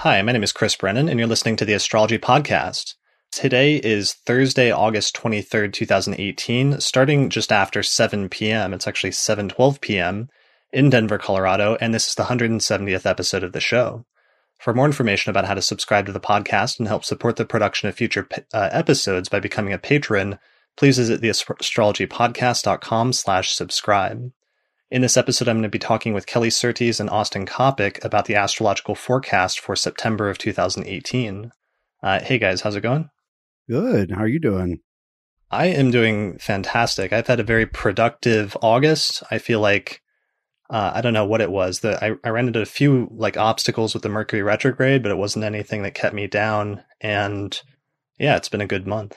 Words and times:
Hi, 0.00 0.22
my 0.22 0.32
name 0.32 0.42
is 0.42 0.52
Chris 0.52 0.76
Brennan, 0.76 1.10
and 1.10 1.18
you're 1.18 1.28
listening 1.28 1.56
to 1.56 1.66
the 1.66 1.74
Astrology 1.74 2.16
Podcast. 2.16 2.94
Today 3.30 3.76
is 3.76 4.14
Thursday, 4.14 4.70
August 4.70 5.14
23rd, 5.14 5.74
2018, 5.74 6.80
starting 6.80 7.28
just 7.28 7.52
after 7.52 7.82
7 7.82 8.30
p.m. 8.30 8.72
It's 8.72 8.86
actually 8.86 9.10
7:12 9.10 9.78
p.m. 9.82 10.30
in 10.72 10.88
Denver, 10.88 11.18
Colorado, 11.18 11.76
and 11.82 11.92
this 11.92 12.08
is 12.08 12.14
the 12.14 12.22
170th 12.22 13.04
episode 13.04 13.42
of 13.42 13.52
the 13.52 13.60
show. 13.60 14.06
For 14.58 14.72
more 14.72 14.86
information 14.86 15.28
about 15.28 15.44
how 15.44 15.52
to 15.52 15.60
subscribe 15.60 16.06
to 16.06 16.12
the 16.12 16.18
podcast 16.18 16.78
and 16.78 16.88
help 16.88 17.04
support 17.04 17.36
the 17.36 17.44
production 17.44 17.90
of 17.90 17.94
future 17.94 18.26
uh, 18.54 18.70
episodes 18.72 19.28
by 19.28 19.38
becoming 19.38 19.74
a 19.74 19.78
patron, 19.78 20.38
please 20.78 20.96
visit 20.96 21.20
the 21.20 21.28
astrologypodcast.com 21.28 23.12
slash 23.12 23.52
subscribe. 23.52 24.32
In 24.90 25.02
this 25.02 25.16
episode, 25.16 25.46
I'm 25.46 25.58
going 25.58 25.62
to 25.62 25.68
be 25.68 25.78
talking 25.78 26.14
with 26.14 26.26
Kelly 26.26 26.50
Surtees 26.50 26.98
and 26.98 27.08
Austin 27.08 27.46
Coppock 27.46 28.04
about 28.04 28.24
the 28.24 28.34
astrological 28.34 28.96
forecast 28.96 29.60
for 29.60 29.76
September 29.76 30.28
of 30.28 30.36
2018. 30.36 31.52
Uh, 32.02 32.18
hey 32.18 32.40
guys, 32.40 32.62
how's 32.62 32.74
it 32.74 32.80
going? 32.80 33.08
Good. 33.68 34.10
How 34.10 34.22
are 34.22 34.28
you 34.28 34.40
doing? 34.40 34.80
I 35.48 35.66
am 35.66 35.92
doing 35.92 36.38
fantastic. 36.38 37.12
I've 37.12 37.28
had 37.28 37.38
a 37.38 37.44
very 37.44 37.66
productive 37.66 38.56
August. 38.62 39.22
I 39.30 39.38
feel 39.38 39.60
like 39.60 40.02
uh, 40.68 40.90
I 40.92 41.02
don't 41.02 41.14
know 41.14 41.26
what 41.26 41.40
it 41.40 41.52
was. 41.52 41.80
That 41.80 42.02
I, 42.02 42.16
I 42.24 42.30
ran 42.30 42.48
into 42.48 42.60
a 42.60 42.66
few 42.66 43.08
like 43.12 43.36
obstacles 43.36 43.94
with 43.94 44.02
the 44.02 44.08
Mercury 44.08 44.42
retrograde, 44.42 45.04
but 45.04 45.12
it 45.12 45.18
wasn't 45.18 45.44
anything 45.44 45.84
that 45.84 45.94
kept 45.94 46.16
me 46.16 46.26
down. 46.26 46.82
And 47.00 47.60
yeah, 48.18 48.36
it's 48.36 48.48
been 48.48 48.60
a 48.60 48.66
good 48.66 48.88
month. 48.88 49.16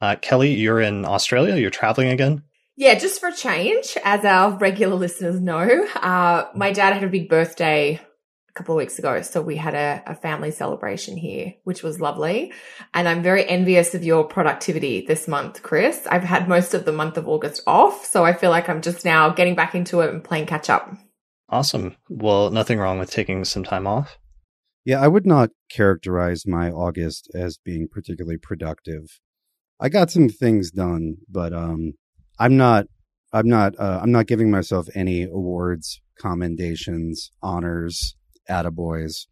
Uh, 0.00 0.16
Kelly, 0.20 0.54
you're 0.54 0.80
in 0.80 1.04
Australia. 1.04 1.54
You're 1.54 1.70
traveling 1.70 2.08
again. 2.08 2.42
Yeah, 2.78 2.94
just 2.94 3.18
for 3.18 3.30
a 3.30 3.34
change, 3.34 3.98
as 4.04 4.24
our 4.24 4.56
regular 4.56 4.94
listeners 4.94 5.40
know, 5.40 5.84
uh, 5.96 6.44
my 6.54 6.72
dad 6.72 6.92
had 6.92 7.02
a 7.02 7.08
big 7.08 7.28
birthday 7.28 7.94
a 8.48 8.52
couple 8.52 8.76
of 8.76 8.78
weeks 8.78 9.00
ago. 9.00 9.20
So 9.22 9.42
we 9.42 9.56
had 9.56 9.74
a, 9.74 10.00
a, 10.06 10.14
family 10.14 10.52
celebration 10.52 11.16
here, 11.16 11.54
which 11.64 11.82
was 11.82 12.00
lovely. 12.00 12.52
And 12.94 13.08
I'm 13.08 13.20
very 13.20 13.44
envious 13.48 13.96
of 13.96 14.04
your 14.04 14.22
productivity 14.22 15.04
this 15.04 15.26
month, 15.26 15.64
Chris. 15.64 16.06
I've 16.08 16.22
had 16.22 16.48
most 16.48 16.72
of 16.72 16.84
the 16.84 16.92
month 16.92 17.16
of 17.16 17.26
August 17.26 17.64
off. 17.66 18.04
So 18.04 18.24
I 18.24 18.32
feel 18.32 18.50
like 18.50 18.68
I'm 18.68 18.80
just 18.80 19.04
now 19.04 19.30
getting 19.30 19.56
back 19.56 19.74
into 19.74 20.00
it 20.02 20.14
and 20.14 20.22
playing 20.22 20.46
catch 20.46 20.70
up. 20.70 20.96
Awesome. 21.48 21.96
Well, 22.08 22.52
nothing 22.52 22.78
wrong 22.78 23.00
with 23.00 23.10
taking 23.10 23.44
some 23.44 23.64
time 23.64 23.88
off. 23.88 24.18
Yeah, 24.84 25.00
I 25.00 25.08
would 25.08 25.26
not 25.26 25.50
characterize 25.68 26.46
my 26.46 26.70
August 26.70 27.28
as 27.34 27.58
being 27.58 27.88
particularly 27.90 28.38
productive. 28.38 29.18
I 29.80 29.88
got 29.88 30.12
some 30.12 30.28
things 30.28 30.70
done, 30.70 31.16
but 31.28 31.52
um, 31.52 31.94
I'm 32.38 32.56
not 32.56 32.86
I'm 33.32 33.48
not 33.48 33.74
uh, 33.78 34.00
I'm 34.02 34.12
not 34.12 34.26
giving 34.26 34.50
myself 34.50 34.88
any 34.94 35.24
awards, 35.24 36.00
commendations, 36.18 37.30
honors, 37.42 38.16
attaboys. 38.48 39.26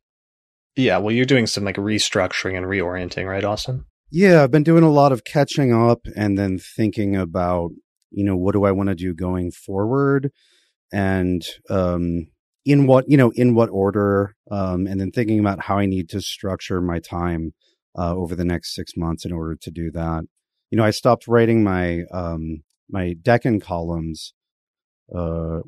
Yeah, 0.76 0.98
well, 0.98 1.14
you're 1.14 1.24
doing 1.24 1.46
some 1.46 1.64
like 1.64 1.77
restructuring 1.77 2.56
and 2.56 2.66
reorienting, 2.66 3.27
right, 3.27 3.44
Austin? 3.44 3.86
Yeah, 4.10 4.42
I've 4.42 4.50
been 4.50 4.62
doing 4.62 4.84
a 4.84 4.90
lot 4.90 5.12
of 5.12 5.24
catching 5.24 5.74
up 5.74 6.00
and 6.14 6.38
then 6.38 6.58
thinking 6.58 7.16
about, 7.16 7.70
you 8.10 8.24
know, 8.24 8.36
what 8.36 8.52
do 8.52 8.64
I 8.64 8.72
want 8.72 8.90
to 8.90 8.94
do 8.94 9.14
going 9.14 9.50
forward, 9.50 10.30
and 10.92 11.44
um, 11.70 12.27
in 12.64 12.86
what 12.86 13.06
you 13.08 13.16
know, 13.16 13.32
in 13.34 13.54
what 13.54 13.70
order, 13.70 14.34
um, 14.50 14.86
and 14.86 15.00
then 15.00 15.10
thinking 15.10 15.40
about 15.40 15.64
how 15.64 15.78
I 15.78 15.86
need 15.86 16.08
to 16.10 16.20
structure 16.20 16.80
my 16.82 16.98
time 16.98 17.55
uh, 17.98 18.14
over 18.14 18.36
the 18.36 18.45
next 18.45 18.74
six 18.74 18.92
months 18.96 19.24
in 19.24 19.33
order 19.33 19.56
to 19.62 19.70
do 19.70 19.90
that. 19.92 20.24
You 20.70 20.77
know, 20.77 20.84
I 20.84 20.90
stopped 20.90 21.27
writing 21.27 21.64
my 21.64 22.02
um, 22.12 22.62
my 22.89 23.14
Decan 23.20 23.61
columns 23.61 24.33
uh, 25.14 25.61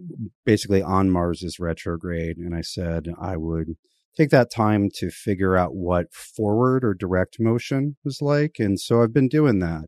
basically 0.44 0.82
on 0.82 1.10
Mars 1.10 1.42
is 1.42 1.60
retrograde, 1.60 2.38
and 2.38 2.54
I 2.54 2.60
said 2.60 3.06
I 3.20 3.36
would 3.36 3.76
take 4.16 4.30
that 4.30 4.50
time 4.50 4.88
to 4.96 5.10
figure 5.10 5.56
out 5.56 5.74
what 5.74 6.12
forward 6.12 6.84
or 6.84 6.94
direct 6.94 7.38
motion 7.38 7.96
was 8.04 8.20
like, 8.20 8.56
and 8.58 8.80
so 8.80 9.02
I've 9.02 9.12
been 9.12 9.28
doing 9.28 9.60
that. 9.60 9.84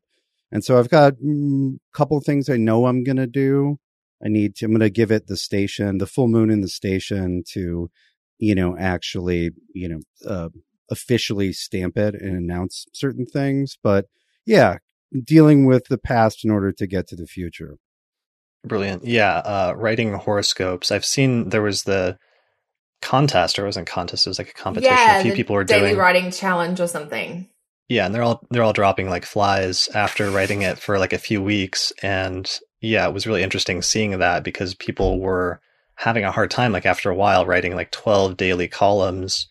And 0.53 0.65
so 0.65 0.79
I've 0.79 0.89
got 0.89 1.15
a 1.15 1.17
mm, 1.17 1.79
couple 1.93 2.21
things 2.21 2.49
I 2.49 2.57
know 2.57 2.87
I'm 2.87 3.05
going 3.05 3.17
to 3.17 3.27
do. 3.27 3.79
I 4.25 4.29
need 4.29 4.57
to, 4.57 4.67
I'm 4.67 4.73
going 4.73 4.81
to 4.81 4.91
give 4.91 5.11
it 5.11 5.27
the 5.27 5.37
station, 5.37 5.99
the 5.99 6.07
full 6.07 6.29
moon 6.29 6.51
in 6.51 6.61
the 6.61 6.69
station 6.69 7.43
to, 7.53 7.91
you 8.39 8.55
know, 8.55 8.77
actually, 8.77 9.51
you 9.75 9.89
know, 9.89 10.01
uh, 10.29 10.49
officially 10.91 11.53
stamp 11.53 11.97
it 11.97 12.15
and 12.15 12.37
announce 12.37 12.87
certain 12.93 13.27
things. 13.27 13.79
But 13.83 14.07
yeah, 14.45 14.79
dealing 15.25 15.67
with 15.67 15.87
the 15.89 15.99
past 15.99 16.45
in 16.45 16.51
order 16.51 16.73
to 16.73 16.87
get 16.87 17.07
to 17.09 17.17
the 17.17 17.27
future. 17.27 17.77
Brilliant. 18.65 19.05
Yeah. 19.05 19.39
Uh, 19.39 19.75
writing 19.77 20.15
horoscopes. 20.15 20.91
I've 20.91 21.05
seen 21.05 21.49
there 21.49 21.63
was 21.63 21.85
the 21.85 22.19
contest, 23.01 23.59
or 23.59 23.63
it 23.63 23.69
wasn't 23.69 23.89
contest. 23.89 24.27
It 24.27 24.31
was 24.31 24.39
like 24.39 24.51
a 24.51 24.55
competition. 24.55 24.95
Yeah, 24.95 25.19
a 25.19 25.23
few 25.23 25.33
people 25.33 25.55
were 25.55 25.65
daily 25.65 25.91
doing 25.91 25.97
writing 25.97 26.31
challenge 26.31 26.81
or 26.81 26.87
something. 26.87 27.49
Yeah, 27.89 28.07
and 28.07 28.15
they're 28.15 28.23
all 28.23 28.47
they're 28.51 28.63
all 28.63 28.73
dropping 28.73 29.09
like 29.09 29.25
flies 29.25 29.89
after 29.95 30.31
writing 30.31 30.63
it 30.63 30.79
for 30.79 30.99
like 30.99 31.13
a 31.13 31.19
few 31.19 31.43
weeks, 31.43 31.93
and 32.03 32.51
yeah, 32.81 33.07
it 33.07 33.15
was 33.15 33.27
really 33.27 33.43
interesting 33.43 33.83
seeing 33.83 34.19
that 34.19 34.45
because 34.45 34.75
people 34.75 35.19
were 35.19 35.61
having 35.97 36.25
a 36.25 36.33
hard 36.33 36.51
time 36.51 36.73
like 36.73 36.87
after 36.87 37.11
a 37.11 37.15
while 37.15 37.45
writing 37.45 37.75
like 37.75 37.91
12 37.91 38.37
daily 38.37 38.69
columns. 38.69 39.49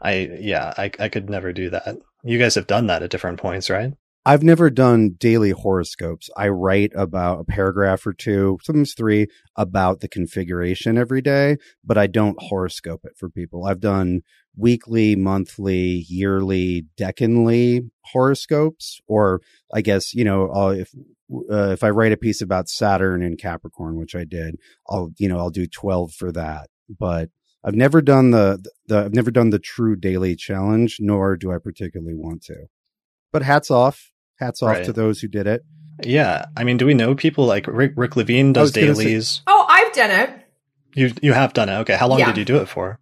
I 0.00 0.30
yeah, 0.38 0.72
I 0.76 0.90
I 0.98 1.08
could 1.08 1.28
never 1.28 1.52
do 1.52 1.70
that. 1.70 1.96
You 2.24 2.38
guys 2.38 2.54
have 2.54 2.66
done 2.66 2.86
that 2.86 3.02
at 3.02 3.10
different 3.10 3.40
points, 3.40 3.68
right? 3.68 3.92
I've 4.24 4.44
never 4.44 4.70
done 4.70 5.16
daily 5.18 5.50
horoscopes. 5.50 6.30
I 6.36 6.46
write 6.46 6.92
about 6.94 7.40
a 7.40 7.44
paragraph 7.44 8.06
or 8.06 8.12
two, 8.12 8.58
sometimes 8.62 8.94
three, 8.94 9.26
about 9.56 9.98
the 9.98 10.06
configuration 10.06 10.96
every 10.96 11.20
day, 11.20 11.56
but 11.84 11.98
I 11.98 12.06
don't 12.06 12.40
horoscope 12.40 13.00
it 13.04 13.16
for 13.16 13.28
people. 13.28 13.64
I've 13.64 13.80
done 13.80 14.20
weekly, 14.56 15.16
monthly, 15.16 16.04
yearly, 16.08 16.86
decanly 16.96 17.90
horoscopes, 18.12 19.00
or 19.08 19.40
I 19.74 19.80
guess, 19.80 20.14
you 20.14 20.22
know, 20.22 20.52
uh, 20.52 20.74
if, 20.78 20.94
uh, 21.50 21.72
if 21.72 21.82
I 21.82 21.90
write 21.90 22.12
a 22.12 22.16
piece 22.16 22.40
about 22.40 22.68
Saturn 22.68 23.24
and 23.24 23.40
Capricorn, 23.40 23.96
which 23.96 24.14
I 24.14 24.22
did, 24.22 24.54
I'll, 24.88 25.10
you 25.18 25.28
know, 25.28 25.38
I'll 25.38 25.50
do 25.50 25.66
12 25.66 26.12
for 26.12 26.30
that. 26.30 26.68
But 26.88 27.30
I've 27.64 27.74
never 27.74 28.00
done 28.00 28.30
the, 28.30 28.64
the, 28.86 28.98
I've 28.98 29.14
never 29.14 29.32
done 29.32 29.50
the 29.50 29.58
true 29.58 29.96
daily 29.96 30.36
challenge, 30.36 30.98
nor 31.00 31.36
do 31.36 31.50
I 31.50 31.58
particularly 31.58 32.14
want 32.14 32.42
to. 32.42 32.66
But 33.32 33.42
hats 33.42 33.70
off 33.70 34.11
hats 34.38 34.62
off 34.62 34.76
right. 34.76 34.84
to 34.84 34.92
those 34.92 35.20
who 35.20 35.28
did 35.28 35.46
it. 35.46 35.64
Yeah, 36.02 36.46
I 36.56 36.64
mean, 36.64 36.76
do 36.76 36.86
we 36.86 36.94
know 36.94 37.14
people 37.14 37.46
like 37.46 37.66
Rick, 37.66 37.92
Rick 37.96 38.16
Levine 38.16 38.52
does 38.52 38.72
dailies? 38.72 39.28
Say, 39.28 39.42
oh, 39.46 39.66
I've 39.68 39.92
done 39.92 40.10
it. 40.10 40.38
You 40.94 41.12
you 41.22 41.32
have 41.32 41.52
done 41.52 41.68
it. 41.68 41.74
Okay, 41.80 41.96
how 41.96 42.08
long 42.08 42.18
yeah. 42.18 42.26
did 42.26 42.36
you 42.38 42.44
do 42.44 42.56
it 42.56 42.66
for? 42.66 42.98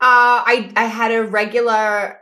Uh, 0.00 0.42
I 0.44 0.72
I 0.76 0.84
had 0.84 1.12
a 1.12 1.24
regular. 1.24 2.20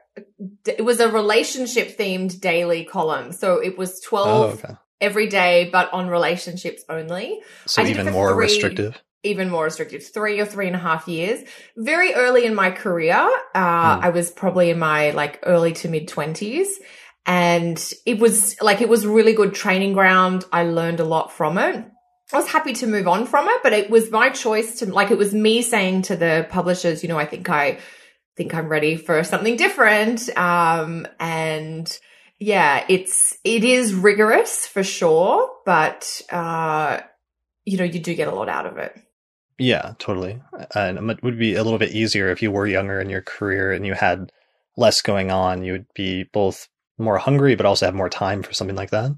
It 0.67 0.85
was 0.85 1.01
a 1.01 1.11
relationship 1.11 1.99
themed 1.99 2.41
daily 2.41 2.85
column, 2.85 3.33
so 3.33 3.59
it 3.59 3.77
was 3.77 4.01
twelve 4.01 4.61
oh, 4.65 4.69
okay. 4.69 4.75
every 5.01 5.27
day, 5.27 5.69
but 5.73 5.93
on 5.93 6.09
relationships 6.09 6.85
only. 6.89 7.41
So 7.67 7.83
even 7.83 8.11
more 8.13 8.33
three, 8.33 8.45
restrictive. 8.45 9.03
Even 9.25 9.51
more 9.51 9.65
restrictive. 9.65 10.07
Three 10.07 10.41
or 10.41 10.47
three 10.47 10.69
and 10.69 10.77
a 10.77 10.79
half 10.79 11.09
years. 11.09 11.43
Very 11.77 12.15
early 12.15 12.47
in 12.47 12.55
my 12.55 12.71
career, 12.71 13.17
uh, 13.55 13.97
hmm. 13.97 14.05
I 14.05 14.11
was 14.11 14.31
probably 14.31 14.71
in 14.71 14.79
my 14.79 15.11
like 15.11 15.41
early 15.43 15.73
to 15.73 15.89
mid 15.89 16.09
twenties 16.09 16.69
and 17.27 17.93
it 18.07 18.19
was 18.19 18.57
like, 18.63 18.81
it 18.81 18.89
was 18.89 19.05
really 19.05 19.33
good 19.35 19.55
training 19.55 19.93
ground. 19.93 20.45
I 20.53 20.63
learned 20.63 21.01
a 21.01 21.05
lot 21.05 21.33
from 21.33 21.59
it. 21.59 21.85
I 22.33 22.37
was 22.37 22.49
happy 22.49 22.73
to 22.75 22.87
move 22.87 23.07
on 23.07 23.27
from 23.27 23.47
it, 23.49 23.61
but 23.63 23.73
it 23.73 23.91
was 23.91 24.11
my 24.11 24.31
choice 24.31 24.79
to, 24.79 24.87
like, 24.87 25.11
it 25.11 25.19
was 25.19 25.35
me 25.35 25.63
saying 25.63 26.03
to 26.03 26.17
the 26.17 26.47
publishers, 26.51 27.03
you 27.03 27.09
know, 27.09 27.19
I 27.19 27.27
think 27.27 27.49
I 27.49 27.79
think 28.37 28.55
I'm 28.55 28.69
ready 28.69 28.97
for 28.97 29.23
something 29.25 29.57
different. 29.57 30.29
Um, 30.37 31.07
and 31.21 31.99
yeah, 32.39 32.85
it's, 32.89 33.39
it 33.45 33.65
is 33.65 33.95
rigorous 33.95 34.67
for 34.67 34.83
sure, 34.83 35.51
but, 35.65 36.21
uh, 36.31 37.01
you 37.65 37.79
know, 37.79 37.85
you 37.85 38.01
do 38.01 38.15
get 38.15 38.29
a 38.29 38.35
lot 38.35 38.49
out 38.49 38.67
of 38.67 38.77
it. 38.79 38.99
Yeah, 39.59 39.95
totally. 39.99 40.43
And 40.75 41.11
it 41.11 41.23
would 41.23 41.39
be 41.39 41.55
a 41.55 41.65
little 41.65 41.79
bit 41.79 41.93
easier 41.93 42.29
if 42.31 42.43
you 42.43 42.51
were 42.51 42.67
younger 42.67 43.01
in 43.01 43.09
your 43.09 43.23
career 43.23 43.73
and 43.73 43.87
you 43.87 43.95
had 43.95 44.31
less 44.77 45.01
going 45.01 45.31
on. 45.31 45.65
You 45.65 45.73
would 45.73 45.87
be 45.95 46.25
both 46.25 46.69
more 46.99 47.19
hungry, 47.19 47.55
but 47.55 47.67
also 47.67 47.87
have 47.87 47.95
more 47.95 48.09
time 48.09 48.43
for 48.43 48.53
something 48.53 48.77
like 48.77 48.91
that? 48.91 49.13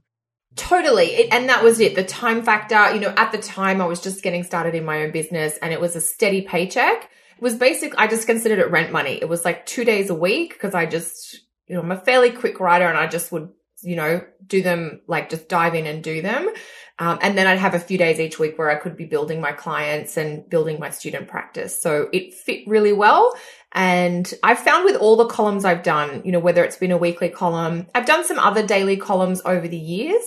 Totally. 0.56 1.06
It, 1.06 1.32
and 1.32 1.48
that 1.48 1.62
was 1.62 1.78
it. 1.78 1.94
The 1.94 2.04
time 2.04 2.42
factor, 2.42 2.92
you 2.92 3.00
know, 3.00 3.14
at 3.16 3.32
the 3.32 3.38
time 3.38 3.80
I 3.80 3.86
was 3.86 4.00
just 4.00 4.22
getting 4.22 4.42
started 4.42 4.74
in 4.74 4.84
my 4.84 5.02
own 5.04 5.12
business 5.12 5.56
and 5.62 5.72
it 5.72 5.80
was 5.80 5.94
a 5.94 6.00
steady 6.00 6.42
paycheck. 6.42 7.04
It 7.04 7.42
was 7.42 7.54
basic. 7.54 7.96
I 7.96 8.08
just 8.08 8.26
considered 8.26 8.58
it 8.58 8.70
rent 8.70 8.90
money. 8.90 9.18
It 9.20 9.28
was 9.28 9.44
like 9.44 9.66
two 9.66 9.84
days 9.84 10.10
a 10.10 10.14
week 10.14 10.54
because 10.54 10.74
I 10.74 10.86
just, 10.86 11.38
you 11.68 11.76
know, 11.76 11.82
I'm 11.82 11.92
a 11.92 12.00
fairly 12.00 12.30
quick 12.30 12.58
writer 12.58 12.86
and 12.86 12.98
I 12.98 13.06
just 13.06 13.30
would, 13.30 13.50
you 13.82 13.94
know, 13.94 14.24
do 14.44 14.60
them 14.60 15.02
like 15.06 15.30
just 15.30 15.48
dive 15.48 15.76
in 15.76 15.86
and 15.86 16.02
do 16.02 16.22
them. 16.22 16.50
Um, 16.98 17.20
and 17.22 17.38
then 17.38 17.46
I'd 17.46 17.58
have 17.58 17.74
a 17.74 17.78
few 17.78 17.96
days 17.96 18.18
each 18.18 18.40
week 18.40 18.58
where 18.58 18.70
I 18.70 18.74
could 18.74 18.96
be 18.96 19.04
building 19.04 19.40
my 19.40 19.52
clients 19.52 20.16
and 20.16 20.48
building 20.48 20.80
my 20.80 20.90
student 20.90 21.28
practice. 21.28 21.80
So 21.80 22.08
it 22.12 22.34
fit 22.34 22.66
really 22.66 22.92
well. 22.92 23.36
And 23.72 24.32
I've 24.42 24.58
found 24.58 24.84
with 24.84 24.96
all 24.96 25.16
the 25.16 25.26
columns 25.26 25.64
I've 25.64 25.82
done, 25.82 26.22
you 26.24 26.32
know, 26.32 26.38
whether 26.38 26.64
it's 26.64 26.76
been 26.76 26.90
a 26.90 26.96
weekly 26.96 27.28
column, 27.28 27.86
I've 27.94 28.06
done 28.06 28.24
some 28.24 28.38
other 28.38 28.66
daily 28.66 28.96
columns 28.96 29.42
over 29.44 29.68
the 29.68 29.78
years. 29.78 30.22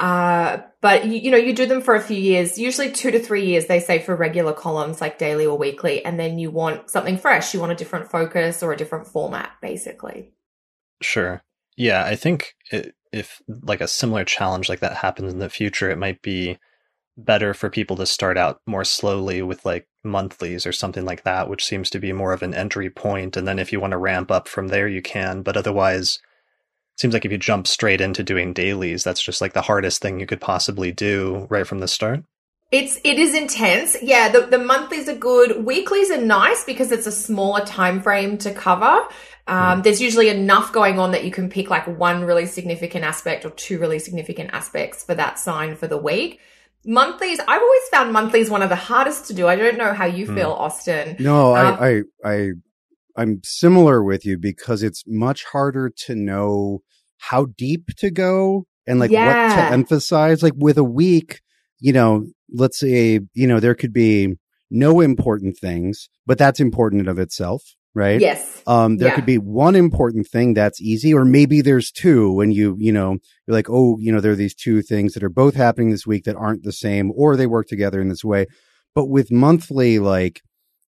Uh, 0.00 0.62
but 0.80 1.04
you, 1.04 1.12
you 1.12 1.30
know, 1.30 1.36
you 1.36 1.54
do 1.54 1.66
them 1.66 1.82
for 1.82 1.94
a 1.94 2.00
few 2.00 2.16
years, 2.16 2.58
usually 2.58 2.90
two 2.90 3.10
to 3.10 3.20
three 3.20 3.44
years, 3.44 3.66
they 3.66 3.80
say 3.80 3.98
for 3.98 4.16
regular 4.16 4.54
columns 4.54 5.00
like 5.00 5.18
daily 5.18 5.44
or 5.44 5.58
weekly. 5.58 6.04
And 6.04 6.18
then 6.18 6.38
you 6.38 6.50
want 6.50 6.90
something 6.90 7.18
fresh. 7.18 7.52
You 7.52 7.60
want 7.60 7.72
a 7.72 7.76
different 7.76 8.10
focus 8.10 8.62
or 8.62 8.72
a 8.72 8.76
different 8.76 9.06
format, 9.06 9.50
basically. 9.60 10.32
Sure. 11.02 11.42
Yeah. 11.76 12.04
I 12.04 12.16
think 12.16 12.54
it, 12.72 12.94
if 13.12 13.42
like 13.46 13.80
a 13.80 13.88
similar 13.88 14.24
challenge 14.24 14.68
like 14.68 14.80
that 14.80 14.96
happens 14.96 15.32
in 15.32 15.38
the 15.38 15.50
future, 15.50 15.90
it 15.90 15.98
might 15.98 16.22
be 16.22 16.58
better 17.16 17.54
for 17.54 17.68
people 17.68 17.96
to 17.96 18.06
start 18.06 18.36
out 18.36 18.60
more 18.66 18.84
slowly 18.84 19.42
with 19.42 19.64
like 19.64 19.86
monthlies 20.04 20.66
or 20.66 20.72
something 20.72 21.04
like 21.04 21.24
that, 21.24 21.48
which 21.48 21.64
seems 21.64 21.90
to 21.90 21.98
be 21.98 22.12
more 22.12 22.32
of 22.32 22.42
an 22.42 22.54
entry 22.54 22.90
point. 22.90 23.36
And 23.36 23.46
then 23.46 23.58
if 23.58 23.72
you 23.72 23.80
want 23.80 23.92
to 23.92 23.98
ramp 23.98 24.30
up 24.30 24.48
from 24.48 24.68
there, 24.68 24.88
you 24.88 25.02
can. 25.02 25.42
But 25.42 25.56
otherwise, 25.56 26.20
it 26.94 27.00
seems 27.00 27.14
like 27.14 27.24
if 27.24 27.32
you 27.32 27.38
jump 27.38 27.66
straight 27.66 28.00
into 28.00 28.22
doing 28.22 28.52
dailies, 28.52 29.04
that's 29.04 29.22
just 29.22 29.40
like 29.40 29.52
the 29.52 29.62
hardest 29.62 30.00
thing 30.00 30.18
you 30.20 30.26
could 30.26 30.40
possibly 30.40 30.92
do 30.92 31.46
right 31.50 31.66
from 31.66 31.80
the 31.80 31.88
start. 31.88 32.22
It's 32.70 33.00
it 33.02 33.18
is 33.18 33.34
intense. 33.34 33.96
Yeah, 34.00 34.28
the, 34.28 34.42
the 34.42 34.58
monthlies 34.58 35.08
are 35.08 35.16
good. 35.16 35.64
Weeklies 35.64 36.10
are 36.12 36.20
nice 36.20 36.62
because 36.62 36.92
it's 36.92 37.06
a 37.06 37.12
smaller 37.12 37.64
time 37.64 38.00
frame 38.00 38.38
to 38.38 38.54
cover. 38.54 39.08
Um, 39.48 39.80
mm. 39.80 39.82
There's 39.82 40.00
usually 40.00 40.28
enough 40.28 40.72
going 40.72 41.00
on 41.00 41.10
that 41.10 41.24
you 41.24 41.32
can 41.32 41.50
pick 41.50 41.68
like 41.68 41.86
one 41.88 42.22
really 42.22 42.46
significant 42.46 43.04
aspect 43.04 43.44
or 43.44 43.50
two 43.50 43.80
really 43.80 43.98
significant 43.98 44.50
aspects 44.52 45.02
for 45.04 45.16
that 45.16 45.40
sign 45.40 45.74
for 45.74 45.88
the 45.88 45.96
week. 45.96 46.38
Monthlies, 46.84 47.38
I've 47.40 47.62
always 47.62 47.82
found 47.90 48.12
monthlies 48.12 48.48
one 48.48 48.62
of 48.62 48.68
the 48.68 48.76
hardest 48.76 49.26
to 49.26 49.34
do. 49.34 49.46
I 49.46 49.56
don't 49.56 49.76
know 49.76 49.92
how 49.92 50.06
you 50.06 50.26
hmm. 50.26 50.34
feel, 50.34 50.52
Austin. 50.52 51.16
No, 51.18 51.54
um, 51.54 51.76
I, 51.78 52.02
I, 52.24 52.32
I, 52.32 52.50
I'm 53.16 53.40
similar 53.44 54.02
with 54.02 54.24
you 54.24 54.38
because 54.38 54.82
it's 54.82 55.04
much 55.06 55.44
harder 55.44 55.90
to 56.06 56.14
know 56.14 56.80
how 57.18 57.46
deep 57.58 57.88
to 57.98 58.10
go 58.10 58.66
and 58.86 58.98
like 58.98 59.10
yeah. 59.10 59.48
what 59.48 59.54
to 59.56 59.72
emphasize. 59.72 60.42
Like 60.42 60.54
with 60.56 60.78
a 60.78 60.84
week, 60.84 61.40
you 61.78 61.92
know, 61.92 62.26
let's 62.50 62.78
say, 62.78 63.20
you 63.34 63.46
know, 63.46 63.60
there 63.60 63.74
could 63.74 63.92
be 63.92 64.36
no 64.70 65.00
important 65.00 65.58
things, 65.58 66.08
but 66.26 66.38
that's 66.38 66.60
important 66.60 67.08
of 67.08 67.18
itself 67.18 67.62
right? 67.94 68.20
Yes. 68.20 68.62
Um, 68.66 68.96
there 68.96 69.08
yeah. 69.08 69.14
could 69.14 69.26
be 69.26 69.38
one 69.38 69.74
important 69.74 70.26
thing 70.28 70.54
that's 70.54 70.80
easy, 70.80 71.12
or 71.12 71.24
maybe 71.24 71.60
there's 71.60 71.90
two 71.90 72.32
when 72.32 72.52
you, 72.52 72.76
you 72.78 72.92
know, 72.92 73.18
you're 73.46 73.56
like, 73.56 73.68
oh, 73.68 73.96
you 73.98 74.12
know, 74.12 74.20
there 74.20 74.32
are 74.32 74.36
these 74.36 74.54
two 74.54 74.82
things 74.82 75.14
that 75.14 75.24
are 75.24 75.30
both 75.30 75.54
happening 75.54 75.90
this 75.90 76.06
week 76.06 76.24
that 76.24 76.36
aren't 76.36 76.62
the 76.62 76.72
same, 76.72 77.12
or 77.14 77.36
they 77.36 77.46
work 77.46 77.66
together 77.66 78.00
in 78.00 78.08
this 78.08 78.24
way. 78.24 78.46
But 78.94 79.06
with 79.06 79.30
monthly, 79.30 79.98
like, 79.98 80.42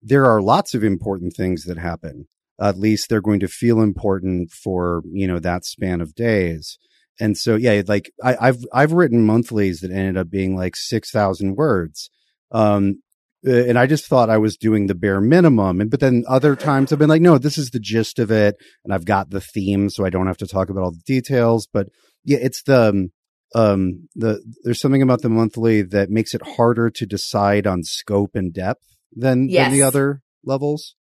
there 0.02 0.26
are 0.26 0.40
lots 0.42 0.74
of 0.74 0.84
important 0.84 1.34
things 1.36 1.64
that 1.64 1.78
happen. 1.78 2.26
At 2.60 2.78
least 2.78 3.08
they're 3.08 3.20
going 3.20 3.40
to 3.40 3.48
feel 3.48 3.80
important 3.80 4.50
for, 4.50 5.02
you 5.10 5.26
know, 5.26 5.38
that 5.38 5.64
span 5.64 6.00
of 6.00 6.14
days. 6.14 6.78
And 7.18 7.36
so, 7.36 7.56
yeah, 7.56 7.82
like 7.86 8.10
I, 8.22 8.36
I've, 8.40 8.64
I've 8.72 8.92
written 8.92 9.24
monthlies 9.24 9.80
that 9.80 9.90
ended 9.90 10.16
up 10.16 10.30
being 10.30 10.56
like 10.56 10.76
6,000 10.76 11.56
words. 11.56 12.10
Um, 12.50 13.02
and 13.44 13.78
I 13.78 13.86
just 13.86 14.06
thought 14.06 14.30
I 14.30 14.38
was 14.38 14.56
doing 14.56 14.86
the 14.86 14.94
bare 14.94 15.20
minimum. 15.20 15.80
And 15.80 15.90
but 15.90 16.00
then 16.00 16.24
other 16.28 16.56
times 16.56 16.92
I've 16.92 16.98
been 16.98 17.08
like, 17.08 17.22
no, 17.22 17.38
this 17.38 17.58
is 17.58 17.70
the 17.70 17.80
gist 17.80 18.18
of 18.18 18.30
it, 18.30 18.56
and 18.84 18.92
I've 18.92 19.04
got 19.04 19.30
the 19.30 19.40
theme, 19.40 19.90
so 19.90 20.04
I 20.04 20.10
don't 20.10 20.26
have 20.26 20.38
to 20.38 20.46
talk 20.46 20.68
about 20.68 20.82
all 20.82 20.92
the 20.92 21.02
details. 21.06 21.66
But 21.72 21.88
yeah, 22.24 22.38
it's 22.40 22.62
the 22.62 22.88
um, 22.90 23.12
um 23.54 24.08
the 24.14 24.42
there's 24.62 24.80
something 24.80 25.02
about 25.02 25.22
the 25.22 25.28
monthly 25.28 25.82
that 25.82 26.10
makes 26.10 26.34
it 26.34 26.42
harder 26.56 26.90
to 26.90 27.06
decide 27.06 27.66
on 27.66 27.82
scope 27.82 28.32
and 28.34 28.52
depth 28.52 28.84
than 29.12 29.48
yes. 29.48 29.66
than 29.66 29.78
the 29.78 29.82
other 29.82 30.22
levels. 30.44 30.96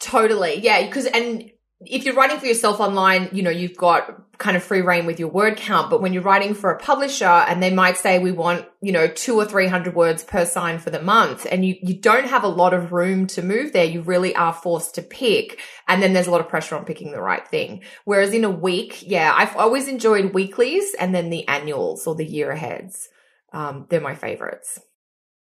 Totally, 0.00 0.60
yeah, 0.60 0.86
because 0.86 1.06
and 1.06 1.50
if 1.80 2.04
you're 2.04 2.14
writing 2.14 2.40
for 2.40 2.46
yourself 2.46 2.80
online, 2.80 3.28
you 3.32 3.42
know, 3.42 3.50
you've 3.50 3.76
got 3.76 4.38
kind 4.38 4.56
of 4.56 4.64
free 4.64 4.80
reign 4.80 5.06
with 5.06 5.20
your 5.20 5.28
word 5.28 5.56
count. 5.56 5.90
But 5.90 6.00
when 6.00 6.12
you're 6.12 6.22
writing 6.22 6.54
for 6.54 6.70
a 6.70 6.78
publisher 6.78 7.24
and 7.24 7.62
they 7.62 7.72
might 7.72 7.96
say, 7.96 8.18
we 8.18 8.32
want, 8.32 8.66
you 8.80 8.90
know, 8.90 9.06
two 9.06 9.36
or 9.36 9.44
300 9.44 9.94
words 9.94 10.24
per 10.24 10.44
sign 10.44 10.78
for 10.78 10.90
the 10.90 11.02
month 11.02 11.46
and 11.50 11.64
you, 11.64 11.76
you 11.80 11.94
don't 11.94 12.26
have 12.26 12.42
a 12.42 12.48
lot 12.48 12.74
of 12.74 12.92
room 12.92 13.28
to 13.28 13.42
move 13.42 13.72
there. 13.72 13.84
You 13.84 14.02
really 14.02 14.34
are 14.34 14.52
forced 14.52 14.96
to 14.96 15.02
pick. 15.02 15.60
And 15.86 16.02
then 16.02 16.12
there's 16.12 16.26
a 16.26 16.32
lot 16.32 16.40
of 16.40 16.48
pressure 16.48 16.76
on 16.76 16.84
picking 16.84 17.12
the 17.12 17.22
right 17.22 17.46
thing. 17.46 17.82
Whereas 18.04 18.32
in 18.32 18.44
a 18.44 18.50
week, 18.50 19.04
yeah, 19.06 19.32
I've 19.34 19.56
always 19.56 19.86
enjoyed 19.86 20.34
weeklies 20.34 20.94
and 20.98 21.14
then 21.14 21.30
the 21.30 21.46
annuals 21.46 22.08
or 22.08 22.16
the 22.16 22.26
year 22.26 22.50
aheads. 22.50 23.08
Um, 23.52 23.86
they're 23.88 24.00
my 24.00 24.16
favorites. 24.16 24.80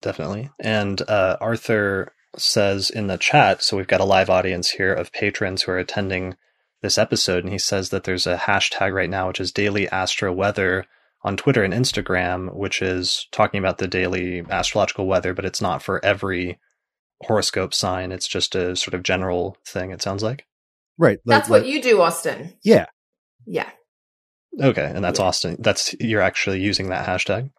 Definitely. 0.00 0.50
And, 0.58 1.00
uh, 1.02 1.36
Arthur 1.40 2.13
says 2.36 2.90
in 2.90 3.06
the 3.06 3.16
chat, 3.18 3.62
so 3.62 3.76
we've 3.76 3.86
got 3.86 4.00
a 4.00 4.04
live 4.04 4.30
audience 4.30 4.70
here 4.70 4.92
of 4.92 5.12
patrons 5.12 5.62
who 5.62 5.72
are 5.72 5.78
attending 5.78 6.36
this 6.82 6.98
episode, 6.98 7.44
and 7.44 7.52
he 7.52 7.58
says 7.58 7.90
that 7.90 8.04
there's 8.04 8.26
a 8.26 8.36
hashtag 8.36 8.92
right 8.92 9.08
now 9.08 9.28
which 9.28 9.40
is 9.40 9.52
daily 9.52 9.88
astro 9.88 10.32
weather 10.32 10.84
on 11.22 11.36
Twitter 11.36 11.64
and 11.64 11.72
Instagram, 11.72 12.54
which 12.54 12.82
is 12.82 13.26
talking 13.32 13.58
about 13.58 13.78
the 13.78 13.88
daily 13.88 14.44
astrological 14.50 15.06
weather, 15.06 15.32
but 15.32 15.46
it's 15.46 15.62
not 15.62 15.82
for 15.82 16.04
every 16.04 16.60
horoscope 17.22 17.72
sign. 17.72 18.12
It's 18.12 18.28
just 18.28 18.54
a 18.54 18.76
sort 18.76 18.92
of 18.92 19.02
general 19.02 19.56
thing, 19.66 19.90
it 19.90 20.02
sounds 20.02 20.22
like. 20.22 20.44
Right. 20.98 21.18
Like, 21.24 21.38
that's 21.38 21.48
what 21.48 21.62
like, 21.62 21.72
you 21.72 21.80
do, 21.80 22.02
Austin. 22.02 22.54
Yeah. 22.62 22.86
Yeah. 23.46 23.70
Okay. 24.60 24.84
And 24.84 25.02
that's 25.02 25.18
yeah. 25.18 25.24
Austin. 25.24 25.56
That's, 25.58 25.94
you're 25.98 26.20
actually 26.20 26.60
using 26.60 26.90
that 26.90 27.06
hashtag? 27.06 27.50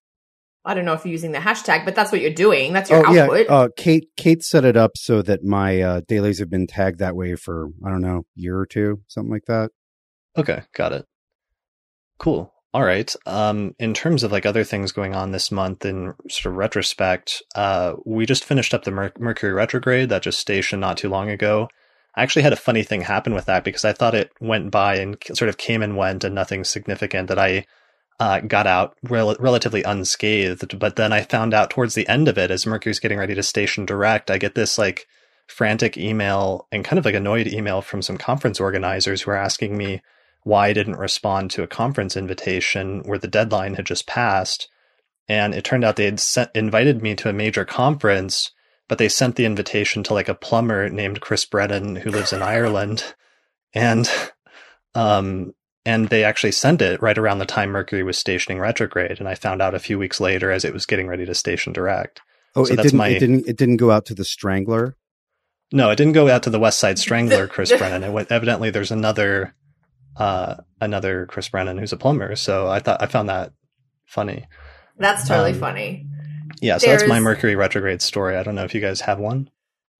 I 0.65 0.73
don't 0.73 0.85
know 0.85 0.93
if 0.93 1.05
you're 1.05 1.11
using 1.11 1.31
the 1.31 1.39
hashtag, 1.39 1.85
but 1.85 1.95
that's 1.95 2.11
what 2.11 2.21
you're 2.21 2.33
doing. 2.33 2.73
That's 2.73 2.89
your 2.89 3.05
oh, 3.05 3.15
output. 3.17 3.45
Yeah. 3.47 3.53
Uh, 3.53 3.67
Kate, 3.77 4.09
Kate 4.17 4.43
set 4.43 4.65
it 4.65 4.75
up 4.75 4.97
so 4.97 5.21
that 5.21 5.43
my 5.43 5.81
uh, 5.81 6.01
dailies 6.07 6.39
have 6.39 6.49
been 6.49 6.67
tagged 6.67 6.99
that 6.99 7.15
way 7.15 7.35
for, 7.35 7.69
I 7.85 7.89
don't 7.89 8.01
know, 8.01 8.23
year 8.35 8.57
or 8.57 8.65
two, 8.65 9.01
something 9.07 9.31
like 9.31 9.45
that. 9.45 9.69
Okay. 10.37 10.63
Got 10.73 10.93
it. 10.93 11.05
Cool. 12.17 12.51
All 12.73 12.83
right. 12.83 13.15
Um, 13.25 13.73
in 13.79 13.93
terms 13.93 14.23
of 14.23 14.31
like 14.31 14.45
other 14.45 14.63
things 14.63 14.91
going 14.91 15.15
on 15.15 15.31
this 15.31 15.51
month 15.51 15.85
in 15.85 16.13
sort 16.29 16.51
of 16.51 16.57
retrospect, 16.57 17.41
uh, 17.55 17.93
we 18.05 18.25
just 18.25 18.43
finished 18.43 18.73
up 18.73 18.83
the 18.83 18.91
Mer- 18.91 19.13
Mercury 19.17 19.53
retrograde 19.53 20.09
that 20.09 20.23
just 20.23 20.39
stationed 20.39 20.81
not 20.81 20.97
too 20.97 21.09
long 21.09 21.29
ago. 21.29 21.69
I 22.15 22.23
actually 22.23 22.41
had 22.41 22.53
a 22.53 22.57
funny 22.57 22.83
thing 22.83 23.01
happen 23.01 23.33
with 23.33 23.45
that 23.45 23.63
because 23.63 23.85
I 23.85 23.93
thought 23.93 24.15
it 24.15 24.31
went 24.41 24.71
by 24.71 24.95
and 24.95 25.17
sort 25.33 25.49
of 25.49 25.57
came 25.57 25.81
and 25.81 25.95
went 25.95 26.23
and 26.23 26.33
nothing 26.33 26.63
significant 26.63 27.27
that 27.27 27.39
I 27.39 27.65
uh, 28.19 28.39
got 28.41 28.67
out 28.67 28.97
rel- 29.03 29.35
relatively 29.39 29.83
unscathed. 29.83 30.77
But 30.79 30.95
then 30.95 31.11
I 31.11 31.21
found 31.21 31.53
out 31.53 31.69
towards 31.69 31.95
the 31.95 32.07
end 32.07 32.27
of 32.27 32.37
it, 32.37 32.51
as 32.51 32.65
Mercury's 32.65 32.99
getting 32.99 33.17
ready 33.17 33.35
to 33.35 33.43
station 33.43 33.85
direct, 33.85 34.31
I 34.31 34.37
get 34.37 34.55
this 34.55 34.77
like 34.77 35.07
frantic 35.47 35.97
email 35.97 36.67
and 36.71 36.83
kind 36.83 36.97
of 36.97 37.05
like 37.05 37.15
annoyed 37.15 37.47
email 37.47 37.81
from 37.81 38.01
some 38.01 38.17
conference 38.17 38.59
organizers 38.59 39.21
who 39.21 39.31
are 39.31 39.35
asking 39.35 39.77
me 39.77 40.01
why 40.43 40.67
I 40.67 40.73
didn't 40.73 40.97
respond 40.97 41.51
to 41.51 41.63
a 41.63 41.67
conference 41.67 42.15
invitation 42.15 43.01
where 43.05 43.17
the 43.17 43.27
deadline 43.27 43.75
had 43.75 43.85
just 43.85 44.07
passed. 44.07 44.69
And 45.27 45.55
it 45.55 45.63
turned 45.63 45.83
out 45.83 45.95
they 45.95 46.05
had 46.05 46.19
sent, 46.19 46.51
invited 46.53 47.01
me 47.01 47.15
to 47.15 47.29
a 47.29 47.33
major 47.33 47.65
conference, 47.65 48.51
but 48.87 48.99
they 48.99 49.09
sent 49.09 49.35
the 49.35 49.45
invitation 49.45 50.03
to 50.03 50.13
like 50.13 50.29
a 50.29 50.35
plumber 50.35 50.87
named 50.89 51.21
Chris 51.21 51.45
Brennan 51.45 51.95
who 51.97 52.11
lives 52.11 52.31
in 52.31 52.43
Ireland. 52.43 53.15
And 53.73 54.09
um, 54.93 55.53
and 55.85 56.09
they 56.09 56.23
actually 56.23 56.51
sent 56.51 56.81
it 56.81 57.01
right 57.01 57.17
around 57.17 57.37
the 57.37 57.45
time 57.45 57.69
Mercury 57.69 58.03
was 58.03 58.17
stationing 58.17 58.59
retrograde. 58.59 59.19
And 59.19 59.29
I 59.29 59.35
found 59.35 59.61
out 59.61 59.75
a 59.75 59.79
few 59.79 59.99
weeks 59.99 60.19
later 60.19 60.51
as 60.51 60.65
it 60.65 60.73
was 60.73 60.85
getting 60.85 61.07
ready 61.07 61.25
to 61.25 61.35
station 61.35 61.73
direct. 61.73 62.21
Oh, 62.55 62.63
so 62.63 62.73
it 62.73 62.77
didn't. 62.77 62.97
My... 62.97 63.09
It 63.09 63.19
didn't. 63.19 63.47
It 63.47 63.57
didn't 63.57 63.77
go 63.77 63.91
out 63.91 64.05
to 64.07 64.15
the 64.15 64.25
Strangler. 64.25 64.97
No, 65.71 65.91
it 65.91 65.95
didn't 65.95 66.13
go 66.13 66.29
out 66.29 66.43
to 66.43 66.49
the 66.49 66.59
West 66.59 66.79
Side 66.79 66.97
Strangler, 66.97 67.47
Chris 67.49 67.71
Brennan. 67.75 68.03
It 68.03 68.11
went, 68.11 68.31
evidently 68.31 68.69
there's 68.69 68.91
another, 68.91 69.55
uh, 70.15 70.57
another 70.79 71.25
Chris 71.25 71.49
Brennan 71.49 71.77
who's 71.77 71.91
a 71.91 71.97
plumber. 71.97 72.35
So 72.35 72.67
I 72.67 72.79
thought 72.79 73.01
I 73.01 73.07
found 73.07 73.29
that 73.29 73.51
funny. 74.05 74.45
That's 74.97 75.27
totally 75.27 75.51
um, 75.51 75.59
funny. 75.59 76.05
Yeah, 76.61 76.77
so 76.77 76.87
there's... 76.87 77.01
that's 77.01 77.09
my 77.09 77.19
Mercury 77.19 77.55
retrograde 77.55 78.01
story. 78.01 78.37
I 78.37 78.43
don't 78.43 78.55
know 78.55 78.63
if 78.63 78.73
you 78.73 78.81
guys 78.81 79.01
have 79.01 79.19
one. 79.19 79.49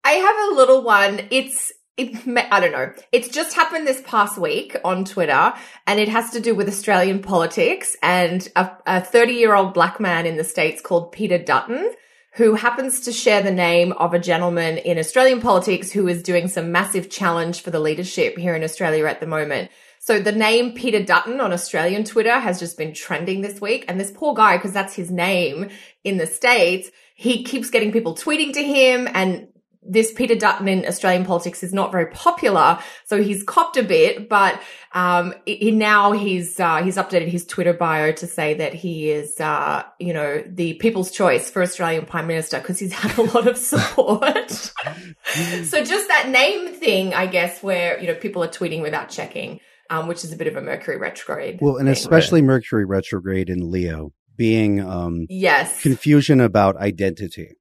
I 0.04 0.12
have 0.12 0.52
a 0.52 0.56
little 0.56 0.84
one. 0.84 1.28
It's 1.32 1.74
it, 1.98 2.28
I 2.52 2.60
don't 2.60 2.72
know. 2.72 2.92
It's 3.12 3.30
just 3.30 3.56
happened 3.56 3.88
this 3.88 4.02
past 4.06 4.38
week 4.38 4.76
on 4.84 5.06
Twitter 5.06 5.54
and 5.88 6.00
it 6.00 6.10
has 6.10 6.32
to 6.32 6.42
do 6.42 6.54
with 6.54 6.68
Australian 6.68 7.22
politics 7.22 7.96
and 8.04 8.48
a 8.56 9.02
30 9.02 9.34
year 9.34 9.56
old 9.56 9.74
black 9.74 10.00
man 10.00 10.26
in 10.26 10.36
the 10.36 10.44
States 10.44 10.82
called 10.82 11.12
Peter 11.14 11.38
Dutton, 11.38 11.92
who 12.34 12.56
happens 12.56 13.02
to 13.02 13.14
share 13.14 13.42
the 13.42 13.52
name 13.52 13.94
of 13.94 14.14
a 14.14 14.20
gentleman 14.20 14.78
in 14.78 15.00
Australian 15.00 15.40
politics 15.40 15.90
who 15.90 16.08
is 16.08 16.22
doing 16.22 16.50
some 16.50 16.72
massive 16.72 17.10
challenge 17.10 17.62
for 17.62 17.72
the 17.72 17.80
leadership 17.80 18.38
here 18.38 18.56
in 18.56 18.64
Australia 18.64 19.06
at 19.06 19.22
the 19.22 19.28
moment. 19.28 19.72
So 20.00 20.20
the 20.20 20.34
name 20.34 20.74
Peter 20.74 21.02
Dutton 21.02 21.40
on 21.40 21.54
Australian 21.54 22.04
Twitter 22.04 22.38
has 22.38 22.60
just 22.60 22.78
been 22.78 22.94
trending 22.94 23.42
this 23.42 23.62
week. 23.62 23.86
And 23.88 24.00
this 24.00 24.12
poor 24.12 24.36
guy, 24.36 24.58
because 24.58 24.74
that's 24.74 24.94
his 24.94 25.10
name 25.10 25.70
in 26.04 26.18
the 26.18 26.28
States, 26.28 26.92
he 27.16 27.44
keeps 27.44 27.70
getting 27.70 27.94
people 27.94 28.14
tweeting 28.14 28.54
to 28.54 28.62
him 28.62 29.08
and 29.14 29.48
this 29.88 30.12
Peter 30.12 30.36
Dutton 30.36 30.68
in 30.68 30.86
Australian 30.86 31.26
politics 31.26 31.64
is 31.64 31.74
not 31.74 31.92
very 31.92 32.08
popular, 32.08 32.80
so 33.06 33.22
he's 33.22 33.44
copped 33.44 33.78
a 33.78 33.84
bit. 33.84 34.30
But 34.30 34.60
um, 34.94 35.34
he, 35.46 35.72
now 35.72 36.12
he's 36.12 36.60
uh, 36.60 36.84
he's 36.84 36.98
updated 36.98 37.28
his 37.28 37.46
Twitter 37.46 37.74
bio 37.74 38.12
to 38.14 38.28
say 38.28 38.56
that 38.56 38.74
he 38.74 39.10
is, 39.10 39.40
uh, 39.40 39.84
you 40.00 40.14
know, 40.14 40.44
the 40.48 40.74
people's 40.76 41.12
choice 41.12 41.50
for 41.50 41.62
Australian 41.62 42.06
Prime 42.06 42.28
Minister 42.28 42.60
because 42.60 42.80
he's 42.80 42.94
had 43.02 43.18
a 43.18 43.24
lot 43.24 43.48
of 43.48 43.58
support. 43.58 44.52
so 44.52 45.84
just 45.84 46.08
that 46.08 46.30
name 46.30 46.74
thing, 46.74 47.14
I 47.14 47.28
guess, 47.28 47.62
where 47.62 48.00
you 48.00 48.08
know 48.08 48.16
people 48.16 48.44
are 48.44 48.50
tweeting 48.50 48.82
without 48.82 49.10
checking. 49.10 49.60
um, 49.90 50.08
which 50.08 50.24
is 50.24 50.34
a 50.34 50.36
bit 50.36 50.48
of 50.48 50.56
a 50.56 50.62
Mercury 50.62 50.98
retrograde. 50.98 51.60
Well, 51.62 51.78
and 51.78 51.86
thing. 51.86 51.94
especially 51.94 52.42
Mercury 52.42 52.86
retrograde 52.86 53.50
in 53.50 53.70
Leo 53.70 54.14
being 54.38 54.82
um, 54.82 55.26
yes, 55.30 55.82
confusion 55.82 56.42
about 56.42 56.78
identity, 56.78 57.56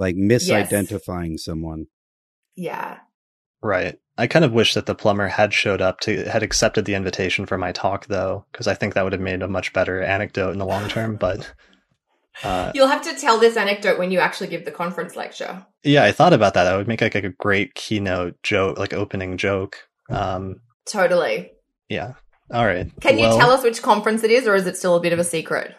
like 0.00 0.16
misidentifying 0.16 1.32
yes. 1.32 1.44
someone. 1.44 1.86
Yeah. 2.56 2.98
Right. 3.62 3.98
I 4.16 4.26
kind 4.26 4.44
of 4.44 4.52
wish 4.52 4.74
that 4.74 4.86
the 4.86 4.94
plumber 4.94 5.28
had 5.28 5.52
showed 5.52 5.82
up 5.82 6.00
to 6.00 6.24
had 6.24 6.42
accepted 6.42 6.86
the 6.86 6.94
invitation 6.94 7.46
for 7.46 7.58
my 7.58 7.72
talk 7.72 8.06
though, 8.06 8.46
because 8.50 8.66
I 8.66 8.74
think 8.74 8.94
that 8.94 9.04
would 9.04 9.12
have 9.12 9.20
made 9.20 9.42
a 9.42 9.48
much 9.48 9.72
better 9.72 10.02
anecdote 10.02 10.52
in 10.52 10.58
the 10.58 10.66
long 10.66 10.88
term. 10.88 11.16
But 11.16 11.52
uh, 12.42 12.72
you'll 12.74 12.88
have 12.88 13.02
to 13.02 13.14
tell 13.14 13.38
this 13.38 13.56
anecdote 13.56 13.98
when 13.98 14.10
you 14.10 14.18
actually 14.18 14.48
give 14.48 14.64
the 14.64 14.70
conference 14.70 15.16
lecture. 15.16 15.64
Yeah, 15.84 16.04
I 16.04 16.12
thought 16.12 16.32
about 16.32 16.54
that. 16.54 16.64
That 16.64 16.76
would 16.76 16.88
make 16.88 17.02
like 17.02 17.14
a 17.14 17.28
great 17.28 17.74
keynote 17.74 18.42
joke, 18.42 18.78
like 18.78 18.94
opening 18.94 19.36
joke. 19.36 19.76
Um, 20.08 20.56
totally. 20.86 21.52
Yeah. 21.90 22.14
All 22.50 22.66
right. 22.66 22.90
Can 23.00 23.16
well, 23.16 23.34
you 23.34 23.38
tell 23.38 23.50
us 23.50 23.62
which 23.62 23.82
conference 23.82 24.24
it 24.24 24.30
is, 24.30 24.46
or 24.46 24.54
is 24.54 24.66
it 24.66 24.76
still 24.76 24.96
a 24.96 25.00
bit 25.00 25.12
of 25.12 25.18
a 25.18 25.24
secret? 25.24 25.74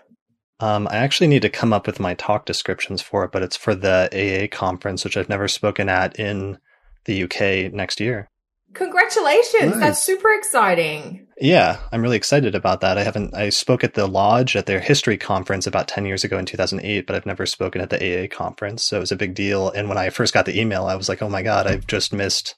Um, 0.62 0.88
I 0.90 0.98
actually 0.98 1.28
need 1.28 1.42
to 1.42 1.50
come 1.50 1.74
up 1.74 1.88
with 1.88 2.00
my 2.00 2.14
talk 2.14 2.46
descriptions 2.46 3.02
for 3.02 3.24
it, 3.24 3.32
but 3.32 3.42
it's 3.42 3.58
for 3.58 3.74
the 3.74 4.10
AA 4.14 4.48
conference, 4.56 5.04
which 5.04 5.18
I've 5.18 5.30
never 5.30 5.48
spoken 5.48 5.90
at 5.90 6.20
in 6.20 6.60
the 7.06 7.24
UK 7.24 7.74
next 7.74 8.00
year. 8.00 8.30
Congratulations. 8.74 9.72
Nice. 9.72 9.80
That's 9.80 10.04
super 10.04 10.32
exciting. 10.32 11.28
Yeah, 11.40 11.80
I'm 11.92 12.02
really 12.02 12.16
excited 12.18 12.56
about 12.56 12.82
that. 12.82 12.98
I 12.98 13.04
haven't 13.04 13.36
I 13.36 13.50
spoke 13.50 13.84
at 13.84 13.96
the 13.96 14.08
lodge 14.08 14.56
at 14.56 14.66
their 14.66 14.80
history 14.80 15.18
conference 15.18 15.68
about 15.68 15.88
10 15.88 16.06
years 16.06 16.24
ago 16.24 16.38
in 16.38 16.46
2008, 16.46 17.06
but 17.06 17.16
I've 17.16 17.26
never 17.26 17.46
spoken 17.46 17.82
at 17.82 17.90
the 17.90 17.98
AA 17.98 18.28
conference. 18.28 18.86
So 18.86 18.98
it 18.98 19.02
was 19.02 19.12
a 19.12 19.18
big 19.18 19.34
deal 19.34 19.70
and 19.72 19.90
when 19.90 19.98
I 19.98 20.10
first 20.10 20.34
got 20.34 20.46
the 20.46 20.58
email, 20.58 20.86
I 20.86 20.96
was 20.96 21.10
like, 21.10 21.22
"Oh 21.22 21.30
my 21.30 21.42
god, 21.42 21.68
I've 21.68 21.88
just 21.88 22.14
missed 22.14 22.56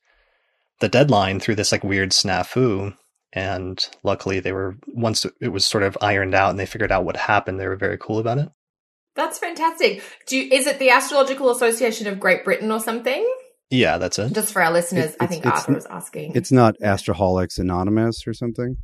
the 0.81 0.89
deadline 0.89 1.39
through 1.39 1.55
this 1.55 1.71
like 1.71 1.83
weird 1.83 2.11
snafu." 2.11 2.95
And 3.35 3.85
luckily 4.03 4.39
they 4.39 4.51
were 4.51 4.77
once 4.87 5.25
it 5.41 5.49
was 5.49 5.65
sort 5.65 5.83
of 5.83 5.97
ironed 6.01 6.35
out 6.35 6.51
and 6.51 6.59
they 6.59 6.65
figured 6.65 6.91
out 6.91 7.05
what 7.05 7.17
happened, 7.17 7.59
they 7.59 7.67
were 7.67 7.75
very 7.75 7.97
cool 7.97 8.19
about 8.19 8.37
it. 8.37 8.49
That's 9.15 9.37
fantastic. 9.37 10.03
Do 10.27 10.37
you, 10.37 10.51
is 10.51 10.65
it 10.67 10.79
the 10.79 10.89
Astrological 10.89 11.51
Association 11.51 12.07
of 12.07 12.19
Great 12.19 12.43
Britain 12.43 12.71
or 12.71 12.79
something? 12.79 13.27
Yeah, 13.69 13.97
that's 13.97 14.19
it. 14.19 14.33
Just 14.33 14.53
for 14.53 14.61
our 14.61 14.71
listeners, 14.71 15.11
it, 15.11 15.17
I 15.19 15.27
think 15.27 15.45
Arthur 15.45 15.73
was 15.73 15.85
asking. 15.85 16.33
It's 16.35 16.51
not 16.51 16.75
Astraholics 16.79 17.57
Anonymous 17.57 18.27
or 18.27 18.33
something. 18.33 18.77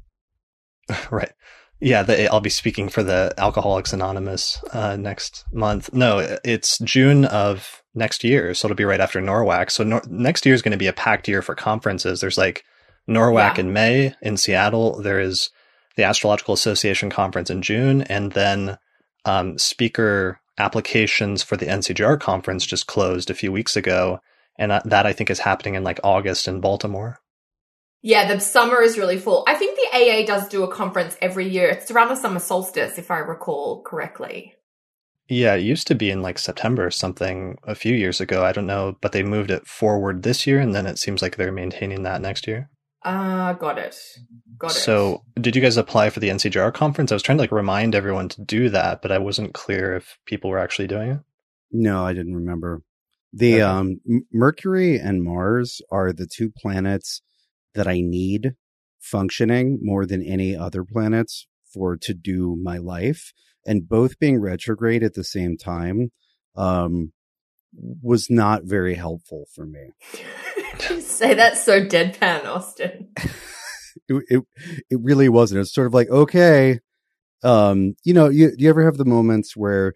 right. 1.11 1.31
Yeah, 1.79 2.03
the, 2.03 2.27
I'll 2.31 2.41
be 2.41 2.49
speaking 2.49 2.89
for 2.89 3.03
the 3.03 3.33
Alcoholics 3.37 3.93
Anonymous 3.93 4.61
uh, 4.73 4.97
next 4.97 5.45
month. 5.51 5.93
No, 5.93 6.37
it's 6.43 6.77
June 6.79 7.25
of 7.25 7.83
next 7.95 8.23
year, 8.23 8.53
so 8.53 8.67
it'll 8.67 8.75
be 8.75 8.83
right 8.83 8.99
after 8.99 9.21
NORWAC. 9.21 9.71
So 9.71 9.83
nor- 9.83 10.01
next 10.09 10.45
year 10.45 10.53
is 10.53 10.61
going 10.61 10.73
to 10.73 10.77
be 10.77 10.87
a 10.87 10.93
packed 10.93 11.27
year 11.27 11.41
for 11.41 11.55
conferences. 11.55 12.19
There's 12.19 12.37
like 12.37 12.65
NORWAC 13.09 13.55
yeah. 13.55 13.59
in 13.59 13.73
May 13.73 14.15
in 14.21 14.37
Seattle. 14.37 15.01
There 15.01 15.19
is 15.19 15.49
the 15.95 16.03
Astrological 16.03 16.53
Association 16.53 17.09
conference 17.09 17.49
in 17.49 17.61
June, 17.61 18.03
and 18.03 18.31
then 18.31 18.77
um, 19.25 19.57
speaker 19.57 20.39
applications 20.57 21.41
for 21.43 21.57
the 21.57 21.65
NCGR 21.65 22.19
conference 22.19 22.65
just 22.65 22.87
closed 22.87 23.29
a 23.29 23.33
few 23.33 23.51
weeks 23.51 23.75
ago 23.75 24.19
and 24.59 24.71
that 24.85 25.05
I 25.05 25.13
think 25.13 25.31
is 25.31 25.39
happening 25.39 25.75
in 25.75 25.83
like 25.83 26.01
August 26.03 26.47
in 26.47 26.59
Baltimore. 26.59 27.19
Yeah, 28.01 28.31
the 28.31 28.39
summer 28.39 28.81
is 28.81 28.97
really 28.97 29.17
full. 29.17 29.43
I 29.47 29.55
think 29.55 29.77
the 29.77 29.97
AA 29.97 30.25
does 30.25 30.47
do 30.49 30.63
a 30.63 30.73
conference 30.73 31.17
every 31.21 31.49
year. 31.49 31.69
It's 31.69 31.89
around 31.89 32.09
the 32.09 32.15
summer 32.15 32.39
solstice, 32.39 32.97
if 32.97 33.09
I 33.09 33.19
recall 33.19 33.81
correctly. 33.83 34.53
Yeah, 35.27 35.55
it 35.55 35.61
used 35.61 35.87
to 35.87 35.95
be 35.95 36.09
in 36.09 36.21
like 36.21 36.39
September 36.39 36.87
or 36.87 36.91
something 36.91 37.57
a 37.63 37.75
few 37.75 37.93
years 37.93 38.19
ago. 38.19 38.43
I 38.43 38.51
don't 38.51 38.65
know, 38.65 38.97
but 39.01 39.11
they 39.11 39.23
moved 39.23 39.51
it 39.51 39.67
forward 39.67 40.23
this 40.23 40.45
year, 40.47 40.59
and 40.59 40.73
then 40.73 40.87
it 40.87 40.97
seems 40.97 41.21
like 41.21 41.35
they're 41.35 41.51
maintaining 41.51 42.03
that 42.03 42.21
next 42.21 42.47
year. 42.47 42.69
Ah, 43.03 43.49
uh, 43.49 43.53
got 43.53 43.77
it. 43.77 43.95
Got 44.57 44.71
it. 44.71 44.75
So, 44.75 45.23
did 45.39 45.55
you 45.55 45.61
guys 45.61 45.77
apply 45.77 46.09
for 46.09 46.19
the 46.19 46.29
NCGR 46.29 46.73
conference? 46.73 47.11
I 47.11 47.15
was 47.15 47.23
trying 47.23 47.37
to 47.37 47.43
like 47.43 47.51
remind 47.51 47.95
everyone 47.95 48.27
to 48.29 48.41
do 48.41 48.69
that, 48.69 49.01
but 49.01 49.11
I 49.11 49.17
wasn't 49.19 49.53
clear 49.53 49.95
if 49.95 50.17
people 50.25 50.49
were 50.49 50.59
actually 50.59 50.87
doing 50.87 51.11
it. 51.11 51.19
No, 51.71 52.05
I 52.05 52.13
didn't 52.13 52.35
remember. 52.35 52.81
The 53.31 53.55
okay. 53.55 53.61
um, 53.61 54.01
Mercury 54.33 54.97
and 54.97 55.23
Mars 55.23 55.81
are 55.91 56.11
the 56.11 56.27
two 56.27 56.51
planets 56.51 57.21
that 57.73 57.87
I 57.87 58.01
need 58.01 58.55
functioning 58.99 59.79
more 59.81 60.05
than 60.05 60.23
any 60.23 60.55
other 60.55 60.83
planets 60.83 61.47
for 61.71 61.95
to 61.95 62.13
do 62.13 62.57
my 62.61 62.77
life, 62.77 63.31
and 63.65 63.87
both 63.87 64.19
being 64.19 64.41
retrograde 64.41 65.03
at 65.03 65.13
the 65.13 65.23
same 65.23 65.55
time 65.57 66.11
um, 66.55 67.13
was 67.73 68.29
not 68.29 68.63
very 68.63 68.95
helpful 68.95 69.45
for 69.53 69.65
me. 69.65 69.91
say 71.01 71.33
that 71.33 71.57
so 71.57 71.85
deadpan, 71.85 72.45
Austin. 72.45 73.09
it, 73.17 74.23
it 74.27 74.43
it 74.89 74.99
really 75.01 75.29
wasn't. 75.29 75.61
It's 75.61 75.73
sort 75.73 75.87
of 75.87 75.93
like 75.93 76.09
okay, 76.09 76.79
um, 77.43 77.95
you 78.03 78.13
know, 78.13 78.29
you 78.29 78.51
you 78.57 78.69
ever 78.69 78.83
have 78.83 78.97
the 78.97 79.05
moments 79.05 79.55
where 79.55 79.93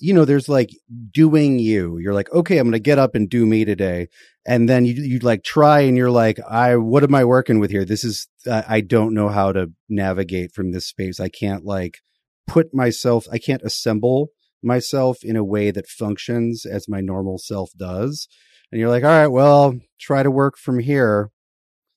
you 0.00 0.14
know, 0.14 0.24
there's 0.24 0.48
like 0.48 0.70
doing 1.12 1.58
you. 1.58 1.98
You're 1.98 2.14
like, 2.14 2.32
okay, 2.32 2.56
I'm 2.56 2.64
going 2.64 2.72
to 2.72 2.78
get 2.80 2.98
up 2.98 3.14
and 3.14 3.28
do 3.28 3.44
me 3.44 3.66
today. 3.66 4.08
And 4.46 4.66
then 4.66 4.86
you, 4.86 4.94
you 4.94 5.18
like 5.18 5.44
try 5.44 5.80
and 5.80 5.96
you're 5.96 6.10
like, 6.10 6.40
I, 6.48 6.76
what 6.76 7.04
am 7.04 7.14
I 7.14 7.24
working 7.24 7.60
with 7.60 7.70
here? 7.70 7.84
This 7.84 8.02
is, 8.02 8.26
I 8.50 8.80
don't 8.80 9.12
know 9.12 9.28
how 9.28 9.52
to 9.52 9.70
navigate 9.90 10.52
from 10.52 10.72
this 10.72 10.86
space. 10.86 11.20
I 11.20 11.28
can't 11.28 11.64
like 11.64 11.98
put 12.46 12.74
myself, 12.74 13.26
I 13.30 13.36
can't 13.36 13.62
assemble 13.62 14.28
myself 14.62 15.18
in 15.22 15.36
a 15.36 15.44
way 15.44 15.70
that 15.70 15.88
functions 15.88 16.64
as 16.66 16.88
my 16.88 17.00
normal 17.00 17.38
self 17.38 17.70
does. 17.76 18.28
And 18.70 18.80
you're 18.80 18.90
like, 18.90 19.04
all 19.04 19.10
right, 19.10 19.26
well, 19.26 19.78
try 19.98 20.22
to 20.22 20.30
work 20.30 20.56
from 20.56 20.78
here. 20.78 21.30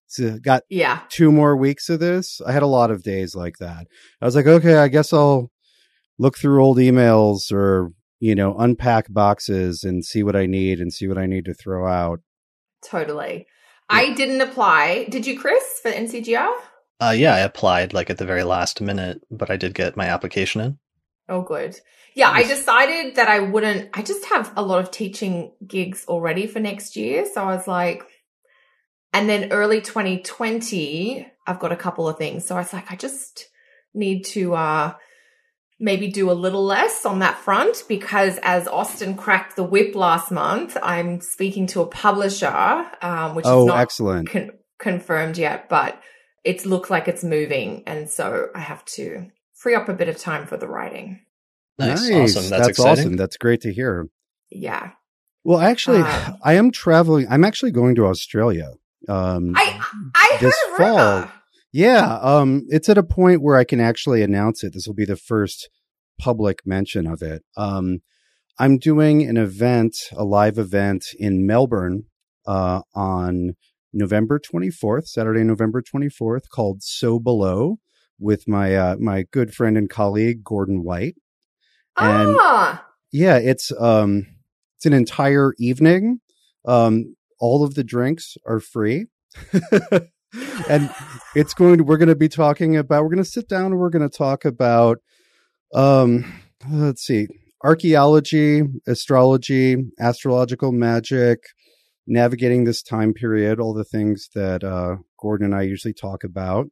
So 0.07 0.37
got 0.37 0.61
yeah 0.69 1.01
two 1.09 1.31
more 1.31 1.57
weeks 1.57 1.89
of 1.89 1.99
this. 1.99 2.39
I 2.45 2.51
had 2.51 2.61
a 2.61 2.67
lot 2.67 2.91
of 2.91 3.01
days 3.01 3.35
like 3.35 3.57
that. 3.59 3.87
I 4.21 4.25
was 4.25 4.35
like, 4.35 4.45
okay, 4.45 4.75
I 4.75 4.87
guess 4.87 5.11
I'll 5.11 5.49
look 6.19 6.37
through 6.37 6.63
old 6.63 6.77
emails 6.77 7.51
or 7.51 7.89
you 8.19 8.35
know 8.35 8.55
unpack 8.57 9.11
boxes 9.11 9.83
and 9.83 10.05
see 10.05 10.21
what 10.21 10.35
I 10.35 10.45
need 10.45 10.79
and 10.79 10.93
see 10.93 11.07
what 11.07 11.17
I 11.17 11.25
need 11.25 11.45
to 11.45 11.53
throw 11.55 11.87
out. 11.87 12.19
Totally. 12.85 13.47
Yeah. 13.89 13.97
I 13.97 14.13
didn't 14.13 14.41
apply. 14.41 15.07
Did 15.09 15.25
you, 15.25 15.39
Chris, 15.39 15.79
for 15.81 15.91
NCGR? 15.91 16.53
Uh, 17.01 17.13
yeah, 17.15 17.35
I 17.35 17.39
applied 17.39 17.93
like 17.93 18.09
at 18.09 18.17
the 18.17 18.25
very 18.25 18.43
last 18.43 18.81
minute, 18.81 19.21
but 19.31 19.49
I 19.49 19.57
did 19.57 19.73
get 19.73 19.97
my 19.97 20.05
application 20.05 20.61
in. 20.61 20.79
Oh, 21.29 21.41
good. 21.41 21.79
Yeah, 22.15 22.29
I 22.29 22.43
decided 22.43 23.15
that 23.15 23.27
I 23.27 23.39
wouldn't. 23.39 23.89
I 23.93 24.01
just 24.01 24.25
have 24.25 24.53
a 24.55 24.61
lot 24.61 24.79
of 24.79 24.91
teaching 24.91 25.53
gigs 25.65 26.05
already 26.07 26.47
for 26.47 26.59
next 26.59 26.95
year. 26.95 27.25
So 27.31 27.43
I 27.43 27.55
was 27.55 27.67
like, 27.67 28.03
and 29.13 29.29
then 29.29 29.51
early 29.51 29.81
2020, 29.81 31.27
I've 31.47 31.59
got 31.59 31.71
a 31.71 31.77
couple 31.77 32.07
of 32.07 32.17
things. 32.17 32.45
So 32.45 32.55
I 32.55 32.59
was 32.59 32.73
like, 32.73 32.91
I 32.91 32.95
just 32.95 33.45
need 33.93 34.23
to 34.25 34.55
uh 34.55 34.93
maybe 35.79 36.07
do 36.07 36.31
a 36.31 36.33
little 36.33 36.63
less 36.63 37.05
on 37.05 37.19
that 37.19 37.37
front 37.37 37.83
because 37.87 38.39
as 38.41 38.67
Austin 38.67 39.15
cracked 39.15 39.55
the 39.55 39.63
whip 39.63 39.95
last 39.95 40.31
month, 40.31 40.77
I'm 40.81 41.19
speaking 41.19 41.67
to 41.67 41.81
a 41.81 41.85
publisher, 41.85 42.85
um, 43.01 43.35
which 43.35 43.45
oh, 43.45 43.61
is 43.63 43.67
not 43.67 43.79
excellent. 43.79 44.29
Con- 44.29 44.51
confirmed 44.79 45.37
yet, 45.37 45.67
but 45.67 46.01
it 46.43 46.65
looks 46.65 46.89
like 46.89 47.07
it's 47.07 47.23
moving. 47.23 47.83
And 47.85 48.09
so 48.09 48.47
I 48.55 48.59
have 48.59 48.85
to 48.85 49.27
free 49.63 49.75
up 49.75 49.87
a 49.87 49.93
bit 49.93 50.09
of 50.09 50.17
time 50.17 50.45
for 50.45 50.57
the 50.57 50.67
writing. 50.67 51.21
Nice. 51.79 52.09
nice. 52.09 52.35
Awesome. 52.35 52.49
That's, 52.49 52.67
That's 52.67 52.79
awesome. 52.79 53.15
That's 53.15 53.37
great 53.37 53.61
to 53.61 53.73
hear. 53.73 54.09
Yeah. 54.51 54.91
Well, 55.45 55.59
actually, 55.59 56.01
uh, 56.01 56.33
I 56.43 56.53
am 56.53 56.69
traveling. 56.69 57.27
I'm 57.29 57.45
actually 57.45 57.71
going 57.71 57.95
to 57.95 58.05
Australia. 58.05 58.73
Um, 59.09 59.53
I 59.55 59.81
I 60.15 60.37
this 60.39 60.55
fall. 60.77 61.27
Yeah, 61.71 62.19
um, 62.21 62.65
it's 62.69 62.87
at 62.87 62.99
a 62.99 63.03
point 63.03 63.41
where 63.41 63.57
I 63.57 63.63
can 63.63 63.79
actually 63.79 64.21
announce 64.21 64.63
it. 64.63 64.73
This 64.73 64.85
will 64.85 64.93
be 64.93 65.05
the 65.05 65.15
first 65.15 65.69
public 66.19 66.65
mention 66.65 67.07
of 67.07 67.21
it. 67.23 67.41
Um, 67.57 68.01
I'm 68.59 68.77
doing 68.77 69.23
an 69.23 69.37
event, 69.37 69.95
a 70.11 70.23
live 70.23 70.59
event 70.59 71.07
in 71.17 71.47
Melbourne 71.47 72.03
uh, 72.45 72.81
on 72.93 73.55
November 73.91 74.39
24th, 74.39 75.07
Saturday, 75.07 75.43
November 75.43 75.81
24th, 75.81 76.47
called 76.53 76.83
So 76.83 77.19
Below 77.19 77.79
with 78.19 78.47
my 78.47 78.75
uh, 78.75 78.95
my 78.99 79.23
good 79.31 79.53
friend 79.53 79.77
and 79.77 79.89
colleague 79.89 80.43
Gordon 80.43 80.83
White. 80.83 81.15
And 81.97 82.35
ah. 82.39 82.85
yeah, 83.11 83.37
it's 83.37 83.71
um, 83.79 84.27
it's 84.77 84.85
an 84.85 84.93
entire 84.93 85.53
evening. 85.59 86.19
Um, 86.65 87.15
all 87.39 87.63
of 87.63 87.75
the 87.75 87.83
drinks 87.83 88.37
are 88.45 88.59
free. 88.59 89.07
and 90.69 90.89
it's 91.35 91.53
going 91.53 91.77
to 91.77 91.83
we're 91.83 91.97
going 91.97 92.07
to 92.07 92.15
be 92.15 92.29
talking 92.29 92.75
about 92.77 93.03
we're 93.03 93.09
going 93.09 93.23
to 93.23 93.29
sit 93.29 93.47
down 93.47 93.67
and 93.67 93.77
we're 93.77 93.89
going 93.89 94.07
to 94.07 94.17
talk 94.17 94.45
about 94.45 94.99
um 95.73 96.41
let's 96.69 97.03
see 97.03 97.27
archaeology 97.63 98.63
astrology 98.87 99.77
astrological 99.99 100.71
magic 100.71 101.39
navigating 102.07 102.63
this 102.63 102.81
time 102.81 103.13
period 103.13 103.59
all 103.59 103.73
the 103.73 103.83
things 103.83 104.29
that 104.33 104.63
uh 104.63 104.95
gordon 105.19 105.45
and 105.45 105.55
i 105.55 105.61
usually 105.61 105.93
talk 105.93 106.23
about 106.23 106.67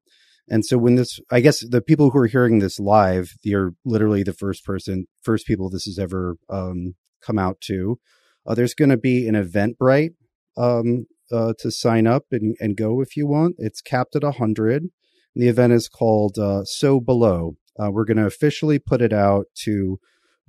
and 0.52 0.64
so 0.64 0.78
when 0.78 0.96
this 0.96 1.20
i 1.32 1.40
guess 1.40 1.68
the 1.68 1.82
people 1.82 2.12
who 2.12 2.20
are 2.20 2.28
hearing 2.28 2.60
this 2.60 2.80
live 2.80 3.34
you're 3.42 3.74
literally 3.84 4.22
the 4.22 4.34
first 4.34 4.64
person 4.64 5.08
first 5.24 5.48
people 5.48 5.70
this 5.70 5.86
has 5.86 5.98
ever 5.98 6.36
um 6.50 6.94
come 7.24 7.40
out 7.40 7.60
to 7.62 7.98
uh, 8.46 8.54
there's 8.54 8.76
going 8.76 8.90
to 8.90 8.98
be 8.98 9.28
an 9.28 9.34
eventbrite 9.36 10.14
um 10.58 11.08
uh, 11.32 11.54
to 11.60 11.72
sign 11.72 12.08
up 12.08 12.26
and, 12.32 12.56
and 12.60 12.76
go 12.76 13.02
if 13.02 13.16
you 13.16 13.28
want. 13.28 13.56
It's 13.58 13.82
capped 13.82 14.16
at 14.16 14.24
100. 14.24 14.90
The 15.36 15.48
event 15.48 15.74
is 15.74 15.88
called 15.88 16.38
uh, 16.38 16.66
So 16.66 17.00
Below. 17.00 17.56
Uh, 17.80 17.90
we're 17.92 18.06
going 18.06 18.18
to 18.18 18.26
officially 18.26 18.80
put 18.80 19.02
it 19.02 19.14
out 19.14 19.46
to 19.64 20.00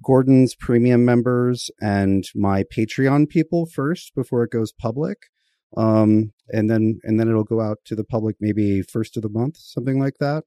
Gordon's 0.02 0.56
premium 0.56 1.04
members 1.04 1.70
and 1.80 2.24
my 2.34 2.64
Patreon 2.64 3.28
people 3.28 3.66
first 3.66 4.14
before 4.14 4.42
it 4.42 4.50
goes 4.50 4.72
public. 4.72 5.28
Um, 5.76 6.32
and 6.48 6.68
then, 6.70 7.00
and 7.02 7.18
then 7.18 7.28
it'll 7.28 7.44
go 7.44 7.60
out 7.60 7.78
to 7.86 7.94
the 7.94 8.04
public 8.04 8.36
maybe 8.40 8.82
first 8.82 9.16
of 9.16 9.22
the 9.22 9.28
month, 9.28 9.56
something 9.58 9.98
like 9.98 10.18
that. 10.20 10.44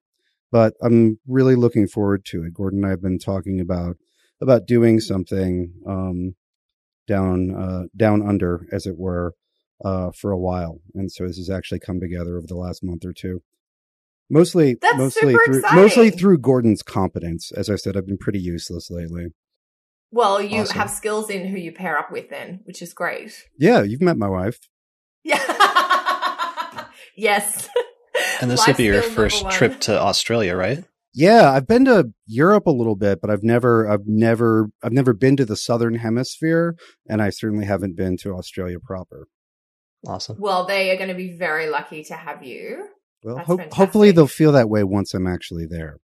But 0.51 0.73
I'm 0.81 1.19
really 1.27 1.55
looking 1.55 1.87
forward 1.87 2.23
to 2.25 2.43
it. 2.43 2.53
Gordon 2.53 2.79
and 2.79 2.87
I 2.87 2.91
have 2.91 3.01
been 3.01 3.19
talking 3.19 3.59
about, 3.59 3.97
about 4.41 4.67
doing 4.67 4.99
something, 4.99 5.73
um, 5.87 6.35
down, 7.07 7.53
uh, 7.55 7.83
down 7.95 8.27
under, 8.27 8.67
as 8.71 8.85
it 8.85 8.97
were, 8.97 9.33
uh, 9.83 10.11
for 10.11 10.31
a 10.31 10.37
while. 10.37 10.79
And 10.93 11.11
so 11.11 11.27
this 11.27 11.37
has 11.37 11.49
actually 11.49 11.79
come 11.79 11.99
together 11.99 12.37
over 12.37 12.47
the 12.47 12.55
last 12.55 12.83
month 12.83 13.03
or 13.05 13.13
two. 13.13 13.41
Mostly, 14.29 14.75
That's 14.81 14.97
mostly 14.97 15.33
super 15.33 15.45
through, 15.45 15.55
exciting. 15.59 15.81
mostly 15.81 16.09
through 16.11 16.37
Gordon's 16.39 16.81
competence. 16.81 17.51
As 17.51 17.69
I 17.69 17.75
said, 17.75 17.95
I've 17.97 18.07
been 18.07 18.17
pretty 18.17 18.39
useless 18.39 18.89
lately. 18.89 19.27
Well, 20.11 20.41
you 20.41 20.61
Awesome. 20.61 20.77
have 20.77 20.89
skills 20.89 21.29
in 21.29 21.47
who 21.47 21.57
you 21.57 21.71
pair 21.71 21.97
up 21.97 22.11
with 22.11 22.29
then, 22.29 22.61
which 22.63 22.81
is 22.81 22.93
great. 22.93 23.43
Yeah, 23.57 23.83
you've 23.83 24.01
met 24.01 24.17
my 24.17 24.29
wife. 24.29 24.59
Yeah. 25.25 26.85
yes. 27.15 27.69
And 28.39 28.49
this 28.49 28.59
Life 28.59 28.67
will 28.67 28.75
be 28.75 28.83
your 28.85 29.01
first 29.01 29.49
trip 29.49 29.79
to 29.81 29.99
Australia, 29.99 30.55
right? 30.55 30.85
Yeah, 31.13 31.51
I've 31.51 31.67
been 31.67 31.85
to 31.85 32.11
Europe 32.27 32.67
a 32.67 32.71
little 32.71 32.95
bit, 32.95 33.19
but 33.21 33.29
I've 33.29 33.43
never, 33.43 33.89
I've 33.89 34.05
never, 34.05 34.69
I've 34.83 34.91
never 34.91 35.13
been 35.13 35.35
to 35.37 35.45
the 35.45 35.55
southern 35.55 35.95
hemisphere, 35.95 36.75
and 37.09 37.21
I 37.21 37.29
certainly 37.29 37.65
haven't 37.65 37.95
been 37.95 38.17
to 38.17 38.33
Australia 38.33 38.77
proper. 38.79 39.27
Awesome. 40.05 40.37
Well, 40.39 40.65
they 40.65 40.91
are 40.91 40.97
going 40.97 41.09
to 41.09 41.15
be 41.15 41.35
very 41.35 41.69
lucky 41.69 42.03
to 42.05 42.13
have 42.13 42.43
you. 42.43 42.89
Well, 43.23 43.39
ho- 43.39 43.65
hopefully 43.71 44.11
they'll 44.11 44.27
feel 44.27 44.51
that 44.51 44.69
way 44.69 44.83
once 44.83 45.13
I'm 45.13 45.25
actually 45.25 45.65
there. 45.65 45.97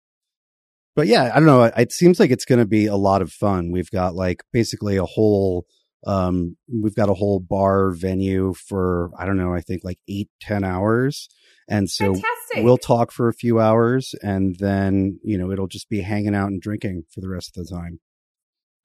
But 0.96 1.08
yeah, 1.08 1.32
I 1.34 1.36
don't 1.36 1.46
know. 1.46 1.64
It 1.64 1.92
seems 1.92 2.20
like 2.20 2.32
it's 2.32 2.46
going 2.46 2.60
to 2.60 2.66
be 2.66 2.86
a 2.86 2.96
lot 2.96 3.22
of 3.22 3.32
fun. 3.32 3.72
We've 3.72 3.92
got 3.92 4.16
like 4.16 4.44
basically 4.54 4.96
a 4.96 5.06
whole, 5.06 5.66
um, 6.06 6.56
we've 6.72 6.96
got 6.96 7.10
a 7.10 7.14
whole 7.14 7.40
bar 7.40 7.92
venue 7.92 8.54
for 8.54 9.12
I 9.18 9.26
don't 9.26 9.38
know. 9.38 9.54
I 9.54 9.62
think 9.62 9.84
like 9.84 10.00
eight, 10.08 10.30
ten 10.40 10.64
hours, 10.64 11.28
and 11.68 11.90
so 11.90 12.14
Fantastic. 12.14 12.64
we'll 12.64 12.78
talk 12.78 13.12
for 13.12 13.28
a 13.28 13.34
few 13.34 13.60
hours, 13.60 14.16
and 14.22 14.56
then 14.60 15.20
you 15.24 15.38
know 15.38 15.52
it'll 15.52 15.68
just 15.68 15.90
be 15.90 16.02
hanging 16.02 16.36
out 16.36 16.48
and 16.48 16.62
drinking 16.62 17.04
for 17.14 17.22
the 17.22 17.30
rest 17.30 17.58
of 17.58 17.66
the 17.66 17.76
time. 17.76 18.00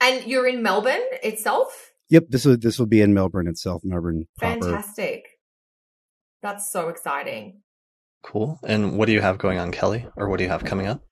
and 0.00 0.24
you're 0.26 0.46
in 0.46 0.62
Melbourne 0.62 1.02
itself? 1.22 1.92
Yep, 2.10 2.24
this 2.28 2.44
will 2.44 2.56
this 2.56 2.78
will 2.78 2.86
be 2.86 3.00
in 3.00 3.14
Melbourne 3.14 3.48
itself, 3.48 3.82
Melbourne 3.84 4.26
proper. 4.38 4.60
Fantastic. 4.60 5.24
That's 6.42 6.70
so 6.70 6.88
exciting. 6.88 7.62
Cool. 8.22 8.58
And 8.64 8.98
what 8.98 9.06
do 9.06 9.12
you 9.12 9.20
have 9.20 9.38
going 9.38 9.58
on, 9.58 9.70
Kelly? 9.70 10.06
Or 10.16 10.28
what 10.28 10.38
do 10.38 10.44
you 10.44 10.50
have 10.50 10.64
coming 10.64 10.86
up? 10.86 11.02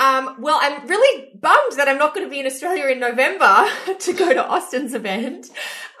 Um, 0.00 0.36
well, 0.38 0.58
I'm 0.62 0.86
really 0.86 1.28
bummed 1.34 1.72
that 1.76 1.86
I'm 1.86 1.98
not 1.98 2.14
going 2.14 2.26
to 2.26 2.30
be 2.30 2.40
in 2.40 2.46
Australia 2.46 2.86
in 2.86 3.00
November 3.00 3.66
to 3.98 4.12
go 4.14 4.32
to 4.32 4.42
Austin's 4.42 4.94
event. 4.94 5.48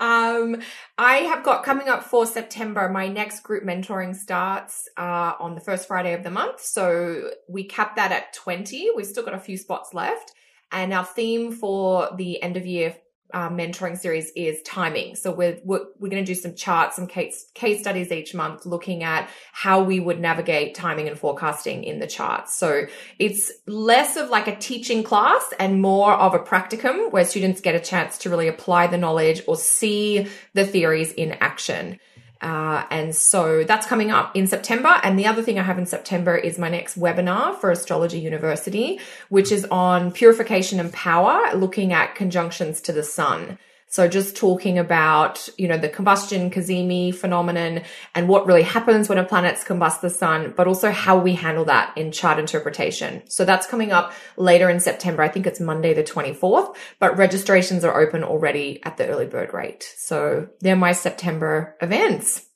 Um, 0.00 0.62
I 0.96 1.16
have 1.16 1.44
got 1.44 1.64
coming 1.64 1.86
up 1.86 2.04
for 2.04 2.24
September. 2.24 2.88
My 2.88 3.08
next 3.08 3.42
group 3.42 3.62
mentoring 3.62 4.16
starts 4.16 4.88
uh, 4.96 5.34
on 5.38 5.54
the 5.54 5.60
first 5.60 5.86
Friday 5.86 6.14
of 6.14 6.22
the 6.22 6.30
month, 6.30 6.62
so 6.62 7.30
we 7.46 7.64
cap 7.64 7.96
that 7.96 8.10
at 8.10 8.32
20. 8.32 8.92
We've 8.96 9.06
still 9.06 9.22
got 9.22 9.34
a 9.34 9.38
few 9.38 9.58
spots 9.58 9.92
left, 9.92 10.32
and 10.72 10.94
our 10.94 11.04
theme 11.04 11.52
for 11.52 12.08
the 12.16 12.42
end 12.42 12.56
of 12.56 12.64
year 12.64 12.96
uh, 13.32 13.48
mentoring 13.48 13.98
series 13.98 14.30
is 14.36 14.60
timing. 14.62 15.16
So 15.16 15.32
we're 15.32 15.58
we're, 15.64 15.84
we're 15.98 16.08
going 16.08 16.24
to 16.24 16.34
do 16.34 16.38
some 16.38 16.54
charts, 16.54 16.96
some 16.96 17.06
case 17.06 17.50
case 17.54 17.80
studies 17.80 18.12
each 18.12 18.34
month, 18.34 18.66
looking 18.66 19.02
at 19.02 19.28
how 19.52 19.82
we 19.82 20.00
would 20.00 20.20
navigate 20.20 20.74
timing 20.74 21.08
and 21.08 21.18
forecasting 21.18 21.84
in 21.84 21.98
the 21.98 22.06
charts. 22.06 22.54
So 22.56 22.86
it's 23.18 23.52
less 23.66 24.16
of 24.16 24.30
like 24.30 24.48
a 24.48 24.56
teaching 24.56 25.02
class 25.02 25.52
and 25.58 25.80
more 25.80 26.12
of 26.12 26.34
a 26.34 26.38
practicum 26.38 27.10
where 27.12 27.24
students 27.24 27.60
get 27.60 27.74
a 27.74 27.80
chance 27.80 28.18
to 28.18 28.30
really 28.30 28.48
apply 28.48 28.86
the 28.86 28.98
knowledge 28.98 29.42
or 29.46 29.56
see 29.56 30.26
the 30.54 30.66
theories 30.66 31.12
in 31.12 31.32
action. 31.40 31.98
Uh, 32.40 32.84
and 32.90 33.14
so 33.14 33.64
that's 33.64 33.86
coming 33.86 34.10
up 34.10 34.34
in 34.34 34.46
September. 34.46 35.00
And 35.02 35.18
the 35.18 35.26
other 35.26 35.42
thing 35.42 35.58
I 35.58 35.62
have 35.62 35.78
in 35.78 35.86
September 35.86 36.36
is 36.36 36.58
my 36.58 36.68
next 36.68 36.98
webinar 36.98 37.56
for 37.56 37.70
Astrology 37.70 38.18
University, 38.18 38.98
which 39.28 39.52
is 39.52 39.66
on 39.70 40.10
purification 40.10 40.80
and 40.80 40.92
power, 40.92 41.54
looking 41.54 41.92
at 41.92 42.14
conjunctions 42.14 42.80
to 42.82 42.92
the 42.92 43.02
sun. 43.02 43.58
So 43.90 44.06
just 44.06 44.36
talking 44.36 44.78
about, 44.78 45.48
you 45.58 45.66
know, 45.66 45.76
the 45.76 45.88
combustion 45.88 46.48
cazimi 46.48 47.12
phenomenon 47.12 47.82
and 48.14 48.28
what 48.28 48.46
really 48.46 48.62
happens 48.62 49.08
when 49.08 49.18
a 49.18 49.24
planet's 49.24 49.64
combust 49.64 50.00
the 50.00 50.10
sun, 50.10 50.54
but 50.56 50.68
also 50.68 50.92
how 50.92 51.18
we 51.18 51.34
handle 51.34 51.64
that 51.64 51.96
in 51.98 52.12
chart 52.12 52.38
interpretation. 52.38 53.28
So 53.28 53.44
that's 53.44 53.66
coming 53.66 53.90
up 53.90 54.12
later 54.36 54.70
in 54.70 54.78
September. 54.78 55.24
I 55.24 55.28
think 55.28 55.44
it's 55.44 55.58
Monday 55.58 55.92
the 55.92 56.04
24th, 56.04 56.76
but 57.00 57.18
registrations 57.18 57.84
are 57.84 58.00
open 58.00 58.22
already 58.22 58.80
at 58.84 58.96
the 58.96 59.08
early 59.08 59.26
bird 59.26 59.52
rate. 59.52 59.92
So 59.96 60.48
they're 60.60 60.76
my 60.76 60.92
September 60.92 61.76
events. 61.82 62.46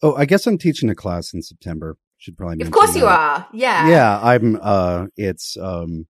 Oh, 0.00 0.14
I 0.14 0.24
guess 0.24 0.46
I'm 0.46 0.56
teaching 0.56 0.88
a 0.88 0.94
class 0.94 1.34
in 1.34 1.42
September. 1.42 1.98
Should 2.16 2.38
probably 2.38 2.62
Of 2.62 2.70
course 2.70 2.96
you 2.96 3.06
are. 3.06 3.46
Yeah. 3.52 3.88
Yeah, 3.88 4.20
I'm. 4.22 4.58
Uh, 4.62 5.06
it's 5.16 5.56
um, 5.60 6.06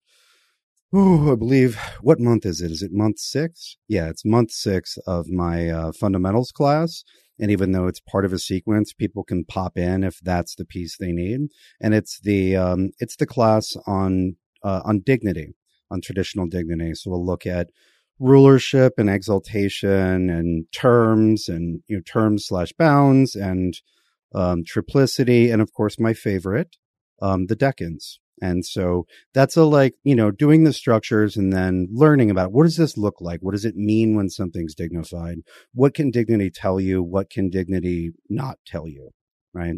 oh, 0.92 1.32
I 1.32 1.36
believe 1.36 1.78
what 2.00 2.20
month 2.20 2.44
is 2.44 2.60
it? 2.60 2.70
Is 2.70 2.82
it 2.82 2.92
month 2.92 3.18
six? 3.18 3.76
Yeah, 3.88 4.08
it's 4.08 4.24
month 4.24 4.50
six 4.50 4.98
of 5.06 5.28
my 5.28 5.68
uh, 5.68 5.92
fundamentals 5.92 6.52
class. 6.52 7.04
And 7.38 7.50
even 7.50 7.72
though 7.72 7.86
it's 7.86 8.00
part 8.00 8.24
of 8.24 8.32
a 8.32 8.38
sequence, 8.38 8.92
people 8.92 9.24
can 9.24 9.44
pop 9.44 9.76
in 9.76 10.04
if 10.04 10.20
that's 10.20 10.54
the 10.54 10.64
piece 10.64 10.96
they 10.96 11.12
need. 11.12 11.40
And 11.80 11.94
it's 11.94 12.20
the 12.20 12.56
um, 12.56 12.90
it's 12.98 13.16
the 13.16 13.26
class 13.26 13.76
on 13.86 14.36
uh, 14.62 14.82
on 14.84 15.00
dignity, 15.00 15.54
on 15.90 16.00
traditional 16.00 16.46
dignity. 16.46 16.94
So 16.94 17.10
we'll 17.10 17.24
look 17.24 17.46
at 17.46 17.70
rulership 18.18 18.94
and 18.98 19.10
exaltation 19.10 20.30
and 20.30 20.66
terms 20.72 21.48
and 21.48 21.82
you 21.88 21.96
know 21.96 22.02
terms 22.02 22.46
slash 22.46 22.72
bounds 22.78 23.34
and 23.34 23.80
um, 24.34 24.62
triplicity 24.62 25.52
and 25.52 25.60
of 25.60 25.72
course 25.72 25.98
my 25.98 26.12
favorite 26.12 26.76
um, 27.20 27.46
the 27.46 27.56
decans 27.56 28.18
and 28.42 28.66
so 28.66 29.06
that's 29.32 29.56
a 29.56 29.62
like 29.62 29.94
you 30.02 30.16
know 30.16 30.32
doing 30.32 30.64
the 30.64 30.72
structures 30.72 31.36
and 31.36 31.52
then 31.52 31.86
learning 31.92 32.28
about 32.28 32.52
what 32.52 32.64
does 32.64 32.76
this 32.76 32.98
look 32.98 33.20
like? 33.20 33.40
What 33.40 33.52
does 33.52 33.64
it 33.64 33.76
mean 33.76 34.16
when 34.16 34.28
something's 34.28 34.74
dignified? 34.74 35.38
What 35.72 35.94
can 35.94 36.10
dignity 36.10 36.50
tell 36.50 36.80
you? 36.80 37.04
What 37.04 37.30
can 37.30 37.48
dignity 37.48 38.10
not 38.28 38.58
tell 38.66 38.88
you? 38.88 39.10
Right? 39.54 39.76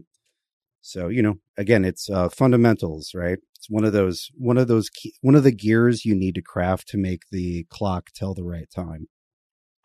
So 0.81 1.09
you 1.09 1.23
know 1.23 1.35
again 1.59 1.85
it's 1.85 2.09
uh, 2.09 2.31
fundamentals 2.31 3.13
right? 3.15 3.39
It's 3.57 3.69
one 3.69 3.85
of 3.85 3.93
those 3.93 4.31
one 4.35 4.57
of 4.57 4.67
those 4.67 4.89
key, 4.89 5.13
one 5.21 5.35
of 5.35 5.45
the 5.45 5.53
gears 5.53 6.07
you 6.07 6.15
need 6.15 6.35
to 6.37 6.43
craft 6.43 6.89
to 6.89 6.97
make 6.97 7.25
the 7.31 7.67
clock 7.69 8.11
tell 8.15 8.33
the 8.33 8.45
right 8.45 8.71
time. 8.75 9.09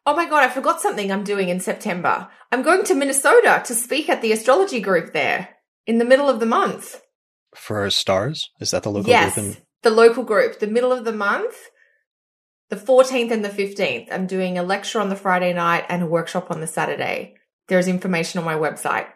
Oh 0.05 0.15
my 0.15 0.25
God, 0.25 0.43
I 0.43 0.49
forgot 0.49 0.79
something 0.79 1.11
I'm 1.11 1.25
doing 1.25 1.49
in 1.49 1.59
September. 1.59 2.29
I'm 2.51 2.63
going 2.63 2.85
to 2.85 2.95
Minnesota 2.95 3.61
to 3.65 3.75
speak 3.75 4.07
at 4.07 4.21
the 4.21 4.31
astrology 4.31 4.79
group 4.79 5.11
there 5.11 5.49
in 5.85 5.97
the 5.97 6.05
middle 6.05 6.29
of 6.29 6.39
the 6.39 6.45
month. 6.45 7.01
For 7.55 7.89
stars? 7.89 8.51
Is 8.59 8.71
that 8.71 8.83
the 8.83 8.91
local 8.91 9.09
yes, 9.09 9.35
group? 9.35 9.45
In- 9.57 9.57
the 9.81 9.89
local 9.89 10.23
group, 10.23 10.59
the 10.59 10.67
middle 10.67 10.91
of 10.91 11.05
the 11.05 11.13
month, 11.13 11.55
the 12.69 12.75
14th 12.75 13.31
and 13.31 13.43
the 13.43 13.49
15th. 13.49 14.07
I'm 14.11 14.27
doing 14.27 14.57
a 14.57 14.63
lecture 14.63 14.99
on 14.99 15.09
the 15.09 15.15
Friday 15.15 15.53
night 15.53 15.85
and 15.89 16.03
a 16.03 16.05
workshop 16.05 16.51
on 16.51 16.59
the 16.61 16.67
Saturday. 16.67 17.35
There's 17.67 17.87
information 17.87 18.39
on 18.39 18.45
my 18.45 18.55
website. 18.55 19.07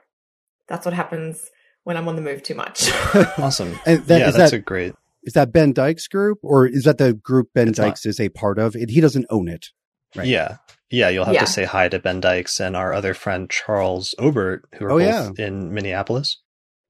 That's 0.67 0.85
what 0.85 0.93
happens 0.93 1.49
when 1.83 1.97
I'm 1.97 2.07
on 2.07 2.15
the 2.15 2.21
move 2.21 2.43
too 2.43 2.55
much. 2.55 2.89
awesome. 3.37 3.77
And 3.85 4.03
that- 4.05 4.19
yeah, 4.19 4.27
is 4.29 4.35
that's 4.35 4.51
that- 4.51 4.57
a 4.57 4.61
great. 4.61 4.93
is 5.23 5.33
that 5.33 5.51
ben 5.53 5.73
dykes 5.73 6.07
group 6.07 6.39
or 6.41 6.65
is 6.65 6.83
that 6.85 6.97
the 6.97 7.13
group 7.13 7.49
ben 7.53 7.67
It's 7.69 7.77
not. 7.79 7.85
dykes 7.89 8.05
is 8.05 8.19
a 8.19 8.29
part 8.29 8.57
of 8.59 8.75
it 8.75 8.89
he 8.89 8.99
doesn't 9.01 9.25
own 9.29 9.47
it 9.47 9.67
Right. 10.15 10.27
Yeah. 10.27 10.57
Yeah, 10.91 11.09
you'll 11.09 11.25
have 11.25 11.33
Yeah. 11.33 11.39
to 11.45 11.47
say 11.51 11.63
hi 11.63 11.89
to 11.89 11.97
Ben 11.97 12.19
Dykes 12.19 12.59
and 12.59 12.75
our 12.75 12.93
other 12.93 13.15
friend 13.15 13.49
Charles 13.49 14.13
Obert, 14.19 14.63
who 14.77 14.85
are 14.85 14.91
Oh, 14.91 14.99
both 14.99 15.39
in 15.39 15.73
Minneapolis. 15.73 16.37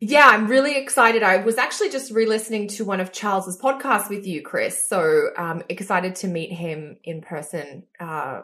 Yeah, 0.06 0.28
I'm 0.28 0.48
really 0.48 0.78
excited. 0.78 1.24
I 1.24 1.38
was 1.38 1.58
actually 1.58 1.90
just 1.90 2.12
re-listening 2.12 2.68
to 2.70 2.84
one 2.84 3.00
of 3.00 3.14
Charles's 3.14 3.58
podcasts 3.58 4.10
with 4.10 4.28
you, 4.28 4.42
Chris. 4.42 4.86
So 4.90 5.30
um, 5.38 5.64
excited 5.70 6.16
to 6.18 6.28
meet 6.28 6.52
him 6.52 6.98
in 7.06 7.22
person, 7.22 7.84
uh, 8.02 8.42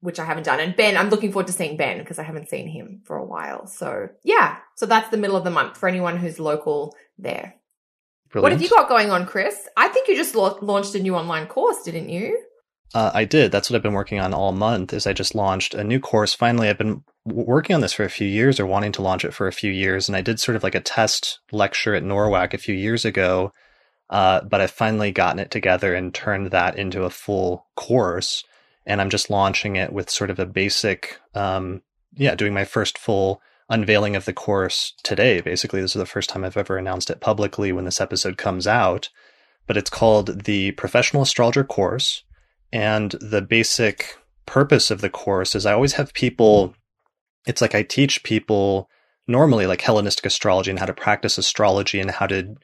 which 0.00 0.18
I 0.18 0.24
haven't 0.24 0.42
done. 0.42 0.58
And 0.58 0.74
Ben, 0.74 0.96
I'm 0.96 1.08
looking 1.08 1.30
forward 1.30 1.46
to 1.46 1.52
seeing 1.52 1.76
Ben 1.76 1.98
because 1.98 2.18
I 2.18 2.24
haven't 2.24 2.48
seen 2.48 2.66
him 2.66 3.02
for 3.04 3.16
a 3.16 3.24
while. 3.24 3.68
So 3.68 4.08
yeah, 4.24 4.56
so 4.74 4.86
that's 4.86 5.08
the 5.10 5.16
middle 5.16 5.36
of 5.36 5.44
the 5.44 5.50
month 5.52 5.76
for 5.76 5.88
anyone 5.88 6.16
who's 6.16 6.40
local 6.40 6.96
there. 7.16 7.54
What 8.32 8.50
have 8.50 8.60
you 8.60 8.68
got 8.68 8.88
going 8.88 9.12
on, 9.12 9.24
Chris? 9.24 9.68
I 9.76 9.86
think 9.88 10.08
you 10.08 10.16
just 10.16 10.34
la- 10.34 10.58
launched 10.60 10.96
a 10.96 11.00
new 11.00 11.14
online 11.14 11.46
course, 11.46 11.80
didn't 11.84 12.08
you? 12.08 12.42
Uh, 12.92 13.12
I 13.14 13.24
did. 13.24 13.52
That's 13.52 13.70
what 13.70 13.76
I've 13.76 13.82
been 13.82 13.92
working 13.92 14.18
on 14.18 14.34
all 14.34 14.50
month. 14.50 14.92
Is 14.92 15.06
I 15.06 15.12
just 15.12 15.36
launched 15.36 15.74
a 15.74 15.84
new 15.84 16.00
course. 16.00 16.34
Finally, 16.34 16.68
I've 16.68 16.78
been 16.78 17.04
working 17.32 17.74
on 17.74 17.80
this 17.80 17.92
for 17.92 18.04
a 18.04 18.10
few 18.10 18.26
years, 18.26 18.58
or 18.58 18.66
wanting 18.66 18.92
to 18.92 19.02
launch 19.02 19.24
it 19.24 19.34
for 19.34 19.46
a 19.46 19.52
few 19.52 19.70
years, 19.70 20.08
and 20.08 20.16
I 20.16 20.22
did 20.22 20.40
sort 20.40 20.56
of 20.56 20.62
like 20.62 20.74
a 20.74 20.80
test 20.80 21.40
lecture 21.52 21.94
at 21.94 22.02
NORWAC 22.02 22.54
a 22.54 22.58
few 22.58 22.74
years 22.74 23.04
ago. 23.04 23.52
Uh, 24.10 24.40
but 24.40 24.60
I've 24.60 24.70
finally 24.70 25.12
gotten 25.12 25.38
it 25.38 25.50
together 25.50 25.94
and 25.94 26.14
turned 26.14 26.50
that 26.50 26.78
into 26.78 27.04
a 27.04 27.10
full 27.10 27.66
course, 27.76 28.42
and 28.86 29.00
I'm 29.00 29.10
just 29.10 29.28
launching 29.28 29.76
it 29.76 29.92
with 29.92 30.08
sort 30.08 30.30
of 30.30 30.38
a 30.38 30.46
basic, 30.46 31.20
um, 31.34 31.82
yeah, 32.14 32.34
doing 32.34 32.54
my 32.54 32.64
first 32.64 32.96
full 32.96 33.42
unveiling 33.68 34.16
of 34.16 34.24
the 34.24 34.32
course 34.32 34.94
today. 35.02 35.42
Basically, 35.42 35.82
this 35.82 35.94
is 35.94 36.00
the 36.00 36.06
first 36.06 36.30
time 36.30 36.42
I've 36.42 36.56
ever 36.56 36.78
announced 36.78 37.10
it 37.10 37.20
publicly 37.20 37.70
when 37.70 37.84
this 37.84 38.00
episode 38.00 38.38
comes 38.38 38.66
out. 38.66 39.10
But 39.66 39.76
it's 39.76 39.90
called 39.90 40.44
the 40.44 40.72
Professional 40.72 41.22
Astrologer 41.22 41.64
Course. 41.64 42.22
And 42.72 43.10
the 43.20 43.42
basic 43.42 44.16
purpose 44.46 44.90
of 44.90 45.02
the 45.02 45.10
course 45.10 45.54
is 45.54 45.66
I 45.66 45.74
always 45.74 45.92
have 45.92 46.14
people, 46.14 46.74
it's 47.46 47.60
like 47.60 47.74
I 47.74 47.82
teach 47.82 48.22
people 48.22 48.88
normally 49.26 49.66
like 49.66 49.82
Hellenistic 49.82 50.26
astrology 50.26 50.70
and 50.70 50.78
how 50.78 50.86
to 50.86 50.94
practice 50.94 51.38
astrology 51.38 52.00
and 52.00 52.10
how 52.10 52.26
to 52.26 52.56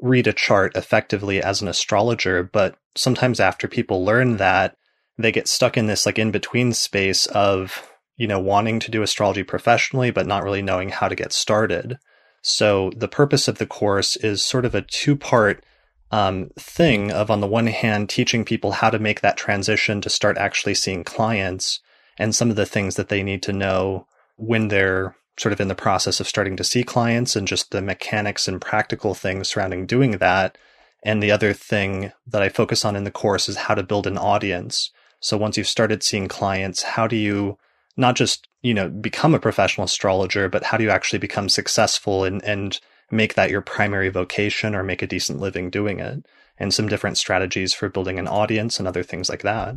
read 0.00 0.26
a 0.26 0.32
chart 0.32 0.76
effectively 0.76 1.42
as 1.42 1.60
an 1.60 1.68
astrologer. 1.68 2.42
But 2.42 2.76
sometimes 2.96 3.40
after 3.40 3.68
people 3.68 4.04
learn 4.04 4.36
that, 4.38 4.76
they 5.18 5.32
get 5.32 5.48
stuck 5.48 5.76
in 5.76 5.86
this 5.86 6.06
like 6.06 6.18
in 6.18 6.30
between 6.30 6.72
space 6.72 7.26
of 7.26 7.86
you 8.20 8.26
know, 8.26 8.38
wanting 8.38 8.78
to 8.78 8.90
do 8.90 9.02
astrology 9.02 9.42
professionally, 9.42 10.10
but 10.10 10.26
not 10.26 10.42
really 10.42 10.60
knowing 10.60 10.90
how 10.90 11.08
to 11.08 11.14
get 11.14 11.32
started. 11.32 11.98
So 12.42 12.90
the 12.94 13.08
purpose 13.08 13.48
of 13.48 13.56
the 13.56 13.64
course 13.64 14.14
is 14.16 14.44
sort 14.44 14.66
of 14.66 14.74
a 14.74 14.82
two 14.82 15.16
part 15.16 15.64
um, 16.10 16.50
thing 16.58 17.10
of, 17.10 17.30
on 17.30 17.40
the 17.40 17.46
one 17.46 17.68
hand, 17.68 18.10
teaching 18.10 18.44
people 18.44 18.72
how 18.72 18.90
to 18.90 18.98
make 18.98 19.22
that 19.22 19.38
transition 19.38 20.02
to 20.02 20.10
start 20.10 20.36
actually 20.36 20.74
seeing 20.74 21.02
clients 21.02 21.80
and 22.18 22.34
some 22.34 22.50
of 22.50 22.56
the 22.56 22.66
things 22.66 22.96
that 22.96 23.08
they 23.08 23.22
need 23.22 23.42
to 23.44 23.54
know 23.54 24.06
when 24.40 24.68
they're 24.68 25.14
sort 25.38 25.52
of 25.52 25.60
in 25.60 25.68
the 25.68 25.74
process 25.74 26.18
of 26.18 26.28
starting 26.28 26.56
to 26.56 26.64
see 26.64 26.82
clients 26.82 27.36
and 27.36 27.46
just 27.46 27.70
the 27.70 27.82
mechanics 27.82 28.48
and 28.48 28.60
practical 28.60 29.14
things 29.14 29.48
surrounding 29.48 29.86
doing 29.86 30.12
that. 30.12 30.56
And 31.02 31.22
the 31.22 31.30
other 31.30 31.52
thing 31.52 32.12
that 32.26 32.42
I 32.42 32.48
focus 32.48 32.84
on 32.84 32.96
in 32.96 33.04
the 33.04 33.10
course 33.10 33.48
is 33.48 33.56
how 33.56 33.74
to 33.74 33.82
build 33.82 34.06
an 34.06 34.18
audience. 34.18 34.90
So 35.20 35.36
once 35.36 35.56
you've 35.56 35.66
started 35.66 36.02
seeing 36.02 36.28
clients, 36.28 36.82
how 36.82 37.06
do 37.06 37.16
you 37.16 37.58
not 37.96 38.16
just, 38.16 38.48
you 38.62 38.74
know, 38.74 38.88
become 38.88 39.34
a 39.34 39.40
professional 39.40 39.84
astrologer, 39.84 40.48
but 40.48 40.64
how 40.64 40.76
do 40.76 40.84
you 40.84 40.90
actually 40.90 41.18
become 41.18 41.48
successful 41.48 42.24
and, 42.24 42.42
and 42.44 42.80
make 43.10 43.34
that 43.34 43.50
your 43.50 43.60
primary 43.60 44.08
vocation 44.08 44.74
or 44.74 44.82
make 44.82 45.02
a 45.02 45.06
decent 45.06 45.38
living 45.38 45.70
doing 45.70 46.00
it? 46.00 46.24
And 46.58 46.72
some 46.74 46.88
different 46.88 47.18
strategies 47.18 47.72
for 47.72 47.88
building 47.88 48.18
an 48.18 48.28
audience 48.28 48.78
and 48.78 48.86
other 48.86 49.02
things 49.02 49.30
like 49.30 49.42
that. 49.42 49.76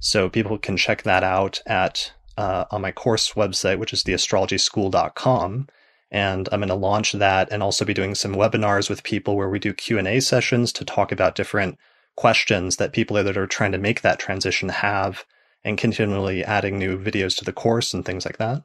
So 0.00 0.28
people 0.28 0.58
can 0.58 0.76
check 0.76 1.02
that 1.02 1.22
out 1.22 1.60
at 1.66 2.12
uh, 2.36 2.64
on 2.70 2.80
my 2.80 2.92
course 2.92 3.32
website, 3.32 3.78
which 3.78 3.92
is 3.92 4.02
theastrologyschool.com. 4.04 5.68
And 6.10 6.48
I'm 6.52 6.60
going 6.60 6.68
to 6.68 6.74
launch 6.74 7.12
that 7.12 7.48
and 7.50 7.62
also 7.62 7.84
be 7.84 7.94
doing 7.94 8.14
some 8.14 8.34
webinars 8.34 8.90
with 8.90 9.02
people 9.02 9.36
where 9.36 9.48
we 9.48 9.58
do 9.58 9.72
Q&A 9.72 10.20
sessions 10.20 10.72
to 10.74 10.84
talk 10.84 11.10
about 11.10 11.34
different 11.34 11.78
questions 12.16 12.76
that 12.76 12.92
people 12.92 13.22
that 13.22 13.36
are 13.36 13.46
trying 13.46 13.72
to 13.72 13.78
make 13.78 14.02
that 14.02 14.18
transition 14.18 14.68
have 14.68 15.24
and 15.64 15.78
continually 15.78 16.44
adding 16.44 16.78
new 16.78 16.98
videos 16.98 17.36
to 17.38 17.44
the 17.44 17.52
course 17.52 17.94
and 17.94 18.04
things 18.04 18.26
like 18.26 18.38
that. 18.38 18.62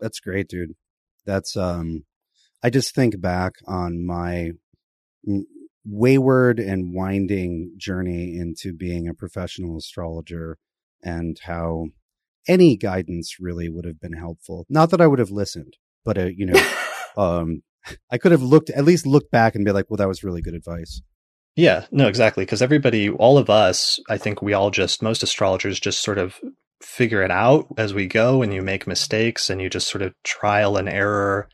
That's 0.00 0.20
great, 0.20 0.48
dude. 0.48 0.74
That's 1.24 1.56
um 1.56 2.04
I 2.62 2.70
just 2.70 2.94
think 2.94 3.20
back 3.20 3.52
on 3.66 4.04
my 4.04 4.52
wayward 5.84 6.58
and 6.58 6.94
winding 6.94 7.74
journey 7.76 8.36
into 8.38 8.72
being 8.72 9.08
a 9.08 9.14
professional 9.14 9.76
astrologer 9.76 10.58
and 11.02 11.38
how 11.44 11.88
any 12.46 12.76
guidance 12.76 13.36
really 13.40 13.68
would 13.68 13.84
have 13.84 14.00
been 14.00 14.12
helpful. 14.12 14.66
Not 14.68 14.90
that 14.90 15.00
I 15.00 15.06
would 15.06 15.18
have 15.18 15.30
listened, 15.30 15.76
but 16.04 16.18
uh, 16.18 16.26
you 16.26 16.46
know, 16.46 16.72
um 17.16 17.62
I 18.10 18.16
could 18.16 18.32
have 18.32 18.42
looked 18.42 18.70
at 18.70 18.84
least 18.84 19.06
looked 19.06 19.30
back 19.30 19.54
and 19.54 19.64
be 19.64 19.72
like, 19.72 19.86
well 19.88 19.98
that 19.98 20.08
was 20.08 20.24
really 20.24 20.42
good 20.42 20.54
advice. 20.54 21.02
Yeah, 21.56 21.86
no, 21.92 22.08
exactly. 22.08 22.44
Because 22.44 22.62
everybody, 22.62 23.08
all 23.10 23.38
of 23.38 23.48
us, 23.48 24.00
I 24.08 24.18
think 24.18 24.42
we 24.42 24.54
all 24.54 24.70
just, 24.70 25.02
most 25.02 25.22
astrologers 25.22 25.78
just 25.78 26.02
sort 26.02 26.18
of 26.18 26.40
figure 26.82 27.22
it 27.22 27.30
out 27.30 27.66
as 27.78 27.94
we 27.94 28.06
go 28.06 28.42
and 28.42 28.52
you 28.52 28.60
make 28.60 28.86
mistakes 28.86 29.48
and 29.48 29.60
you 29.60 29.70
just 29.70 29.88
sort 29.88 30.02
of 30.02 30.14
trial 30.24 30.76
and 30.76 30.88
error. 30.88 31.48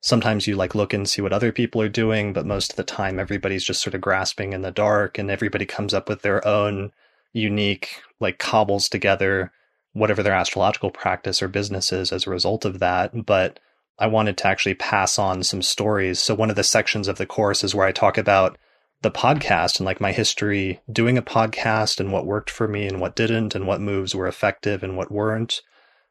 Sometimes 0.00 0.46
you 0.46 0.56
like 0.56 0.74
look 0.74 0.92
and 0.92 1.08
see 1.08 1.22
what 1.22 1.32
other 1.32 1.52
people 1.52 1.80
are 1.80 1.88
doing, 1.88 2.32
but 2.32 2.46
most 2.46 2.70
of 2.70 2.76
the 2.76 2.82
time 2.82 3.18
everybody's 3.18 3.64
just 3.64 3.80
sort 3.80 3.94
of 3.94 4.00
grasping 4.00 4.52
in 4.52 4.62
the 4.62 4.72
dark 4.72 5.18
and 5.18 5.30
everybody 5.30 5.64
comes 5.64 5.94
up 5.94 6.08
with 6.08 6.22
their 6.22 6.46
own 6.46 6.90
unique, 7.32 8.02
like 8.20 8.38
cobbles 8.38 8.88
together 8.88 9.52
whatever 9.94 10.22
their 10.22 10.34
astrological 10.34 10.90
practice 10.90 11.42
or 11.42 11.48
business 11.48 11.92
is 11.92 12.12
as 12.12 12.26
a 12.26 12.30
result 12.30 12.64
of 12.64 12.80
that. 12.80 13.24
But 13.24 13.58
I 13.98 14.06
wanted 14.08 14.36
to 14.38 14.46
actually 14.46 14.74
pass 14.74 15.18
on 15.18 15.42
some 15.42 15.62
stories. 15.62 16.20
So 16.20 16.34
one 16.34 16.50
of 16.50 16.56
the 16.56 16.64
sections 16.64 17.08
of 17.08 17.16
the 17.16 17.26
course 17.26 17.64
is 17.64 17.74
where 17.74 17.86
I 17.86 17.92
talk 17.92 18.18
about 18.18 18.58
the 19.02 19.10
podcast 19.10 19.78
and 19.78 19.86
like 19.86 20.00
my 20.00 20.12
history 20.12 20.80
doing 20.90 21.16
a 21.16 21.22
podcast 21.22 22.00
and 22.00 22.10
what 22.10 22.26
worked 22.26 22.50
for 22.50 22.66
me 22.66 22.86
and 22.86 23.00
what 23.00 23.14
didn't 23.14 23.54
and 23.54 23.66
what 23.66 23.80
moves 23.80 24.14
were 24.14 24.26
effective 24.26 24.82
and 24.82 24.96
what 24.96 25.12
weren't 25.12 25.60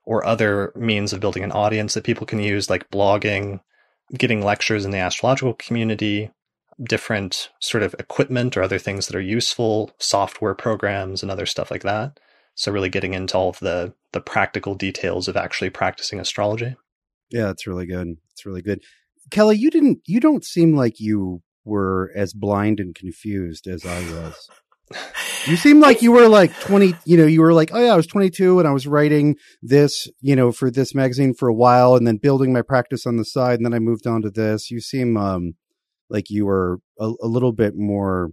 or 0.06 0.26
other 0.26 0.72
means 0.76 1.12
of 1.12 1.20
building 1.20 1.44
an 1.44 1.52
audience 1.52 1.94
that 1.94 2.04
people 2.04 2.28
can 2.28 2.40
use 2.40 2.70
like 2.70 2.92
blogging 2.92 3.60
getting 4.16 4.44
lectures 4.44 4.86
in 4.86 4.92
the 4.92 4.98
astrological 5.00 5.56
community 5.56 6.30
different 6.84 7.50
sort 7.60 7.84
of 7.84 7.96
equipment 7.98 8.56
or 8.56 8.62
other 8.62 8.80
things 8.80 9.08
that 9.08 9.16
are 9.16 9.22
useful 9.22 9.92
software 9.98 10.54
programs 10.54 11.24
and 11.24 11.32
other 11.32 11.48
stuff 11.48 11.72
like 11.72 11.84
that 11.84 12.20
so 12.56 12.72
really 12.72 12.90
getting 12.90 13.14
into 13.14 13.38
all 13.38 13.50
of 13.50 13.60
the 13.60 13.94
the 14.12 14.22
practical 14.22 14.76
details 14.76 15.28
of 15.28 15.36
actually 15.36 15.70
practicing 15.70 16.20
astrology 16.20 16.76
yeah 17.30 17.50
it's 17.50 17.68
really 17.68 17.86
good 17.86 18.16
it's 18.32 18.46
really 18.46 18.62
good 18.62 18.82
kelly 19.32 19.58
you 19.58 19.70
didn't 19.70 20.00
you 20.06 20.20
don't 20.20 20.46
seem 20.46 20.76
like 20.76 21.00
you 21.00 21.42
were 21.66 22.12
as 22.16 22.34
blind 22.34 22.80
and 22.80 22.96
confused 22.96 23.68
as 23.68 23.86
I 23.86 24.00
was. 24.12 24.50
You 25.48 25.58
seem 25.58 25.80
like 25.80 26.02
you 26.02 26.12
were 26.12 26.30
like 26.30 26.58
20, 26.62 26.94
you 27.06 27.18
know, 27.18 27.26
you 27.26 27.42
were 27.42 27.54
like, 27.54 27.72
oh 27.74 27.80
yeah, 27.80 27.94
I 27.94 27.98
was 27.98 28.08
22 28.08 28.60
and 28.60 28.68
I 28.68 28.72
was 28.72 28.88
writing 28.88 29.36
this, 29.62 30.08
you 30.22 30.36
know, 30.36 30.52
for 30.52 30.72
this 30.72 30.94
magazine 30.94 31.34
for 31.34 31.50
a 31.50 31.54
while 31.54 31.96
and 31.96 32.06
then 32.08 32.18
building 32.18 32.54
my 32.54 32.62
practice 32.62 33.06
on 33.06 33.18
the 33.18 33.26
side. 33.26 33.60
And 33.60 33.66
then 33.66 33.74
I 33.74 33.80
moved 33.80 34.08
on 34.08 34.22
to 34.22 34.30
this. 34.30 34.72
You 34.72 34.80
seem, 34.80 35.18
um, 35.18 35.56
like 36.10 36.30
you 36.30 36.46
were 36.46 36.80
a, 37.00 37.12
a 37.22 37.28
little 37.28 37.52
bit 37.52 37.76
more, 37.76 38.32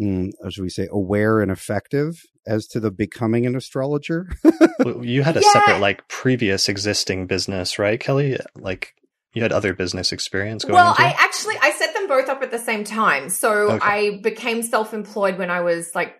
Mm, 0.00 0.30
should 0.50 0.62
we 0.62 0.70
say, 0.70 0.88
aware 0.90 1.40
and 1.40 1.50
effective 1.50 2.22
as 2.46 2.66
to 2.68 2.80
the 2.80 2.90
becoming 2.90 3.44
an 3.44 3.54
astrologer. 3.54 4.28
you 5.02 5.22
had 5.22 5.36
a 5.36 5.40
yeah. 5.40 5.48
separate, 5.52 5.80
like, 5.80 6.08
previous 6.08 6.68
existing 6.68 7.26
business, 7.26 7.78
right, 7.78 8.00
Kelly? 8.00 8.38
Like, 8.56 8.94
you 9.34 9.42
had 9.42 9.52
other 9.52 9.74
business 9.74 10.12
experience 10.12 10.64
going 10.64 10.74
well 10.74 10.90
into? 10.90 11.02
i 11.02 11.14
actually 11.18 11.54
i 11.62 11.70
set 11.70 11.94
them 11.94 12.08
both 12.08 12.28
up 12.28 12.42
at 12.42 12.50
the 12.50 12.58
same 12.58 12.84
time 12.84 13.28
so 13.28 13.70
okay. 13.72 13.78
i 13.80 14.20
became 14.22 14.62
self-employed 14.62 15.38
when 15.38 15.50
i 15.50 15.60
was 15.60 15.94
like 15.94 16.16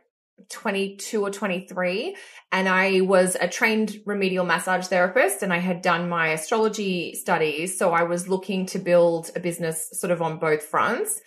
22 0.49 1.23
or 1.23 1.31
23 1.31 2.16
and 2.53 2.69
i 2.69 3.01
was 3.01 3.37
a 3.40 3.49
trained 3.49 3.97
remedial 4.07 4.45
massage 4.45 4.87
therapist 4.87 5.43
and 5.43 5.53
i 5.53 5.59
had 5.59 5.83
done 5.83 6.09
my 6.09 6.29
astrology 6.29 7.14
studies 7.14 7.79
so 7.79 7.93
i 7.93 8.05
was 8.05 8.29
looking 8.29 8.64
to 8.66 8.79
build 8.79 9.31
a 9.37 9.40
business 9.40 9.88
sort 9.93 10.11
of 10.11 10.23
on 10.23 10.38
both 10.38 10.62
fronts 10.62 11.21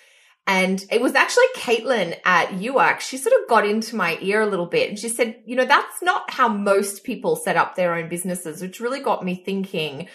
and 0.46 0.84
it 0.92 1.02
was 1.02 1.16
actually 1.16 1.46
Caitlin 1.56 2.18
at 2.26 2.50
UAC. 2.50 3.00
She 3.00 3.18
sort 3.18 3.34
of 3.42 3.48
got 3.48 3.66
into 3.66 3.96
my 3.96 4.18
ear 4.22 4.42
a 4.42 4.48
little 4.48 4.66
bit 4.66 4.90
and 4.90 5.00
she 5.00 5.08
said, 5.08 5.42
you 5.46 5.56
know, 5.56 5.66
that's 5.66 6.02
not 6.02 6.30
how 6.30 6.50
most 6.50 7.04
people 7.06 7.36
set 7.38 7.56
up 7.56 7.76
their 7.76 7.96
own 7.96 8.10
businesses, 8.10 8.62
which 8.62 8.82
really 8.82 9.00
got 9.00 9.24
me 9.24 9.36
thinking 9.36 10.10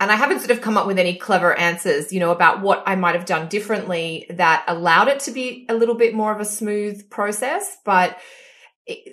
and 0.00 0.10
I 0.10 0.16
haven't 0.16 0.40
sort 0.40 0.50
of 0.50 0.60
come 0.60 0.76
up 0.76 0.86
with 0.86 0.98
any 0.98 1.14
clever 1.14 1.56
answers, 1.56 2.12
you 2.12 2.18
know, 2.18 2.32
about 2.32 2.62
what 2.62 2.82
I 2.86 2.96
might 2.96 3.14
have 3.14 3.26
done 3.26 3.48
differently 3.48 4.26
that 4.30 4.64
allowed 4.66 5.08
it 5.08 5.20
to 5.20 5.30
be 5.30 5.66
a 5.68 5.74
little 5.74 5.94
bit 5.94 6.14
more 6.14 6.32
of 6.32 6.40
a 6.40 6.44
smooth 6.44 7.08
process. 7.10 7.76
But 7.84 8.18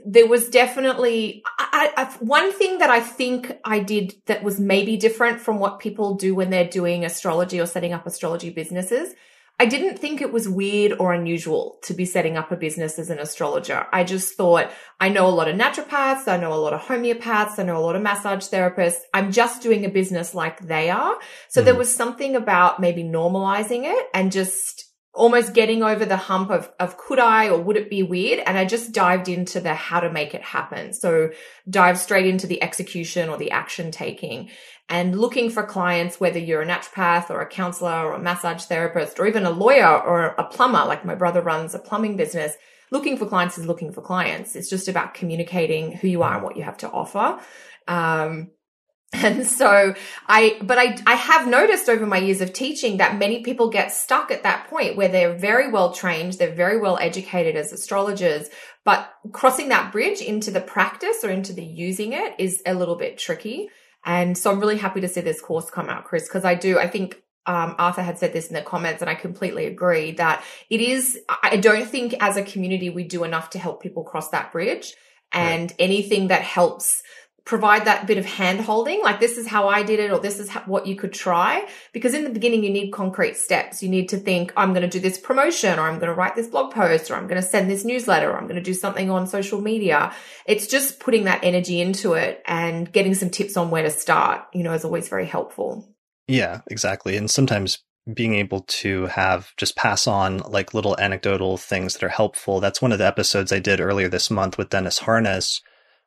there 0.05 0.25
was 0.25 0.49
definitely 0.49 1.43
I, 1.59 1.91
I, 1.97 2.05
one 2.19 2.53
thing 2.53 2.79
that 2.79 2.89
I 2.89 3.01
think 3.01 3.51
I 3.63 3.79
did 3.79 4.13
that 4.25 4.41
was 4.41 4.59
maybe 4.59 4.95
different 4.97 5.41
from 5.41 5.59
what 5.59 5.79
people 5.79 6.15
do 6.15 6.33
when 6.33 6.49
they're 6.49 6.67
doing 6.67 7.03
astrology 7.03 7.59
or 7.59 7.65
setting 7.65 7.91
up 7.91 8.07
astrology 8.07 8.49
businesses 8.49 9.13
I 9.57 9.65
didn't 9.65 9.99
think 9.99 10.21
it 10.21 10.33
was 10.33 10.49
weird 10.49 10.93
or 10.99 11.13
unusual 11.13 11.79
to 11.83 11.93
be 11.93 12.03
setting 12.03 12.35
up 12.35 12.51
a 12.51 12.57
business 12.57 12.99
as 12.99 13.09
an 13.09 13.19
astrologer. 13.19 13.87
I 13.93 14.03
just 14.03 14.35
thought 14.35 14.69
I 14.99 15.07
know 15.07 15.27
a 15.27 15.29
lot 15.29 15.47
of 15.47 15.55
naturopaths. 15.55 16.27
I 16.27 16.35
know 16.35 16.53
a 16.53 16.55
lot 16.55 16.73
of 16.73 16.81
homeopaths. 16.81 17.57
I 17.57 17.63
know 17.63 17.77
a 17.77 17.79
lot 17.79 17.95
of 17.95 18.01
massage 18.01 18.47
therapists. 18.47 18.99
I'm 19.13 19.31
just 19.31 19.61
doing 19.61 19.85
a 19.85 19.89
business 19.89 20.35
like 20.35 20.67
they 20.67 20.89
are. 20.89 21.17
So 21.47 21.61
mm. 21.61 21.65
there 21.65 21.75
was 21.75 21.95
something 21.95 22.35
about 22.35 22.81
maybe 22.81 23.03
normalizing 23.03 23.83
it 23.85 24.07
and 24.13 24.29
just 24.29 24.85
almost 25.15 25.53
getting 25.53 25.81
over 25.81 26.03
the 26.03 26.17
hump 26.17 26.51
of, 26.51 26.69
of 26.77 26.97
could 26.97 27.19
I 27.19 27.47
or 27.47 27.61
would 27.61 27.77
it 27.77 27.89
be 27.89 28.03
weird? 28.03 28.39
And 28.45 28.57
I 28.57 28.65
just 28.65 28.91
dived 28.91 29.29
into 29.29 29.61
the 29.61 29.73
how 29.73 30.01
to 30.01 30.11
make 30.11 30.35
it 30.35 30.41
happen. 30.41 30.93
So 30.93 31.29
dive 31.69 31.97
straight 31.97 32.25
into 32.25 32.47
the 32.47 32.61
execution 32.61 33.29
or 33.29 33.37
the 33.37 33.51
action 33.51 33.91
taking 33.91 34.49
and 34.87 35.19
looking 35.19 35.49
for 35.49 35.63
clients, 35.63 36.19
whether 36.19 36.37
you're 36.37 36.61
a 36.61 36.65
naturopath 36.65 37.29
or 37.29 37.41
a 37.41 37.47
counselor 37.47 38.05
or 38.05 38.13
a 38.13 38.19
massage 38.19 38.65
therapist 38.65 39.19
or 39.19 39.25
even 39.25 39.45
a 39.45 39.51
lawyer 39.51 39.99
or 39.99 40.35
a 40.37 40.43
plumber, 40.43 40.85
like 40.85 41.03
my 41.03 41.15
brother 41.15 41.41
runs 41.41 41.73
a 41.73 41.79
plumbing 41.79 42.17
business. 42.17 42.53
Looking 42.91 43.17
for 43.17 43.25
clients 43.25 43.57
is 43.57 43.65
looking 43.65 43.91
for 43.91 44.01
clients. 44.01 44.55
It's 44.55 44.69
just 44.69 44.87
about 44.87 45.15
communicating 45.15 45.93
who 45.93 46.07
you 46.07 46.21
are 46.21 46.35
and 46.35 46.43
what 46.43 46.55
you 46.55 46.63
have 46.63 46.77
to 46.77 46.89
offer. 46.89 47.39
Um, 47.87 48.51
and 49.13 49.47
so 49.47 49.95
I, 50.27 50.57
but 50.61 50.77
I, 50.77 50.97
I 51.07 51.15
have 51.15 51.47
noticed 51.47 51.89
over 51.89 52.05
my 52.05 52.17
years 52.17 52.41
of 52.41 52.53
teaching 52.53 52.97
that 52.97 53.17
many 53.17 53.41
people 53.41 53.69
get 53.69 53.91
stuck 53.91 54.29
at 54.29 54.43
that 54.43 54.67
point 54.69 54.97
where 54.97 55.07
they're 55.07 55.35
very 55.35 55.71
well 55.71 55.93
trained, 55.93 56.33
they're 56.33 56.53
very 56.53 56.79
well 56.79 56.97
educated 56.99 57.55
as 57.55 57.71
astrologers, 57.71 58.49
but 58.83 59.11
crossing 59.31 59.69
that 59.69 59.91
bridge 59.91 60.21
into 60.21 60.51
the 60.51 60.61
practice 60.61 61.23
or 61.23 61.29
into 61.29 61.53
the 61.53 61.63
using 61.63 62.13
it 62.13 62.35
is 62.37 62.61
a 62.65 62.73
little 62.75 62.95
bit 62.95 63.17
tricky. 63.17 63.69
And 64.05 64.37
so 64.37 64.51
I'm 64.51 64.59
really 64.59 64.77
happy 64.77 65.01
to 65.01 65.07
see 65.07 65.21
this 65.21 65.41
course 65.41 65.69
come 65.69 65.89
out, 65.89 66.05
Chris, 66.05 66.27
because 66.27 66.45
I 66.45 66.55
do, 66.55 66.77
I 66.77 66.87
think 66.87 67.21
um, 67.47 67.75
Arthur 67.77 68.03
had 68.03 68.17
said 68.17 68.33
this 68.33 68.47
in 68.47 68.53
the 68.53 68.61
comments, 68.61 69.01
and 69.01 69.09
I 69.09 69.15
completely 69.15 69.65
agree 69.65 70.11
that 70.13 70.43
it 70.69 70.81
is. 70.81 71.19
I 71.43 71.57
don't 71.57 71.87
think 71.87 72.15
as 72.19 72.37
a 72.37 72.43
community 72.43 72.89
we 72.89 73.03
do 73.03 73.23
enough 73.23 73.51
to 73.51 73.59
help 73.59 73.81
people 73.81 74.03
cross 74.03 74.29
that 74.29 74.51
bridge, 74.51 74.93
and 75.31 75.71
right. 75.71 75.75
anything 75.79 76.27
that 76.27 76.41
helps 76.41 77.03
provide 77.45 77.85
that 77.85 78.07
bit 78.07 78.17
of 78.17 78.25
hand 78.25 78.59
holding, 78.59 79.01
like 79.03 79.19
this 79.19 79.37
is 79.37 79.47
how 79.47 79.67
I 79.67 79.83
did 79.83 79.99
it, 79.99 80.11
or 80.11 80.19
this 80.19 80.39
is 80.39 80.49
how, 80.49 80.61
what 80.61 80.87
you 80.87 80.95
could 80.95 81.13
try. 81.13 81.67
Because 81.93 82.15
in 82.15 82.23
the 82.23 82.31
beginning, 82.31 82.63
you 82.63 82.71
need 82.71 82.89
concrete 82.91 83.37
steps. 83.37 83.83
You 83.83 83.89
need 83.89 84.09
to 84.09 84.17
think, 84.17 84.51
I'm 84.57 84.73
going 84.73 84.81
to 84.81 84.89
do 84.89 84.99
this 84.99 85.19
promotion, 85.19 85.77
or 85.77 85.83
I'm 85.83 85.99
going 85.99 86.09
to 86.09 86.15
write 86.15 86.35
this 86.35 86.47
blog 86.47 86.73
post, 86.73 87.11
or 87.11 87.15
I'm 87.15 87.27
going 87.27 87.41
to 87.41 87.47
send 87.47 87.69
this 87.69 87.85
newsletter, 87.85 88.31
or 88.31 88.37
I'm 88.37 88.47
going 88.47 88.55
to 88.55 88.61
do 88.61 88.73
something 88.73 89.11
on 89.11 89.27
social 89.27 89.61
media. 89.61 90.11
It's 90.47 90.65
just 90.65 90.99
putting 90.99 91.25
that 91.25 91.43
energy 91.43 91.79
into 91.79 92.13
it 92.13 92.41
and 92.47 92.91
getting 92.91 93.13
some 93.13 93.29
tips 93.29 93.57
on 93.57 93.69
where 93.69 93.83
to 93.83 93.91
start, 93.91 94.41
you 94.51 94.63
know, 94.63 94.73
is 94.73 94.83
always 94.83 95.07
very 95.07 95.27
helpful. 95.27 95.87
Yeah, 96.27 96.61
exactly. 96.67 97.15
And 97.15 97.29
sometimes 97.29 97.83
being 98.11 98.35
able 98.35 98.61
to 98.61 99.05
have 99.07 99.55
just 99.57 99.75
pass 99.75 100.07
on 100.07 100.39
like 100.39 100.73
little 100.73 100.95
anecdotal 100.99 101.57
things 101.57 101.93
that 101.93 102.03
are 102.03 102.09
helpful. 102.09 102.59
That's 102.59 102.81
one 102.81 102.91
of 102.91 102.97
the 102.97 103.05
episodes 103.05 103.51
I 103.51 103.59
did 103.59 103.79
earlier 103.79 104.07
this 104.07 104.29
month 104.29 104.57
with 104.57 104.69
Dennis 104.69 104.99
Harness, 104.99 105.61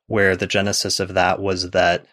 where 0.09 0.37
the 0.37 0.47
genesis 0.47 0.99
of 0.99 1.14
that 1.14 1.40
was 1.40 1.71
that 1.71 2.07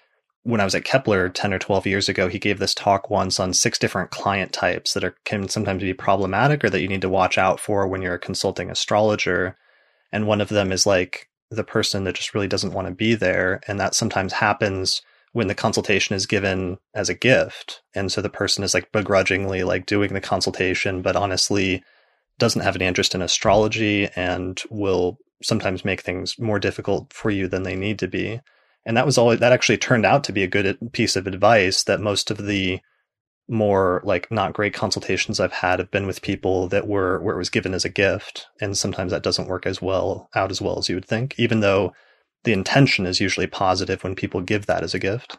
when 0.44 0.62
I 0.62 0.64
was 0.64 0.76
at 0.76 0.86
Kepler 0.86 1.28
10 1.28 1.54
or 1.56 1.60
12 1.60 1.88
years 1.88 2.08
ago, 2.08 2.28
he 2.28 2.38
gave 2.38 2.60
this 2.60 2.76
talk 2.76 3.10
once 3.10 3.40
on 3.40 3.52
six 3.52 3.80
different 3.80 4.12
client 4.12 4.54
types 4.54 4.94
that 4.94 5.04
are, 5.04 5.16
can 5.26 5.50
sometimes 5.50 5.82
be 5.82 5.94
problematic 5.94 6.64
or 6.64 6.70
that 6.70 6.82
you 6.82 6.88
need 6.88 7.02
to 7.02 7.10
watch 7.10 7.40
out 7.40 7.60
for 7.60 7.88
when 7.88 8.04
you're 8.04 8.14
a 8.14 8.20
consulting 8.20 8.70
astrologer. 8.70 9.58
And 10.12 10.28
one 10.28 10.42
of 10.42 10.50
them 10.50 10.72
is 10.72 10.86
like 10.86 11.30
the 11.50 11.64
person 11.64 12.04
that 12.04 12.14
just 12.14 12.36
really 12.36 12.48
doesn't 12.48 12.74
want 12.74 12.88
to 12.88 12.94
be 12.94 13.16
there. 13.16 13.62
And 13.68 13.80
that 13.80 13.96
sometimes 13.96 14.34
happens 14.34 15.02
when 15.32 15.48
the 15.48 15.56
consultation 15.56 16.16
is 16.16 16.28
given 16.28 16.78
as 16.94 17.10
a 17.10 17.16
gift. 17.16 17.82
And 17.96 18.12
so 18.12 18.22
the 18.22 18.30
person 18.30 18.64
is 18.64 18.76
like 18.76 18.92
begrudgingly 18.92 19.64
like 19.64 19.88
doing 19.88 20.14
the 20.14 20.22
consultation, 20.22 21.02
but 21.02 21.16
honestly 21.16 21.84
doesn't 22.38 22.62
have 22.62 22.76
any 22.76 22.86
interest 22.86 23.16
in 23.16 23.22
astrology 23.22 24.10
and 24.16 24.62
will 24.70 25.18
sometimes 25.44 25.86
make 25.86 26.02
things 26.02 26.40
more 26.40 26.60
difficult 26.60 27.12
for 27.14 27.30
you 27.30 27.48
than 27.48 27.64
they 27.64 27.76
need 27.76 28.00
to 28.00 28.08
be. 28.08 28.40
And 28.86 28.96
that 28.98 29.06
was 29.06 29.18
all 29.18 29.36
that 29.36 29.52
actually 29.52 29.78
turned 29.78 30.06
out 30.06 30.24
to 30.26 30.32
be 30.32 30.44
a 30.44 30.48
good 30.48 30.78
piece 30.92 31.16
of 31.16 31.28
advice 31.28 31.84
that 31.84 32.00
most 32.00 32.30
of 32.32 32.46
the 32.46 32.80
more 33.48 34.02
like 34.04 34.32
not 34.32 34.54
great 34.54 34.74
consultations 34.74 35.40
I've 35.40 35.52
had 35.54 35.80
have 35.80 35.92
been 35.92 36.08
with 36.08 36.22
people 36.22 36.68
that 36.70 36.88
were 36.88 37.22
where 37.22 37.36
it 37.36 37.40
was 37.40 37.50
given 37.50 37.74
as 37.74 37.86
a 37.86 37.90
gift. 37.90 38.48
And 38.62 38.78
sometimes 38.78 39.12
that 39.12 39.24
doesn't 39.24 39.48
work 39.48 39.66
as 39.66 39.82
well 39.82 40.30
out 40.36 40.52
as 40.52 40.62
well 40.62 40.80
as 40.80 40.90
you 40.90 40.96
would 40.96 41.06
think, 41.06 41.36
even 41.38 41.60
though 41.60 41.94
the 42.44 42.54
intention 42.54 43.06
is 43.06 43.20
usually 43.20 43.48
positive 43.48 44.04
when 44.04 44.16
people 44.16 44.42
give 44.42 44.66
that 44.66 44.84
as 44.84 44.94
a 44.94 45.00
gift. 45.00 45.38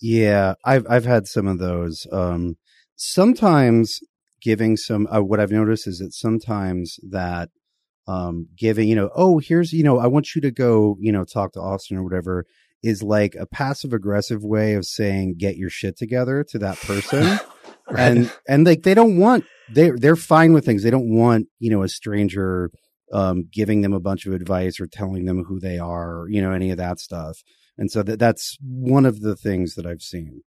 Yeah, 0.00 0.54
I've 0.64 0.86
I've 0.88 1.04
had 1.04 1.26
some 1.26 1.46
of 1.46 1.58
those. 1.58 2.06
Um, 2.12 2.56
sometimes 2.96 4.00
giving 4.42 4.76
some 4.76 5.06
uh, 5.06 5.20
what 5.20 5.40
I've 5.40 5.50
noticed 5.50 5.86
is 5.86 5.98
that 5.98 6.12
sometimes 6.12 6.96
that 7.10 7.50
um, 8.10 8.48
giving, 8.56 8.88
you 8.88 8.96
know, 8.96 9.10
oh, 9.14 9.38
here's, 9.38 9.72
you 9.72 9.84
know, 9.84 9.98
I 9.98 10.08
want 10.08 10.34
you 10.34 10.40
to 10.42 10.50
go, 10.50 10.96
you 11.00 11.12
know, 11.12 11.24
talk 11.24 11.52
to 11.52 11.60
Austin 11.60 11.96
or 11.96 12.02
whatever 12.02 12.44
is 12.82 13.02
like 13.02 13.36
a 13.38 13.46
passive 13.46 13.92
aggressive 13.92 14.42
way 14.42 14.74
of 14.74 14.84
saying 14.84 15.36
get 15.38 15.56
your 15.56 15.70
shit 15.70 15.96
together 15.96 16.44
to 16.48 16.58
that 16.58 16.76
person. 16.78 17.22
right. 17.90 18.00
And 18.00 18.32
and 18.48 18.66
like 18.66 18.82
they 18.82 18.94
don't 18.94 19.16
want 19.16 19.44
they 19.72 19.90
they're 19.90 20.16
fine 20.16 20.52
with 20.52 20.64
things. 20.64 20.82
They 20.82 20.90
don't 20.90 21.14
want, 21.14 21.46
you 21.60 21.70
know, 21.70 21.82
a 21.82 21.88
stranger 21.88 22.70
um, 23.12 23.48
giving 23.52 23.82
them 23.82 23.92
a 23.92 24.00
bunch 24.00 24.26
of 24.26 24.32
advice 24.32 24.80
or 24.80 24.86
telling 24.86 25.24
them 25.26 25.44
who 25.44 25.60
they 25.60 25.78
are, 25.78 26.20
or, 26.20 26.30
you 26.30 26.42
know, 26.42 26.52
any 26.52 26.70
of 26.70 26.78
that 26.78 26.98
stuff. 26.98 27.42
And 27.78 27.90
so 27.90 28.02
that 28.02 28.18
that's 28.18 28.56
one 28.60 29.06
of 29.06 29.20
the 29.20 29.36
things 29.36 29.74
that 29.74 29.86
I've 29.86 30.02
seen. 30.02 30.42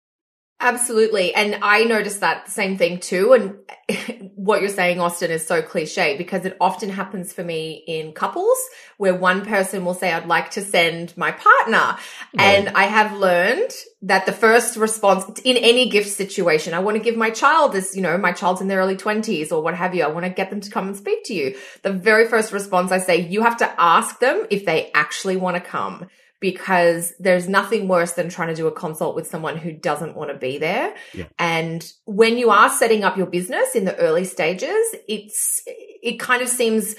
Absolutely. 0.63 1.35
And 1.35 1.59
I 1.61 1.83
noticed 1.83 2.21
that 2.21 2.49
same 2.49 2.77
thing 2.77 3.01
too. 3.01 3.33
And 3.33 4.31
what 4.35 4.61
you're 4.61 4.69
saying, 4.69 4.97
Austin, 5.01 5.29
is 5.29 5.45
so 5.45 5.61
cliche 5.61 6.17
because 6.17 6.45
it 6.45 6.55
often 6.61 6.87
happens 6.87 7.33
for 7.33 7.43
me 7.43 7.83
in 7.85 8.13
couples 8.13 8.57
where 8.95 9.13
one 9.13 9.45
person 9.45 9.83
will 9.83 9.93
say, 9.93 10.13
I'd 10.13 10.25
like 10.25 10.51
to 10.51 10.61
send 10.61 11.17
my 11.17 11.33
partner. 11.33 11.97
Right. 12.33 12.59
And 12.59 12.69
I 12.69 12.85
have 12.85 13.19
learned 13.19 13.71
that 14.03 14.25
the 14.25 14.31
first 14.31 14.77
response 14.77 15.41
in 15.43 15.57
any 15.57 15.89
gift 15.89 16.09
situation, 16.09 16.73
I 16.73 16.79
want 16.79 16.95
to 16.95 17.03
give 17.03 17.17
my 17.17 17.29
child 17.29 17.73
this, 17.73 17.93
you 17.93 18.01
know, 18.01 18.17
my 18.17 18.31
child's 18.31 18.61
in 18.61 18.69
their 18.69 18.79
early 18.79 18.95
twenties 18.95 19.51
or 19.51 19.61
what 19.61 19.75
have 19.75 19.93
you. 19.93 20.03
I 20.03 20.07
want 20.07 20.25
to 20.25 20.29
get 20.29 20.49
them 20.49 20.61
to 20.61 20.71
come 20.71 20.87
and 20.87 20.95
speak 20.95 21.25
to 21.25 21.33
you. 21.33 21.57
The 21.81 21.91
very 21.91 22.25
first 22.25 22.53
response 22.53 22.93
I 22.93 22.99
say, 22.99 23.19
you 23.19 23.41
have 23.43 23.57
to 23.57 23.81
ask 23.81 24.19
them 24.19 24.47
if 24.49 24.63
they 24.63 24.91
actually 24.93 25.35
want 25.35 25.57
to 25.57 25.61
come 25.61 26.07
because 26.43 27.13
there's 27.19 27.47
nothing 27.47 27.87
worse 27.87 28.11
than 28.11 28.27
trying 28.27 28.49
to 28.49 28.53
do 28.53 28.67
a 28.67 28.71
consult 28.71 29.15
with 29.15 29.25
someone 29.25 29.55
who 29.55 29.71
doesn't 29.71 30.13
want 30.13 30.29
to 30.29 30.37
be 30.37 30.57
there. 30.57 30.93
Yeah. 31.13 31.23
And 31.39 31.89
when 32.03 32.37
you 32.37 32.49
are 32.49 32.69
setting 32.69 33.05
up 33.05 33.15
your 33.15 33.27
business 33.27 33.75
in 33.75 33.85
the 33.85 33.95
early 33.95 34.25
stages, 34.25 34.93
it's, 35.07 35.61
it 35.65 36.19
kind 36.19 36.41
of 36.41 36.49
seems 36.49 36.95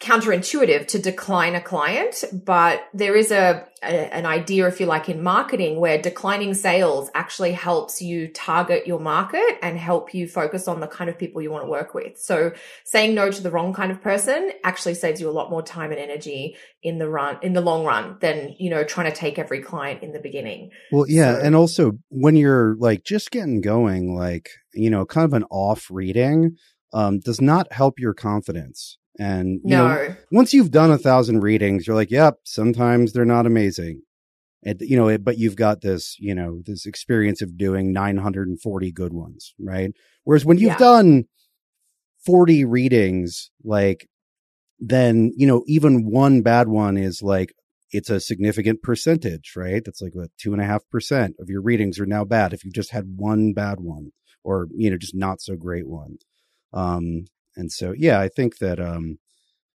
counterintuitive 0.00 0.86
to 0.88 0.98
decline 0.98 1.54
a 1.54 1.60
client, 1.60 2.24
but 2.32 2.82
there 2.92 3.14
is 3.14 3.30
a, 3.30 3.66
a, 3.82 4.14
an 4.14 4.26
idea, 4.26 4.66
if 4.66 4.80
you 4.80 4.86
like, 4.86 5.08
in 5.08 5.22
marketing 5.22 5.78
where 5.80 5.96
declining 6.02 6.52
sales 6.52 7.10
actually 7.14 7.52
helps 7.52 8.02
you 8.02 8.28
target 8.28 8.86
your 8.86 8.98
market 8.98 9.58
and 9.62 9.78
help 9.78 10.12
you 10.12 10.26
focus 10.26 10.68
on 10.68 10.80
the 10.80 10.88
kind 10.88 11.08
of 11.08 11.16
people 11.16 11.40
you 11.40 11.50
want 11.50 11.64
to 11.64 11.70
work 11.70 11.94
with. 11.94 12.18
So 12.18 12.52
saying 12.84 13.14
no 13.14 13.30
to 13.30 13.42
the 13.42 13.50
wrong 13.50 13.72
kind 13.72 13.92
of 13.92 14.02
person 14.02 14.50
actually 14.64 14.94
saves 14.94 15.20
you 15.20 15.30
a 15.30 15.32
lot 15.32 15.48
more 15.48 15.62
time 15.62 15.90
and 15.90 16.00
energy 16.00 16.56
in 16.82 16.98
the 16.98 17.08
run, 17.08 17.38
in 17.40 17.52
the 17.52 17.62
long 17.62 17.84
run 17.84 18.16
than, 18.20 18.54
you 18.58 18.70
know, 18.70 18.84
trying 18.84 19.10
to 19.10 19.16
take 19.16 19.38
every 19.38 19.62
client 19.62 20.02
in 20.02 20.12
the 20.12 20.20
beginning. 20.20 20.70
Well, 20.90 21.06
yeah. 21.08 21.34
So, 21.34 21.40
and 21.40 21.54
also 21.54 21.92
when 22.10 22.36
you're 22.36 22.76
like 22.78 23.04
just 23.04 23.30
getting 23.30 23.60
going, 23.60 24.14
like, 24.14 24.50
you 24.74 24.90
know, 24.90 25.06
kind 25.06 25.24
of 25.24 25.32
an 25.32 25.44
off 25.50 25.86
reading, 25.88 26.56
um, 26.92 27.20
does 27.20 27.40
not 27.40 27.72
help 27.72 27.98
your 27.98 28.12
confidence. 28.12 28.98
And 29.18 29.60
you 29.64 29.76
no. 29.76 29.88
know, 29.88 30.16
once 30.32 30.52
you've 30.52 30.70
done 30.70 30.90
a 30.90 30.98
thousand 30.98 31.40
readings, 31.40 31.86
you're 31.86 31.96
like, 31.96 32.10
yep, 32.10 32.38
sometimes 32.44 33.12
they're 33.12 33.24
not 33.24 33.46
amazing. 33.46 34.02
And, 34.64 34.80
you 34.80 34.96
know, 34.96 35.16
but 35.18 35.38
you've 35.38 35.56
got 35.56 35.82
this, 35.82 36.16
you 36.18 36.34
know, 36.34 36.62
this 36.64 36.86
experience 36.86 37.42
of 37.42 37.56
doing 37.56 37.92
940 37.92 38.92
good 38.92 39.12
ones, 39.12 39.54
right? 39.60 39.92
Whereas 40.24 40.44
when 40.44 40.58
you've 40.58 40.72
yeah. 40.72 40.78
done 40.78 41.24
40 42.24 42.64
readings, 42.64 43.50
like, 43.62 44.08
then, 44.80 45.32
you 45.36 45.46
know, 45.46 45.62
even 45.66 46.10
one 46.10 46.42
bad 46.42 46.68
one 46.68 46.96
is 46.96 47.22
like, 47.22 47.54
it's 47.90 48.10
a 48.10 48.18
significant 48.18 48.82
percentage, 48.82 49.52
right? 49.54 49.84
That's 49.84 50.02
like 50.02 50.14
what 50.14 50.30
two 50.38 50.52
and 50.52 50.60
a 50.60 50.66
half 50.66 50.82
percent 50.90 51.36
of 51.38 51.48
your 51.48 51.62
readings 51.62 52.00
are 52.00 52.06
now 52.06 52.24
bad 52.24 52.52
if 52.52 52.64
you 52.64 52.72
just 52.72 52.90
had 52.90 53.16
one 53.16 53.52
bad 53.52 53.78
one 53.78 54.12
or, 54.42 54.66
you 54.74 54.90
know, 54.90 54.96
just 54.96 55.14
not 55.14 55.40
so 55.40 55.54
great 55.54 55.86
one. 55.86 56.16
Um, 56.72 57.26
and 57.56 57.70
so, 57.72 57.92
yeah, 57.96 58.20
I 58.20 58.28
think 58.28 58.58
that, 58.58 58.80
um, 58.80 59.18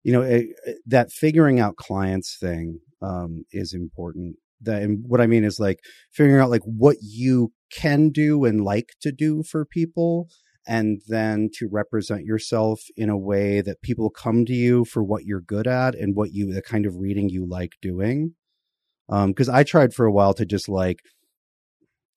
you 0.05 0.13
know, 0.13 0.23
it, 0.23 0.47
it, 0.67 0.79
that 0.87 1.13
figuring 1.13 1.61
out 1.61 1.77
clients 1.77 2.37
thing, 2.39 2.81
um, 3.03 3.45
is 3.53 3.75
important. 3.75 4.37
That, 4.63 4.83
and 4.83 5.05
what 5.07 5.21
I 5.21 5.27
mean 5.27 5.45
is 5.45 5.61
like 5.61 5.81
figuring 6.13 6.41
out 6.41 6.51
like 6.51 6.63
what 6.65 6.97
you 7.03 7.53
can 7.73 8.11
do 8.11 8.45
and 8.45 8.65
like 8.65 8.91
to 9.03 9.13
do 9.13 9.43
for 9.43 9.65
people 9.65 10.29
and 10.67 11.01
then 11.07 11.49
to 11.55 11.69
represent 11.71 12.25
yourself 12.25 12.81
in 12.97 13.09
a 13.09 13.19
way 13.19 13.61
that 13.61 13.83
people 13.83 14.11
come 14.11 14.45
to 14.47 14.55
you 14.55 14.85
for 14.85 15.03
what 15.03 15.25
you're 15.25 15.41
good 15.41 15.67
at 15.67 15.95
and 15.95 16.17
what 16.17 16.33
you 16.33 16.53
the 16.53 16.63
kind 16.63 16.87
of 16.87 16.97
reading 16.97 17.29
you 17.29 17.47
like 17.47 17.73
doing 17.81 18.35
um 19.09 19.31
because 19.31 19.49
i 19.49 19.63
tried 19.63 19.95
for 19.95 20.07
a 20.07 20.13
while 20.13 20.35
to 20.35 20.45
just 20.47 20.69
like 20.69 21.01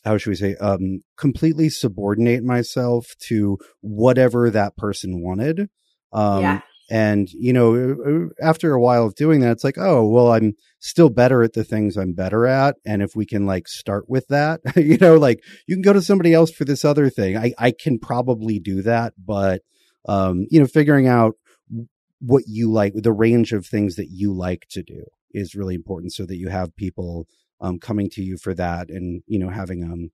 how 0.04 0.18
should 0.18 0.30
we 0.30 0.36
say 0.36 0.56
um 0.56 1.00
completely 1.18 1.70
subordinate 1.70 2.44
myself 2.44 3.08
to 3.20 3.58
whatever 3.82 4.50
that 4.50 4.76
person 4.78 5.22
wanted 5.22 5.70
um 6.14 6.42
yeah. 6.42 6.62
and 6.90 7.30
you 7.32 7.54
know 7.54 8.30
after 8.42 8.74
a 8.74 8.82
while 8.82 9.06
of 9.06 9.16
doing 9.16 9.40
that 9.42 9.52
it's 9.52 9.64
like 9.64 9.78
oh 9.78 10.08
well 10.08 10.32
i'm 10.32 10.54
still 10.80 11.10
better 11.10 11.44
at 11.44 11.54
the 11.54 11.64
things 11.64 11.98
i'm 11.98 12.14
better 12.14 12.46
at 12.46 12.76
and 12.86 13.02
if 13.02 13.16
we 13.16 13.26
can 13.26 13.46
like 13.46 13.68
start 13.68 14.06
with 14.10 14.28
that 14.28 14.62
you 14.76 14.98
know 14.98 15.16
like 15.18 15.44
you 15.68 15.76
can 15.76 15.82
go 15.82 15.94
to 15.94 16.02
somebody 16.02 16.34
else 16.34 16.52
for 16.52 16.66
this 16.66 16.86
other 16.86 17.10
thing 17.10 17.38
i 17.38 17.54
i 17.58 17.72
can 17.72 18.00
probably 18.00 18.60
do 18.60 18.82
that 18.82 19.14
but 19.18 19.62
um 20.08 20.46
you 20.50 20.60
know 20.60 20.68
figuring 20.68 21.08
out 21.08 21.36
what 22.22 22.44
you 22.48 22.72
like 22.72 22.94
the 22.96 23.14
range 23.14 23.54
of 23.54 23.66
things 23.66 23.96
that 23.96 24.10
you 24.10 24.34
like 24.34 24.66
to 24.70 24.84
do 24.84 25.04
is 25.32 25.56
really 25.56 25.76
important 25.76 26.12
so 26.12 26.26
that 26.26 26.38
you 26.38 26.50
have 26.50 26.76
people 26.76 27.28
um, 27.62 27.80
coming 27.80 28.10
to 28.12 28.22
you 28.22 28.38
for 28.38 28.54
that 28.54 28.90
and 28.90 29.24
you 29.28 29.40
know 29.40 29.50
having 29.50 29.84
um 29.84 30.12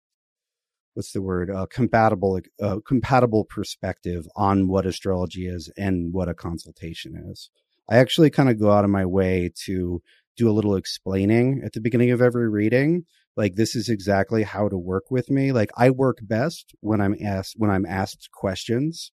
what's 0.93 1.11
the 1.11 1.21
word 1.21 1.51
uh, 1.51 1.65
compatible 1.69 2.39
uh, 2.61 2.79
compatible 2.85 3.45
perspective 3.45 4.25
on 4.35 4.67
what 4.67 4.85
astrology 4.85 5.47
is 5.47 5.71
and 5.77 6.13
what 6.13 6.29
a 6.29 6.33
consultation 6.33 7.21
is. 7.29 7.49
I 7.89 7.97
actually 7.97 8.29
kind 8.29 8.49
of 8.49 8.59
go 8.59 8.71
out 8.71 8.85
of 8.85 8.89
my 8.89 9.05
way 9.05 9.51
to 9.65 10.01
do 10.37 10.49
a 10.49 10.53
little 10.53 10.75
explaining 10.75 11.61
at 11.63 11.73
the 11.73 11.81
beginning 11.81 12.11
of 12.11 12.21
every 12.21 12.49
reading 12.49 13.05
like 13.37 13.55
this 13.55 13.75
is 13.75 13.89
exactly 13.89 14.43
how 14.43 14.67
to 14.67 14.77
work 14.77 15.05
with 15.09 15.29
me 15.29 15.51
like 15.53 15.69
i 15.77 15.89
work 15.89 16.17
best 16.21 16.73
when 16.81 16.99
i'm 16.99 17.15
asked 17.23 17.53
when 17.57 17.71
i'm 17.71 17.85
asked 17.85 18.29
questions 18.33 19.11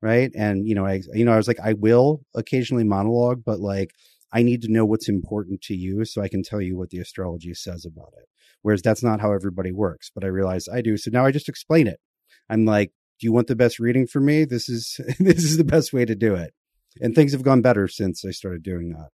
right? 0.00 0.32
And 0.34 0.66
you 0.66 0.74
know 0.74 0.84
i 0.84 1.00
you 1.14 1.24
know 1.24 1.32
i 1.32 1.36
was 1.36 1.48
like 1.48 1.60
i 1.62 1.74
will 1.74 2.22
occasionally 2.34 2.84
monologue 2.84 3.42
but 3.44 3.60
like 3.60 3.92
I 4.32 4.42
need 4.42 4.62
to 4.62 4.72
know 4.72 4.84
what's 4.84 5.08
important 5.08 5.60
to 5.62 5.74
you 5.74 6.04
so 6.04 6.22
I 6.22 6.28
can 6.28 6.42
tell 6.42 6.60
you 6.60 6.76
what 6.76 6.90
the 6.90 6.98
astrology 6.98 7.54
says 7.54 7.84
about 7.84 8.12
it. 8.18 8.28
Whereas 8.62 8.82
that's 8.82 9.02
not 9.02 9.20
how 9.20 9.32
everybody 9.32 9.72
works, 9.72 10.10
but 10.14 10.24
I 10.24 10.28
realize 10.28 10.68
I 10.68 10.80
do. 10.80 10.96
So 10.96 11.10
now 11.12 11.26
I 11.26 11.32
just 11.32 11.48
explain 11.48 11.86
it. 11.86 12.00
I'm 12.48 12.64
like, 12.64 12.92
do 13.20 13.26
you 13.26 13.32
want 13.32 13.48
the 13.48 13.56
best 13.56 13.78
reading 13.78 14.06
for 14.06 14.20
me? 14.20 14.44
This 14.44 14.68
is 14.68 15.00
this 15.18 15.44
is 15.44 15.56
the 15.56 15.64
best 15.64 15.92
way 15.92 16.04
to 16.04 16.14
do 16.14 16.34
it. 16.34 16.54
And 17.00 17.14
things 17.14 17.32
have 17.32 17.42
gone 17.42 17.62
better 17.62 17.88
since 17.88 18.24
I 18.24 18.30
started 18.30 18.62
doing 18.62 18.90
that. 18.90 19.08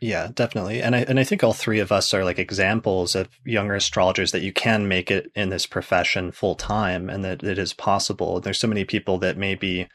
Yeah, 0.00 0.30
definitely. 0.32 0.80
And 0.80 0.96
I 0.96 1.00
and 1.00 1.20
I 1.20 1.24
think 1.24 1.44
all 1.44 1.52
three 1.52 1.78
of 1.78 1.92
us 1.92 2.14
are 2.14 2.24
like 2.24 2.38
examples 2.38 3.14
of 3.14 3.28
younger 3.44 3.74
astrologers 3.74 4.32
that 4.32 4.42
you 4.42 4.52
can 4.52 4.88
make 4.88 5.10
it 5.10 5.30
in 5.34 5.50
this 5.50 5.66
profession 5.66 6.32
full 6.32 6.54
time 6.54 7.10
and 7.10 7.22
that 7.24 7.42
it 7.42 7.58
is 7.58 7.74
possible. 7.74 8.40
There's 8.40 8.58
so 8.58 8.68
many 8.68 8.84
people 8.84 9.18
that 9.18 9.36
maybe 9.36 9.88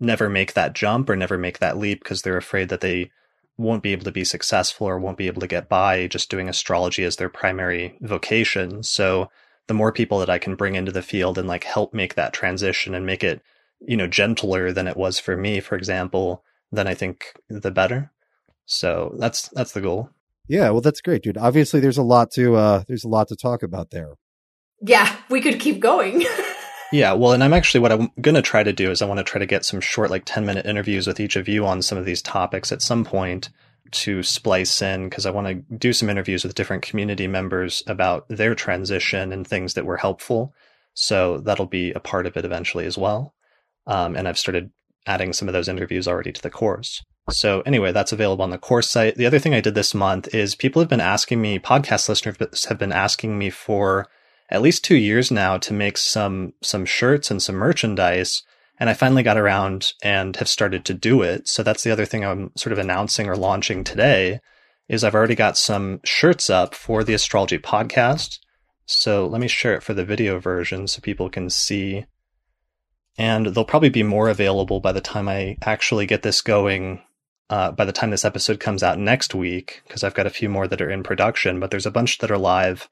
never 0.00 0.28
make 0.28 0.54
that 0.54 0.74
jump 0.74 1.08
or 1.08 1.16
never 1.16 1.38
make 1.38 1.60
that 1.60 1.78
leap 1.78 2.00
because 2.02 2.22
they're 2.22 2.36
afraid 2.36 2.68
that 2.70 2.80
they 2.80 3.10
won't 3.58 3.82
be 3.82 3.92
able 3.92 4.04
to 4.04 4.12
be 4.12 4.24
successful 4.24 4.86
or 4.86 4.98
won't 4.98 5.18
be 5.18 5.26
able 5.26 5.40
to 5.40 5.46
get 5.46 5.68
by 5.68 6.06
just 6.06 6.30
doing 6.30 6.48
astrology 6.48 7.04
as 7.04 7.16
their 7.16 7.28
primary 7.28 7.98
vocation. 8.00 8.82
So 8.84 9.28
the 9.66 9.74
more 9.74 9.92
people 9.92 10.20
that 10.20 10.30
I 10.30 10.38
can 10.38 10.54
bring 10.54 10.76
into 10.76 10.92
the 10.92 11.02
field 11.02 11.36
and 11.36 11.48
like 11.48 11.64
help 11.64 11.92
make 11.92 12.14
that 12.14 12.32
transition 12.32 12.94
and 12.94 13.04
make 13.04 13.24
it, 13.24 13.42
you 13.80 13.96
know, 13.96 14.06
gentler 14.06 14.72
than 14.72 14.86
it 14.86 14.96
was 14.96 15.18
for 15.18 15.36
me, 15.36 15.60
for 15.60 15.76
example, 15.76 16.44
then 16.70 16.86
I 16.86 16.94
think 16.94 17.34
the 17.48 17.72
better. 17.72 18.12
So 18.64 19.14
that's 19.18 19.48
that's 19.48 19.72
the 19.72 19.80
goal. 19.80 20.10
Yeah, 20.46 20.70
well 20.70 20.80
that's 20.80 21.00
great, 21.00 21.22
dude. 21.22 21.36
Obviously 21.36 21.80
there's 21.80 21.98
a 21.98 22.02
lot 22.02 22.30
to 22.32 22.54
uh 22.54 22.84
there's 22.86 23.04
a 23.04 23.08
lot 23.08 23.28
to 23.28 23.36
talk 23.36 23.62
about 23.62 23.90
there. 23.90 24.14
Yeah, 24.80 25.14
we 25.28 25.40
could 25.40 25.58
keep 25.58 25.80
going. 25.80 26.24
yeah, 26.92 27.12
well, 27.12 27.32
and 27.32 27.44
I'm 27.44 27.52
actually 27.52 27.80
what 27.80 27.92
I'm 27.92 28.10
going 28.20 28.34
to 28.34 28.42
try 28.42 28.62
to 28.62 28.72
do 28.72 28.90
is 28.90 29.02
I 29.02 29.06
want 29.06 29.18
to 29.18 29.24
try 29.24 29.38
to 29.38 29.46
get 29.46 29.64
some 29.64 29.80
short 29.80 30.10
like 30.10 30.24
10 30.24 30.46
minute 30.46 30.66
interviews 30.66 31.06
with 31.06 31.20
each 31.20 31.36
of 31.36 31.48
you 31.48 31.66
on 31.66 31.82
some 31.82 31.98
of 31.98 32.04
these 32.04 32.22
topics 32.22 32.72
at 32.72 32.82
some 32.82 33.04
point 33.04 33.50
to 33.90 34.22
splice 34.22 34.82
in 34.82 35.08
because 35.08 35.26
I 35.26 35.30
want 35.30 35.46
to 35.46 35.76
do 35.76 35.92
some 35.92 36.10
interviews 36.10 36.44
with 36.44 36.54
different 36.54 36.82
community 36.82 37.26
members 37.26 37.82
about 37.86 38.26
their 38.28 38.54
transition 38.54 39.32
and 39.32 39.46
things 39.46 39.74
that 39.74 39.86
were 39.86 39.96
helpful. 39.96 40.54
So 40.94 41.38
that'll 41.38 41.66
be 41.66 41.92
a 41.92 42.00
part 42.00 42.26
of 42.26 42.36
it 42.36 42.44
eventually 42.44 42.86
as 42.86 42.98
well. 42.98 43.34
Um, 43.86 44.16
and 44.16 44.28
I've 44.28 44.38
started 44.38 44.70
adding 45.06 45.32
some 45.32 45.48
of 45.48 45.54
those 45.54 45.68
interviews 45.68 46.06
already 46.06 46.32
to 46.32 46.42
the 46.42 46.50
course. 46.50 47.02
So 47.30 47.60
anyway, 47.62 47.92
that's 47.92 48.12
available 48.12 48.42
on 48.42 48.50
the 48.50 48.58
course 48.58 48.90
site. 48.90 49.16
The 49.16 49.26
other 49.26 49.38
thing 49.38 49.54
I 49.54 49.60
did 49.60 49.74
this 49.74 49.94
month 49.94 50.34
is 50.34 50.54
people 50.54 50.80
have 50.80 50.88
been 50.88 51.00
asking 51.00 51.40
me, 51.40 51.58
podcast 51.58 52.08
listeners 52.08 52.64
have 52.64 52.78
been 52.78 52.92
asking 52.92 53.38
me 53.38 53.50
for 53.50 54.06
at 54.50 54.62
least 54.62 54.84
two 54.84 54.96
years 54.96 55.30
now 55.30 55.58
to 55.58 55.72
make 55.72 55.98
some 55.98 56.54
some 56.62 56.84
shirts 56.84 57.30
and 57.30 57.42
some 57.42 57.56
merchandise. 57.56 58.42
And 58.80 58.88
I 58.88 58.94
finally 58.94 59.22
got 59.22 59.36
around 59.36 59.92
and 60.02 60.36
have 60.36 60.48
started 60.48 60.84
to 60.84 60.94
do 60.94 61.22
it. 61.22 61.48
So 61.48 61.62
that's 61.62 61.82
the 61.82 61.90
other 61.90 62.04
thing 62.04 62.24
I'm 62.24 62.52
sort 62.56 62.72
of 62.72 62.78
announcing 62.78 63.28
or 63.28 63.36
launching 63.36 63.82
today 63.82 64.40
is 64.88 65.02
I've 65.02 65.16
already 65.16 65.34
got 65.34 65.58
some 65.58 66.00
shirts 66.04 66.48
up 66.48 66.74
for 66.74 67.02
the 67.02 67.14
astrology 67.14 67.58
podcast. 67.58 68.38
So 68.86 69.26
let 69.26 69.40
me 69.40 69.48
share 69.48 69.74
it 69.74 69.82
for 69.82 69.94
the 69.94 70.04
video 70.04 70.38
version 70.38 70.86
so 70.86 71.00
people 71.00 71.28
can 71.28 71.50
see. 71.50 72.06
And 73.18 73.46
they'll 73.46 73.64
probably 73.64 73.90
be 73.90 74.04
more 74.04 74.28
available 74.28 74.80
by 74.80 74.92
the 74.92 75.00
time 75.00 75.28
I 75.28 75.58
actually 75.62 76.06
get 76.06 76.22
this 76.22 76.40
going 76.40 77.02
uh, 77.50 77.70
by 77.72 77.84
the 77.84 77.92
time 77.92 78.10
this 78.10 78.24
episode 78.24 78.60
comes 78.60 78.82
out 78.82 78.98
next 78.98 79.34
week, 79.34 79.82
because 79.86 80.04
I've 80.04 80.14
got 80.14 80.26
a 80.26 80.30
few 80.30 80.48
more 80.48 80.68
that 80.68 80.82
are 80.82 80.90
in 80.90 81.02
production, 81.02 81.58
but 81.58 81.70
there's 81.70 81.86
a 81.86 81.90
bunch 81.90 82.18
that 82.18 82.30
are 82.30 82.38
live 82.38 82.88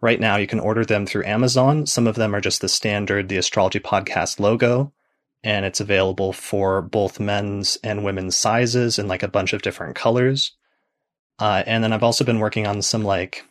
right 0.00 0.20
now. 0.20 0.36
You 0.36 0.46
can 0.46 0.60
order 0.60 0.84
them 0.84 1.06
through 1.06 1.24
Amazon. 1.24 1.86
Some 1.86 2.06
of 2.06 2.16
them 2.16 2.34
are 2.34 2.40
just 2.40 2.60
the 2.60 2.68
standard, 2.68 3.28
the 3.28 3.36
astrology 3.36 3.80
podcast 3.80 4.40
logo, 4.40 4.92
and 5.42 5.64
it's 5.64 5.80
available 5.80 6.32
for 6.32 6.82
both 6.82 7.20
men's 7.20 7.78
and 7.82 8.04
women's 8.04 8.36
sizes 8.36 8.98
in 8.98 9.08
like 9.08 9.22
a 9.22 9.28
bunch 9.28 9.52
of 9.52 9.62
different 9.62 9.96
colors. 9.96 10.52
Uh, 11.38 11.62
and 11.66 11.84
then 11.84 11.92
I've 11.92 12.02
also 12.02 12.24
been 12.24 12.40
working 12.40 12.66
on 12.66 12.82
some 12.82 13.04
like 13.04 13.44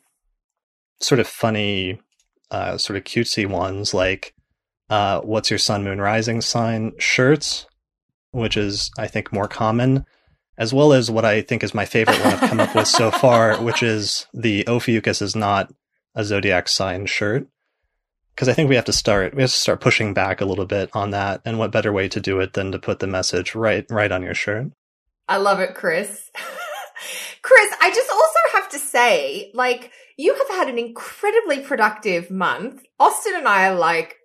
sort 0.99 1.19
of 1.19 1.27
funny, 1.27 1.99
uh, 2.51 2.77
sort 2.77 2.97
of 2.97 3.03
cutesy 3.03 3.47
ones, 3.47 3.93
like 3.93 4.33
uh, 4.89 5.21
"What's 5.21 5.49
your 5.49 5.60
sun, 5.60 5.83
moon, 5.83 6.01
rising 6.01 6.41
sign?" 6.41 6.93
shirts, 6.97 7.65
which 8.31 8.57
is 8.57 8.91
I 8.97 9.07
think 9.07 9.31
more 9.31 9.47
common 9.47 10.05
as 10.57 10.73
well 10.73 10.93
as 10.93 11.12
what 11.12 11.25
I 11.25 11.41
think 11.41 11.63
is 11.63 11.73
my 11.73 11.86
favorite 11.86 12.19
one 12.19 12.33
I've 12.33 12.49
come 12.49 12.60
up 12.60 12.73
with 12.75 12.88
so 12.88 13.12
far, 13.12 13.62
which 13.62 13.83
is 13.83 14.25
the 14.33 14.65
Ophiuchus 14.67 15.21
is 15.21 15.36
not 15.36 15.71
a 16.17 16.25
zodiac 16.25 16.67
sign 16.67 17.06
shirt. 17.06 17.47
Because 18.36 18.49
I 18.49 18.53
think 18.53 18.69
we 18.69 18.75
have 18.75 18.86
to 18.86 18.93
start 18.93 19.34
we 19.34 19.41
have 19.41 19.51
to 19.51 19.56
start 19.56 19.80
pushing 19.82 20.13
back 20.13 20.41
a 20.41 20.45
little 20.45 20.65
bit 20.65 20.89
on 20.93 21.12
that, 21.12 21.41
and 21.45 21.58
what 21.58 21.71
better 21.71 21.93
way 21.93 22.10
to 22.10 22.19
do 22.19 22.39
it 22.39 22.53
than 22.53 22.71
to 22.71 22.80
put 22.80 22.99
the 22.99 23.08
message 23.08 23.56
right 23.56 23.86
right 23.89 24.12
on 24.12 24.21
your 24.21 24.36
shirt? 24.36 24.71
I 25.27 25.38
love 25.38 25.60
it, 25.60 25.73
Chris. 25.73 26.30
Chris, 27.41 27.73
I 27.82 27.89
just 27.89 28.10
also 28.10 28.58
have 28.58 28.69
to 28.69 28.80
say, 28.80 29.51
like, 29.53 29.91
you 30.17 30.36
have 30.36 30.49
had 30.49 30.67
an 30.67 30.77
incredibly 30.77 31.60
productive 31.60 32.30
month. 32.30 32.84
Austin 32.99 33.36
and 33.36 33.47
I 33.47 33.69
are 33.69 33.75
like, 33.75 34.15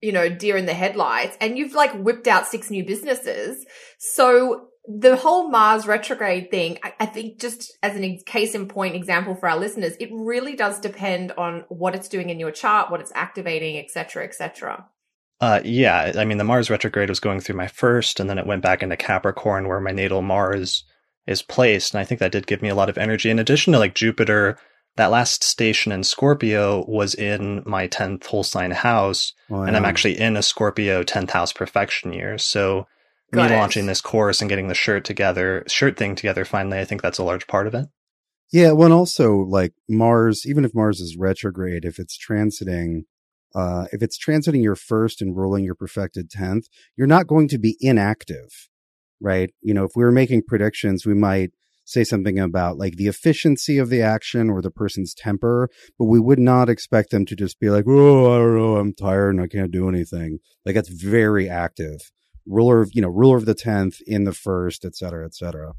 you 0.00 0.12
know, 0.12 0.28
deer 0.28 0.56
in 0.56 0.66
the 0.66 0.74
headlights, 0.74 1.36
and 1.40 1.58
you've 1.58 1.74
like 1.74 1.92
whipped 1.92 2.26
out 2.26 2.46
six 2.46 2.70
new 2.70 2.84
businesses. 2.84 3.64
So 3.98 4.68
the 4.86 5.16
whole 5.16 5.48
Mars 5.48 5.86
retrograde 5.86 6.50
thing, 6.50 6.78
I, 6.82 6.94
I, 7.00 7.06
think 7.06 7.38
just 7.38 7.76
as 7.82 7.96
an 7.96 8.18
case 8.24 8.54
in 8.54 8.66
point 8.66 8.94
example 8.94 9.34
for 9.34 9.48
our 9.48 9.58
listeners, 9.58 9.94
it 10.00 10.08
really 10.12 10.56
does 10.56 10.80
depend 10.80 11.32
on 11.32 11.64
what 11.68 11.94
it's 11.94 12.08
doing 12.08 12.30
in 12.30 12.40
your 12.40 12.50
chart, 12.50 12.90
what 12.90 13.00
it's 13.00 13.12
activating, 13.14 13.78
etc., 13.78 14.24
etc. 14.24 14.86
Uh, 15.40 15.60
yeah, 15.64 16.12
I 16.16 16.24
mean, 16.24 16.38
the 16.38 16.44
Mars 16.44 16.70
retrograde 16.70 17.08
was 17.08 17.20
going 17.20 17.40
through 17.40 17.56
my 17.56 17.66
first, 17.66 18.20
and 18.20 18.28
then 18.28 18.38
it 18.38 18.46
went 18.46 18.62
back 18.62 18.82
into 18.82 18.96
Capricorn, 18.96 19.68
where 19.68 19.80
my 19.80 19.90
natal 19.90 20.22
Mars 20.22 20.84
is 21.26 21.42
placed, 21.42 21.94
and 21.94 22.00
I 22.00 22.04
think 22.04 22.18
that 22.20 22.32
did 22.32 22.46
give 22.46 22.62
me 22.62 22.68
a 22.68 22.74
lot 22.74 22.88
of 22.88 22.98
energy. 22.98 23.30
In 23.30 23.38
addition 23.38 23.72
to 23.72 23.78
like 23.78 23.94
Jupiter, 23.94 24.58
that 24.96 25.10
last 25.10 25.44
station 25.44 25.92
in 25.92 26.04
Scorpio 26.04 26.84
was 26.86 27.14
in 27.14 27.62
my 27.64 27.86
tenth 27.86 28.26
whole 28.26 28.42
sign 28.42 28.70
house, 28.70 29.32
oh, 29.50 29.62
and 29.62 29.76
I'm 29.76 29.84
actually 29.84 30.18
in 30.18 30.36
a 30.36 30.42
Scorpio 30.42 31.02
tenth 31.02 31.30
house 31.30 31.52
perfection 31.52 32.12
year, 32.12 32.36
so 32.36 32.86
me 33.32 33.42
it. 33.42 33.50
launching 33.50 33.86
this 33.86 34.00
course 34.00 34.40
and 34.40 34.48
getting 34.48 34.68
the 34.68 34.74
shirt 34.74 35.04
together, 35.04 35.64
shirt 35.66 35.96
thing 35.96 36.14
together 36.14 36.44
finally, 36.44 36.78
I 36.78 36.84
think 36.84 37.02
that's 37.02 37.18
a 37.18 37.24
large 37.24 37.46
part 37.46 37.66
of 37.66 37.74
it. 37.74 37.86
Yeah, 38.52 38.72
well, 38.72 38.86
and 38.86 38.94
also 38.94 39.36
like 39.36 39.74
Mars, 39.88 40.44
even 40.44 40.64
if 40.64 40.74
Mars 40.74 41.00
is 41.00 41.16
retrograde, 41.16 41.84
if 41.84 41.98
it's 41.98 42.18
transiting, 42.18 43.04
uh, 43.54 43.86
if 43.92 44.02
it's 44.02 44.18
transiting 44.18 44.62
your 44.62 44.74
first 44.74 45.22
and 45.22 45.36
ruling 45.36 45.64
your 45.64 45.76
perfected 45.76 46.30
tenth, 46.30 46.66
you're 46.96 47.06
not 47.06 47.28
going 47.28 47.46
to 47.48 47.58
be 47.58 47.76
inactive, 47.80 48.68
right? 49.20 49.50
You 49.62 49.74
know, 49.74 49.84
if 49.84 49.92
we 49.94 50.02
were 50.02 50.10
making 50.10 50.42
predictions, 50.48 51.06
we 51.06 51.14
might 51.14 51.50
say 51.84 52.02
something 52.02 52.38
about 52.38 52.76
like 52.76 52.96
the 52.96 53.06
efficiency 53.06 53.78
of 53.78 53.88
the 53.88 54.02
action 54.02 54.50
or 54.50 54.62
the 54.62 54.70
person's 54.70 55.14
temper, 55.14 55.68
but 55.98 56.06
we 56.06 56.18
would 56.18 56.38
not 56.38 56.68
expect 56.68 57.10
them 57.10 57.24
to 57.26 57.36
just 57.36 57.60
be 57.60 57.70
like, 57.70 57.84
"Oh, 57.86 58.32
I 58.32 58.38
don't 58.38 58.56
know, 58.56 58.76
I'm 58.76 58.94
tired 58.94 59.30
and 59.30 59.40
I 59.40 59.46
can't 59.46 59.70
do 59.70 59.88
anything." 59.88 60.38
Like 60.64 60.74
that's 60.74 60.88
very 60.88 61.48
active 61.48 62.10
ruler 62.50 62.82
of 62.82 62.90
you 62.92 63.02
know 63.02 63.08
ruler 63.08 63.36
of 63.36 63.46
the 63.46 63.54
tenth 63.54 64.00
in 64.06 64.24
the 64.24 64.32
first, 64.32 64.84
et 64.84 64.96
cetera, 64.96 65.24
et 65.24 65.34
cetera. 65.34 65.72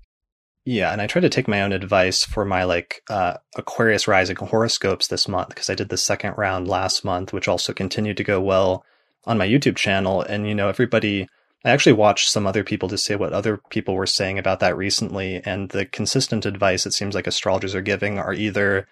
Yeah, 0.63 0.91
and 0.91 1.01
I 1.01 1.07
tried 1.07 1.21
to 1.21 1.29
take 1.29 1.47
my 1.47 1.63
own 1.63 1.73
advice 1.73 2.23
for 2.23 2.45
my 2.45 2.65
like 2.65 3.01
uh, 3.09 3.37
Aquarius 3.57 4.07
rising 4.07 4.35
horoscopes 4.35 5.07
this 5.07 5.27
month 5.27 5.49
because 5.49 5.69
I 5.69 5.75
did 5.75 5.89
the 5.89 5.97
second 5.97 6.35
round 6.37 6.67
last 6.67 7.03
month, 7.03 7.33
which 7.33 7.47
also 7.47 7.73
continued 7.73 8.17
to 8.17 8.23
go 8.23 8.39
well 8.39 8.85
on 9.25 9.39
my 9.39 9.47
YouTube 9.47 9.75
channel. 9.75 10.21
And 10.21 10.47
you 10.47 10.53
know, 10.53 10.69
everybody, 10.69 11.27
I 11.65 11.71
actually 11.71 11.93
watched 11.93 12.29
some 12.29 12.45
other 12.45 12.63
people 12.63 12.89
to 12.89 12.97
say 12.97 13.15
what 13.15 13.33
other 13.33 13.59
people 13.71 13.95
were 13.95 14.05
saying 14.05 14.37
about 14.37 14.59
that 14.59 14.77
recently, 14.77 15.41
and 15.43 15.69
the 15.69 15.85
consistent 15.85 16.45
advice 16.45 16.85
it 16.85 16.93
seems 16.93 17.15
like 17.15 17.25
astrologers 17.25 17.73
are 17.73 17.81
giving 17.81 18.19
are 18.19 18.33
either 18.33 18.87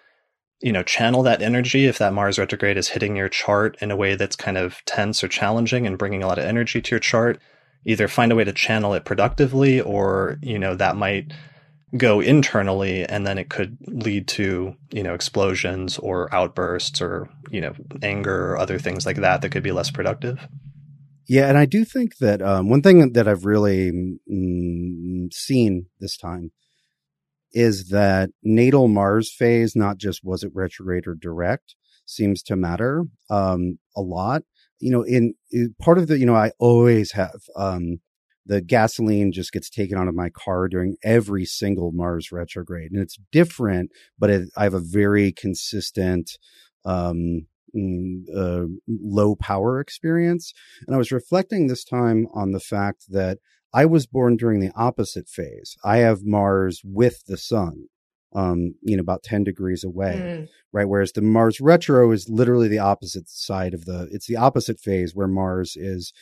you 0.60 0.72
know 0.72 0.82
channel 0.82 1.22
that 1.22 1.40
energy 1.40 1.86
if 1.86 1.98
that 1.98 2.12
Mars 2.12 2.38
retrograde 2.38 2.76
is 2.78 2.88
hitting 2.88 3.16
your 3.16 3.28
chart 3.28 3.76
in 3.80 3.92
a 3.92 3.96
way 3.96 4.16
that's 4.16 4.36
kind 4.36 4.58
of 4.58 4.84
tense 4.86 5.22
or 5.22 5.28
challenging 5.28 5.86
and 5.86 5.98
bringing 5.98 6.22
a 6.22 6.26
lot 6.26 6.38
of 6.38 6.44
energy 6.44 6.82
to 6.82 6.90
your 6.90 7.00
chart 7.00 7.40
either 7.84 8.08
find 8.08 8.32
a 8.32 8.34
way 8.34 8.44
to 8.44 8.52
channel 8.52 8.94
it 8.94 9.04
productively 9.04 9.80
or 9.80 10.38
you 10.42 10.58
know 10.58 10.74
that 10.74 10.96
might 10.96 11.32
go 11.96 12.20
internally 12.20 13.04
and 13.04 13.26
then 13.26 13.36
it 13.36 13.48
could 13.48 13.76
lead 13.88 14.28
to 14.28 14.74
you 14.92 15.02
know 15.02 15.14
explosions 15.14 15.98
or 15.98 16.32
outbursts 16.34 17.00
or 17.00 17.28
you 17.50 17.60
know 17.60 17.74
anger 18.02 18.52
or 18.52 18.58
other 18.58 18.78
things 18.78 19.04
like 19.04 19.16
that 19.16 19.42
that 19.42 19.50
could 19.50 19.62
be 19.62 19.72
less 19.72 19.90
productive. 19.90 20.46
Yeah 21.26 21.48
and 21.48 21.58
i 21.58 21.64
do 21.64 21.84
think 21.84 22.18
that 22.18 22.42
um, 22.42 22.68
one 22.68 22.82
thing 22.82 23.12
that 23.12 23.28
i've 23.28 23.44
really 23.44 23.92
mm, 24.30 25.32
seen 25.32 25.86
this 26.00 26.16
time 26.16 26.52
is 27.52 27.88
that 27.88 28.30
natal 28.42 28.88
mars 28.88 29.32
phase 29.32 29.74
not 29.74 29.96
just 29.98 30.24
was 30.24 30.42
it 30.42 30.52
retrograde 30.54 31.06
or 31.06 31.14
direct 31.14 31.74
seems 32.04 32.42
to 32.42 32.56
matter 32.56 33.04
um, 33.30 33.78
a 33.96 34.00
lot 34.00 34.42
you 34.80 34.90
know, 34.90 35.02
in, 35.02 35.34
in, 35.50 35.74
part 35.80 35.98
of 35.98 36.08
the, 36.08 36.18
you 36.18 36.26
know, 36.26 36.34
I 36.34 36.52
always 36.58 37.12
have, 37.12 37.40
um, 37.56 37.98
the 38.46 38.60
gasoline 38.60 39.32
just 39.32 39.52
gets 39.52 39.70
taken 39.70 39.96
out 39.96 40.08
of 40.08 40.14
my 40.14 40.30
car 40.30 40.66
during 40.66 40.96
every 41.04 41.44
single 41.44 41.92
Mars 41.92 42.32
retrograde. 42.32 42.90
And 42.90 43.00
it's 43.00 43.18
different, 43.30 43.90
but 44.18 44.30
it, 44.30 44.48
I 44.56 44.64
have 44.64 44.74
a 44.74 44.80
very 44.80 45.32
consistent, 45.32 46.32
um, 46.84 47.46
mm, 47.76 48.22
uh, 48.34 48.66
low 48.88 49.36
power 49.36 49.78
experience. 49.78 50.52
And 50.86 50.94
I 50.94 50.98
was 50.98 51.12
reflecting 51.12 51.66
this 51.66 51.84
time 51.84 52.26
on 52.34 52.52
the 52.52 52.60
fact 52.60 53.04
that 53.10 53.38
I 53.72 53.86
was 53.86 54.06
born 54.06 54.36
during 54.36 54.60
the 54.60 54.72
opposite 54.74 55.28
phase. 55.28 55.76
I 55.84 55.98
have 55.98 56.24
Mars 56.24 56.80
with 56.84 57.22
the 57.26 57.36
sun, 57.36 57.84
um, 58.34 58.74
you 58.82 58.96
know, 58.96 59.00
about 59.00 59.22
10 59.22 59.44
degrees 59.44 59.84
away, 59.84 60.14
mm. 60.16 60.48
right? 60.72 60.88
Whereas 60.88 61.12
the 61.12 61.22
Mars 61.22 61.60
retro 61.60 62.10
is 62.12 62.28
literally 62.28 62.68
the 62.68 62.78
opposite 62.78 63.28
side 63.28 63.74
of 63.74 63.84
the, 63.84 64.08
it's 64.12 64.26
the 64.26 64.36
opposite 64.36 64.78
phase 64.78 65.14
where 65.14 65.26
Mars 65.26 65.76
is 65.76 66.12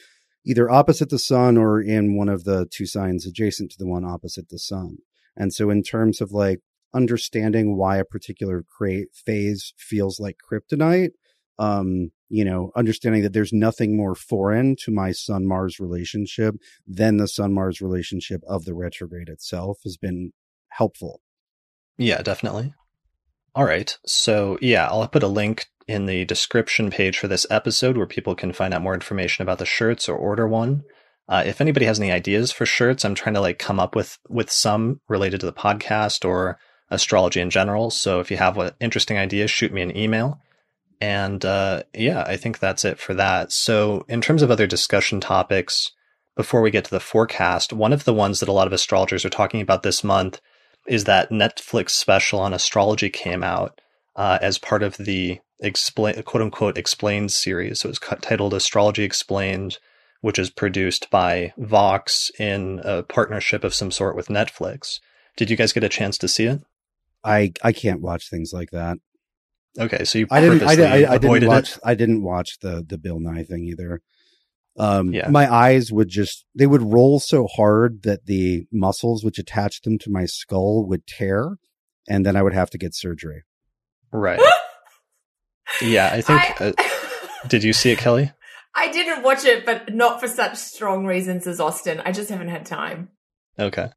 either 0.45 0.71
opposite 0.71 1.11
the 1.11 1.19
sun 1.19 1.57
or 1.57 1.81
in 1.81 2.17
one 2.17 2.29
of 2.29 2.45
the 2.45 2.67
two 2.71 2.87
signs 2.87 3.27
adjacent 3.27 3.71
to 3.73 3.79
the 3.79 3.87
one 3.87 4.05
opposite 4.05 4.49
the 4.49 4.59
sun. 4.59 4.99
And 5.37 5.53
so 5.53 5.71
in 5.71 5.83
terms 5.83 6.21
of 6.21 6.33
like 6.33 6.61
understanding 6.95 7.77
why 7.77 7.99
a 7.99 8.05
particular 8.05 8.63
cra- 8.63 9.07
phase 9.13 9.75
feels 9.77 10.19
like 10.19 10.39
kryptonite, 10.51 11.11
um, 11.59 12.11
you 12.31 12.45
know, 12.45 12.71
understanding 12.77 13.23
that 13.23 13.33
there's 13.33 13.53
nothing 13.53 13.97
more 13.97 14.15
foreign 14.15 14.77
to 14.77 14.91
my 14.91 15.13
Sun 15.13 15.47
Mars 15.47 15.81
relationship 15.81 16.57
than 16.87 17.17
the 17.17 17.29
Sun 17.29 17.53
Mars 17.53 17.81
relationship 17.81 18.43
of 18.47 18.65
the 18.65 18.75
retrograde 18.75 19.29
itself 19.29 19.79
has 19.85 19.97
been 19.97 20.33
helpful. 20.69 21.21
Yeah, 21.99 22.23
definitely. 22.23 22.73
All 23.55 23.65
right. 23.65 23.97
So, 24.07 24.57
yeah, 24.63 24.87
I'll 24.87 25.07
put 25.09 25.23
a 25.23 25.29
link 25.29 25.67
in 25.89 26.07
the 26.07 26.25
description 26.25 26.91
page 26.91 27.19
for 27.19 27.29
this 27.29 27.47
episode 27.51 27.97
where 27.97 28.07
people 28.07 28.35
can 28.35 28.53
find 28.53 28.73
out 28.73 28.83
more 28.83 28.95
information 28.95 29.43
about 29.43 29.59
the 29.59 29.67
shirts 29.67 30.09
or 30.09 30.17
order 30.17 30.47
one. 30.47 30.85
Uh, 31.29 31.43
if 31.45 31.61
anybody 31.61 31.87
has 31.87 31.99
any 31.99 32.13
ideas 32.13 32.53
for 32.53 32.65
shirts, 32.65 33.05
I'm 33.05 33.15
trying 33.15 33.35
to 33.35 33.41
like 33.41 33.59
come 33.59 33.81
up 33.81 33.95
with 33.95 34.19
with 34.29 34.51
some 34.51 35.01
related 35.09 35.41
to 35.41 35.47
the 35.47 35.53
podcast 35.53 36.25
or 36.25 36.59
astrology 36.91 37.41
in 37.41 37.51
general. 37.51 37.91
So 37.91 38.21
if 38.21 38.31
you 38.31 38.37
have 38.37 38.57
an 38.59 38.73
interesting 38.81 39.19
idea, 39.19 39.49
shoot 39.49 39.73
me 39.73 39.83
an 39.83 39.97
email. 39.97 40.41
And 41.01 41.45
uh, 41.45 41.83
yeah, 41.95 42.25
I 42.27 42.37
think 42.37 42.59
that's 42.59 42.85
it 42.85 42.99
for 42.99 43.15
that. 43.15 43.53
So, 43.53 44.05
in 44.09 44.21
terms 44.21 44.43
of 44.43 44.51
other 44.51 44.67
discussion 44.67 45.21
topics, 45.21 45.93
before 46.37 46.61
we 46.61 46.71
get 46.71 46.85
to 46.87 46.91
the 46.91 47.01
forecast, 47.01 47.73
one 47.73 47.93
of 47.93 48.05
the 48.05 48.15
ones 48.15 48.41
that 48.41 48.49
a 48.49 48.53
lot 48.53 48.67
of 48.67 48.73
astrologers 48.73 49.25
are 49.25 49.31
talking 49.31 49.61
about 49.61 49.83
this 49.83 50.03
month 50.03 50.41
is 50.89 51.05
that 51.05 51.31
Netflix 51.31 51.91
special 51.91 52.41
on 52.41 52.55
astrology 52.55 53.11
came 53.11 53.43
out 53.43 53.81
uh, 54.17 54.39
as 54.41 54.59
part 54.59 54.83
of 54.83 54.97
the 54.97 55.41
explain 55.61 56.23
quote 56.23 56.43
unquote 56.43 56.79
explained 56.79 57.33
series. 57.33 57.81
So 57.81 57.89
it 57.89 57.99
it's 57.99 58.21
titled 58.21 58.55
Astrology 58.55 59.05
Explained, 59.05 59.79
which 60.21 60.39
is 60.39 60.51
produced 60.51 61.11
by 61.11 61.53
Vox 61.57 62.31
in 62.39 62.81
a 62.85 63.03
partnership 63.03 63.65
of 63.65 63.75
some 63.75 63.91
sort 63.91 64.17
with 64.17 64.29
Netflix. 64.29 65.01
Did 65.37 65.51
you 65.51 65.57
guys 65.57 65.73
get 65.73 65.85
a 65.85 65.89
chance 65.89 66.19
to 66.19 66.29
see 66.29 66.45
it? 66.45 66.63
I 67.25 67.53
I 67.63 67.73
can't 67.73 68.01
watch 68.01 68.29
things 68.29 68.53
like 68.53 68.71
that. 68.71 68.99
Okay, 69.79 70.05
so 70.05 70.19
you 70.19 70.27
I 70.31 70.41
didn't 70.41 70.63
I, 70.63 71.05
I, 71.05 71.13
I 71.13 71.19
didn't 71.19 71.47
watch 71.47 71.73
it? 71.73 71.79
I 71.85 71.95
didn't 71.95 72.23
watch 72.23 72.59
the 72.61 72.85
the 72.87 72.99
Bill 72.99 73.21
Nye 73.21 73.45
thing 73.45 73.65
either. 73.65 74.01
Um, 74.79 75.13
yeah. 75.13 75.29
my 75.29 75.53
eyes 75.53 75.91
would 75.91 76.09
just 76.09 76.45
they 76.55 76.67
would 76.67 76.83
roll 76.83 77.19
so 77.21 77.47
hard 77.47 78.03
that 78.03 78.27
the 78.27 78.67
muscles 78.71 79.25
which 79.25 79.39
attach 79.39 79.83
them 79.83 79.99
to 79.99 80.11
my 80.11 80.25
skull 80.25 80.87
would 80.87 81.07
tear, 81.07 81.57
and 82.09 82.25
then 82.25 82.37
I 82.37 82.43
would 82.43 82.55
have 82.55 82.71
to 82.71 82.79
get 82.79 82.95
surgery. 82.95 83.43
Right. 84.13 84.41
yeah, 85.83 86.11
I 86.13 86.21
think. 86.21 86.61
I, 86.61 86.65
uh, 86.67 86.73
did 87.49 87.65
you 87.65 87.73
see 87.73 87.91
it, 87.91 87.99
Kelly? 87.99 88.33
I 88.75 88.91
didn't 88.93 89.23
watch 89.23 89.45
it, 89.45 89.67
but 89.67 89.93
not 89.93 90.21
for 90.21 90.29
such 90.29 90.57
strong 90.57 91.07
reasons 91.07 91.47
as 91.47 91.59
Austin. 91.59 92.01
I 92.05 92.13
just 92.13 92.31
haven't 92.31 92.49
had 92.49 92.65
time. 92.65 93.09
Okay. 93.59 93.89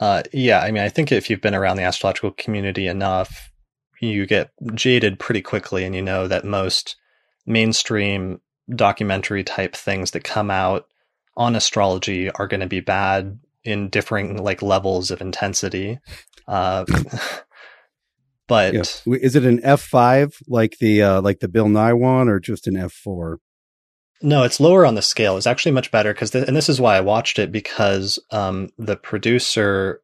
Uh, 0.00 0.22
yeah, 0.32 0.60
I 0.60 0.70
mean, 0.70 0.82
I 0.82 0.88
think 0.88 1.12
if 1.12 1.28
you've 1.28 1.40
been 1.40 1.54
around 1.54 1.76
the 1.76 1.82
astrological 1.82 2.30
community 2.32 2.86
enough, 2.86 3.50
you 4.00 4.26
get 4.26 4.50
jaded 4.74 5.18
pretty 5.18 5.42
quickly 5.42 5.84
and 5.84 5.94
you 5.94 6.02
know 6.02 6.28
that 6.28 6.44
most 6.44 6.96
mainstream 7.46 8.40
documentary 8.74 9.44
type 9.44 9.76
things 9.76 10.10
that 10.12 10.24
come 10.24 10.50
out 10.50 10.86
on 11.36 11.56
astrology 11.56 12.30
are 12.30 12.48
going 12.48 12.60
to 12.60 12.66
be 12.66 12.80
bad 12.80 13.38
in 13.64 13.88
differing 13.88 14.42
like 14.42 14.62
levels 14.62 15.10
of 15.10 15.20
intensity. 15.20 15.98
Uh, 16.48 16.84
but 18.48 18.74
yeah. 18.74 18.82
is 19.06 19.36
it 19.36 19.44
an 19.44 19.60
F 19.62 19.82
five 19.82 20.36
like 20.48 20.78
the 20.78 21.02
uh, 21.02 21.20
like 21.20 21.40
the 21.40 21.48
Bill 21.48 21.68
Nye 21.68 21.92
one, 21.92 22.28
or 22.28 22.40
just 22.40 22.66
an 22.66 22.76
F 22.76 22.92
four? 22.92 23.40
No, 24.22 24.44
it's 24.44 24.60
lower 24.60 24.86
on 24.86 24.94
the 24.94 25.02
scale. 25.02 25.36
It's 25.36 25.46
actually 25.46 25.72
much 25.72 25.90
better 25.90 26.14
because, 26.14 26.34
and 26.34 26.56
this 26.56 26.70
is 26.70 26.80
why 26.80 26.96
I 26.96 27.02
watched 27.02 27.38
it 27.38 27.52
because 27.52 28.18
um, 28.30 28.70
the 28.78 28.96
producer 28.96 30.00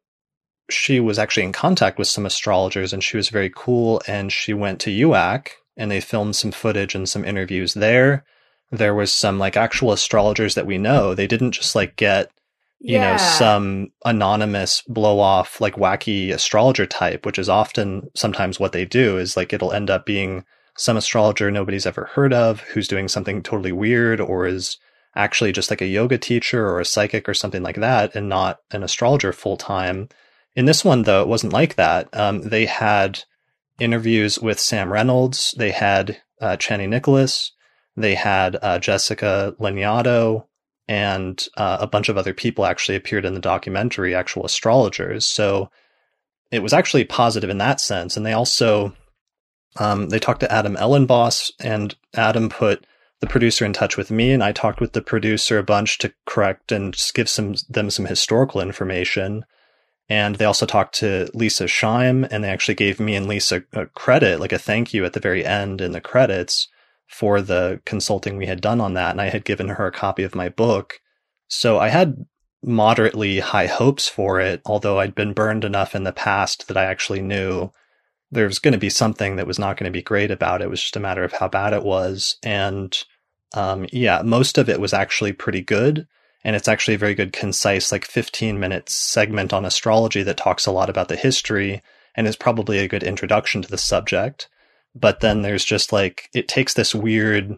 she 0.69 0.99
was 0.99 1.19
actually 1.19 1.43
in 1.43 1.51
contact 1.51 1.97
with 1.97 2.07
some 2.07 2.25
astrologers 2.25 2.93
and 2.93 3.03
she 3.03 3.17
was 3.17 3.29
very 3.29 3.51
cool 3.53 4.01
and 4.07 4.31
she 4.31 4.53
went 4.53 4.79
to 4.81 4.89
UAC 4.89 5.49
and 5.75 5.91
they 5.91 5.99
filmed 5.99 6.35
some 6.35 6.51
footage 6.51 6.95
and 6.95 7.09
some 7.09 7.25
interviews 7.25 7.73
there. 7.73 8.23
There 8.73 8.95
was 8.95 9.11
some 9.11 9.39
like 9.39 9.57
actual 9.57 9.91
astrologers 9.91 10.55
that 10.55 10.65
we 10.65 10.77
know. 10.77 11.15
They 11.15 11.27
didn't 11.27 11.51
just 11.51 11.75
like 11.75 11.95
get, 11.95 12.31
you 12.79 12.97
yeah. 12.97 13.11
know, 13.11 13.17
some 13.17 13.91
anonymous 14.05 14.81
blow 14.87 15.19
off 15.19 15.61
like 15.61 15.75
wacky 15.75 16.33
astrologer 16.33 16.85
type, 16.85 17.25
which 17.25 17.39
is 17.39 17.49
often 17.49 18.09
sometimes 18.15 18.59
what 18.59 18.71
they 18.71 18.85
do 18.85 19.17
is 19.17 19.37
like 19.37 19.53
it'll 19.53 19.73
end 19.73 19.89
up 19.89 20.05
being 20.05 20.43
some 20.75 20.97
astrologer 20.97 21.51
nobody's 21.51 21.85
ever 21.85 22.09
heard 22.13 22.33
of 22.33 22.61
who's 22.61 22.87
doing 22.87 23.07
something 23.07 23.43
totally 23.43 23.71
weird 23.71 24.19
or 24.19 24.47
is 24.47 24.77
actually 25.15 25.51
just 25.51 25.69
like 25.69 25.81
a 25.81 25.85
yoga 25.85 26.17
teacher 26.17 26.67
or 26.67 26.79
a 26.79 26.85
psychic 26.85 27.29
or 27.29 27.35
something 27.35 27.61
like 27.61 27.75
that 27.75 28.15
and 28.15 28.27
not 28.27 28.57
an 28.71 28.81
astrologer 28.81 29.31
full 29.31 29.55
time 29.55 30.09
in 30.55 30.65
this 30.65 30.85
one, 30.85 31.03
though, 31.03 31.21
it 31.21 31.27
wasn't 31.27 31.53
like 31.53 31.75
that. 31.75 32.07
Um, 32.13 32.41
they 32.41 32.65
had 32.65 33.23
interviews 33.79 34.39
with 34.39 34.59
Sam 34.59 34.93
Reynolds. 34.93 35.53
They 35.57 35.71
had 35.71 36.21
uh, 36.39 36.57
Chani 36.57 36.87
Nicholas. 36.87 37.51
They 37.95 38.15
had 38.15 38.57
uh, 38.61 38.79
Jessica 38.79 39.55
Lanyadoo 39.59 40.45
and 40.87 41.47
uh, 41.55 41.77
a 41.79 41.87
bunch 41.87 42.09
of 42.09 42.17
other 42.17 42.33
people 42.33 42.65
actually 42.65 42.95
appeared 42.95 43.25
in 43.25 43.33
the 43.33 43.39
documentary, 43.39 44.15
actual 44.15 44.45
astrologers. 44.45 45.25
So 45.25 45.69
it 46.51 46.59
was 46.59 46.73
actually 46.73 47.05
positive 47.05 47.49
in 47.49 47.59
that 47.59 47.79
sense. 47.79 48.17
And 48.17 48.25
they 48.25 48.33
also 48.33 48.93
um, 49.77 50.09
they 50.09 50.19
talked 50.19 50.41
to 50.41 50.51
Adam 50.51 50.75
Elenbaas, 50.75 51.51
and 51.59 51.95
Adam 52.13 52.49
put 52.49 52.85
the 53.21 53.27
producer 53.27 53.65
in 53.65 53.73
touch 53.73 53.97
with 53.97 54.11
me, 54.11 54.31
and 54.31 54.43
I 54.43 54.51
talked 54.51 54.79
with 54.79 54.93
the 54.93 55.01
producer 55.01 55.57
a 55.57 55.63
bunch 55.63 55.97
to 55.99 56.13
correct 56.25 56.71
and 56.71 56.95
give 57.13 57.29
some 57.29 57.55
them 57.69 57.89
some 57.89 58.05
historical 58.05 58.61
information. 58.61 59.45
And 60.09 60.35
they 60.35 60.45
also 60.45 60.65
talked 60.65 60.95
to 60.95 61.29
Lisa 61.33 61.65
Schaim, 61.65 62.27
and 62.29 62.43
they 62.43 62.49
actually 62.49 62.75
gave 62.75 62.99
me 62.99 63.15
and 63.15 63.27
Lisa 63.27 63.63
a 63.73 63.87
credit, 63.87 64.39
like 64.39 64.51
a 64.51 64.59
thank 64.59 64.93
you 64.93 65.05
at 65.05 65.13
the 65.13 65.19
very 65.19 65.43
end 65.45 65.81
in 65.81 65.91
the 65.91 66.01
credits 66.01 66.67
for 67.07 67.41
the 67.41 67.81
consulting 67.85 68.37
we 68.37 68.45
had 68.45 68.61
done 68.61 68.81
on 68.81 68.93
that. 68.95 69.11
And 69.11 69.21
I 69.21 69.29
had 69.29 69.45
given 69.45 69.69
her 69.69 69.87
a 69.87 69.91
copy 69.91 70.23
of 70.23 70.35
my 70.35 70.49
book. 70.49 70.99
So 71.47 71.79
I 71.79 71.89
had 71.89 72.25
moderately 72.63 73.39
high 73.39 73.67
hopes 73.67 74.07
for 74.07 74.39
it, 74.39 74.61
although 74.65 74.99
I'd 74.99 75.15
been 75.15 75.33
burned 75.33 75.63
enough 75.63 75.95
in 75.95 76.03
the 76.03 76.13
past 76.13 76.67
that 76.67 76.77
I 76.77 76.85
actually 76.85 77.21
knew 77.21 77.71
there 78.31 78.47
was 78.47 78.59
going 78.59 78.71
to 78.71 78.79
be 78.79 78.89
something 78.89 79.35
that 79.35 79.45
was 79.45 79.59
not 79.59 79.77
going 79.77 79.91
to 79.91 79.95
be 79.95 80.01
great 80.01 80.31
about 80.31 80.61
it. 80.61 80.65
It 80.65 80.69
was 80.69 80.81
just 80.81 80.95
a 80.95 81.01
matter 81.01 81.23
of 81.23 81.33
how 81.33 81.47
bad 81.47 81.73
it 81.73 81.83
was. 81.83 82.37
And 82.41 82.97
um, 83.53 83.85
yeah, 83.91 84.21
most 84.23 84.57
of 84.57 84.69
it 84.69 84.79
was 84.79 84.93
actually 84.93 85.33
pretty 85.33 85.61
good 85.61 86.07
and 86.43 86.55
it's 86.55 86.67
actually 86.67 86.95
a 86.95 86.99
very 86.99 87.15
good 87.15 87.33
concise 87.33 87.91
like 87.91 88.05
15 88.05 88.59
minute 88.59 88.89
segment 88.89 89.53
on 89.53 89.65
astrology 89.65 90.23
that 90.23 90.37
talks 90.37 90.65
a 90.65 90.71
lot 90.71 90.89
about 90.89 91.07
the 91.07 91.15
history 91.15 91.81
and 92.15 92.27
is 92.27 92.35
probably 92.35 92.79
a 92.79 92.87
good 92.87 93.03
introduction 93.03 93.61
to 93.61 93.69
the 93.69 93.77
subject 93.77 94.49
but 94.95 95.19
then 95.19 95.41
there's 95.41 95.65
just 95.65 95.91
like 95.91 96.29
it 96.33 96.47
takes 96.47 96.73
this 96.73 96.93
weird 96.93 97.57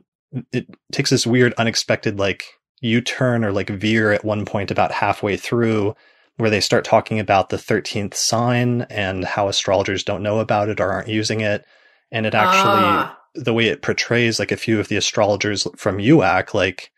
it 0.52 0.68
takes 0.92 1.10
this 1.10 1.28
weird 1.28 1.54
unexpected 1.54 2.20
like 2.20 2.46
u-turn 2.82 3.44
or 3.44 3.52
like 3.52 3.70
veer 3.70 4.12
at 4.12 4.26
one 4.26 4.46
point 4.46 4.72
about 4.72 4.92
halfway 4.92 5.38
through 5.38 5.96
where 6.38 6.50
they 6.50 6.60
start 6.60 6.84
talking 6.84 7.20
about 7.20 7.50
the 7.50 7.58
13th 7.58 8.14
sign 8.14 8.82
and 8.84 9.24
how 9.24 9.48
astrologers 9.48 10.04
don't 10.04 10.24
know 10.24 10.40
about 10.40 10.70
it 10.70 10.80
or 10.80 10.92
aren't 10.92 11.08
using 11.08 11.42
it 11.42 11.66
and 12.12 12.26
it 12.26 12.36
actually 12.36 12.84
ah. 12.84 13.18
the 13.34 13.54
way 13.54 13.68
it 13.68 13.82
portrays 13.82 14.40
like 14.40 14.52
a 14.52 14.58
few 14.58 14.80
of 14.80 14.88
the 14.88 14.98
astrologers 14.98 15.68
from 15.76 15.98
UAC 15.98 16.54
like 16.54 16.92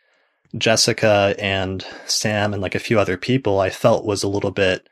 Jessica 0.58 1.36
and 1.38 1.86
Sam 2.06 2.54
and 2.54 2.62
like 2.62 2.76
a 2.76 2.80
few 2.80 3.00
other 3.00 3.18
people 3.18 3.60
I 3.60 3.70
felt 3.70 4.06
was 4.06 4.24
a 4.24 4.30
little 4.30 4.52
bit 4.52 4.88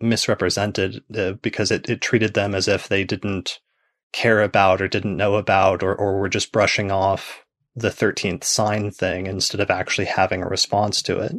misrepresented 0.00 1.02
uh, 1.16 1.32
because 1.32 1.70
it, 1.70 1.88
it 1.88 2.00
treated 2.00 2.34
them 2.34 2.54
as 2.54 2.68
if 2.68 2.88
they 2.88 3.04
didn't 3.04 3.60
care 4.12 4.42
about 4.42 4.80
or 4.80 4.88
didn't 4.88 5.16
know 5.16 5.36
about 5.36 5.82
or, 5.82 5.94
or 5.94 6.18
were 6.18 6.28
just 6.28 6.52
brushing 6.52 6.90
off 6.90 7.44
the 7.74 7.88
13th 7.90 8.44
sign 8.44 8.90
thing 8.90 9.26
instead 9.26 9.60
of 9.60 9.70
actually 9.70 10.06
having 10.06 10.42
a 10.42 10.48
response 10.48 11.02
to 11.02 11.18
it. 11.20 11.36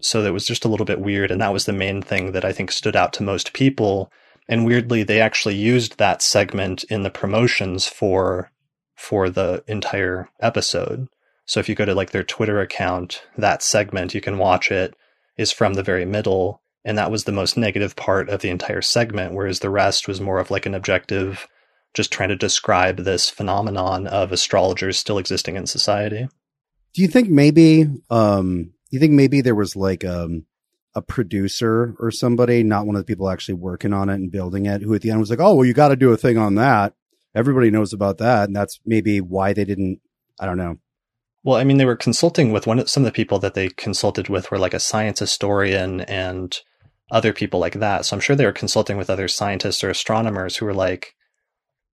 So 0.00 0.22
it 0.22 0.32
was 0.32 0.46
just 0.46 0.64
a 0.64 0.68
little 0.68 0.86
bit 0.86 1.00
weird. 1.00 1.30
And 1.30 1.40
that 1.40 1.52
was 1.52 1.66
the 1.66 1.72
main 1.72 2.00
thing 2.00 2.32
that 2.32 2.44
I 2.44 2.52
think 2.52 2.72
stood 2.72 2.96
out 2.96 3.12
to 3.14 3.22
most 3.22 3.52
people. 3.52 4.10
And 4.48 4.64
weirdly, 4.64 5.02
they 5.02 5.20
actually 5.20 5.56
used 5.56 5.98
that 5.98 6.22
segment 6.22 6.84
in 6.84 7.02
the 7.02 7.10
promotions 7.10 7.86
for, 7.86 8.50
for 8.94 9.28
the 9.28 9.62
entire 9.66 10.28
episode. 10.40 11.08
So 11.44 11.60
if 11.60 11.68
you 11.68 11.74
go 11.74 11.84
to 11.84 11.94
like 11.94 12.10
their 12.10 12.24
Twitter 12.24 12.60
account, 12.60 13.22
that 13.36 13.62
segment, 13.62 14.14
you 14.14 14.20
can 14.20 14.38
watch 14.38 14.70
it, 14.70 14.94
is 15.36 15.52
from 15.52 15.74
the 15.74 15.82
very 15.82 16.04
middle. 16.04 16.62
And 16.84 16.96
that 16.96 17.10
was 17.10 17.24
the 17.24 17.32
most 17.32 17.56
negative 17.56 17.94
part 17.94 18.30
of 18.30 18.40
the 18.40 18.48
entire 18.48 18.82
segment, 18.82 19.34
whereas 19.34 19.60
the 19.60 19.70
rest 19.70 20.08
was 20.08 20.20
more 20.20 20.38
of 20.38 20.50
like 20.50 20.64
an 20.64 20.74
objective, 20.74 21.46
just 21.94 22.12
trying 22.12 22.28
to 22.28 22.36
describe 22.36 22.98
this 22.98 23.28
phenomenon 23.28 24.06
of 24.06 24.32
astrologers 24.32 24.98
still 24.98 25.18
existing 25.18 25.56
in 25.56 25.66
society. 25.66 26.28
Do 26.94 27.02
you 27.02 27.08
think 27.08 27.28
maybe, 27.28 27.86
um, 28.10 28.72
you 28.90 28.98
think 28.98 29.12
maybe 29.12 29.40
there 29.40 29.54
was 29.54 29.76
like, 29.76 30.04
um, 30.04 30.46
a 30.94 31.02
producer 31.02 31.94
or 31.98 32.10
somebody, 32.10 32.62
not 32.62 32.86
one 32.86 32.96
of 32.96 33.00
the 33.00 33.06
people 33.06 33.30
actually 33.30 33.54
working 33.54 33.92
on 33.92 34.08
it 34.08 34.14
and 34.14 34.32
building 34.32 34.66
it, 34.66 34.82
who 34.82 34.94
at 34.94 35.02
the 35.02 35.10
end 35.10 35.20
was 35.20 35.30
like, 35.30 35.40
"Oh, 35.40 35.54
well, 35.54 35.64
you 35.64 35.72
got 35.72 35.88
to 35.88 35.96
do 35.96 36.12
a 36.12 36.16
thing 36.16 36.36
on 36.36 36.56
that." 36.56 36.94
Everybody 37.34 37.70
knows 37.70 37.92
about 37.92 38.18
that, 38.18 38.48
and 38.48 38.56
that's 38.56 38.80
maybe 38.84 39.20
why 39.20 39.52
they 39.52 39.64
didn't. 39.64 40.00
I 40.40 40.46
don't 40.46 40.58
know. 40.58 40.78
Well, 41.42 41.56
I 41.56 41.64
mean, 41.64 41.78
they 41.78 41.84
were 41.84 41.96
consulting 41.96 42.52
with 42.52 42.66
one 42.66 42.78
of 42.78 42.90
some 42.90 43.04
of 43.04 43.06
the 43.06 43.12
people 43.16 43.38
that 43.38 43.54
they 43.54 43.68
consulted 43.68 44.28
with 44.28 44.50
were 44.50 44.58
like 44.58 44.74
a 44.74 44.80
science 44.80 45.20
historian 45.20 46.02
and 46.02 46.58
other 47.10 47.32
people 47.32 47.60
like 47.60 47.74
that. 47.74 48.04
So 48.04 48.16
I'm 48.16 48.20
sure 48.20 48.36
they 48.36 48.44
were 48.44 48.52
consulting 48.52 48.96
with 48.96 49.10
other 49.10 49.28
scientists 49.28 49.82
or 49.82 49.90
astronomers 49.90 50.56
who 50.56 50.66
were 50.66 50.74
like 50.74 51.14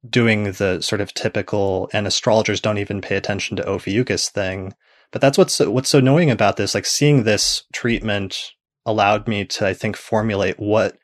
doing 0.08 0.52
the 0.54 0.82
sort 0.82 1.02
of 1.02 1.14
typical 1.14 1.89
and 1.93 2.08
astrologers 2.08 2.60
don't 2.60 2.78
even 2.78 3.02
pay 3.02 3.16
attention 3.16 3.58
to 3.58 3.70
Ophiuchus 3.70 4.30
thing. 4.30 4.74
But 5.12 5.22
that's 5.22 5.38
what's 5.38 5.60
what's 5.60 5.89
so 5.89 5.99
annoying 5.99 6.32
about 6.32 6.58
this. 6.58 6.74
Like 6.74 6.86
seeing 6.86 7.24
this 7.24 7.64
treatment 7.74 8.54
allowed 8.86 9.28
me 9.28 9.45
to, 9.45 9.68
I 9.68 9.74
think, 9.74 9.95
formulate 9.95 10.60
what 10.60 10.97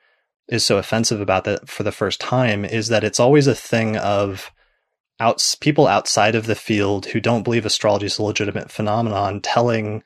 is 0.48 0.66
so 0.66 0.78
offensive 0.78 1.20
about 1.20 1.44
that 1.44 1.68
for 1.68 1.84
the 1.84 1.92
first 1.92 2.20
time 2.20 2.64
is 2.64 2.88
that 2.88 3.04
it's 3.04 3.20
always 3.20 3.48
a 3.48 3.56
thing 3.56 3.98
of 3.98 4.52
outs 5.20 5.56
people 5.56 5.88
outside 5.88 6.36
of 6.36 6.46
the 6.46 6.56
field 6.56 7.08
who 7.08 7.20
don't 7.20 7.44
believe 7.44 7.66
astrology 7.66 8.06
is 8.06 8.18
a 8.18 8.24
legitimate 8.24 8.72
phenomenon 8.72 9.42
telling 9.42 10.04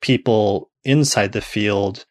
people 0.00 0.70
inside 0.84 1.32
the 1.32 1.40
field 1.40 2.04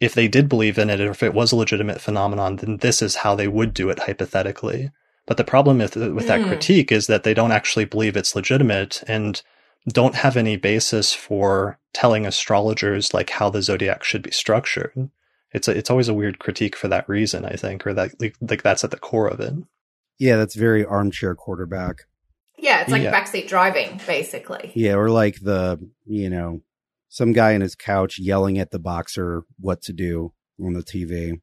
if 0.00 0.14
they 0.14 0.26
did 0.26 0.48
believe 0.48 0.78
in 0.78 0.90
it 0.90 1.00
or 1.00 1.10
if 1.10 1.22
it 1.22 1.34
was 1.34 1.52
a 1.52 1.56
legitimate 1.56 2.00
phenomenon 2.00 2.56
then 2.56 2.78
this 2.78 3.02
is 3.02 3.16
how 3.16 3.34
they 3.34 3.46
would 3.46 3.74
do 3.74 3.90
it 3.90 4.00
hypothetically 4.00 4.90
but 5.26 5.36
the 5.36 5.44
problem 5.44 5.78
with, 5.78 5.96
with 5.96 6.26
that 6.26 6.40
mm. 6.40 6.48
critique 6.48 6.90
is 6.90 7.06
that 7.06 7.22
they 7.22 7.34
don't 7.34 7.52
actually 7.52 7.84
believe 7.84 8.16
it's 8.16 8.34
legitimate 8.34 9.02
and 9.06 9.42
don't 9.88 10.16
have 10.16 10.36
any 10.36 10.56
basis 10.56 11.12
for 11.12 11.78
telling 11.92 12.26
astrologers 12.26 13.12
like 13.12 13.30
how 13.30 13.50
the 13.50 13.62
zodiac 13.62 14.04
should 14.04 14.22
be 14.22 14.30
structured. 14.30 15.10
It's 15.52 15.68
a, 15.68 15.76
it's 15.76 15.90
always 15.90 16.08
a 16.08 16.14
weird 16.14 16.38
critique 16.38 16.76
for 16.76 16.88
that 16.88 17.08
reason, 17.08 17.44
I 17.44 17.54
think, 17.54 17.86
or 17.86 17.94
that 17.94 18.20
like, 18.20 18.36
like 18.40 18.62
that's 18.62 18.84
at 18.84 18.90
the 18.90 18.98
core 18.98 19.28
of 19.28 19.40
it. 19.40 19.52
Yeah, 20.18 20.36
that's 20.36 20.54
very 20.54 20.84
armchair 20.84 21.34
quarterback. 21.34 22.02
Yeah, 22.56 22.82
it's 22.82 22.90
like 22.90 23.02
yeah. 23.02 23.12
backseat 23.12 23.48
driving, 23.48 24.00
basically. 24.06 24.72
Yeah, 24.74 24.94
or 24.94 25.10
like 25.10 25.40
the 25.40 25.78
you 26.06 26.30
know 26.30 26.62
some 27.08 27.32
guy 27.32 27.52
in 27.52 27.60
his 27.60 27.74
couch 27.74 28.18
yelling 28.18 28.58
at 28.58 28.70
the 28.70 28.78
boxer 28.78 29.42
what 29.58 29.82
to 29.82 29.92
do 29.92 30.32
on 30.62 30.72
the 30.72 30.82
TV. 30.82 31.40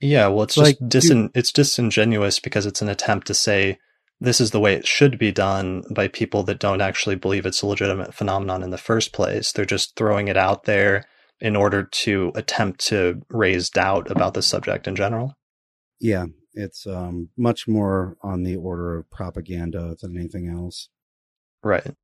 Yeah, 0.00 0.28
well, 0.28 0.42
it's, 0.42 0.56
it's 0.56 0.68
just 0.68 0.80
like, 0.80 0.90
disin- 0.90 1.30
it's 1.34 1.52
disingenuous 1.52 2.40
because 2.40 2.66
it's 2.66 2.82
an 2.82 2.88
attempt 2.88 3.26
to 3.28 3.34
say 3.34 3.78
this 4.20 4.40
is 4.40 4.50
the 4.50 4.60
way 4.60 4.74
it 4.74 4.86
should 4.86 5.18
be 5.18 5.32
done 5.32 5.82
by 5.90 6.08
people 6.08 6.42
that 6.44 6.58
don't 6.58 6.80
actually 6.80 7.16
believe 7.16 7.46
it's 7.46 7.62
a 7.62 7.66
legitimate 7.66 8.14
phenomenon 8.14 8.62
in 8.62 8.70
the 8.70 8.78
first 8.78 9.12
place. 9.12 9.52
They're 9.52 9.64
just 9.64 9.96
throwing 9.96 10.28
it 10.28 10.36
out 10.36 10.64
there 10.64 11.04
in 11.40 11.56
order 11.56 11.82
to 11.82 12.32
attempt 12.34 12.80
to 12.86 13.22
raise 13.28 13.70
doubt 13.70 14.10
about 14.10 14.34
the 14.34 14.42
subject 14.42 14.86
in 14.86 14.96
general. 14.96 15.34
Yeah, 16.00 16.26
it's 16.54 16.86
um, 16.86 17.30
much 17.36 17.66
more 17.66 18.16
on 18.22 18.44
the 18.44 18.56
order 18.56 18.98
of 18.98 19.10
propaganda 19.10 19.96
than 20.00 20.16
anything 20.16 20.48
else. 20.48 20.88
Right. 21.62 21.94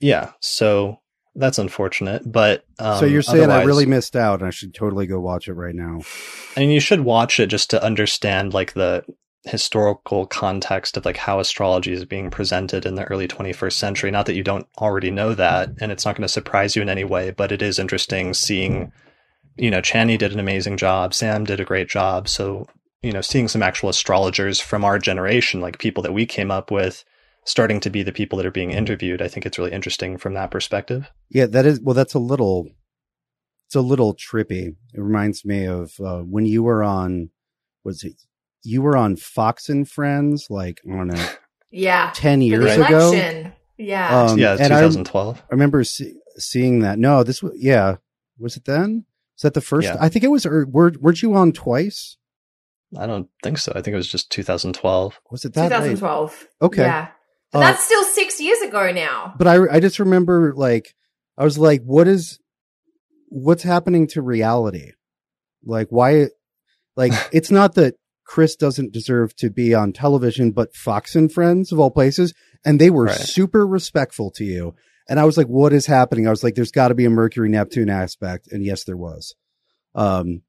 Yeah. 0.00 0.32
So 0.40 1.00
that's 1.38 1.58
unfortunate, 1.58 2.30
but 2.30 2.64
um, 2.78 2.98
so 2.98 3.06
you're 3.06 3.22
saying 3.22 3.50
I 3.50 3.62
really 3.62 3.86
missed 3.86 4.16
out, 4.16 4.40
and 4.40 4.46
I 4.46 4.50
should 4.50 4.74
totally 4.74 5.06
go 5.06 5.20
watch 5.20 5.48
it 5.48 5.54
right 5.54 5.74
now. 5.74 6.00
I 6.56 6.60
mean, 6.60 6.70
you 6.70 6.80
should 6.80 7.00
watch 7.00 7.38
it 7.40 7.46
just 7.46 7.70
to 7.70 7.82
understand 7.82 8.52
like 8.52 8.74
the 8.74 9.04
historical 9.44 10.26
context 10.26 10.96
of 10.96 11.04
like 11.04 11.16
how 11.16 11.40
astrology 11.40 11.92
is 11.92 12.04
being 12.04 12.30
presented 12.30 12.84
in 12.84 12.96
the 12.96 13.04
early 13.04 13.28
21st 13.28 13.72
century. 13.72 14.10
Not 14.10 14.26
that 14.26 14.34
you 14.34 14.42
don't 14.42 14.66
already 14.78 15.10
know 15.10 15.34
that, 15.34 15.70
and 15.80 15.92
it's 15.92 16.04
not 16.04 16.16
going 16.16 16.26
to 16.26 16.28
surprise 16.28 16.76
you 16.76 16.82
in 16.82 16.88
any 16.88 17.04
way, 17.04 17.30
but 17.30 17.52
it 17.52 17.62
is 17.62 17.78
interesting 17.78 18.34
seeing, 18.34 18.92
you 19.56 19.70
know, 19.70 19.80
Chani 19.80 20.18
did 20.18 20.32
an 20.32 20.40
amazing 20.40 20.76
job, 20.76 21.14
Sam 21.14 21.44
did 21.44 21.60
a 21.60 21.64
great 21.64 21.88
job. 21.88 22.28
So, 22.28 22.66
you 23.02 23.12
know, 23.12 23.20
seeing 23.20 23.48
some 23.48 23.62
actual 23.62 23.88
astrologers 23.88 24.60
from 24.60 24.84
our 24.84 24.98
generation, 24.98 25.60
like 25.60 25.78
people 25.78 26.02
that 26.02 26.12
we 26.12 26.26
came 26.26 26.50
up 26.50 26.70
with, 26.70 27.04
starting 27.48 27.80
to 27.80 27.90
be 27.90 28.02
the 28.02 28.12
people 28.12 28.36
that 28.36 28.46
are 28.46 28.50
being 28.50 28.70
interviewed, 28.70 29.22
I 29.22 29.28
think 29.28 29.46
it's 29.46 29.58
really 29.58 29.72
interesting 29.72 30.18
from 30.18 30.34
that 30.34 30.50
perspective. 30.50 31.10
Yeah, 31.30 31.46
that 31.46 31.64
is, 31.66 31.80
well, 31.80 31.94
that's 31.94 32.14
a 32.14 32.18
little, 32.18 32.68
it's 33.66 33.74
a 33.74 33.80
little 33.80 34.14
trippy. 34.14 34.76
It 34.92 35.00
reminds 35.00 35.44
me 35.44 35.64
of 35.66 35.98
uh, 36.00 36.20
when 36.20 36.46
you 36.46 36.62
were 36.62 36.82
on, 36.84 37.30
was 37.84 38.04
it 38.04 38.14
you 38.62 38.82
were 38.82 38.96
on 38.96 39.16
Fox 39.16 39.68
and 39.68 39.88
Friends, 39.88 40.48
like 40.50 40.80
I 40.86 40.96
don't 40.96 41.08
know, 41.08 41.28
yeah, 41.70 42.10
ten 42.14 42.42
years 42.42 42.76
ago. 42.76 43.12
Yeah, 43.76 44.24
um, 44.24 44.38
yeah, 44.38 44.56
2012. 44.56 45.36
I, 45.36 45.40
I 45.40 45.44
remember 45.50 45.84
see, 45.84 46.14
seeing 46.36 46.80
that. 46.80 46.98
No, 46.98 47.22
this 47.22 47.42
was 47.42 47.52
yeah. 47.56 47.96
Was 48.38 48.56
it 48.56 48.64
then? 48.64 49.04
Is 49.36 49.42
that 49.42 49.54
the 49.54 49.60
first? 49.60 49.86
Yeah. 49.86 49.96
I 50.00 50.08
think 50.08 50.24
it 50.24 50.28
was. 50.28 50.44
Or 50.44 50.66
were 50.66 50.92
weren't 51.00 51.22
you 51.22 51.34
on 51.34 51.52
twice? 51.52 52.16
I 52.98 53.06
don't 53.06 53.28
think 53.42 53.58
so. 53.58 53.72
I 53.74 53.82
think 53.82 53.94
it 53.94 53.96
was 53.96 54.08
just 54.08 54.30
2012. 54.32 55.20
Was 55.30 55.44
it 55.44 55.54
that? 55.54 55.68
2012. 55.68 56.30
Late? 56.30 56.66
Okay. 56.66 56.82
Yeah. 56.82 57.08
Uh, 57.52 57.60
that's 57.60 57.84
still 57.84 58.04
six 58.04 58.40
years 58.40 58.60
ago 58.60 58.90
now. 58.92 59.34
But 59.38 59.46
I, 59.46 59.76
I 59.76 59.80
just 59.80 59.98
remember 59.98 60.52
like, 60.54 60.94
I 61.36 61.44
was 61.44 61.58
like, 61.58 61.82
what 61.82 62.08
is, 62.08 62.38
what's 63.28 63.62
happening 63.62 64.06
to 64.08 64.22
reality? 64.22 64.92
Like, 65.64 65.88
why, 65.90 66.28
like, 66.96 67.12
it's 67.32 67.50
not 67.50 67.74
that 67.74 67.94
Chris 68.24 68.56
doesn't 68.56 68.92
deserve 68.92 69.34
to 69.36 69.50
be 69.50 69.74
on 69.74 69.92
television, 69.92 70.50
but 70.50 70.74
Fox 70.74 71.16
and 71.16 71.32
Friends 71.32 71.72
of 71.72 71.78
all 71.78 71.90
places. 71.90 72.34
And 72.64 72.80
they 72.80 72.90
were 72.90 73.04
right. 73.04 73.16
super 73.16 73.66
respectful 73.66 74.30
to 74.32 74.44
you. 74.44 74.74
And 75.08 75.18
I 75.18 75.24
was 75.24 75.38
like, 75.38 75.46
what 75.46 75.72
is 75.72 75.86
happening? 75.86 76.26
I 76.26 76.30
was 76.30 76.44
like, 76.44 76.54
there's 76.54 76.70
got 76.70 76.88
to 76.88 76.94
be 76.94 77.06
a 77.06 77.10
Mercury 77.10 77.48
Neptune 77.48 77.88
aspect. 77.88 78.48
And 78.50 78.62
yes, 78.62 78.84
there 78.84 78.96
was. 78.96 79.34
Um, 79.94 80.42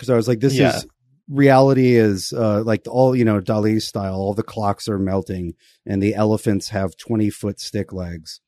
cause 0.00 0.10
I 0.10 0.16
was 0.16 0.26
like, 0.26 0.40
this 0.40 0.54
yeah. 0.54 0.76
is 0.76 0.86
reality 1.28 1.96
is, 1.96 2.32
uh, 2.32 2.62
like 2.62 2.86
all, 2.88 3.16
you 3.16 3.24
know, 3.24 3.40
Dali 3.40 3.80
style. 3.80 4.14
All 4.14 4.34
the 4.34 4.42
clocks 4.42 4.88
are 4.88 4.98
melting 4.98 5.54
and 5.84 6.02
the 6.02 6.14
elephants 6.14 6.68
have 6.68 6.96
20 6.96 7.30
foot 7.30 7.60
stick 7.60 7.92
legs. 7.92 8.40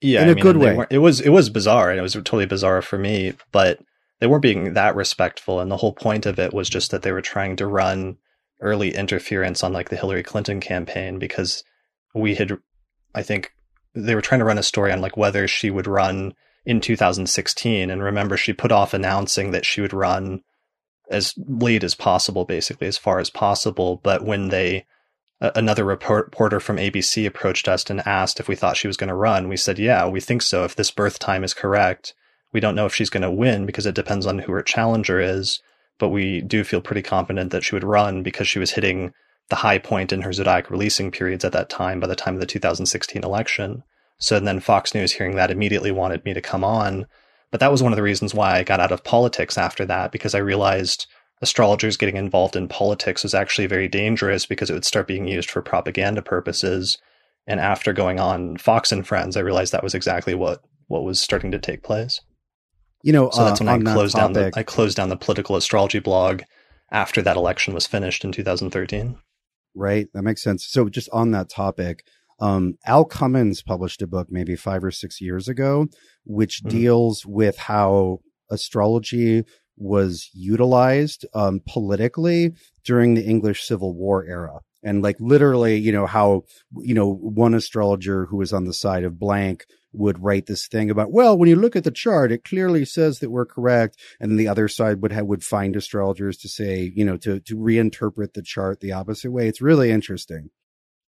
Yeah. 0.00 0.22
In 0.22 0.28
I 0.28 0.32
a 0.32 0.34
mean, 0.34 0.42
good 0.42 0.56
way. 0.56 0.86
It 0.90 0.98
was, 0.98 1.20
it 1.20 1.30
was 1.30 1.50
bizarre 1.50 1.90
and 1.90 1.98
it 1.98 2.02
was 2.02 2.14
totally 2.14 2.46
bizarre 2.46 2.82
for 2.82 2.98
me, 2.98 3.34
but 3.52 3.80
they 4.20 4.26
weren't 4.26 4.42
being 4.42 4.74
that 4.74 4.96
respectful. 4.96 5.60
And 5.60 5.70
the 5.70 5.76
whole 5.76 5.92
point 5.92 6.26
of 6.26 6.38
it 6.38 6.52
was 6.52 6.68
just 6.68 6.90
that 6.90 7.02
they 7.02 7.12
were 7.12 7.22
trying 7.22 7.56
to 7.56 7.66
run 7.66 8.18
early 8.60 8.94
interference 8.94 9.62
on 9.62 9.72
like 9.72 9.88
the 9.88 9.96
Hillary 9.96 10.22
Clinton 10.22 10.60
campaign 10.60 11.18
because 11.18 11.64
we 12.14 12.34
had, 12.34 12.58
I 13.14 13.22
think 13.22 13.52
they 13.94 14.14
were 14.14 14.20
trying 14.20 14.40
to 14.40 14.44
run 14.44 14.58
a 14.58 14.62
story 14.62 14.92
on 14.92 15.00
like 15.00 15.16
whether 15.16 15.46
she 15.48 15.70
would 15.70 15.86
run 15.86 16.34
in 16.66 16.80
2016. 16.80 17.90
And 17.90 18.02
remember, 18.02 18.36
she 18.36 18.52
put 18.52 18.72
off 18.72 18.94
announcing 18.94 19.52
that 19.52 19.66
she 19.66 19.80
would 19.80 19.92
run 19.92 20.42
as 21.10 21.34
late 21.36 21.84
as 21.84 21.94
possible, 21.94 22.44
basically, 22.44 22.86
as 22.86 22.98
far 22.98 23.18
as 23.18 23.30
possible. 23.30 24.00
But 24.02 24.24
when 24.24 24.48
they, 24.48 24.86
another 25.40 25.84
reporter 25.84 26.60
from 26.60 26.76
ABC 26.76 27.26
approached 27.26 27.68
us 27.68 27.88
and 27.90 28.06
asked 28.06 28.40
if 28.40 28.48
we 28.48 28.56
thought 28.56 28.76
she 28.76 28.86
was 28.86 28.96
going 28.96 29.08
to 29.08 29.14
run, 29.14 29.48
we 29.48 29.56
said, 29.56 29.78
yeah, 29.78 30.06
we 30.06 30.20
think 30.20 30.42
so. 30.42 30.64
If 30.64 30.76
this 30.76 30.90
birth 30.90 31.18
time 31.18 31.44
is 31.44 31.54
correct, 31.54 32.14
we 32.52 32.60
don't 32.60 32.74
know 32.74 32.86
if 32.86 32.94
she's 32.94 33.10
going 33.10 33.22
to 33.22 33.30
win 33.30 33.66
because 33.66 33.86
it 33.86 33.94
depends 33.94 34.26
on 34.26 34.38
who 34.38 34.52
her 34.52 34.62
challenger 34.62 35.20
is, 35.20 35.60
but 35.98 36.08
we 36.08 36.40
do 36.40 36.64
feel 36.64 36.80
pretty 36.80 37.02
confident 37.02 37.50
that 37.52 37.64
she 37.64 37.74
would 37.74 37.84
run 37.84 38.22
because 38.22 38.48
she 38.48 38.58
was 38.58 38.72
hitting 38.72 39.12
the 39.50 39.56
high 39.56 39.78
point 39.78 40.12
in 40.12 40.22
her 40.22 40.32
zodiac 40.32 40.70
releasing 40.70 41.10
periods 41.10 41.44
at 41.44 41.52
that 41.52 41.68
time 41.68 42.00
by 42.00 42.06
the 42.06 42.16
time 42.16 42.34
of 42.34 42.40
the 42.40 42.46
2016 42.46 43.22
election. 43.22 43.82
So 44.18 44.40
then 44.40 44.60
Fox 44.60 44.94
News, 44.94 45.12
hearing 45.12 45.36
that, 45.36 45.50
immediately 45.50 45.90
wanted 45.90 46.24
me 46.24 46.32
to 46.32 46.40
come 46.40 46.64
on. 46.64 47.06
But 47.54 47.60
that 47.60 47.70
was 47.70 47.84
one 47.84 47.92
of 47.92 47.96
the 47.96 48.02
reasons 48.02 48.34
why 48.34 48.58
I 48.58 48.64
got 48.64 48.80
out 48.80 48.90
of 48.90 49.04
politics 49.04 49.56
after 49.56 49.86
that, 49.86 50.10
because 50.10 50.34
I 50.34 50.38
realized 50.38 51.06
astrologers 51.40 51.96
getting 51.96 52.16
involved 52.16 52.56
in 52.56 52.66
politics 52.66 53.22
was 53.22 53.32
actually 53.32 53.68
very 53.68 53.86
dangerous 53.86 54.44
because 54.44 54.70
it 54.70 54.72
would 54.72 54.84
start 54.84 55.06
being 55.06 55.28
used 55.28 55.48
for 55.48 55.62
propaganda 55.62 56.20
purposes. 56.20 56.98
And 57.46 57.60
after 57.60 57.92
going 57.92 58.18
on 58.18 58.56
Fox 58.56 58.90
and 58.90 59.06
Friends, 59.06 59.36
I 59.36 59.40
realized 59.42 59.70
that 59.70 59.84
was 59.84 59.94
exactly 59.94 60.34
what, 60.34 60.64
what 60.88 61.04
was 61.04 61.20
starting 61.20 61.52
to 61.52 61.60
take 61.60 61.84
place. 61.84 62.20
You 63.04 63.12
know, 63.12 63.30
so 63.30 63.44
that's 63.44 63.60
uh, 63.60 63.66
when 63.66 63.86
I 63.86 63.92
closed 63.92 64.16
down 64.16 64.32
the 64.32 64.50
I 64.56 64.64
closed 64.64 64.96
down 64.96 65.08
the 65.08 65.16
political 65.16 65.54
astrology 65.54 66.00
blog 66.00 66.42
after 66.90 67.22
that 67.22 67.36
election 67.36 67.72
was 67.72 67.86
finished 67.86 68.24
in 68.24 68.32
2013. 68.32 69.16
Right, 69.76 70.08
that 70.12 70.22
makes 70.22 70.42
sense. 70.42 70.66
So 70.68 70.88
just 70.88 71.08
on 71.12 71.30
that 71.30 71.50
topic, 71.50 72.04
um, 72.40 72.76
Al 72.86 73.04
Cummins 73.04 73.62
published 73.62 74.02
a 74.02 74.06
book 74.06 74.28
maybe 74.30 74.56
five 74.56 74.84
or 74.84 74.90
six 74.90 75.20
years 75.20 75.48
ago, 75.48 75.86
which 76.24 76.62
mm-hmm. 76.62 76.76
deals 76.76 77.24
with 77.26 77.56
how 77.56 78.20
astrology 78.50 79.44
was 79.76 80.30
utilized 80.32 81.26
um, 81.34 81.60
politically 81.66 82.52
during 82.84 83.14
the 83.14 83.24
English 83.24 83.64
Civil 83.64 83.94
War 83.94 84.24
era. 84.24 84.60
And 84.82 85.02
like 85.02 85.16
literally, 85.18 85.78
you 85.78 85.92
know, 85.92 86.06
how, 86.06 86.42
you 86.76 86.94
know, 86.94 87.10
one 87.10 87.54
astrologer 87.54 88.26
who 88.26 88.36
was 88.36 88.52
on 88.52 88.66
the 88.66 88.74
side 88.74 89.02
of 89.02 89.18
blank 89.18 89.64
would 89.94 90.22
write 90.22 90.46
this 90.46 90.68
thing 90.68 90.90
about, 90.90 91.10
well, 91.10 91.38
when 91.38 91.48
you 91.48 91.56
look 91.56 91.74
at 91.74 91.84
the 91.84 91.90
chart, 91.90 92.30
it 92.32 92.44
clearly 92.44 92.84
says 92.84 93.20
that 93.20 93.30
we're 93.30 93.46
correct. 93.46 93.96
And 94.20 94.30
then 94.30 94.36
the 94.36 94.48
other 94.48 94.68
side 94.68 95.00
would 95.00 95.12
have, 95.12 95.26
would 95.26 95.42
find 95.42 95.74
astrologers 95.74 96.36
to 96.38 96.48
say, 96.48 96.92
you 96.94 97.04
know, 97.04 97.16
to, 97.18 97.40
to 97.40 97.56
reinterpret 97.56 98.34
the 98.34 98.42
chart 98.42 98.80
the 98.80 98.92
opposite 98.92 99.30
way. 99.30 99.48
It's 99.48 99.62
really 99.62 99.90
interesting. 99.90 100.50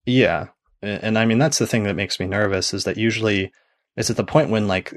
Yeah. 0.04 0.48
And 0.82 1.18
I 1.18 1.24
mean, 1.24 1.38
that's 1.38 1.58
the 1.58 1.66
thing 1.66 1.84
that 1.84 1.96
makes 1.96 2.18
me 2.18 2.26
nervous 2.26 2.74
is 2.74 2.84
that 2.84 2.96
usually 2.96 3.52
it's 3.96 4.10
at 4.10 4.16
the 4.16 4.24
point 4.24 4.50
when 4.50 4.66
like 4.66 4.94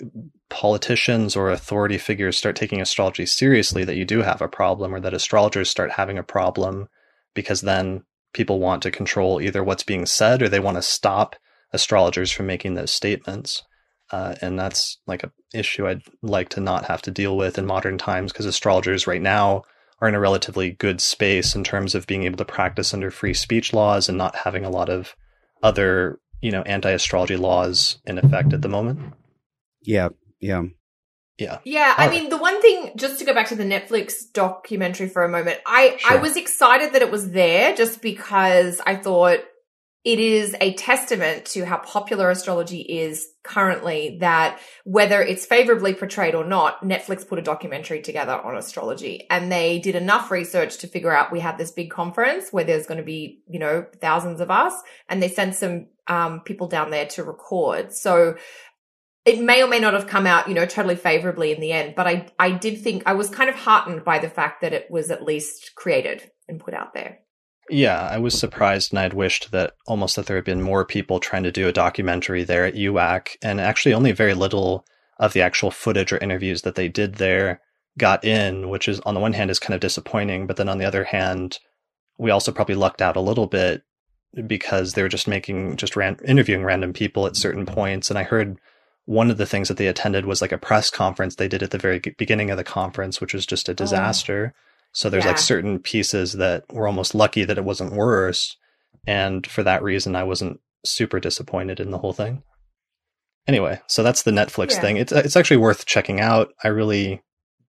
politicians 0.49 1.35
or 1.35 1.49
authority 1.49 1.97
figures 1.97 2.37
start 2.37 2.55
taking 2.55 2.81
astrology 2.81 3.25
seriously 3.25 3.83
that 3.83 3.97
you 3.97 4.05
do 4.05 4.21
have 4.21 4.41
a 4.41 4.47
problem 4.47 4.95
or 4.95 4.99
that 4.99 5.13
astrologers 5.13 5.69
start 5.69 5.91
having 5.91 6.17
a 6.17 6.23
problem 6.23 6.87
because 7.33 7.61
then 7.61 8.03
people 8.33 8.59
want 8.59 8.83
to 8.83 8.91
control 8.91 9.41
either 9.41 9.63
what's 9.63 9.83
being 9.83 10.05
said 10.05 10.41
or 10.41 10.49
they 10.49 10.59
want 10.59 10.77
to 10.77 10.81
stop 10.81 11.35
astrologers 11.73 12.31
from 12.31 12.45
making 12.45 12.73
those 12.73 12.91
statements. 12.91 13.63
Uh, 14.11 14.35
and 14.41 14.57
that's 14.57 14.99
like 15.07 15.23
an 15.23 15.31
issue 15.53 15.87
I'd 15.87 16.03
like 16.21 16.49
to 16.49 16.61
not 16.61 16.85
have 16.85 17.01
to 17.03 17.11
deal 17.11 17.35
with 17.35 17.57
in 17.57 17.65
modern 17.65 17.97
times 17.97 18.31
because 18.31 18.45
astrologers 18.45 19.07
right 19.07 19.21
now 19.21 19.63
are 19.99 20.07
in 20.07 20.15
a 20.15 20.19
relatively 20.19 20.71
good 20.71 21.01
space 21.01 21.55
in 21.55 21.63
terms 21.63 21.95
of 21.95 22.07
being 22.07 22.23
able 22.23 22.37
to 22.37 22.45
practice 22.45 22.93
under 22.93 23.11
free 23.11 23.33
speech 23.33 23.73
laws 23.73 24.07
and 24.07 24.17
not 24.17 24.35
having 24.35 24.63
a 24.63 24.69
lot 24.69 24.89
of 24.89 25.15
other, 25.65 26.19
you 26.41 26.51
know, 26.51 26.61
anti-astrology 26.61 27.37
laws 27.37 27.97
in 28.05 28.19
effect 28.19 28.53
at 28.53 28.61
the 28.61 28.69
moment. 28.69 28.99
Yeah, 29.81 30.09
yeah. 30.39 30.63
Yeah. 31.37 31.57
Yeah, 31.65 31.93
I 31.97 32.09
mean 32.09 32.29
the 32.29 32.37
one 32.37 32.61
thing 32.61 32.91
just 32.95 33.19
to 33.19 33.25
go 33.25 33.33
back 33.33 33.49
to 33.49 33.55
the 33.55 33.65
Netflix 33.65 34.31
documentary 34.31 35.09
for 35.09 35.25
a 35.25 35.29
moment, 35.29 35.59
I 35.65 35.97
sure. 35.97 36.17
I 36.17 36.21
was 36.21 36.37
excited 36.37 36.93
that 36.93 37.01
it 37.01 37.11
was 37.11 37.31
there 37.31 37.75
just 37.75 38.01
because 38.01 38.79
I 38.85 38.95
thought 38.95 39.39
it 40.05 40.19
is 40.19 40.55
a 40.61 40.75
testament 40.75 41.45
to 41.45 41.65
how 41.65 41.77
popular 41.77 42.29
astrology 42.29 42.81
is 42.81 43.27
currently 43.43 44.17
that 44.21 44.59
whether 44.83 45.19
it's 45.19 45.47
favorably 45.47 45.95
portrayed 45.95 46.35
or 46.35 46.45
not, 46.45 46.83
Netflix 46.83 47.27
put 47.27 47.39
a 47.39 47.41
documentary 47.41 48.03
together 48.03 48.33
on 48.33 48.55
astrology 48.55 49.25
and 49.31 49.51
they 49.51 49.79
did 49.79 49.95
enough 49.95 50.29
research 50.29 50.77
to 50.77 50.87
figure 50.87 51.11
out 51.11 51.31
we 51.31 51.39
have 51.39 51.57
this 51.57 51.71
big 51.71 51.89
conference 51.89 52.53
where 52.53 52.63
there's 52.63 52.85
going 52.85 52.99
to 52.99 53.03
be, 53.03 53.41
you 53.49 53.57
know, 53.57 53.83
thousands 53.99 54.41
of 54.41 54.51
us 54.51 54.73
and 55.09 55.23
they 55.23 55.27
sent 55.27 55.55
some 55.55 55.87
um, 56.07 56.41
people 56.41 56.67
down 56.67 56.91
there 56.91 57.07
to 57.07 57.23
record. 57.23 57.91
So 57.91 58.35
it 59.25 59.41
may 59.41 59.63
or 59.63 59.67
may 59.67 59.79
not 59.79 59.95
have 59.95 60.05
come 60.05 60.27
out, 60.27 60.47
you 60.47 60.53
know, 60.53 60.67
totally 60.67 60.95
favorably 60.95 61.51
in 61.51 61.59
the 61.59 61.71
end, 61.71 61.95
but 61.95 62.05
I, 62.05 62.27
I 62.37 62.51
did 62.51 62.79
think 62.79 63.01
I 63.07 63.13
was 63.13 63.31
kind 63.31 63.49
of 63.49 63.55
heartened 63.55 64.05
by 64.05 64.19
the 64.19 64.29
fact 64.29 64.61
that 64.61 64.71
it 64.71 64.91
was 64.91 65.09
at 65.09 65.23
least 65.23 65.73
created 65.73 66.29
and 66.47 66.59
put 66.59 66.75
out 66.75 66.93
there. 66.93 67.21
Yeah, 67.69 67.99
I 67.99 68.19
was 68.19 68.37
surprised 68.37 68.91
and 68.91 68.99
I'd 68.99 69.13
wished 69.13 69.51
that 69.51 69.73
almost 69.87 70.15
that 70.15 70.27
there 70.27 70.35
had 70.35 70.45
been 70.45 70.61
more 70.61 70.85
people 70.85 71.19
trying 71.19 71.43
to 71.43 71.51
do 71.51 71.67
a 71.67 71.73
documentary 71.73 72.43
there 72.43 72.65
at 72.65 72.75
UAC 72.75 73.37
and 73.41 73.59
actually 73.59 73.93
only 73.93 74.11
very 74.11 74.35
little 74.35 74.85
of 75.17 75.33
the 75.33 75.41
actual 75.41 75.71
footage 75.71 76.13
or 76.13 76.17
interviews 76.17 76.61
that 76.61 76.75
they 76.75 76.87
did 76.87 77.15
there 77.15 77.61
got 77.97 78.23
in, 78.23 78.69
which 78.69 78.87
is 78.87 78.99
on 79.01 79.13
the 79.13 79.19
one 79.19 79.33
hand 79.33 79.49
is 79.49 79.59
kind 79.59 79.73
of 79.73 79.79
disappointing, 79.79 80.45
but 80.45 80.57
then 80.57 80.69
on 80.69 80.77
the 80.77 80.85
other 80.85 81.05
hand, 81.05 81.59
we 82.17 82.29
also 82.29 82.51
probably 82.51 82.75
lucked 82.75 83.01
out 83.01 83.15
a 83.15 83.21
little 83.21 83.47
bit 83.47 83.81
because 84.45 84.93
they 84.93 85.01
were 85.01 85.09
just 85.09 85.27
making 85.27 85.77
just 85.77 85.95
ran, 85.95 86.17
interviewing 86.25 86.63
random 86.63 86.93
people 86.93 87.25
at 87.25 87.37
certain 87.37 87.65
points 87.65 88.09
and 88.09 88.19
I 88.19 88.23
heard 88.23 88.59
one 89.05 89.29
of 89.29 89.37
the 89.37 89.45
things 89.45 89.67
that 89.67 89.77
they 89.77 89.87
attended 89.87 90.25
was 90.25 90.41
like 90.41 90.51
a 90.51 90.57
press 90.57 90.89
conference 90.89 91.35
they 91.35 91.47
did 91.47 91.63
at 91.63 91.71
the 91.71 91.77
very 91.77 91.99
beginning 92.17 92.49
of 92.49 92.57
the 92.57 92.63
conference, 92.63 93.21
which 93.21 93.33
was 93.33 93.45
just 93.45 93.69
a 93.69 93.71
oh. 93.71 93.75
disaster. 93.75 94.53
Oh. 94.55 94.59
So 94.95 95.09
there's 95.09 95.25
yeah. 95.25 95.31
like 95.31 95.37
certain 95.37 95.79
pieces 95.79 96.33
that 96.33 96.63
were 96.71 96.87
almost 96.87 97.13
lucky 97.13 97.43
that 97.43 97.57
it 97.57 97.65
wasn't 97.65 97.93
worse. 97.93 98.55
And 99.05 99.45
for 99.45 99.61
that 99.61 99.83
reason, 99.83 100.15
I 100.15 100.23
wasn't 100.23 100.61
super 100.85 101.19
disappointed 101.19 101.81
in 101.81 101.91
the 101.91 101.97
whole 101.97 102.13
thing. 102.13 102.43
Anyway, 103.45 103.81
so 103.87 104.03
that's 104.03 104.23
the 104.23 104.31
Netflix 104.31 104.71
yeah. 104.71 104.81
thing. 104.81 104.97
It's 104.97 105.11
uh, 105.11 105.21
it's 105.25 105.35
actually 105.35 105.57
worth 105.57 105.85
checking 105.85 106.21
out. 106.21 106.53
I 106.63 106.69
really 106.69 107.21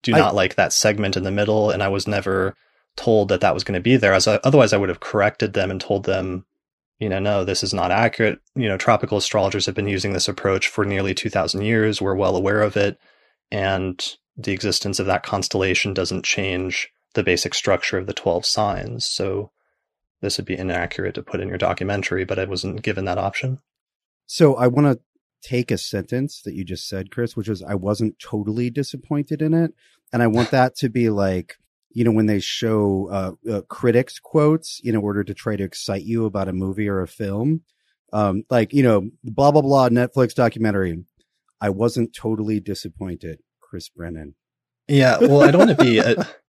do 0.02 0.12
not 0.12 0.32
I, 0.32 0.34
like 0.34 0.54
that 0.54 0.72
segment 0.72 1.16
in 1.16 1.24
the 1.24 1.32
middle, 1.32 1.70
and 1.70 1.82
I 1.82 1.88
was 1.88 2.06
never 2.06 2.54
told 2.94 3.28
that 3.28 3.40
that 3.40 3.54
was 3.54 3.64
going 3.64 3.74
to 3.74 3.82
be 3.82 3.96
there. 3.96 4.14
As 4.14 4.28
I, 4.28 4.36
otherwise, 4.36 4.72
I 4.72 4.76
would 4.76 4.88
have 4.88 5.00
corrected 5.00 5.52
them 5.52 5.70
and 5.70 5.80
told 5.80 6.04
them, 6.04 6.46
you 6.98 7.08
know, 7.08 7.18
no, 7.18 7.44
this 7.44 7.62
is 7.62 7.74
not 7.74 7.90
accurate. 7.90 8.38
You 8.54 8.68
know, 8.68 8.78
tropical 8.78 9.18
astrologers 9.18 9.66
have 9.66 9.74
been 9.74 9.88
using 9.88 10.12
this 10.12 10.28
approach 10.28 10.68
for 10.68 10.84
nearly 10.84 11.12
two 11.12 11.28
thousand 11.28 11.62
years. 11.62 12.00
We're 12.00 12.14
well 12.14 12.36
aware 12.36 12.62
of 12.62 12.76
it, 12.76 12.98
and 13.50 14.02
the 14.36 14.52
existence 14.52 15.00
of 15.00 15.06
that 15.06 15.24
constellation 15.24 15.92
doesn't 15.92 16.24
change 16.24 16.88
the 17.16 17.24
basic 17.24 17.54
structure 17.54 17.98
of 17.98 18.06
the 18.06 18.14
12 18.14 18.46
signs. 18.46 19.06
So 19.06 19.50
this 20.20 20.36
would 20.36 20.46
be 20.46 20.56
inaccurate 20.56 21.14
to 21.14 21.22
put 21.22 21.40
in 21.40 21.48
your 21.48 21.58
documentary, 21.58 22.24
but 22.24 22.38
I 22.38 22.44
wasn't 22.44 22.82
given 22.82 23.06
that 23.06 23.18
option. 23.18 23.58
So 24.26 24.54
I 24.54 24.68
want 24.68 24.86
to 24.86 25.00
take 25.42 25.70
a 25.70 25.78
sentence 25.78 26.42
that 26.42 26.54
you 26.54 26.64
just 26.64 26.88
said, 26.88 27.10
Chris, 27.10 27.36
which 27.36 27.48
is 27.48 27.62
I 27.62 27.74
wasn't 27.74 28.18
totally 28.18 28.70
disappointed 28.70 29.42
in 29.42 29.54
it. 29.54 29.72
And 30.12 30.22
I 30.22 30.26
want 30.26 30.50
that 30.50 30.76
to 30.76 30.88
be 30.88 31.10
like, 31.10 31.56
you 31.90 32.04
know, 32.04 32.12
when 32.12 32.26
they 32.26 32.40
show 32.40 33.08
uh, 33.10 33.50
uh, 33.50 33.60
critics 33.62 34.18
quotes 34.18 34.80
in 34.84 34.94
order 34.94 35.24
to 35.24 35.34
try 35.34 35.56
to 35.56 35.64
excite 35.64 36.02
you 36.02 36.26
about 36.26 36.48
a 36.48 36.52
movie 36.52 36.88
or 36.88 37.00
a 37.00 37.08
film, 37.08 37.62
um, 38.12 38.44
like, 38.50 38.72
you 38.72 38.82
know, 38.82 39.08
blah, 39.24 39.50
blah, 39.50 39.62
blah, 39.62 39.88
Netflix 39.88 40.34
documentary. 40.34 41.04
I 41.60 41.70
wasn't 41.70 42.14
totally 42.14 42.60
disappointed, 42.60 43.40
Chris 43.60 43.88
Brennan. 43.88 44.34
Yeah. 44.88 45.18
Well, 45.18 45.42
I 45.42 45.50
don't 45.50 45.66
want 45.66 45.78
to 45.78 45.84
be 45.84 45.98
a, 45.98 46.14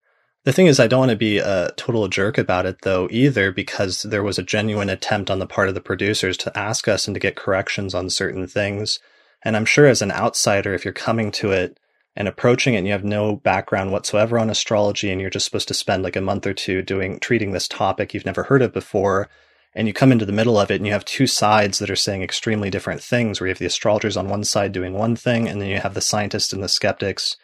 The 0.47 0.53
thing 0.53 0.67
is, 0.67 0.79
I 0.79 0.87
don't 0.87 0.99
want 0.99 1.11
to 1.11 1.17
be 1.17 1.39
a 1.39 1.73
total 1.75 2.07
jerk 2.07 2.37
about 2.37 2.65
it 2.65 2.83
though 2.83 3.09
either, 3.11 3.51
because 3.51 4.03
there 4.03 4.23
was 4.23 4.39
a 4.39 4.43
genuine 4.43 4.89
attempt 4.89 5.29
on 5.29 5.39
the 5.39 5.45
part 5.45 5.67
of 5.67 5.75
the 5.75 5.81
producers 5.81 6.37
to 6.37 6.57
ask 6.57 6.87
us 6.87 7.05
and 7.05 7.13
to 7.15 7.19
get 7.19 7.35
corrections 7.35 7.93
on 7.93 8.09
certain 8.09 8.47
things. 8.47 9.01
And 9.43 9.57
I'm 9.57 9.65
sure 9.65 9.87
as 9.87 10.01
an 10.01 10.13
outsider, 10.13 10.73
if 10.73 10.85
you're 10.85 10.93
coming 10.93 11.31
to 11.31 11.51
it 11.51 11.77
and 12.15 12.29
approaching 12.29 12.75
it 12.75 12.77
and 12.77 12.87
you 12.87 12.93
have 12.93 13.03
no 13.03 13.35
background 13.35 13.91
whatsoever 13.91 14.39
on 14.39 14.49
astrology 14.49 15.11
and 15.11 15.19
you're 15.19 15.29
just 15.29 15.43
supposed 15.43 15.67
to 15.67 15.73
spend 15.73 16.03
like 16.03 16.15
a 16.15 16.21
month 16.21 16.47
or 16.47 16.53
two 16.53 16.81
doing, 16.81 17.19
treating 17.19 17.51
this 17.51 17.67
topic 17.67 18.13
you've 18.13 18.25
never 18.25 18.43
heard 18.43 18.61
of 18.61 18.71
before, 18.71 19.27
and 19.75 19.85
you 19.85 19.93
come 19.93 20.13
into 20.13 20.25
the 20.25 20.31
middle 20.31 20.57
of 20.57 20.71
it 20.71 20.75
and 20.75 20.85
you 20.85 20.93
have 20.93 21.03
two 21.03 21.27
sides 21.27 21.79
that 21.79 21.89
are 21.89 21.95
saying 21.97 22.21
extremely 22.21 22.69
different 22.69 23.03
things 23.03 23.41
where 23.41 23.49
you 23.49 23.51
have 23.51 23.59
the 23.59 23.65
astrologers 23.65 24.15
on 24.15 24.29
one 24.29 24.45
side 24.45 24.71
doing 24.71 24.93
one 24.93 25.17
thing 25.17 25.45
and 25.45 25.61
then 25.61 25.67
you 25.67 25.79
have 25.79 25.93
the 25.93 25.99
scientists 25.99 26.53
and 26.53 26.63
the 26.63 26.69
skeptics 26.69 27.35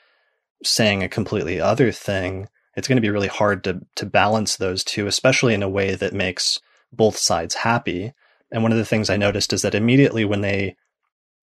saying 0.63 1.03
a 1.03 1.09
completely 1.09 1.59
other 1.59 1.91
thing 1.91 2.47
it's 2.75 2.87
going 2.87 2.97
to 2.97 3.01
be 3.01 3.09
really 3.09 3.27
hard 3.27 3.63
to 3.65 3.81
to 3.95 4.05
balance 4.05 4.57
those 4.57 4.83
two, 4.83 5.07
especially 5.07 5.53
in 5.53 5.63
a 5.63 5.69
way 5.69 5.95
that 5.95 6.13
makes 6.13 6.59
both 6.91 7.17
sides 7.17 7.55
happy. 7.55 8.13
And 8.51 8.63
one 8.63 8.71
of 8.71 8.77
the 8.77 8.85
things 8.85 9.09
I 9.09 9.17
noticed 9.17 9.53
is 9.53 9.61
that 9.63 9.75
immediately 9.75 10.25
when 10.25 10.41
they 10.41 10.75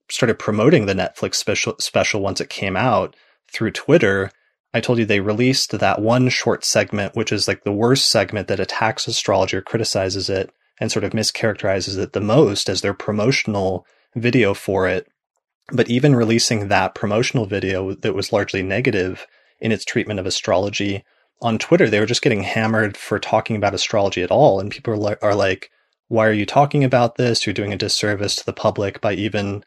started 0.08 0.38
promoting 0.38 0.86
the 0.86 0.94
Netflix 0.94 1.36
special 1.36 1.76
special 1.78 2.20
once 2.20 2.40
it 2.40 2.50
came 2.50 2.76
out 2.76 3.14
through 3.52 3.72
Twitter, 3.72 4.30
I 4.72 4.80
told 4.80 4.98
you 4.98 5.04
they 5.04 5.20
released 5.20 5.72
that 5.72 6.00
one 6.00 6.28
short 6.28 6.64
segment, 6.64 7.16
which 7.16 7.32
is 7.32 7.48
like 7.48 7.64
the 7.64 7.72
worst 7.72 8.08
segment 8.10 8.48
that 8.48 8.60
attacks 8.60 9.08
astrology 9.08 9.56
or 9.56 9.62
criticizes 9.62 10.30
it 10.30 10.50
and 10.80 10.90
sort 10.90 11.04
of 11.04 11.12
mischaracterizes 11.12 11.98
it 11.98 12.12
the 12.12 12.20
most 12.20 12.68
as 12.68 12.80
their 12.80 12.94
promotional 12.94 13.86
video 14.14 14.54
for 14.54 14.88
it. 14.88 15.06
But 15.72 15.90
even 15.90 16.16
releasing 16.16 16.68
that 16.68 16.94
promotional 16.94 17.46
video 17.46 17.94
that 17.94 18.14
was 18.14 18.32
largely 18.32 18.62
negative 18.62 19.26
in 19.60 19.72
its 19.72 19.84
treatment 19.84 20.18
of 20.18 20.26
astrology 20.26 21.04
on 21.42 21.58
Twitter, 21.58 21.88
they 21.88 22.00
were 22.00 22.06
just 22.06 22.22
getting 22.22 22.42
hammered 22.42 22.96
for 22.96 23.18
talking 23.18 23.56
about 23.56 23.74
astrology 23.74 24.22
at 24.22 24.30
all. 24.30 24.60
And 24.60 24.70
people 24.70 24.92
are 24.92 24.98
like, 24.98 25.18
are 25.22 25.34
like, 25.34 25.70
why 26.08 26.26
are 26.26 26.32
you 26.32 26.46
talking 26.46 26.84
about 26.84 27.16
this? 27.16 27.46
You're 27.46 27.54
doing 27.54 27.72
a 27.72 27.78
disservice 27.78 28.36
to 28.36 28.46
the 28.46 28.52
public 28.52 29.00
by 29.00 29.14
even 29.14 29.64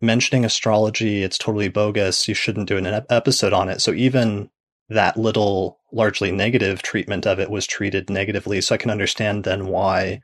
mentioning 0.00 0.44
astrology. 0.44 1.22
It's 1.22 1.36
totally 1.36 1.68
bogus. 1.68 2.26
You 2.28 2.34
shouldn't 2.34 2.68
do 2.68 2.76
an 2.76 3.04
episode 3.10 3.52
on 3.52 3.68
it. 3.68 3.80
So 3.80 3.92
even 3.92 4.50
that 4.88 5.16
little, 5.16 5.78
largely 5.92 6.32
negative 6.32 6.82
treatment 6.82 7.26
of 7.26 7.38
it 7.38 7.50
was 7.50 7.66
treated 7.66 8.08
negatively. 8.08 8.60
So 8.60 8.74
I 8.74 8.78
can 8.78 8.90
understand 8.90 9.44
then 9.44 9.66
why, 9.66 10.22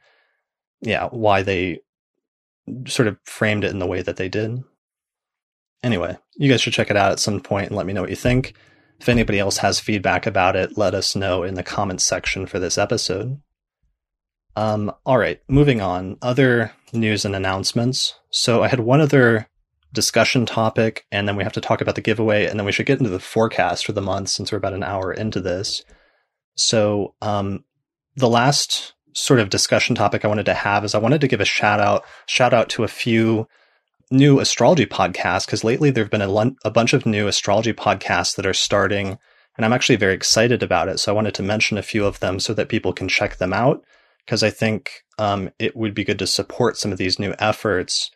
yeah, 0.81 1.09
why 1.09 1.43
they 1.43 1.81
sort 2.87 3.09
of 3.09 3.19
framed 3.25 3.65
it 3.65 3.71
in 3.71 3.79
the 3.79 3.87
way 3.87 4.03
that 4.03 4.17
they 4.17 4.29
did. 4.29 4.63
Anyway, 5.83 6.17
you 6.37 6.51
guys 6.51 6.61
should 6.61 6.73
check 6.73 6.91
it 6.91 6.97
out 6.97 7.13
at 7.13 7.21
some 7.21 7.41
point 7.41 7.69
and 7.69 7.77
let 7.77 7.87
me 7.87 7.93
know 7.93 8.01
what 8.01 8.11
you 8.11 8.17
think. 8.17 8.55
If 9.01 9.09
anybody 9.09 9.39
else 9.39 9.59
has 9.59 9.81
feedback 9.81 10.27
about 10.27 10.57
it, 10.57 10.79
let 10.79 10.95
us 10.95 11.15
know 11.15 11.43
in 11.43 11.55
the 11.55 11.63
comments 11.63 12.05
section 12.05 12.47
for 12.47 12.59
this 12.59 12.79
episode. 12.79 13.41
Um, 14.57 14.91
all 15.05 15.19
right, 15.19 15.41
moving 15.49 15.81
on. 15.81 16.17
Other 16.23 16.73
news 16.93 17.25
and 17.25 17.37
announcements. 17.37 18.15
So 18.31 18.63
I 18.63 18.69
had 18.69 18.81
one 18.81 19.01
other 19.01 19.49
discussion 19.93 20.47
topic, 20.47 21.07
and 21.13 21.29
then 21.29 21.37
we 21.37 21.45
have 21.45 21.53
to 21.55 21.61
talk 21.61 21.81
about 21.81 21.95
the 21.95 22.01
giveaway, 22.01 22.47
and 22.47 22.59
then 22.59 22.65
we 22.65 22.73
should 22.73 22.87
get 22.87 22.99
into 22.99 23.11
the 23.11 23.21
forecast 23.21 23.85
for 23.85 23.93
the 23.93 24.03
month 24.03 24.31
since 24.31 24.51
we're 24.51 24.59
about 24.59 24.73
an 24.73 24.83
hour 24.83 25.13
into 25.13 25.41
this. 25.41 25.85
So, 26.55 27.15
um, 27.21 27.65
the 28.17 28.29
last 28.29 28.95
sort 29.13 29.41
of 29.41 29.51
discussion 29.51 29.95
topic 29.95 30.25
I 30.25 30.29
wanted 30.29 30.47
to 30.47 30.55
have 30.55 30.85
is 30.85 30.95
I 30.95 30.99
wanted 30.99 31.21
to 31.21 31.29
give 31.29 31.41
a 31.41 31.47
shout 31.47 31.81
out, 31.81 32.05
shout 32.27 32.55
out 32.55 32.69
to 32.71 32.85
a 32.85 32.89
few 32.89 33.47
new 34.11 34.41
astrology 34.41 34.87
podcasts 34.87 35.47
because 35.47 35.65
lately 35.65 35.91
there 35.91 36.05
have 36.05 36.11
been 36.11 36.57
a, 36.65 36.71
bunch 36.71 36.93
of 36.93 37.07
new 37.07 37.27
astrology 37.27 37.73
podcasts 37.73 38.37
that 38.37 38.47
are 38.47 38.55
starting, 38.55 39.19
and 39.57 39.65
I'm 39.65 39.73
actually 39.73 39.97
very 39.97 40.15
excited 40.15 40.63
about 40.63 40.89
it. 40.89 40.99
So 40.99 41.13
I 41.13 41.15
wanted 41.15 41.35
to 41.35 41.43
mention 41.43 41.79
a 41.79 41.83
few 41.83 42.05
of 42.05 42.21
them 42.21 42.39
so 42.39 42.55
that 42.55 42.69
people 42.69 42.93
can 42.93 43.09
check 43.09 43.37
them 43.37 43.53
out 43.53 43.85
because 44.25 44.43
I 44.43 44.51
think 44.51 44.91
um, 45.19 45.51
it 45.59 45.77
would 45.77 45.95
be 45.95 46.05
good 46.05 46.19
to 46.21 46.27
support 46.27 46.77
some 46.77 46.93
of 46.93 46.99
these 46.99 47.19
new 47.19 47.35
efforts 47.39 48.11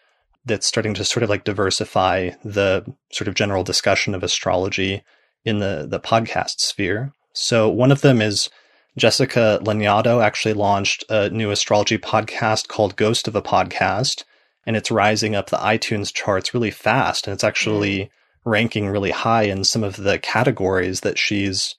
that's 0.44 0.66
starting 0.66 0.94
to 0.94 1.04
sort 1.04 1.22
of 1.22 1.30
like 1.30 1.44
diversify 1.44 2.30
the 2.44 2.84
sort 3.12 3.28
of 3.28 3.34
general 3.34 3.62
discussion 3.62 4.14
of 4.14 4.22
astrology 4.22 5.02
in 5.44 5.58
the 5.58 5.86
the 5.88 6.00
podcast 6.00 6.60
sphere. 6.60 7.12
So 7.32 7.68
one 7.68 7.92
of 7.92 8.00
them 8.00 8.20
is 8.20 8.50
Jessica 8.96 9.60
Lanyadoo 9.62 10.22
actually 10.22 10.54
launched 10.54 11.04
a 11.08 11.30
new 11.30 11.50
astrology 11.50 11.98
podcast 11.98 12.68
called 12.68 12.96
Ghost 12.96 13.28
of 13.28 13.36
a 13.36 13.42
Podcast 13.42 14.24
and 14.66 14.76
it's 14.76 14.90
rising 14.90 15.34
up 15.34 15.50
the 15.50 15.56
iTunes 15.56 16.12
charts 16.12 16.54
really 16.54 16.70
fast. 16.70 17.26
And 17.26 17.34
it's 17.34 17.44
actually 17.44 17.98
mm. 17.98 18.10
ranking 18.44 18.88
really 18.88 19.10
high 19.10 19.44
in 19.44 19.64
some 19.64 19.84
of 19.84 19.96
the 19.96 20.18
categories 20.18 21.00
that 21.00 21.18
she's 21.18 21.74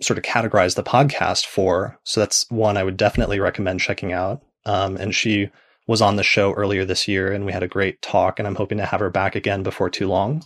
sort 0.00 0.18
of 0.18 0.24
categorized 0.24 0.76
the 0.76 0.82
podcast 0.82 1.46
for. 1.46 1.98
So 2.04 2.20
that's 2.20 2.46
one 2.50 2.76
I 2.76 2.84
would 2.84 2.96
definitely 2.96 3.40
recommend 3.40 3.80
checking 3.80 4.12
out. 4.12 4.42
Um, 4.64 4.96
and 4.96 5.14
she 5.14 5.50
was 5.86 6.00
on 6.00 6.16
the 6.16 6.22
show 6.22 6.52
earlier 6.52 6.84
this 6.84 7.08
year 7.08 7.32
and 7.32 7.44
we 7.44 7.52
had 7.52 7.62
a 7.62 7.68
great 7.68 8.00
talk 8.00 8.38
and 8.38 8.46
I'm 8.46 8.54
hoping 8.54 8.78
to 8.78 8.86
have 8.86 9.00
her 9.00 9.10
back 9.10 9.34
again 9.34 9.62
before 9.62 9.90
too 9.90 10.06
long. 10.06 10.44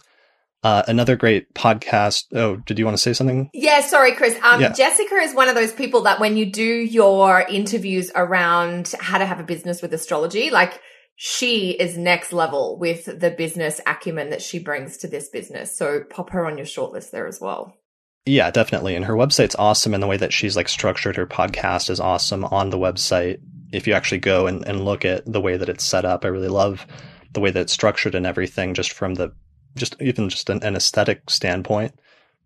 Uh, 0.63 0.83
another 0.89 1.15
great 1.15 1.53
podcast. 1.53 2.25
Oh, 2.35 2.57
did 2.57 2.79
you 2.79 2.87
want 2.87 2.97
to 2.97 3.03
say 3.03 3.13
something? 3.13 3.51
Yeah, 3.53 3.83
sorry, 3.83 4.13
Chris. 4.13 4.39
Um, 4.43 4.63
yeah. 4.63 4.73
Jessica 4.73 5.17
is 5.17 5.35
one 5.35 5.51
of 5.51 5.55
those 5.55 5.73
people 5.73 6.05
that 6.05 6.21
when 6.21 6.39
you 6.39 6.47
do 6.47 6.65
your 6.65 7.43
interviews 7.43 8.11
around 8.15 8.95
how 8.99 9.19
to 9.19 9.27
have 9.27 9.39
a 9.39 9.43
business 9.43 9.83
with 9.83 9.93
astrology, 9.93 10.49
like 10.49 10.81
she 11.17 11.71
is 11.71 11.97
next 11.97 12.33
level 12.33 12.79
with 12.79 13.21
the 13.21 13.31
business 13.31 13.81
acumen 13.87 14.31
that 14.31 14.43
she 14.43 14.59
brings 14.59 14.97
to 14.99 15.09
this 15.09 15.29
business. 15.29 15.77
So 15.77 16.03
pop 16.03 16.31
her 16.31 16.47
on 16.47 16.59
your 16.59 16.67
shortlist 16.67 17.11
there 17.11 17.27
as 17.27 17.41
well. 17.41 17.77
Yeah, 18.27 18.51
definitely. 18.51 18.97
And 18.97 19.05
her 19.05 19.15
website's 19.15 19.55
awesome. 19.57 19.95
And 19.95 20.03
the 20.03 20.07
way 20.07 20.17
that 20.17 20.33
she's 20.33 20.57
like 20.57 20.69
structured 20.69 21.17
her 21.17 21.27
podcast 21.27 21.91
is 21.91 22.01
awesome 22.01 22.45
on 22.45 22.71
the 22.71 22.79
website. 22.79 23.39
If 23.73 23.87
you 23.87 23.93
actually 23.93 24.19
go 24.19 24.47
and, 24.47 24.67
and 24.67 24.85
look 24.85 25.05
at 25.05 25.31
the 25.31 25.41
way 25.41 25.57
that 25.57 25.69
it's 25.69 25.85
set 25.85 26.05
up, 26.05 26.25
I 26.25 26.29
really 26.29 26.49
love 26.49 26.87
the 27.33 27.41
way 27.41 27.51
that 27.51 27.61
it's 27.61 27.73
structured 27.73 28.15
and 28.15 28.27
everything 28.27 28.75
just 28.75 28.93
from 28.93 29.15
the 29.15 29.33
just 29.77 30.01
even 30.01 30.29
just 30.29 30.49
an, 30.51 30.63
an 30.63 30.77
aesthetic 30.77 31.29
standpoint. 31.29 31.95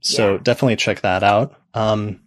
So 0.01 0.33
yeah. 0.33 0.41
definitely 0.43 0.77
check 0.77 1.03
that 1.03 1.23
out. 1.23 1.55
Um, 1.75 2.23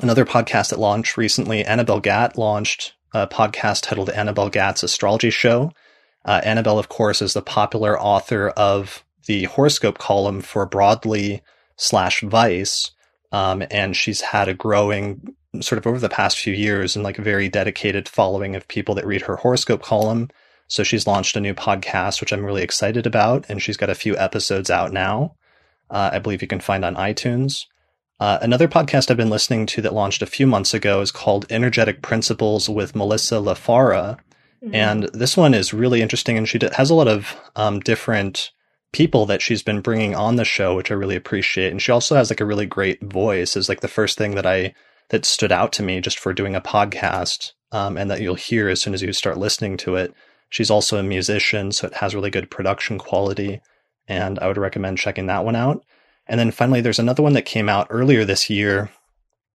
another 0.00 0.24
podcast 0.24 0.70
that 0.70 0.78
launched 0.78 1.16
recently, 1.16 1.64
Annabel 1.64 2.00
Gat 2.00 2.36
launched 2.36 2.94
a 3.22 3.26
podcast 3.26 3.82
titled 3.82 4.10
Annabel 4.10 4.50
Gat's 4.50 4.82
Astrology 4.82 5.30
Show. 5.30 5.72
Uh, 6.24 6.40
Annabel, 6.44 6.78
of 6.78 6.88
course, 6.88 7.22
is 7.22 7.32
the 7.32 7.42
popular 7.42 7.98
author 7.98 8.50
of 8.50 9.04
the 9.26 9.44
horoscope 9.44 9.98
column 9.98 10.40
for 10.40 10.66
Broadly 10.66 11.42
slash 11.76 12.20
Vice. 12.20 12.90
Um, 13.32 13.64
and 13.70 13.96
she's 13.96 14.20
had 14.20 14.48
a 14.48 14.54
growing 14.54 15.34
sort 15.60 15.78
of 15.78 15.86
over 15.86 15.98
the 15.98 16.08
past 16.08 16.38
few 16.38 16.52
years 16.52 16.94
and 16.94 17.02
like 17.02 17.18
a 17.18 17.22
very 17.22 17.48
dedicated 17.48 18.08
following 18.08 18.54
of 18.54 18.68
people 18.68 18.94
that 18.94 19.06
read 19.06 19.22
her 19.22 19.36
horoscope 19.36 19.82
column. 19.82 20.28
So 20.68 20.82
she's 20.82 21.06
launched 21.06 21.36
a 21.36 21.40
new 21.40 21.54
podcast, 21.54 22.20
which 22.20 22.32
I'm 22.32 22.44
really 22.44 22.62
excited 22.62 23.06
about, 23.06 23.46
and 23.48 23.62
she's 23.62 23.76
got 23.76 23.90
a 23.90 23.94
few 23.94 24.16
episodes 24.16 24.68
out 24.68 24.92
now. 24.92 25.36
Uh, 25.88 26.10
I 26.12 26.18
believe 26.18 26.42
you 26.42 26.48
can 26.48 26.60
find 26.60 26.84
on 26.84 26.96
iTunes. 26.96 27.66
Uh, 28.18 28.38
another 28.40 28.66
podcast 28.66 29.10
I've 29.10 29.16
been 29.16 29.30
listening 29.30 29.66
to 29.66 29.82
that 29.82 29.92
launched 29.92 30.22
a 30.22 30.26
few 30.26 30.46
months 30.46 30.72
ago 30.72 31.00
is 31.00 31.12
called 31.12 31.46
Energetic 31.50 32.00
Principles 32.00 32.68
with 32.68 32.96
Melissa 32.96 33.36
LaFara. 33.36 34.18
Mm-hmm. 34.64 34.74
And 34.74 35.02
this 35.12 35.36
one 35.36 35.52
is 35.52 35.74
really 35.74 36.00
interesting, 36.00 36.38
and 36.38 36.48
she 36.48 36.58
has 36.76 36.88
a 36.88 36.94
lot 36.94 37.08
of 37.08 37.36
um, 37.56 37.80
different 37.80 38.52
people 38.92 39.26
that 39.26 39.42
she's 39.42 39.62
been 39.62 39.82
bringing 39.82 40.14
on 40.14 40.36
the 40.36 40.44
show, 40.46 40.74
which 40.74 40.90
I 40.90 40.94
really 40.94 41.16
appreciate. 41.16 41.70
And 41.70 41.82
she 41.82 41.92
also 41.92 42.16
has 42.16 42.30
like 42.30 42.40
a 42.40 42.46
really 42.46 42.64
great 42.64 43.02
voice. 43.02 43.54
Is 43.54 43.68
like 43.68 43.80
the 43.80 43.88
first 43.88 44.16
thing 44.16 44.34
that 44.34 44.46
I 44.46 44.74
that 45.10 45.26
stood 45.26 45.52
out 45.52 45.72
to 45.74 45.82
me 45.82 46.00
just 46.00 46.18
for 46.18 46.32
doing 46.32 46.56
a 46.56 46.60
podcast, 46.60 47.52
um, 47.70 47.98
and 47.98 48.10
that 48.10 48.22
you'll 48.22 48.34
hear 48.34 48.70
as 48.70 48.80
soon 48.80 48.94
as 48.94 49.02
you 49.02 49.12
start 49.12 49.36
listening 49.36 49.76
to 49.78 49.96
it. 49.96 50.14
She's 50.48 50.70
also 50.70 50.96
a 50.96 51.02
musician, 51.02 51.70
so 51.70 51.86
it 51.86 51.94
has 51.94 52.14
really 52.14 52.30
good 52.30 52.50
production 52.50 52.98
quality, 52.98 53.60
and 54.08 54.38
I 54.38 54.48
would 54.48 54.56
recommend 54.56 54.96
checking 54.96 55.26
that 55.26 55.44
one 55.44 55.56
out. 55.56 55.84
And 56.28 56.40
then 56.40 56.50
finally, 56.50 56.80
there's 56.80 56.98
another 56.98 57.22
one 57.22 57.34
that 57.34 57.42
came 57.42 57.68
out 57.68 57.86
earlier 57.90 58.24
this 58.24 58.50
year, 58.50 58.90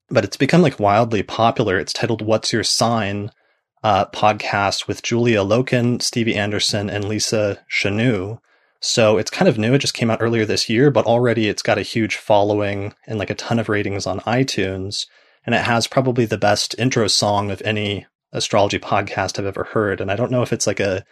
but 0.08 0.24
it's 0.24 0.36
become 0.36 0.62
like 0.62 0.78
wildly 0.78 1.22
popular. 1.22 1.78
It's 1.78 1.92
titled 1.92 2.22
What's 2.22 2.52
Your 2.52 2.64
Sign? 2.64 3.30
Uh, 3.82 4.04
podcast 4.06 4.86
with 4.86 5.02
Julia 5.02 5.38
Loken, 5.38 6.02
Stevie 6.02 6.36
Anderson, 6.36 6.90
and 6.90 7.06
Lisa 7.06 7.64
Chanou. 7.70 8.38
So 8.80 9.16
it's 9.16 9.30
kind 9.30 9.48
of 9.48 9.58
new. 9.58 9.74
It 9.74 9.78
just 9.78 9.94
came 9.94 10.10
out 10.10 10.20
earlier 10.20 10.44
this 10.44 10.68
year, 10.68 10.90
but 10.90 11.06
already 11.06 11.48
it's 11.48 11.62
got 11.62 11.78
a 11.78 11.82
huge 11.82 12.16
following 12.16 12.94
and 13.06 13.18
like 13.18 13.30
a 13.30 13.34
ton 13.34 13.58
of 13.58 13.68
ratings 13.68 14.06
on 14.06 14.20
iTunes. 14.20 15.06
And 15.46 15.54
it 15.54 15.62
has 15.62 15.86
probably 15.86 16.26
the 16.26 16.38
best 16.38 16.74
intro 16.78 17.06
song 17.08 17.50
of 17.50 17.62
any 17.64 18.06
astrology 18.32 18.78
podcast 18.78 19.38
I've 19.38 19.46
ever 19.46 19.64
heard. 19.64 20.00
And 20.00 20.10
I 20.10 20.16
don't 20.16 20.30
know 20.30 20.42
if 20.42 20.52
it's 20.52 20.66
like 20.66 20.80
a 20.80 21.04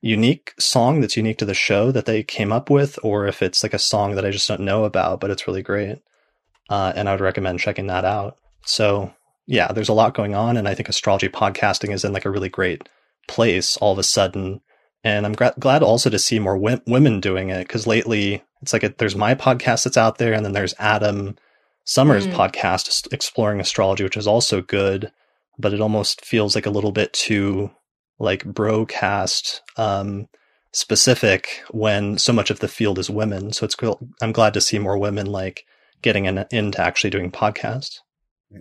unique 0.00 0.54
song 0.58 1.00
that's 1.00 1.16
unique 1.16 1.38
to 1.38 1.44
the 1.44 1.54
show 1.54 1.90
that 1.90 2.06
they 2.06 2.22
came 2.22 2.52
up 2.52 2.70
with, 2.70 2.98
or 3.02 3.26
if 3.26 3.42
it's 3.42 3.62
like 3.62 3.74
a 3.74 3.78
song 3.78 4.14
that 4.14 4.24
I 4.24 4.30
just 4.30 4.48
don't 4.48 4.60
know 4.60 4.84
about, 4.84 5.20
but 5.20 5.30
it's 5.30 5.46
really 5.46 5.62
great. 5.62 5.98
Uh, 6.68 6.92
and 6.94 7.08
I 7.08 7.12
would 7.12 7.20
recommend 7.20 7.60
checking 7.60 7.86
that 7.86 8.04
out. 8.04 8.36
So 8.64 9.12
yeah, 9.46 9.72
there's 9.72 9.88
a 9.88 9.94
lot 9.94 10.14
going 10.14 10.34
on. 10.34 10.56
And 10.56 10.68
I 10.68 10.74
think 10.74 10.88
astrology 10.88 11.28
podcasting 11.28 11.92
is 11.92 12.04
in 12.04 12.12
like 12.12 12.24
a 12.24 12.30
really 12.30 12.48
great 12.48 12.88
place 13.28 13.76
all 13.76 13.92
of 13.92 13.98
a 13.98 14.02
sudden. 14.02 14.60
And 15.04 15.24
I'm 15.24 15.34
gra- 15.34 15.54
glad 15.58 15.82
also 15.82 16.10
to 16.10 16.18
see 16.18 16.38
more 16.38 16.58
w- 16.58 16.80
women 16.86 17.20
doing 17.20 17.50
it 17.50 17.60
because 17.60 17.86
lately 17.86 18.42
it's 18.62 18.72
like 18.72 18.82
a, 18.82 18.88
there's 18.88 19.14
my 19.14 19.34
podcast 19.34 19.84
that's 19.84 19.96
out 19.96 20.18
there, 20.18 20.32
and 20.32 20.44
then 20.44 20.52
there's 20.52 20.74
Adam 20.78 21.36
Sommer's 21.84 22.26
mm. 22.26 22.32
podcast 22.32 23.12
exploring 23.12 23.60
astrology, 23.60 24.02
which 24.02 24.16
is 24.16 24.26
also 24.26 24.60
good 24.60 25.12
but 25.58 25.72
it 25.72 25.80
almost 25.80 26.24
feels 26.24 26.54
like 26.54 26.66
a 26.66 26.70
little 26.70 26.92
bit 26.92 27.12
too 27.12 27.70
like 28.18 28.44
broadcast 28.44 29.62
um, 29.76 30.26
specific 30.72 31.62
when 31.70 32.18
so 32.18 32.32
much 32.32 32.50
of 32.50 32.60
the 32.60 32.68
field 32.68 32.98
is 32.98 33.10
women. 33.10 33.52
So 33.52 33.64
it's 33.64 33.74
cool. 33.74 33.98
I'm 34.20 34.32
glad 34.32 34.54
to 34.54 34.60
see 34.60 34.78
more 34.78 34.98
women 34.98 35.26
like 35.26 35.64
getting 36.02 36.26
in, 36.26 36.44
into 36.50 36.80
actually 36.80 37.10
doing 37.10 37.30
podcasts. 37.30 38.00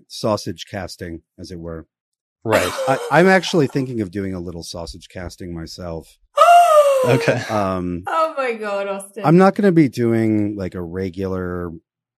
Sausage 0.08 0.66
casting, 0.70 1.22
as 1.38 1.52
it 1.52 1.60
were. 1.60 1.88
Right. 2.44 2.72
I, 3.12 3.20
am 3.20 3.28
actually 3.28 3.68
thinking 3.68 4.02
of 4.02 4.12
doing 4.12 4.34
a 4.34 4.40
little 4.40 4.64
sausage 4.64 5.10
casting 5.10 5.54
myself. 5.54 6.18
okay. 7.06 7.42
Um, 7.50 8.04
oh 8.08 8.34
my 8.38 8.54
god, 8.54 8.88
Austin! 8.88 9.24
I'm 9.26 9.38
not 9.38 9.56
going 9.56 9.66
to 9.66 9.72
be 9.72 9.90
doing 9.90 10.56
like 10.56 10.76
a 10.76 10.82
regular 10.82 11.72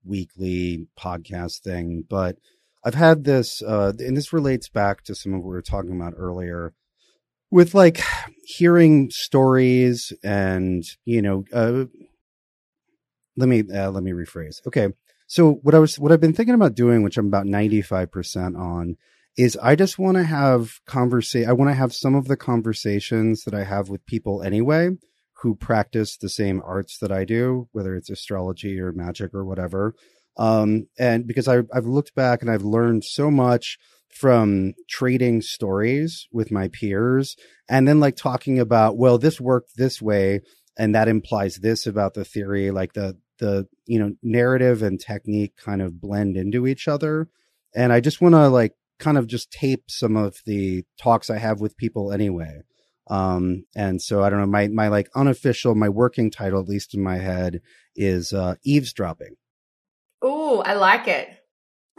weekly 0.03 0.87
podcast 0.99 1.59
thing, 1.59 2.03
but 2.09 2.37
I've 2.83 2.95
had 2.95 3.23
this, 3.23 3.61
uh, 3.61 3.93
and 3.99 4.15
this 4.15 4.33
relates 4.33 4.69
back 4.69 5.03
to 5.03 5.15
some 5.15 5.33
of 5.33 5.39
what 5.39 5.47
we 5.47 5.55
were 5.55 5.61
talking 5.61 5.95
about 5.95 6.13
earlier 6.17 6.73
with 7.51 7.73
like 7.73 8.01
hearing 8.43 9.09
stories 9.09 10.13
and, 10.23 10.83
you 11.05 11.21
know, 11.21 11.45
uh, 11.53 11.85
let 13.35 13.49
me, 13.49 13.63
uh, 13.73 13.91
let 13.91 14.03
me 14.03 14.11
rephrase. 14.11 14.65
Okay. 14.65 14.89
So 15.27 15.53
what 15.63 15.75
I 15.75 15.79
was, 15.79 15.99
what 15.99 16.11
I've 16.11 16.21
been 16.21 16.33
thinking 16.33 16.55
about 16.55 16.75
doing, 16.75 17.03
which 17.03 17.17
I'm 17.17 17.27
about 17.27 17.45
95% 17.45 18.57
on 18.57 18.95
is 19.37 19.57
I 19.61 19.75
just 19.75 19.99
want 19.99 20.17
to 20.17 20.23
have 20.23 20.79
conversation. 20.85 21.49
I 21.49 21.53
want 21.53 21.69
to 21.69 21.75
have 21.75 21.93
some 21.93 22.15
of 22.15 22.27
the 22.27 22.37
conversations 22.37 23.43
that 23.43 23.53
I 23.53 23.63
have 23.63 23.89
with 23.89 24.05
people 24.05 24.41
anyway 24.41 24.89
who 25.41 25.55
practice 25.55 26.17
the 26.17 26.29
same 26.29 26.61
arts 26.65 26.97
that 26.99 27.11
I 27.11 27.23
do, 27.23 27.69
whether 27.71 27.95
it's 27.95 28.09
astrology 28.09 28.79
or 28.79 28.91
magic 28.91 29.33
or 29.35 29.45
whatever. 29.45 29.93
Um, 30.37 30.87
and 30.97 31.27
because 31.27 31.47
I, 31.47 31.59
I've 31.73 31.85
looked 31.85 32.15
back 32.15 32.41
and 32.41 32.49
I've 32.49 32.63
learned 32.63 33.03
so 33.03 33.29
much 33.29 33.77
from 34.09 34.73
trading 34.89 35.41
stories 35.41 36.27
with 36.31 36.51
my 36.51 36.67
peers 36.69 37.35
and 37.69 37.87
then 37.87 37.99
like 37.99 38.15
talking 38.15 38.59
about, 38.59 38.97
well, 38.97 39.17
this 39.17 39.39
worked 39.39 39.75
this 39.75 40.01
way. 40.01 40.41
And 40.77 40.93
that 40.95 41.07
implies 41.07 41.57
this 41.57 41.87
about 41.87 42.13
the 42.13 42.25
theory, 42.25 42.71
like 42.71 42.93
the, 42.93 43.17
the, 43.39 43.67
you 43.85 43.99
know, 43.99 44.13
narrative 44.21 44.83
and 44.83 44.99
technique 44.99 45.55
kind 45.57 45.81
of 45.81 45.99
blend 45.99 46.37
into 46.37 46.67
each 46.67 46.87
other. 46.87 47.29
And 47.75 47.91
I 47.91 47.99
just 47.99 48.21
want 48.21 48.35
to 48.35 48.47
like 48.47 48.73
kind 48.99 49.17
of 49.17 49.27
just 49.27 49.51
tape 49.51 49.85
some 49.89 50.15
of 50.15 50.41
the 50.45 50.83
talks 50.99 51.29
I 51.29 51.37
have 51.37 51.59
with 51.59 51.77
people 51.77 52.11
anyway. 52.11 52.61
Um, 53.09 53.65
and 53.75 54.01
so 54.01 54.23
I 54.23 54.29
don't 54.29 54.39
know, 54.39 54.47
my, 54.47 54.67
my 54.67 54.87
like 54.87 55.09
unofficial, 55.15 55.75
my 55.75 55.89
working 55.89 56.29
title, 56.29 56.59
at 56.59 56.67
least 56.67 56.93
in 56.93 57.01
my 57.01 57.17
head 57.17 57.61
is, 57.95 58.33
uh, 58.33 58.55
eavesdropping. 58.63 59.35
Oh, 60.21 60.61
I 60.61 60.73
like 60.73 61.07
it. 61.07 61.29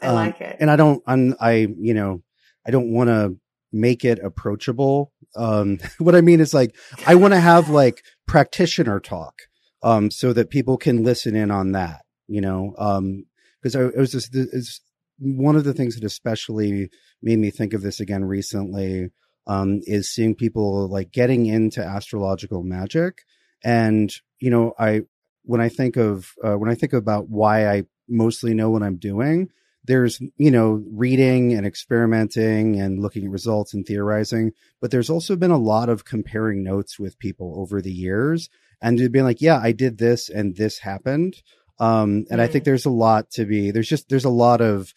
I 0.03 0.07
um, 0.09 0.15
like 0.15 0.41
it. 0.41 0.57
And 0.61 0.71
I 0.71 0.77
don't, 0.77 1.03
I'm, 1.07 1.35
I, 1.41 1.69
you 1.79 1.95
know, 1.95 2.23
I 2.67 2.71
don't 2.71 2.93
want 2.93 3.09
to 3.09 3.37
make 3.73 4.05
it 4.05 4.19
approachable. 4.23 5.13
Um, 5.37 5.79
what 5.99 6.15
I 6.15 6.21
mean 6.21 6.41
is 6.41 6.55
like, 6.55 6.75
I 7.07 7.15
want 7.15 7.35
to 7.35 7.41
have 7.41 7.69
like 7.69 8.03
practitioner 8.27 9.01
talk, 9.01 9.35
um, 9.83 10.11
so 10.11 10.33
that 10.33 10.51
people 10.51 10.77
can 10.77 11.05
listen 11.05 11.37
in 11.37 11.51
on 11.51 11.73
that, 11.73 12.03
you 12.27 12.41
know, 12.41 12.75
um, 12.79 13.25
cause 13.63 13.77
I, 13.77 13.85
it 13.85 13.97
was 13.97 14.13
just, 14.13 14.35
it's 14.35 14.81
one 15.19 15.57
of 15.57 15.65
the 15.65 15.75
things 15.75 15.95
that 15.95 16.05
especially 16.05 16.91
made 17.23 17.39
me 17.39 17.51
think 17.51 17.73
of 17.73 17.83
this 17.83 18.01
again 18.01 18.25
recently, 18.25 19.11
um, 19.47 19.81
is 19.85 20.13
seeing 20.13 20.35
people 20.35 20.89
like 20.89 21.13
getting 21.13 21.47
into 21.47 21.83
astrological 21.83 22.63
magic. 22.63 23.23
And, 23.65 24.13
you 24.41 24.51
know, 24.51 24.75
I, 24.79 25.03
when 25.45 25.61
I 25.61 25.69
think 25.69 25.97
of, 25.97 26.33
uh, 26.45 26.55
when 26.55 26.71
I 26.71 26.75
think 26.75 26.93
about 26.93 27.29
why 27.29 27.69
I 27.69 27.85
mostly 28.09 28.55
know 28.55 28.71
what 28.71 28.83
I'm 28.83 28.97
doing. 28.97 29.51
There's, 29.89 30.21
you 30.37 30.51
know, 30.51 30.85
reading 30.93 31.55
and 31.55 31.67
experimenting 31.67 32.79
and 32.79 33.01
looking 33.01 33.25
at 33.25 33.31
results 33.31 33.75
and 33.75 33.85
theorizing, 33.85 34.53
but 34.81 34.91
there's 34.91 35.11
also 35.11 35.35
been 35.35 35.51
a 35.51 35.59
lot 35.59 35.89
of 35.89 36.05
comparing 36.05 36.63
notes 36.63 36.99
with 36.99 37.19
people 37.19 37.55
over 37.57 37.81
the 37.83 37.91
years 37.91 38.51
and 38.81 38.99
being 39.11 39.25
like, 39.25 39.41
yeah, 39.41 39.59
I 39.61 39.73
did 39.73 39.99
this 39.99 40.29
and 40.29 40.55
this 40.55 40.79
happened. 40.79 41.43
Um, 41.81 42.27
and 42.31 42.39
mm. 42.39 42.41
I 42.41 42.47
think 42.49 42.65
there's 42.65 42.87
a 42.87 42.91
lot 42.91 43.31
to 43.33 43.47
be, 43.47 43.71
there's 43.71 43.89
just, 43.89 44.09
there's 44.11 44.27
a 44.27 44.31
lot 44.31 44.61
of, 44.61 44.93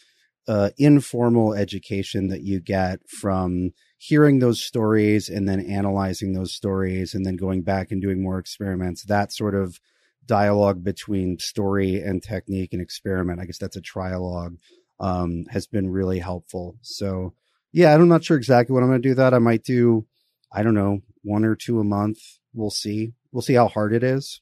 uh, 0.48 0.72
informal 0.78 1.54
education 1.54 2.28
that 2.28 2.42
you 2.42 2.60
get 2.60 3.00
from 3.08 3.72
hearing 3.98 4.40
those 4.40 4.62
stories 4.62 5.30
and 5.30 5.48
then 5.48 5.60
analyzing 5.62 6.34
those 6.34 6.54
stories 6.54 7.14
and 7.14 7.26
then 7.26 7.38
going 7.38 7.62
back 7.62 7.92
and 7.92 8.02
doing 8.02 8.22
more 8.22 8.40
experiments, 8.40 9.04
that 9.04 9.32
sort 9.32 9.56
of 9.56 9.80
dialogue 10.26 10.84
between 10.84 11.38
story 11.40 12.02
and 12.02 12.24
technique 12.24 12.74
and 12.74 12.82
experiment, 12.82 13.40
I 13.40 13.46
guess 13.46 13.58
that's 13.58 13.76
a 13.76 13.82
trialogue, 13.82 14.58
um, 15.02 15.46
has 15.50 15.68
been 15.68 15.90
really 15.90 16.20
helpful. 16.20 16.78
So 16.82 17.34
yeah, 17.74 17.94
I'm 17.94 18.08
not 18.08 18.24
sure 18.24 18.38
exactly 18.38 18.74
what 18.74 18.84
I'm 18.84 18.90
going 18.90 19.02
to 19.02 19.10
do 19.10 19.16
that. 19.16 19.34
I 19.34 19.40
might 19.40 19.64
do, 19.64 20.06
I 20.54 20.64
don't 20.64 20.74
know, 20.76 21.00
one 21.24 21.44
or 21.44 21.56
two 21.56 21.80
a 21.80 21.84
month. 21.84 22.20
We'll 22.54 22.70
see. 22.70 23.14
We'll 23.32 23.42
see 23.42 23.56
how 23.56 23.68
hard 23.68 23.94
it 23.94 24.04
is. 24.04 24.42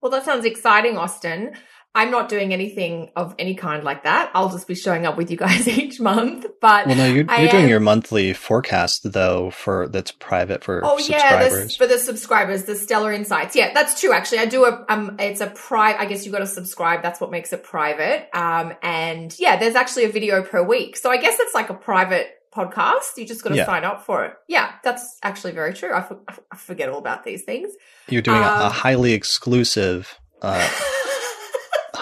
Well, 0.00 0.10
that 0.10 0.24
sounds 0.24 0.44
exciting, 0.44 0.96
Austin. 0.96 1.54
I'm 1.96 2.10
not 2.10 2.28
doing 2.28 2.52
anything 2.52 3.10
of 3.14 3.36
any 3.38 3.54
kind 3.54 3.84
like 3.84 4.02
that. 4.02 4.30
I'll 4.34 4.50
just 4.50 4.66
be 4.66 4.74
showing 4.74 5.06
up 5.06 5.16
with 5.16 5.30
you 5.30 5.36
guys 5.36 5.68
each 5.78 6.00
month. 6.00 6.46
But 6.60 6.86
well, 6.86 6.96
no, 6.96 7.06
you're, 7.06 7.24
you're 7.38 7.48
doing 7.48 7.68
your 7.68 7.80
monthly 7.80 8.32
forecast 8.32 9.12
though 9.12 9.50
for 9.50 9.88
that's 9.88 10.10
private 10.10 10.64
for 10.64 10.80
oh 10.84 10.98
yeah, 10.98 11.48
for 11.78 11.86
the 11.86 11.98
subscribers, 11.98 12.64
the 12.64 12.74
Stellar 12.74 13.12
Insights. 13.12 13.54
Yeah, 13.54 13.72
that's 13.72 14.00
true. 14.00 14.12
Actually, 14.12 14.38
I 14.38 14.46
do 14.46 14.64
a 14.64 14.84
um, 14.88 15.16
it's 15.20 15.40
a 15.40 15.48
private. 15.48 16.00
I 16.00 16.06
guess 16.06 16.26
you 16.26 16.32
got 16.32 16.40
to 16.40 16.46
subscribe. 16.46 17.02
That's 17.02 17.20
what 17.20 17.30
makes 17.30 17.52
it 17.52 17.62
private. 17.62 18.28
Um, 18.36 18.74
and 18.82 19.34
yeah, 19.38 19.56
there's 19.56 19.76
actually 19.76 20.04
a 20.04 20.10
video 20.10 20.42
per 20.42 20.62
week. 20.62 20.96
So 20.96 21.10
I 21.10 21.18
guess 21.18 21.36
it's 21.38 21.54
like 21.54 21.70
a 21.70 21.74
private 21.74 22.28
podcast. 22.54 23.16
You 23.16 23.26
just 23.26 23.42
got 23.42 23.50
to 23.50 23.56
yeah. 23.56 23.66
sign 23.66 23.84
up 23.84 24.04
for 24.04 24.24
it. 24.24 24.34
Yeah, 24.48 24.72
that's 24.82 25.18
actually 25.22 25.52
very 25.52 25.74
true. 25.74 25.92
I, 25.92 26.02
for, 26.02 26.18
I 26.50 26.56
forget 26.56 26.88
all 26.88 26.98
about 26.98 27.24
these 27.24 27.42
things. 27.42 27.72
You're 28.08 28.22
doing 28.22 28.38
um, 28.38 28.44
a, 28.44 28.66
a, 28.66 28.68
highly 28.68 29.12
exclusive. 29.12 30.18
Uh, 30.42 30.68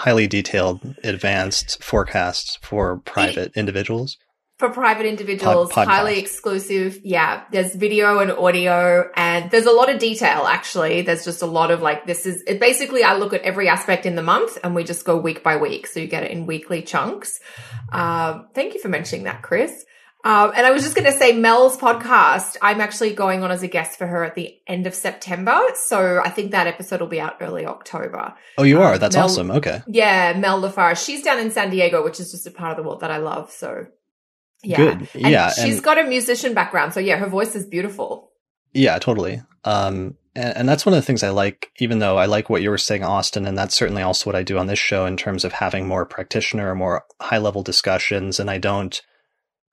highly 0.03 0.27
detailed, 0.27 0.81
advanced 1.05 1.81
forecasts 1.81 2.57
for 2.61 2.97
private 2.99 3.53
individuals. 3.55 4.17
For 4.57 4.69
private 4.69 5.05
individuals, 5.05 5.71
Pod- 5.71 5.87
highly 5.87 6.19
exclusive. 6.19 6.99
Yeah, 7.03 7.43
there's 7.51 7.73
video 7.73 8.19
and 8.19 8.29
audio, 8.31 9.09
and 9.15 9.49
there's 9.49 9.65
a 9.65 9.71
lot 9.71 9.89
of 9.89 9.99
detail. 9.99 10.43
Actually, 10.45 11.03
there's 11.03 11.23
just 11.23 11.41
a 11.41 11.45
lot 11.45 11.71
of 11.71 11.81
like 11.81 12.05
this 12.05 12.25
is 12.25 12.43
it 12.47 12.59
basically. 12.59 13.03
I 13.03 13.15
look 13.15 13.33
at 13.33 13.41
every 13.41 13.67
aspect 13.69 14.05
in 14.05 14.15
the 14.15 14.21
month, 14.21 14.57
and 14.63 14.75
we 14.75 14.83
just 14.83 15.05
go 15.05 15.17
week 15.17 15.41
by 15.41 15.55
week, 15.55 15.87
so 15.87 15.99
you 16.01 16.07
get 16.07 16.23
it 16.23 16.31
in 16.31 16.45
weekly 16.45 16.81
chunks. 16.81 17.39
Uh, 17.91 18.43
thank 18.53 18.73
you 18.73 18.81
for 18.81 18.89
mentioning 18.89 19.23
that, 19.23 19.41
Chris. 19.41 19.85
Um, 20.25 20.53
and 20.55 20.65
I 20.65 20.71
was 20.71 20.83
just 20.83 20.95
going 20.95 21.11
to 21.11 21.17
say 21.17 21.33
Mel's 21.33 21.77
podcast. 21.77 22.55
I'm 22.61 22.79
actually 22.79 23.13
going 23.13 23.43
on 23.43 23.51
as 23.51 23.61
a 23.61 23.67
guest 23.67 23.97
for 23.97 24.07
her 24.07 24.23
at 24.23 24.35
the 24.35 24.55
end 24.67 24.87
of 24.87 24.95
September. 24.95 25.59
So 25.75 26.21
I 26.23 26.29
think 26.29 26.51
that 26.51 26.65
episode 26.65 27.01
will 27.01 27.07
be 27.07 27.19
out 27.19 27.37
early 27.41 27.65
October. 27.65 28.33
Oh, 28.57 28.63
you 28.63 28.81
are? 28.81 28.93
Um, 28.93 28.99
That's 28.99 29.17
Mel, 29.17 29.25
awesome. 29.25 29.51
Okay. 29.51 29.81
Yeah. 29.85 30.33
Mel 30.37 30.61
LaFarge. 30.61 31.03
She's 31.03 31.23
down 31.23 31.39
in 31.39 31.51
San 31.51 31.71
Diego, 31.71 32.03
which 32.05 32.21
is 32.21 32.31
just 32.31 32.47
a 32.47 32.51
part 32.51 32.71
of 32.71 32.77
the 32.77 32.83
world 32.83 33.01
that 33.01 33.11
I 33.11 33.17
love. 33.17 33.51
So 33.51 33.87
yeah. 34.63 34.77
Good. 34.77 35.09
And 35.13 35.31
yeah. 35.31 35.51
She's 35.51 35.75
and, 35.75 35.83
got 35.83 35.99
a 35.99 36.05
musician 36.05 36.53
background. 36.53 36.93
So 36.93 37.01
yeah, 37.01 37.17
her 37.17 37.27
voice 37.27 37.53
is 37.53 37.65
beautiful. 37.65 38.31
Yeah, 38.71 38.97
totally. 38.99 39.41
Um, 39.65 40.15
and, 40.35 40.57
and 40.57 40.69
that's 40.69 40.85
one 40.85 40.93
of 40.93 40.97
the 40.97 41.05
things 41.05 41.21
I 41.21 41.31
like, 41.31 41.69
even 41.79 41.99
though 41.99 42.17
I 42.17 42.27
like 42.27 42.49
what 42.49 42.61
you 42.61 42.69
were 42.69 42.77
saying, 42.77 43.03
Austin, 43.03 43.45
and 43.45 43.57
that's 43.57 43.75
certainly 43.75 44.01
also 44.01 44.29
what 44.29 44.35
I 44.35 44.43
do 44.43 44.57
on 44.57 44.67
this 44.67 44.79
show 44.79 45.05
in 45.05 45.17
terms 45.17 45.43
of 45.43 45.51
having 45.51 45.85
more 45.85 46.05
practitioner, 46.05 46.73
more 46.75 47.03
high 47.21 47.39
level 47.39 47.61
discussions. 47.61 48.39
And 48.39 48.49
I 48.49 48.57
don't, 48.57 49.01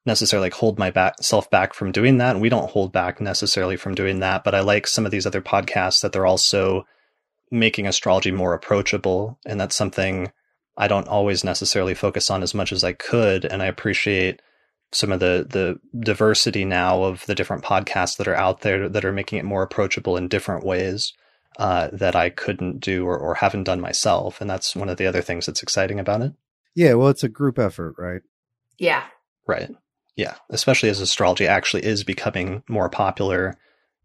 necessarily 0.06 0.46
like 0.46 0.54
hold 0.54 0.78
my 0.78 0.90
back 0.90 1.14
self 1.20 1.50
back 1.50 1.74
from 1.74 1.92
doing 1.92 2.18
that. 2.18 2.32
And 2.32 2.40
we 2.40 2.48
don't 2.48 2.70
hold 2.70 2.92
back 2.92 3.20
necessarily 3.20 3.76
from 3.76 3.94
doing 3.94 4.20
that. 4.20 4.44
But 4.44 4.54
I 4.54 4.60
like 4.60 4.86
some 4.86 5.04
of 5.04 5.12
these 5.12 5.26
other 5.26 5.42
podcasts 5.42 6.00
that 6.02 6.12
they're 6.12 6.26
also 6.26 6.86
making 7.50 7.86
astrology 7.86 8.30
more 8.30 8.54
approachable. 8.54 9.38
And 9.44 9.60
that's 9.60 9.76
something 9.76 10.32
I 10.76 10.88
don't 10.88 11.08
always 11.08 11.44
necessarily 11.44 11.94
focus 11.94 12.30
on 12.30 12.42
as 12.42 12.54
much 12.54 12.72
as 12.72 12.84
I 12.84 12.92
could. 12.92 13.44
And 13.44 13.62
I 13.62 13.66
appreciate 13.66 14.40
some 14.92 15.12
of 15.12 15.20
the 15.20 15.46
the 15.48 15.78
diversity 16.00 16.64
now 16.64 17.04
of 17.04 17.24
the 17.26 17.34
different 17.34 17.62
podcasts 17.62 18.16
that 18.16 18.26
are 18.26 18.34
out 18.34 18.62
there 18.62 18.88
that 18.88 19.04
are 19.04 19.12
making 19.12 19.38
it 19.38 19.44
more 19.44 19.62
approachable 19.62 20.16
in 20.16 20.26
different 20.26 20.64
ways 20.64 21.12
uh, 21.58 21.88
that 21.92 22.16
I 22.16 22.30
couldn't 22.30 22.80
do 22.80 23.06
or, 23.06 23.18
or 23.18 23.34
haven't 23.34 23.64
done 23.64 23.80
myself. 23.80 24.40
And 24.40 24.48
that's 24.48 24.74
one 24.74 24.88
of 24.88 24.96
the 24.96 25.06
other 25.06 25.20
things 25.20 25.46
that's 25.46 25.62
exciting 25.62 26.00
about 26.00 26.22
it. 26.22 26.32
Yeah, 26.74 26.94
well, 26.94 27.08
it's 27.08 27.24
a 27.24 27.28
group 27.28 27.58
effort, 27.58 27.96
right? 27.98 28.22
Yeah. 28.78 29.04
Right. 29.46 29.70
Yeah, 30.20 30.34
especially 30.50 30.90
as 30.90 31.00
astrology 31.00 31.46
actually 31.46 31.82
is 31.82 32.04
becoming 32.04 32.62
more 32.68 32.90
popular 32.90 33.56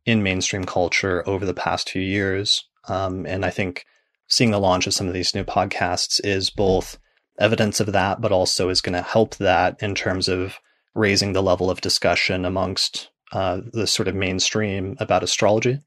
in 0.05 0.23
mainstream 0.23 0.63
culture 0.63 1.27
over 1.27 1.45
the 1.45 1.53
past 1.53 1.89
few 1.89 2.01
years. 2.01 2.63
Um, 2.87 3.25
and 3.25 3.43
I 3.43 3.49
think 3.49 3.85
seeing 4.25 4.51
the 4.51 4.57
launch 4.57 4.87
of 4.87 4.93
some 4.93 5.09
of 5.09 5.13
these 5.13 5.35
new 5.35 5.43
podcasts 5.43 6.21
is 6.23 6.49
both 6.49 6.97
evidence 7.37 7.81
of 7.81 7.91
that, 7.91 8.21
but 8.21 8.31
also 8.31 8.69
is 8.69 8.79
going 8.79 8.93
to 8.93 9.01
help 9.01 9.35
that 9.35 9.83
in 9.83 9.93
terms 9.93 10.29
of 10.29 10.61
raising 10.93 11.33
the 11.33 11.43
level 11.43 11.69
of 11.69 11.81
discussion 11.81 12.45
amongst 12.45 13.09
uh, 13.33 13.59
the 13.73 13.85
sort 13.85 14.07
of 14.07 14.15
mainstream 14.15 14.95
about 15.01 15.21
astrology. 15.21 15.79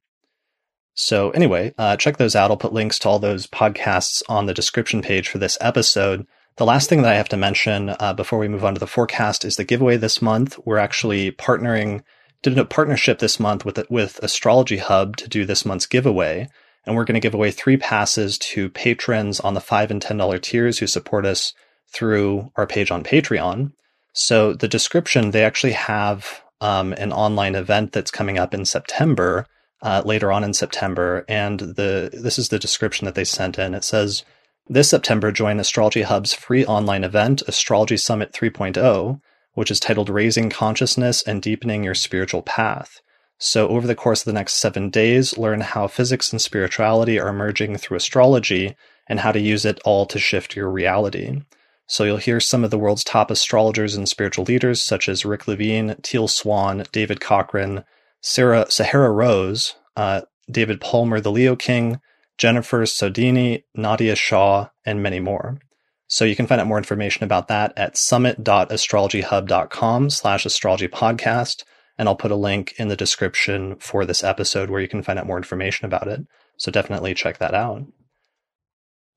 So, 0.93 1.31
anyway, 1.31 1.73
uh, 1.79 1.97
check 1.97 2.19
those 2.19 2.37
out. 2.37 2.51
I'll 2.51 2.59
put 2.59 2.75
links 2.75 2.99
to 2.99 3.09
all 3.09 3.19
those 3.19 3.47
podcasts 3.47 4.23
on 4.29 4.45
the 4.45 4.53
description 4.53 5.01
page 5.01 5.27
for 5.27 5.39
this 5.39 5.57
episode. 5.59 6.27
The 6.59 6.65
last 6.65 6.89
thing 6.89 7.03
that 7.03 7.13
I 7.13 7.17
have 7.17 7.29
to 7.29 7.37
mention 7.37 7.95
uh, 8.01 8.15
before 8.15 8.41
we 8.41 8.49
move 8.49 8.65
on 8.65 8.75
to 8.75 8.81
the 8.81 8.89
forecast 8.89 9.45
is 9.45 9.55
the 9.55 9.63
giveaway 9.63 9.97
this 9.97 10.21
month. 10.21 10.59
We're 10.65 10.79
actually 10.79 11.31
partnering, 11.31 12.03
did 12.43 12.59
a 12.59 12.65
partnership 12.65 13.21
this 13.21 13.39
month 13.39 13.65
with 13.65 13.89
with 13.89 14.19
Astrology 14.25 14.79
Hub 14.79 15.17
to 15.19 15.29
do 15.29 15.45
this 15.45 15.65
month's 15.65 15.87
giveaway, 15.87 16.49
and 16.85 16.97
we're 16.97 17.05
going 17.05 17.15
to 17.15 17.21
give 17.21 17.33
away 17.33 17.53
three 17.53 17.77
passes 17.77 18.39
to 18.39 18.71
patrons 18.71 19.39
on 19.39 19.55
the 19.55 19.61
five 19.61 19.93
and 19.93 20.03
ten 20.03 20.17
dollar 20.17 20.41
tiers 20.41 20.81
who 20.81 20.89
support 20.89 21.25
us 21.25 21.55
through 21.93 22.51
our 22.57 22.67
page 22.67 22.91
on 22.91 23.05
Patreon. 23.05 23.71
So 24.13 24.53
the 24.53 24.67
description 24.67 25.31
they 25.31 25.45
actually 25.45 25.75
have 25.75 26.43
um, 26.61 26.93
an 26.95 27.13
online 27.13 27.55
event 27.55 27.93
that's 27.93 28.11
coming 28.11 28.37
up 28.37 28.53
in 28.53 28.65
September, 28.65 29.47
uh, 29.81 30.03
later 30.05 30.33
on 30.33 30.43
in 30.43 30.55
September, 30.55 31.25
and 31.29 31.61
the 31.61 32.11
this 32.13 32.37
is 32.37 32.49
the 32.49 32.59
description 32.59 33.05
that 33.05 33.15
they 33.15 33.23
sent 33.23 33.61
in. 33.61 33.75
It 33.75 33.85
says 33.85 34.25
this 34.69 34.91
September, 34.91 35.33
join 35.33 35.59
Astrology 35.59 36.03
Hub's 36.03 36.35
free 36.35 36.65
online 36.65 37.05
event, 37.05 37.43
Astrology 37.49 37.97
Summit 37.97 38.33
3.0, 38.33 39.21
which 39.55 39.71
is 39.71 39.81
titled 39.81 40.11
Raising 40.11 40.51
Consciousness 40.51 41.23
and 41.23 41.41
Deepening 41.41 41.83
Your 41.83 41.95
Spiritual 41.95 42.43
Path. 42.43 43.01
So, 43.39 43.69
over 43.69 43.87
the 43.87 43.95
course 43.95 44.21
of 44.21 44.25
the 44.27 44.33
next 44.33 44.55
seven 44.55 44.91
days, 44.91 45.39
learn 45.39 45.61
how 45.61 45.87
physics 45.87 46.33
and 46.33 46.41
spirituality 46.41 47.19
are 47.19 47.33
merging 47.33 47.77
through 47.77 47.97
astrology 47.97 48.77
and 49.09 49.21
how 49.21 49.33
to 49.33 49.41
use 49.41 49.65
it 49.65 49.81
all 49.85 50.07
to 50.07 50.19
shift 50.19 50.57
your 50.57 50.71
reality. 50.71 51.43
So, 51.87 52.05
you'll 52.05 52.17
hear 52.19 52.41
some 52.41 52.65
of 52.65 52.71
the 52.71 52.79
world's 52.79 53.05
top 53.05 53.31
astrologers 53.31 53.95
and 53.95 54.09
spiritual 54.09 54.45
leaders, 54.45 54.83
such 54.83 55.09
as 55.09 55.25
Rick 55.25 55.49
Levine, 55.49 55.97
Teal 56.03 56.29
Swan, 56.29 56.85
David 56.93 57.21
Cochran, 57.21 57.85
Sarah 58.21 58.67
Sahara 58.71 59.11
Rose, 59.11 59.77
uh, 59.97 60.23
David 60.51 60.81
Palmer, 60.81 61.21
the 61.21 61.31
Leo 61.31 61.55
King, 61.57 62.01
Jennifer 62.39 62.83
Sodini, 62.83 63.65
Nadia 63.75 64.15
Shaw, 64.15 64.69
and 64.87 65.03
many 65.03 65.19
more. 65.21 65.59
So 66.07 66.25
you 66.25 66.37
can 66.37 66.47
find 66.47 66.59
out 66.61 66.67
more 66.67 66.79
information 66.79 67.25
about 67.25 67.49
that 67.49 67.73
at 67.77 67.99
summit.astrologyhub.com 67.99 70.11
slash 70.11 70.47
astrology 70.47 70.89
podcast. 70.89 71.65
And 71.99 72.09
I'll 72.09 72.17
put 72.17 72.31
a 72.31 72.37
link 72.37 72.73
in 72.79 72.89
the 72.89 72.97
description 72.97 73.77
for 73.77 74.07
this 74.07 74.25
episode 74.25 74.71
where 74.71 74.81
you 74.81 74.89
can 74.89 75.03
find 75.03 75.19
out 75.19 75.27
more 75.27 75.37
information 75.37 75.85
about 75.85 76.09
it. 76.09 76.23
So 76.57 76.71
definitely 76.71 77.13
check 77.13 77.37
that 77.39 77.53
out. 77.55 77.83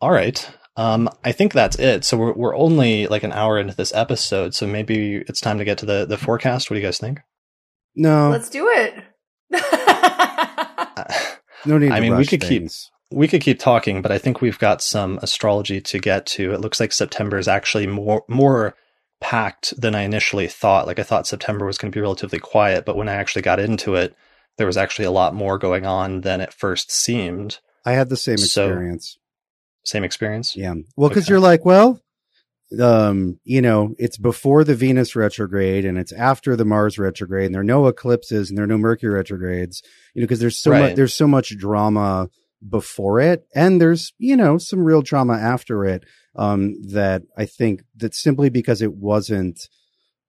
All 0.01 0.11
right. 0.11 0.49
Um, 0.76 1.09
I 1.24 1.32
think 1.32 1.53
that's 1.53 1.80
it. 1.80 2.03
So 2.03 2.17
we're, 2.17 2.34
we're 2.34 2.55
only 2.55 3.07
like 3.07 3.24
an 3.24 3.32
hour 3.32 3.57
into 3.59 3.76
this 3.76 3.93
episode. 3.93 4.53
So 4.55 4.67
maybe 4.67 5.24
it's 5.28 5.39
time 5.39 5.59
to 5.59 5.65
get 5.65 5.78
to 5.80 5.86
the, 5.86 6.05
the 6.05 6.17
forecast. 6.17 6.69
What 6.69 6.76
do 6.76 6.82
you 6.82 6.88
guys 6.88 6.97
think? 6.97 7.19
No. 7.95 8.30
Let's 8.30 8.49
do 8.49 8.67
it. 8.67 8.93
no 11.65 11.78
need 11.78 11.91
I 11.91 11.99
mean, 11.99 12.17
we 12.17 12.26
could 12.26 12.41
things. 12.41 12.89
keep 12.89 13.01
we 13.12 13.28
could 13.28 13.41
keep 13.41 13.59
talking, 13.59 14.01
but 14.01 14.12
I 14.12 14.18
think 14.18 14.41
we've 14.41 14.59
got 14.59 14.82
some 14.82 15.20
astrology 15.22 15.82
to 15.82 15.99
get 15.99 16.26
to. 16.28 16.53
It 16.53 16.62
looks 16.62 16.80
like 16.80 16.91
September 16.91 17.38
is 17.38 17.47
actually 17.47 17.88
more 17.88 18.24
more 18.28 18.76
packed 19.20 19.80
than 19.80 19.95
I 19.95 20.01
initially 20.01 20.47
thought. 20.47 20.88
Like 20.88 20.99
I 20.99 21.03
thought 21.03 21.28
September 21.28 21.66
was 21.66 21.78
going 21.78 21.91
to 21.91 21.95
be 21.95 22.01
relatively 22.01 22.39
quiet, 22.39 22.86
but 22.86 22.95
when 22.95 23.09
I 23.09 23.14
actually 23.14 23.43
got 23.43 23.59
into 23.59 23.95
it, 23.95 24.16
there 24.57 24.68
was 24.68 24.78
actually 24.78 25.05
a 25.05 25.12
lot 25.12 25.36
more 25.36 25.57
going 25.57 25.86
on 25.86 26.22
than 26.22 26.41
it 26.41 26.53
first 26.53 26.91
seemed. 26.91 27.59
I 27.86 27.93
had 27.93 28.09
the 28.09 28.18
same 28.18 28.36
experience. 28.36 29.14
So, 29.14 29.20
same 29.84 30.03
experience? 30.03 30.55
Yeah. 30.55 30.76
Well, 30.95 31.09
because 31.09 31.26
okay. 31.26 31.34
you're 31.34 31.39
like, 31.39 31.66
well, 31.66 31.99
um, 32.80 33.39
you 33.43 33.62
know, 33.62 33.95
it's 33.97 34.18
before 34.18 34.64
the 34.64 34.76
Venus 34.76 35.16
retrograde 35.16 35.86
and 35.86 35.97
it's 35.97 36.14
after 36.14 36.55
the 36.55 36.66
Mars 36.66 36.97
retrograde, 36.97 37.47
and 37.47 37.55
there 37.55 37.62
are 37.62 37.66
no 37.66 37.88
eclipses 37.88 38.49
and 38.49 38.57
there 38.57 38.64
are 38.64 38.68
no 38.68 38.78
Mercury 38.78 39.14
retrogrades. 39.14 39.82
You 40.14 40.22
know, 40.22 40.26
because 40.26 40.39
there's 40.39 40.57
so 40.57 40.72
right. 40.72 40.82
much 40.82 40.95
there's 40.95 41.14
so 41.14 41.28
much 41.28 41.57
drama 41.57 42.30
before 42.68 43.20
it 43.20 43.47
and 43.55 43.82
there's 43.82 44.14
you 44.18 44.36
know 44.36 44.57
some 44.57 44.84
real 44.84 45.01
drama 45.01 45.34
after 45.34 45.84
it 45.84 46.03
um 46.36 46.76
that 46.91 47.24
i 47.38 47.45
think 47.45 47.82
that 47.95 48.14
simply 48.14 48.49
because 48.49 48.82
it 48.82 48.93
wasn't 48.93 49.68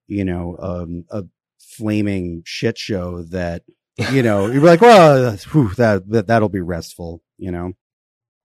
you 0.07 0.25
know 0.25 0.57
um 0.59 1.05
a 1.11 1.23
flaming 1.59 2.41
shit 2.45 2.77
show 2.77 3.21
that 3.23 3.63
you 4.11 4.23
know 4.23 4.47
you're 4.51 4.63
like 4.63 4.81
well 4.81 5.37
whew, 5.51 5.69
that, 5.75 6.09
that 6.09 6.27
that'll 6.27 6.49
be 6.49 6.61
restful 6.61 7.21
you 7.37 7.51
know 7.51 7.73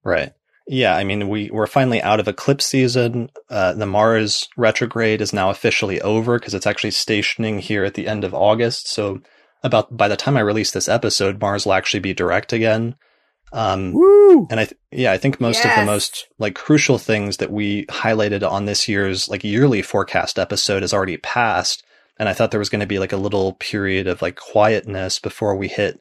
right 0.03 0.33
Yeah, 0.71 0.95
I 0.95 1.03
mean, 1.03 1.29
we, 1.29 1.49
we're 1.49 1.65
finally 1.65 1.99
out 1.99 2.19
of 2.19 2.27
eclipse 2.27 2.67
season. 2.67 3.31
Uh, 3.49 3.73
the 3.73 3.87
Mars 3.87 4.47
retrograde 4.55 5.19
is 5.19 5.33
now 5.33 5.49
officially 5.49 5.99
over 6.01 6.37
because 6.37 6.53
it's 6.53 6.67
actually 6.67 6.91
stationing 6.91 7.57
here 7.57 7.83
at 7.83 7.95
the 7.95 8.07
end 8.07 8.23
of 8.23 8.35
August. 8.35 8.87
So, 8.87 9.19
about 9.63 9.97
by 9.97 10.07
the 10.07 10.15
time 10.15 10.37
I 10.37 10.41
release 10.41 10.69
this 10.69 10.87
episode, 10.87 11.41
Mars 11.41 11.65
will 11.65 11.73
actually 11.73 12.01
be 12.01 12.13
direct 12.13 12.53
again. 12.53 12.95
Um, 13.51 13.93
Woo! 13.93 14.47
and 14.51 14.59
I, 14.59 14.65
th- 14.65 14.79
yeah, 14.91 15.11
I 15.11 15.17
think 15.17 15.39
most 15.41 15.63
Yes. 15.63 15.77
of 15.77 15.81
the 15.85 15.91
most 15.91 16.27
like 16.37 16.55
crucial 16.55 16.97
things 16.97 17.37
that 17.37 17.51
we 17.51 17.85
highlighted 17.87 18.47
on 18.49 18.65
this 18.65 18.87
year's 18.87 19.27
like 19.29 19.43
yearly 19.43 19.81
forecast 19.81 20.37
episode 20.37 20.83
has 20.83 20.93
already 20.93 21.17
passed. 21.17 21.83
And 22.17 22.27
I 22.29 22.33
thought 22.33 22.51
there 22.51 22.59
was 22.59 22.69
going 22.69 22.81
to 22.81 22.85
be 22.87 22.99
like 22.99 23.13
a 23.13 23.17
little 23.17 23.53
period 23.53 24.07
of 24.07 24.21
like 24.21 24.35
quietness 24.35 25.19
before 25.19 25.55
we 25.55 25.67
hit 25.67 25.99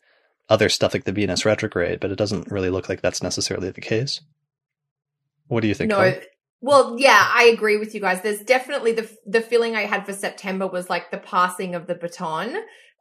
other 0.48 0.68
stuff 0.68 0.92
like 0.94 1.04
the 1.04 1.12
Venus 1.12 1.44
retrograde, 1.44 2.00
but 2.00 2.10
it 2.10 2.16
doesn't 2.16 2.50
really 2.50 2.70
look 2.70 2.88
like 2.88 3.00
that's 3.02 3.22
necessarily 3.22 3.70
the 3.70 3.80
case. 3.80 4.20
What 5.46 5.60
do 5.60 5.68
you 5.68 5.74
think? 5.74 5.90
no. 5.90 5.96
Kelly? 5.96 6.20
Well, 6.60 6.96
yeah, 6.98 7.30
I 7.32 7.44
agree 7.44 7.76
with 7.76 7.94
you 7.94 8.00
guys. 8.00 8.20
There's 8.22 8.40
definitely 8.40 8.92
the 8.92 9.08
the 9.26 9.40
feeling 9.40 9.76
I 9.76 9.82
had 9.82 10.04
for 10.04 10.12
September 10.12 10.66
was 10.66 10.90
like 10.90 11.10
the 11.12 11.18
passing 11.18 11.76
of 11.76 11.86
the 11.86 11.94
baton 11.94 12.56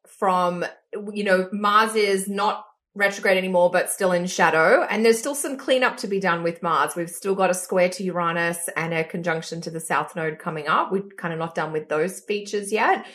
from 0.08 0.64
you 1.12 1.24
know 1.24 1.50
Mars 1.52 1.96
is 1.96 2.28
not 2.28 2.64
retrograde 2.98 3.38
anymore, 3.38 3.70
but 3.72 3.90
still 3.90 4.12
in 4.12 4.26
shadow, 4.26 4.84
and 4.90 5.06
there's 5.06 5.20
still 5.20 5.36
some 5.36 5.58
cleanup 5.58 5.98
to 5.98 6.08
be 6.08 6.20
done 6.20 6.44
with 6.44 6.64
Mars. 6.64 6.96
We've 6.96 7.10
still 7.10 7.36
got 7.36 7.50
a 7.50 7.54
square 7.54 7.90
to 7.90 8.04
Uranus 8.04 8.70
and 8.76 8.94
a 8.94 9.04
conjunction 9.04 9.62
to 9.62 9.70
the 9.70 9.80
South 9.80 10.16
Node 10.16 10.40
coming 10.40 10.68
up. 10.68 10.92
We're 10.92 11.04
kind 11.18 11.34
of 11.34 11.40
not 11.40 11.56
done 11.56 11.72
with 11.72 11.88
those 11.90 12.20
features 12.22 12.72
yet. 12.72 13.06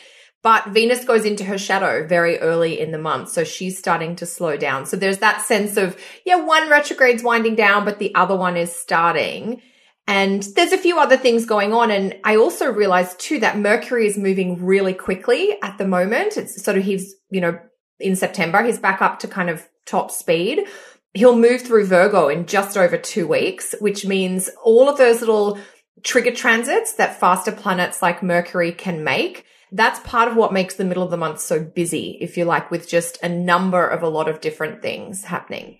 But 0.41 0.67
Venus 0.67 1.05
goes 1.05 1.23
into 1.23 1.45
her 1.45 1.57
shadow 1.57 2.05
very 2.05 2.37
early 2.39 2.77
in 2.77 2.91
the 2.91 2.97
month. 2.97 3.29
So 3.29 3.45
she's 3.45 3.77
starting 3.79 4.17
to 4.17 4.25
slow 4.25 4.57
down. 4.57 4.85
So 4.85 4.97
there's 4.97 5.19
that 5.19 5.41
sense 5.41 5.77
of, 5.77 5.97
yeah, 6.25 6.35
one 6.35 6.69
retrograde's 6.69 7.23
winding 7.23 7.55
down, 7.55 7.85
but 7.85 7.97
the 7.97 8.13
other 8.13 8.35
one 8.35 8.57
is 8.57 8.75
starting. 8.75 9.61
And 10.05 10.43
there's 10.57 10.73
a 10.73 10.77
few 10.77 10.99
other 10.99 11.15
things 11.15 11.45
going 11.45 11.71
on. 11.71 11.91
And 11.91 12.17
I 12.25 12.35
also 12.35 12.69
realized 12.69 13.21
too 13.21 13.39
that 13.39 13.57
Mercury 13.57 14.05
is 14.05 14.17
moving 14.17 14.65
really 14.65 14.93
quickly 14.93 15.55
at 15.63 15.77
the 15.77 15.87
moment. 15.87 16.35
It's 16.35 16.61
sort 16.61 16.77
of, 16.77 16.83
he's, 16.83 17.15
you 17.29 17.39
know, 17.39 17.57
in 18.01 18.17
September, 18.17 18.61
he's 18.63 18.79
back 18.79 19.01
up 19.01 19.19
to 19.19 19.29
kind 19.29 19.49
of 19.49 19.65
top 19.85 20.11
speed. 20.11 20.65
He'll 21.13 21.37
move 21.37 21.61
through 21.61 21.85
Virgo 21.85 22.27
in 22.27 22.45
just 22.45 22.77
over 22.77 22.97
two 22.97 23.27
weeks, 23.27 23.75
which 23.79 24.05
means 24.05 24.49
all 24.63 24.89
of 24.89 24.97
those 24.97 25.19
little 25.19 25.59
trigger 26.03 26.31
transits 26.31 26.93
that 26.93 27.19
faster 27.19 27.51
planets 27.51 28.01
like 28.01 28.23
Mercury 28.23 28.71
can 28.71 29.03
make. 29.03 29.45
That's 29.71 29.99
part 30.01 30.27
of 30.29 30.35
what 30.35 30.53
makes 30.53 30.75
the 30.75 30.85
middle 30.85 31.03
of 31.03 31.11
the 31.11 31.17
month 31.17 31.39
so 31.39 31.63
busy, 31.63 32.17
if 32.21 32.37
you 32.37 32.45
like, 32.45 32.69
with 32.69 32.87
just 32.87 33.17
a 33.23 33.29
number 33.29 33.85
of 33.87 34.03
a 34.03 34.09
lot 34.09 34.27
of 34.29 34.41
different 34.41 34.81
things 34.81 35.23
happening. 35.23 35.79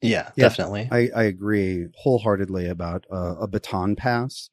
Yeah, 0.00 0.30
Yeah. 0.36 0.48
definitely. 0.48 0.88
I, 0.90 1.10
I 1.14 1.24
agree 1.24 1.86
wholeheartedly 1.96 2.68
about 2.68 3.04
uh, 3.12 3.36
a 3.40 3.46
baton 3.48 3.96
pass. 3.96 4.48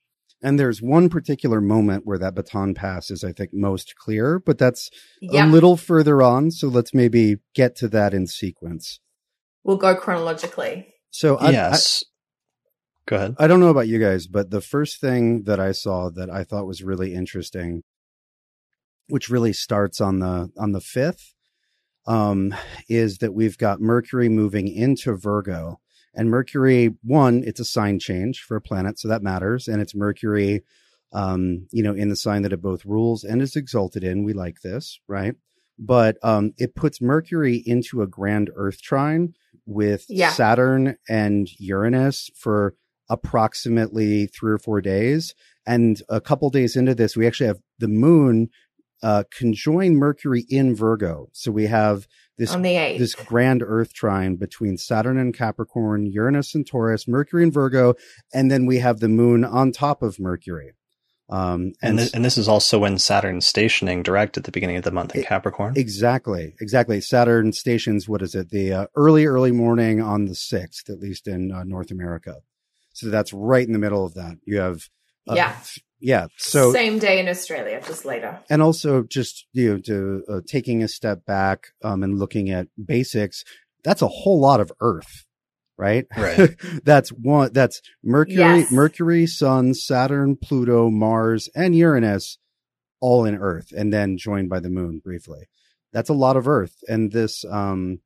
And 0.45 0.59
there's 0.59 0.79
one 0.79 1.09
particular 1.09 1.59
moment 1.59 2.05
where 2.05 2.19
that 2.19 2.35
baton 2.35 2.75
pass 2.75 3.09
is, 3.09 3.23
I 3.23 3.31
think, 3.31 3.49
most 3.51 3.95
clear, 3.95 4.37
but 4.37 4.59
that's 4.59 4.91
Yeah, 5.19 5.47
a 5.47 5.49
little 5.49 5.75
further 5.75 6.21
on. 6.21 6.51
So 6.51 6.67
let's 6.67 6.93
maybe 6.93 7.37
get 7.55 7.75
to 7.77 7.87
that 7.87 8.13
in 8.13 8.27
sequence. 8.27 8.99
we'll 9.63 9.77
go 9.77 9.95
chronologically. 9.95 10.93
So 11.09 11.37
I, 11.37 11.49
yes. 11.49 12.03
Go 13.07 13.15
ahead. 13.15 13.35
I, 13.39 13.45
I 13.45 13.47
don't 13.47 13.59
know 13.59 13.69
about 13.69 13.87
you 13.87 13.97
guys, 13.97 14.27
but 14.27 14.51
the 14.51 14.61
first 14.61 15.01
thing 15.01 15.45
that 15.45 15.59
I 15.59 15.71
saw 15.71 16.11
that 16.11 16.29
I 16.29 16.43
thought 16.43 16.67
was 16.67 16.83
really 16.83 17.15
interesting, 17.15 17.81
which 19.07 19.29
really 19.31 19.51
starts 19.53 19.99
on 19.99 20.19
the 20.19 20.51
on 20.59 20.73
the 20.73 20.81
fifth, 20.81 21.33
um, 22.05 22.53
is 22.87 23.17
that 23.17 23.33
we've 23.33 23.57
got 23.57 23.81
Mercury 23.81 24.29
moving 24.29 24.67
into 24.67 25.15
Virgo. 25.15 25.79
And 26.16 26.30
Mercury, 26.30 26.95
one, 27.03 27.43
it's 27.45 27.59
a 27.59 27.66
sign 27.66 27.99
change 27.99 28.41
for 28.41 28.55
a 28.57 28.61
planet, 28.61 28.99
so 28.99 29.07
that 29.07 29.22
matters. 29.24 29.68
And 29.68 29.82
it's 29.82 29.93
Mercury, 29.95 30.63
um, 31.13 31.68
you 31.72 31.84
know, 31.84 31.93
in 31.93 32.09
the 32.09 32.16
sign 32.16 32.41
that 32.43 32.53
it 32.53 32.61
both 32.61 32.86
rules 32.86 33.24
and 33.24 33.41
is 33.41 33.55
exalted 33.55 34.03
in. 34.03 34.24
We 34.24 34.34
like 34.34 34.61
this, 34.63 34.99
right? 35.07 35.36
But 35.78 36.18
um, 36.24 36.53
it 36.57 36.76
puts 36.76 37.01
Mercury 37.01 37.61
into 37.66 38.01
a 38.01 38.07
grand 38.07 38.49
Earth 38.55 38.82
trine 38.82 39.34
with 39.66 40.05
Yeah. 40.07 40.32
Saturn 40.32 40.95
and 41.09 41.49
Uranus 41.59 42.30
for 42.36 42.76
approximately 43.09 44.28
three 44.28 44.53
or 44.53 44.57
four 44.57 44.82
days. 44.82 45.34
And 45.68 46.01
a 46.09 46.22
couple 46.22 46.49
days 46.49 46.76
into 46.76 46.95
this, 46.95 47.18
we 47.18 47.28
actually 47.28 47.47
have 47.47 47.59
the 47.80 47.88
moon 47.88 48.49
uh, 49.03 49.23
conjoin 49.37 49.95
Mercury 49.95 50.45
in 50.49 50.75
Virgo. 50.75 51.29
So 51.33 51.51
we 51.51 51.67
have 51.67 52.07
this 52.37 52.53
on 52.53 52.61
the 52.63 52.73
8th. 52.75 52.97
this 52.99 53.15
grand 53.15 53.63
Earth 53.65 53.93
trine 53.93 54.35
between 54.35 54.77
Saturn 54.77 55.17
and 55.17 55.33
Capricorn, 55.33 56.05
Uranus 56.05 56.53
and 56.55 56.65
Taurus, 56.67 57.07
Mercury 57.07 57.43
and 57.43 57.53
Virgo, 57.53 57.93
and 58.33 58.49
then 58.51 58.65
we 58.65 58.79
have 58.79 58.99
the 58.99 59.07
moon 59.09 59.43
on 59.45 59.71
top 59.71 60.01
of 60.01 60.19
Mercury. 60.19 60.73
Um, 61.27 61.73
And, 61.81 61.91
and 61.91 61.99
th- 61.99 62.11
and 62.13 62.23
this 62.25 62.37
is 62.37 62.47
also 62.47 62.77
when 62.79 62.99
Saturn's 62.99 63.47
stationing 63.47 64.03
direct 64.03 64.37
at 64.37 64.43
the 64.43 64.51
beginning 64.51 64.75
of 64.77 64.83
the 64.83 64.91
month 64.91 65.15
in 65.15 65.21
It- 65.21 65.27
Capricorn. 65.27 65.73
exactly, 65.75 66.53
exactly. 66.61 67.01
Saturn 67.01 67.51
stations. 67.53 68.07
What 68.07 68.21
is 68.21 68.35
it? 68.35 68.49
The 68.51 68.73
uh, 68.73 68.87
early, 68.95 69.25
early 69.25 69.51
morning 69.51 70.01
on 70.01 70.25
the 70.25 70.35
sixth, 70.35 70.89
at 70.89 70.99
least 70.99 71.27
in 71.27 71.51
uh, 71.51 71.63
North 71.63 71.89
America. 71.89 72.41
So 72.93 73.09
that's 73.09 73.33
right 73.33 73.65
in 73.65 73.73
the 73.73 73.79
middle 73.79 74.05
of 74.05 74.13
that. 74.13 74.37
You 74.45 74.59
have, 74.59 74.89
uh, 75.27 75.33
Yeah. 75.35 75.55
Yeah. 75.99 76.27
So 76.37 76.71
Same 76.71 76.99
day 76.99 77.19
in 77.19 77.27
Australia, 77.27 77.81
just 77.85 78.05
later. 78.05 78.39
and 78.49 78.61
also 78.61 79.03
just 79.03 79.45
you 79.53 79.73
know 79.73 79.79
to 79.81 80.23
uh, 80.29 80.41
taking 80.47 80.83
a 80.83 80.87
step 80.87 81.25
back 81.25 81.67
um, 81.83 82.03
and 82.03 82.19
looking 82.19 82.49
at 82.49 82.67
basics 82.83 83.43
that's 83.83 84.01
a 84.01 84.07
whole 84.07 84.39
lot 84.39 84.59
of 84.59 84.71
earth 84.81 85.25
right 85.77 86.05
Right. 86.17 86.55
that's 86.83 87.09
one 87.09 87.51
that's 87.53 87.81
mercury 88.03 88.61
Yes. 88.61 88.71
mercury 88.71 89.27
sun 89.27 89.73
saturn 89.73 90.35
pluto 90.37 90.89
mars 90.89 91.49
and 91.55 91.75
uranus 91.75 92.37
all 93.01 93.25
in 93.25 93.35
earth 93.35 93.71
and 93.75 93.93
then 93.93 94.17
joined 94.17 94.49
by 94.49 94.59
the 94.59 94.69
moon 94.69 95.01
briefly 95.03 95.47
that's 95.93 96.09
a 96.09 96.13
lot 96.13 96.35
of 96.37 96.47
earth 96.47 96.75
and 96.87 97.11
this 97.11 97.43
um 97.49 97.99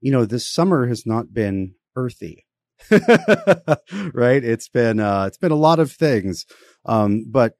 you 0.00 0.12
know 0.12 0.24
this 0.24 0.46
summer 0.46 0.86
has 0.86 1.04
not 1.06 1.32
been 1.32 1.74
earthy 1.96 2.46
right 4.12 4.44
it's 4.44 4.68
been 4.68 5.00
uh 5.00 5.24
it's 5.26 5.38
been 5.38 5.52
a 5.52 5.56
lot 5.56 5.78
of 5.78 5.90
things 5.92 6.46
um 6.84 7.24
but 7.30 7.56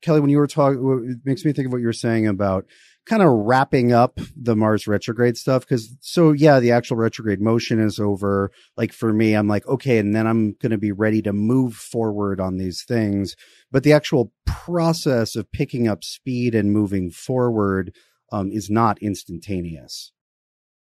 kelly 0.00 0.20
when 0.20 0.30
you 0.30 0.38
were 0.38 0.46
talking 0.46 1.10
it 1.10 1.18
makes 1.24 1.44
me 1.44 1.52
think 1.52 1.66
of 1.66 1.72
what 1.72 1.80
you 1.80 1.86
were 1.86 1.92
saying 1.92 2.26
about 2.26 2.64
kind 3.04 3.22
of 3.22 3.28
wrapping 3.30 3.92
up 3.92 4.18
the 4.36 4.54
mars 4.56 4.86
retrograde 4.86 5.36
stuff 5.36 5.62
because 5.62 5.96
so 6.00 6.32
yeah 6.32 6.60
the 6.60 6.70
actual 6.70 6.96
retrograde 6.96 7.40
motion 7.40 7.80
is 7.80 7.98
over 7.98 8.50
like 8.76 8.92
for 8.92 9.12
me 9.12 9.34
i'm 9.34 9.48
like 9.48 9.66
okay 9.66 9.98
and 9.98 10.14
then 10.14 10.26
i'm 10.26 10.52
going 10.62 10.70
to 10.70 10.78
be 10.78 10.92
ready 10.92 11.20
to 11.20 11.32
move 11.32 11.74
forward 11.74 12.40
on 12.40 12.56
these 12.56 12.84
things 12.84 13.34
but 13.70 13.82
the 13.82 13.92
actual 13.92 14.32
process 14.46 15.34
of 15.36 15.50
picking 15.52 15.88
up 15.88 16.04
speed 16.04 16.54
and 16.54 16.72
moving 16.72 17.10
forward 17.10 17.94
um, 18.30 18.50
is 18.52 18.70
not 18.70 18.98
instantaneous 19.02 20.12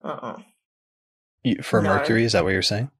Uh-uh. 0.02 0.38
For 1.62 1.80
No. 1.80 1.90
Mercury, 1.90 2.24
is 2.24 2.32
that 2.32 2.42
what 2.42 2.50
you're 2.50 2.62
saying? 2.62 2.90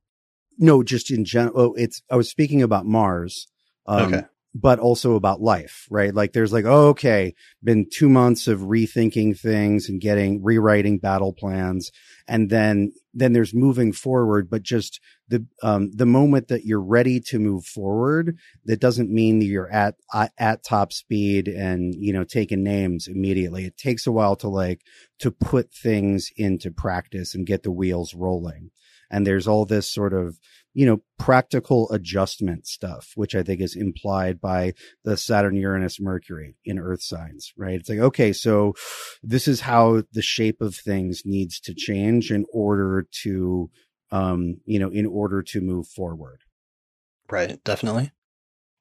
No 0.59 0.83
just 0.83 1.11
in 1.11 1.25
general 1.25 1.55
oh, 1.57 1.75
it's 1.75 2.03
i 2.11 2.17
was 2.17 2.29
speaking 2.29 2.63
about 2.63 2.87
mars 2.87 3.47
um, 3.87 4.15
Okay. 4.15 4.23
but 4.55 4.79
also 4.79 5.15
about 5.15 5.41
life 5.41 5.87
right? 5.91 6.15
Like 6.15 6.33
there's 6.33 6.53
like 6.53 6.65
oh, 6.65 6.89
okay 6.89 7.35
been 7.63 7.87
two 7.93 8.09
months 8.09 8.49
of 8.49 8.61
rethinking 8.61 9.39
things 9.39 9.89
and 9.89 10.01
getting 10.01 10.43
rewriting 10.43 10.99
battle 10.99 11.33
plans 11.33 11.91
and 12.27 12.51
then 12.51 12.93
then 13.15 13.33
there's 13.33 13.55
moving 13.55 13.93
forward 13.93 14.49
but 14.51 14.63
just 14.63 15.01
the 15.29 15.45
um 15.63 15.91
the 15.95 16.07
moment 16.07 16.49
that 16.49 16.65
you're 16.65 16.81
ready 16.83 17.21
to 17.21 17.39
move 17.39 17.65
forward 17.65 18.37
that 18.65 18.81
doesn't 18.81 19.11
mean 19.11 19.39
that 19.39 19.47
you're 19.47 19.71
at 19.71 19.95
at, 20.15 20.33
at 20.39 20.65
top 20.65 20.93
speed 20.93 21.49
and 21.49 21.95
you 21.97 22.13
know 22.13 22.25
taking 22.25 22.63
names 22.63 23.07
immediately. 23.09 23.65
It 23.67 23.77
takes 23.77 24.07
a 24.07 24.13
while 24.13 24.37
to 24.37 24.49
like 24.49 24.81
to 25.21 25.31
put 25.31 25.73
things 25.73 26.31
into 26.37 26.71
practice 26.71 27.35
and 27.35 27.47
get 27.47 27.63
the 27.63 27.71
wheels 27.73 28.15
rolling 28.15 28.71
and 29.11 29.27
there's 29.27 29.47
all 29.47 29.65
this 29.65 29.91
sort 29.91 30.13
of 30.13 30.39
you 30.75 30.87
know 30.87 31.01
practical 31.19 31.91
adjustment 31.91 32.67
stuff 32.67 33.13
which 33.15 33.35
i 33.35 33.43
think 33.43 33.61
is 33.61 33.75
implied 33.75 34.41
by 34.41 34.73
the 35.05 35.17
saturn 35.17 35.57
uranus 35.57 36.01
mercury 36.01 36.57
in 36.65 36.79
earth 36.79 37.03
signs 37.03 37.53
right 37.57 37.81
it's 37.81 37.89
like 37.89 37.99
okay 37.99 38.33
so 38.33 38.75
this 39.23 39.49
is 39.49 39.61
how 39.61 40.03
the 40.13 40.23
shape 40.23 40.61
of 40.61 40.75
things 40.75 41.23
needs 41.25 41.61
to 41.61 41.75
change 41.75 42.31
in 42.31 42.45
order 42.53 43.07
to 43.11 43.71
um 44.11 44.61
you 44.65 44.79
know 44.79 44.91
in 44.91 45.07
order 45.07 45.43
to 45.43 45.61
move 45.61 45.87
forward 45.87 46.41
Right. 47.31 47.63
Definitely. 47.65 48.13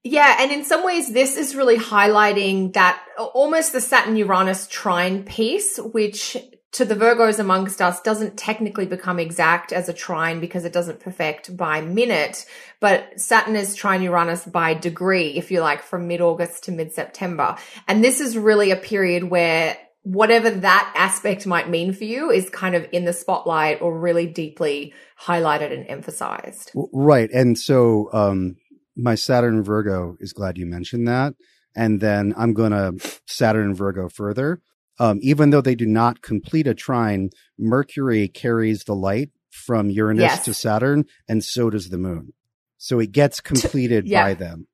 Yeah, 0.03 0.37
and 0.39 0.51
in 0.51 0.63
some 0.63 0.85
ways, 0.85 1.11
this 1.11 1.35
is 1.35 1.55
really 1.55 1.77
highlighting 1.77 2.73
that 2.73 3.03
almost 3.17 3.73
the 3.73 3.81
Saturn 3.81 4.15
Uranus 4.15 4.67
trine 4.67 5.23
piece, 5.23 5.77
which 5.77 6.37
to 6.75 6.83
the 6.83 6.95
Virgos 6.95 7.39
amongst 7.39 7.81
us 7.81 8.01
doesn't 8.01 8.35
technically 8.35 8.85
become 8.85 9.17
exact 9.17 9.71
as 9.71 9.87
a 9.87 9.93
trine 9.93 10.41
because 10.41 10.65
it 10.65 10.73
doesn't 10.73 10.99
perfect 10.99 11.55
by 11.55 11.79
minute, 11.79 12.45
but 12.81 13.17
Saturn 13.17 13.55
is 13.55 13.75
trine 13.75 14.01
Uranus 14.01 14.45
by 14.45 14.73
degree, 14.73 15.29
if 15.29 15.51
you 15.51 15.61
like, 15.61 15.81
from 15.81 16.07
mid 16.07 16.19
August 16.19 16.65
to 16.65 16.73
mid 16.73 16.91
September. 16.91 17.55
And 17.87 18.03
this 18.03 18.19
is 18.19 18.37
really 18.37 18.71
a 18.71 18.75
period 18.75 19.23
where 19.23 19.77
whatever 20.03 20.51
that 20.51 20.93
aspect 20.97 21.47
might 21.47 21.69
mean 21.69 21.93
for 21.93 22.03
you 22.03 22.29
is 22.29 22.49
kind 22.49 22.75
of 22.75 22.85
in 22.91 23.05
the 23.05 23.13
spotlight 23.13 23.81
or 23.81 23.97
really 23.97 24.27
deeply 24.27 24.93
highlighted 25.17 25.71
and 25.71 25.87
emphasized. 25.87 26.73
Right. 26.75 27.31
And 27.31 27.57
so, 27.57 28.09
um, 28.11 28.57
my 28.97 29.15
Saturn 29.15 29.63
Virgo 29.63 30.17
is 30.19 30.33
glad 30.33 30.57
you 30.57 30.65
mentioned 30.65 31.07
that. 31.07 31.35
And 31.73 32.01
then 32.01 32.33
I'm 32.37 32.53
going 32.53 32.71
to 32.71 33.19
Saturn 33.27 33.73
Virgo 33.73 34.09
further. 34.09 34.61
Um, 34.97 35.19
even 35.21 35.49
though 35.49 35.61
they 35.61 35.75
do 35.75 35.85
not 35.85 36.21
complete 36.21 36.67
a 36.67 36.73
trine, 36.73 37.29
Mercury 37.57 38.27
carries 38.27 38.83
the 38.83 38.95
light 38.95 39.31
from 39.49 39.89
Uranus 39.89 40.21
yes. 40.21 40.45
to 40.45 40.53
Saturn, 40.53 41.05
and 41.27 41.43
so 41.43 41.69
does 41.69 41.89
the 41.89 41.97
moon. 41.97 42.33
So 42.77 42.99
it 42.99 43.11
gets 43.11 43.39
completed 43.41 44.07
yeah. 44.07 44.23
by 44.23 44.33
them. 44.33 44.67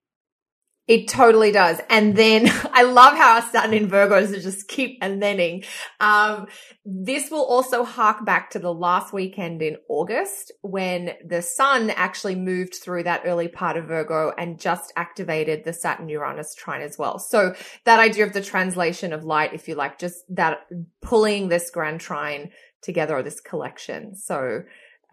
It 0.87 1.07
totally 1.07 1.51
does. 1.51 1.79
And 1.89 2.15
then 2.15 2.49
I 2.73 2.83
love 2.83 3.15
how 3.15 3.35
our 3.35 3.41
Saturn 3.41 3.73
in 3.73 3.89
Virgos 3.89 4.33
just 4.41 4.67
keep 4.67 4.97
and 5.01 5.21
thenning. 5.21 5.63
Um, 5.99 6.47
this 6.83 7.29
will 7.29 7.45
also 7.45 7.83
hark 7.83 8.25
back 8.25 8.49
to 8.51 8.59
the 8.59 8.73
last 8.73 9.13
weekend 9.13 9.61
in 9.61 9.77
August 9.87 10.51
when 10.61 11.13
the 11.25 11.41
sun 11.41 11.91
actually 11.91 12.35
moved 12.35 12.75
through 12.75 13.03
that 13.03 13.21
early 13.25 13.47
part 13.47 13.77
of 13.77 13.85
Virgo 13.85 14.33
and 14.37 14.59
just 14.59 14.91
activated 14.95 15.63
the 15.63 15.73
Saturn 15.73 16.09
Uranus 16.09 16.55
trine 16.55 16.81
as 16.81 16.97
well. 16.97 17.19
So 17.19 17.55
that 17.85 17.99
idea 17.99 18.25
of 18.25 18.33
the 18.33 18.41
translation 18.41 19.13
of 19.13 19.23
light, 19.23 19.53
if 19.53 19.67
you 19.67 19.75
like, 19.75 19.99
just 19.99 20.23
that 20.29 20.67
pulling 21.01 21.49
this 21.49 21.69
grand 21.69 22.01
trine 22.01 22.51
together 22.81 23.15
or 23.15 23.23
this 23.23 23.39
collection. 23.39 24.15
So 24.15 24.63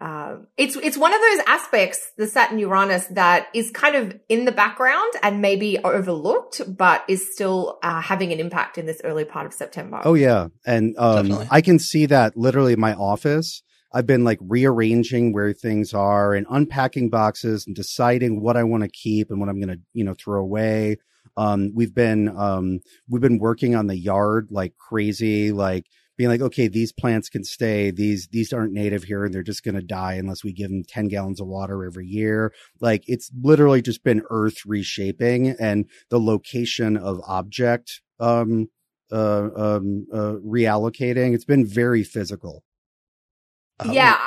um, 0.01 0.47
it's 0.55 0.77
it's 0.77 0.97
one 0.97 1.13
of 1.13 1.19
those 1.19 1.39
aspects, 1.45 2.11
the 2.17 2.25
Saturn 2.25 2.57
Uranus, 2.57 3.05
that 3.07 3.47
is 3.53 3.69
kind 3.71 3.95
of 3.95 4.17
in 4.29 4.45
the 4.45 4.51
background 4.51 5.11
and 5.21 5.41
maybe 5.41 5.77
overlooked, 5.79 6.61
but 6.67 7.03
is 7.09 7.33
still 7.33 7.79
uh, 7.83 8.01
having 8.01 8.31
an 8.31 8.39
impact 8.39 8.77
in 8.77 8.85
this 8.85 9.01
early 9.03 9.25
part 9.25 9.45
of 9.45 9.53
September. 9.53 9.99
Oh 10.05 10.13
yeah, 10.13 10.47
and 10.65 10.97
um, 10.97 11.45
I 11.51 11.59
can 11.59 11.79
see 11.79 12.05
that 12.05 12.37
literally 12.37 12.73
in 12.73 12.79
my 12.79 12.93
office. 12.93 13.61
I've 13.91 14.05
been 14.05 14.23
like 14.23 14.37
rearranging 14.41 15.33
where 15.33 15.51
things 15.51 15.93
are 15.93 16.33
and 16.33 16.45
unpacking 16.49 17.09
boxes 17.09 17.65
and 17.65 17.75
deciding 17.75 18.41
what 18.41 18.55
I 18.55 18.63
want 18.63 18.83
to 18.83 18.89
keep 18.89 19.31
and 19.31 19.39
what 19.39 19.49
I'm 19.49 19.59
going 19.59 19.75
to 19.75 19.81
you 19.93 20.05
know 20.05 20.13
throw 20.13 20.41
away. 20.41 20.97
Um, 21.35 21.71
we've 21.75 21.93
been 21.93 22.29
um, 22.37 22.79
we've 23.09 23.21
been 23.21 23.39
working 23.39 23.75
on 23.75 23.87
the 23.87 23.97
yard 23.97 24.47
like 24.49 24.77
crazy, 24.77 25.51
like 25.51 25.87
being 26.19 26.29
like, 26.29 26.41
okay, 26.41 26.67
these 26.67 26.91
plants 26.91 27.29
can 27.29 27.45
stay. 27.45 27.91
These 27.91 28.27
these 28.27 28.51
aren't 28.51 28.73
native 28.73 29.05
here, 29.05 29.23
and 29.23 29.33
they're 29.33 29.41
just 29.41 29.63
going 29.63 29.75
to 29.75 29.81
die 29.81 30.15
unless 30.15 30.43
we 30.43 30.51
give 30.51 30.69
them 30.69 30.83
ten 30.83 31.07
gallons 31.07 31.39
of 31.39 31.47
water 31.47 31.85
every 31.85 32.05
year. 32.05 32.53
Like 32.81 33.05
it's 33.07 33.31
literally 33.41 33.81
just 33.81 34.03
been 34.03 34.23
Earth 34.29 34.65
reshaping, 34.65 35.51
and 35.51 35.85
the 36.09 36.19
location 36.19 36.97
of 36.97 37.21
object 37.25 38.01
um, 38.19 38.67
uh, 39.13 39.47
um, 39.55 40.07
uh, 40.13 40.35
reallocating. 40.45 41.33
It's 41.33 41.45
been 41.45 41.65
very 41.65 42.03
physical. 42.03 42.65
Um, 43.79 43.93
yeah. 43.93 44.19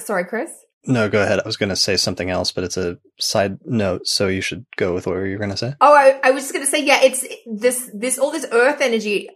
Sorry, 0.00 0.24
Chris. 0.24 0.50
No, 0.86 1.08
go 1.08 1.22
ahead. 1.22 1.38
I 1.38 1.46
was 1.46 1.56
going 1.56 1.68
to 1.68 1.76
say 1.76 1.96
something 1.96 2.30
else, 2.30 2.50
but 2.50 2.64
it's 2.64 2.76
a 2.76 2.98
side 3.20 3.58
note, 3.64 4.08
so 4.08 4.26
you 4.26 4.40
should 4.40 4.64
go 4.76 4.92
with 4.92 5.06
what 5.06 5.14
you 5.18 5.32
were 5.32 5.36
going 5.36 5.50
to 5.50 5.56
say. 5.56 5.74
Oh, 5.80 5.94
I, 5.94 6.18
I 6.24 6.30
was 6.32 6.44
just 6.44 6.54
going 6.54 6.64
to 6.64 6.70
say, 6.70 6.82
yeah, 6.82 7.00
it's 7.02 7.24
this, 7.46 7.90
this, 7.94 8.18
all 8.18 8.32
this 8.32 8.46
earth 8.50 8.80
energy. 8.80 9.28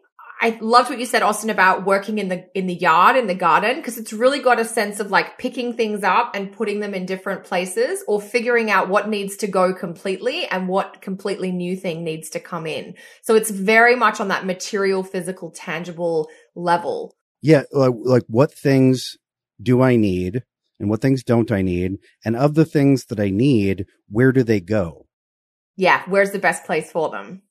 I 0.44 0.58
loved 0.60 0.90
what 0.90 0.98
you 0.98 1.06
said, 1.06 1.22
Austin, 1.22 1.48
about 1.48 1.86
working 1.86 2.18
in 2.18 2.28
the 2.28 2.46
in 2.54 2.66
the 2.66 2.74
yard, 2.74 3.16
in 3.16 3.28
the 3.28 3.34
garden, 3.34 3.76
because 3.76 3.96
it's 3.96 4.12
really 4.12 4.40
got 4.40 4.60
a 4.60 4.64
sense 4.66 5.00
of 5.00 5.10
like 5.10 5.38
picking 5.38 5.72
things 5.72 6.04
up 6.04 6.36
and 6.36 6.52
putting 6.52 6.80
them 6.80 6.92
in 6.92 7.06
different 7.06 7.44
places 7.44 8.04
or 8.06 8.20
figuring 8.20 8.70
out 8.70 8.90
what 8.90 9.08
needs 9.08 9.38
to 9.38 9.46
go 9.46 9.72
completely 9.72 10.46
and 10.48 10.68
what 10.68 11.00
completely 11.00 11.50
new 11.50 11.74
thing 11.74 12.04
needs 12.04 12.28
to 12.28 12.40
come 12.40 12.66
in. 12.66 12.94
So 13.22 13.34
it's 13.34 13.48
very 13.48 13.96
much 13.96 14.20
on 14.20 14.28
that 14.28 14.44
material, 14.44 15.02
physical, 15.02 15.50
tangible 15.50 16.28
level. 16.54 17.16
Yeah, 17.40 17.62
like, 17.72 17.94
like 18.04 18.24
what 18.26 18.52
things 18.52 19.16
do 19.62 19.80
I 19.80 19.96
need 19.96 20.42
and 20.78 20.90
what 20.90 21.00
things 21.00 21.24
don't 21.24 21.50
I 21.50 21.62
need? 21.62 21.96
And 22.22 22.36
of 22.36 22.52
the 22.52 22.66
things 22.66 23.06
that 23.06 23.18
I 23.18 23.30
need, 23.30 23.86
where 24.10 24.30
do 24.30 24.42
they 24.42 24.60
go? 24.60 25.06
Yeah, 25.74 26.02
where's 26.06 26.32
the 26.32 26.38
best 26.38 26.66
place 26.66 26.92
for 26.92 27.08
them? 27.08 27.44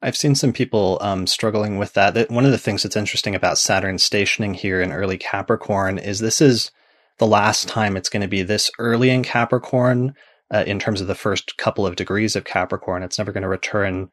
I've 0.00 0.16
seen 0.16 0.34
some 0.34 0.52
people 0.52 0.98
um, 1.00 1.26
struggling 1.26 1.76
with 1.76 1.94
that. 1.94 2.14
that. 2.14 2.30
One 2.30 2.44
of 2.44 2.52
the 2.52 2.58
things 2.58 2.82
that's 2.82 2.96
interesting 2.96 3.34
about 3.34 3.58
Saturn 3.58 3.98
stationing 3.98 4.54
here 4.54 4.80
in 4.80 4.92
early 4.92 5.18
Capricorn 5.18 5.98
is 5.98 6.20
this 6.20 6.40
is 6.40 6.70
the 7.18 7.26
last 7.26 7.68
time 7.68 7.96
it's 7.96 8.08
going 8.08 8.22
to 8.22 8.28
be 8.28 8.42
this 8.42 8.70
early 8.78 9.10
in 9.10 9.24
Capricorn 9.24 10.14
uh, 10.52 10.64
in 10.66 10.78
terms 10.78 11.00
of 11.00 11.08
the 11.08 11.16
first 11.16 11.56
couple 11.56 11.84
of 11.84 11.96
degrees 11.96 12.36
of 12.36 12.44
Capricorn. 12.44 13.02
It's 13.02 13.18
never 13.18 13.32
going 13.32 13.42
to 13.42 13.48
return, 13.48 14.10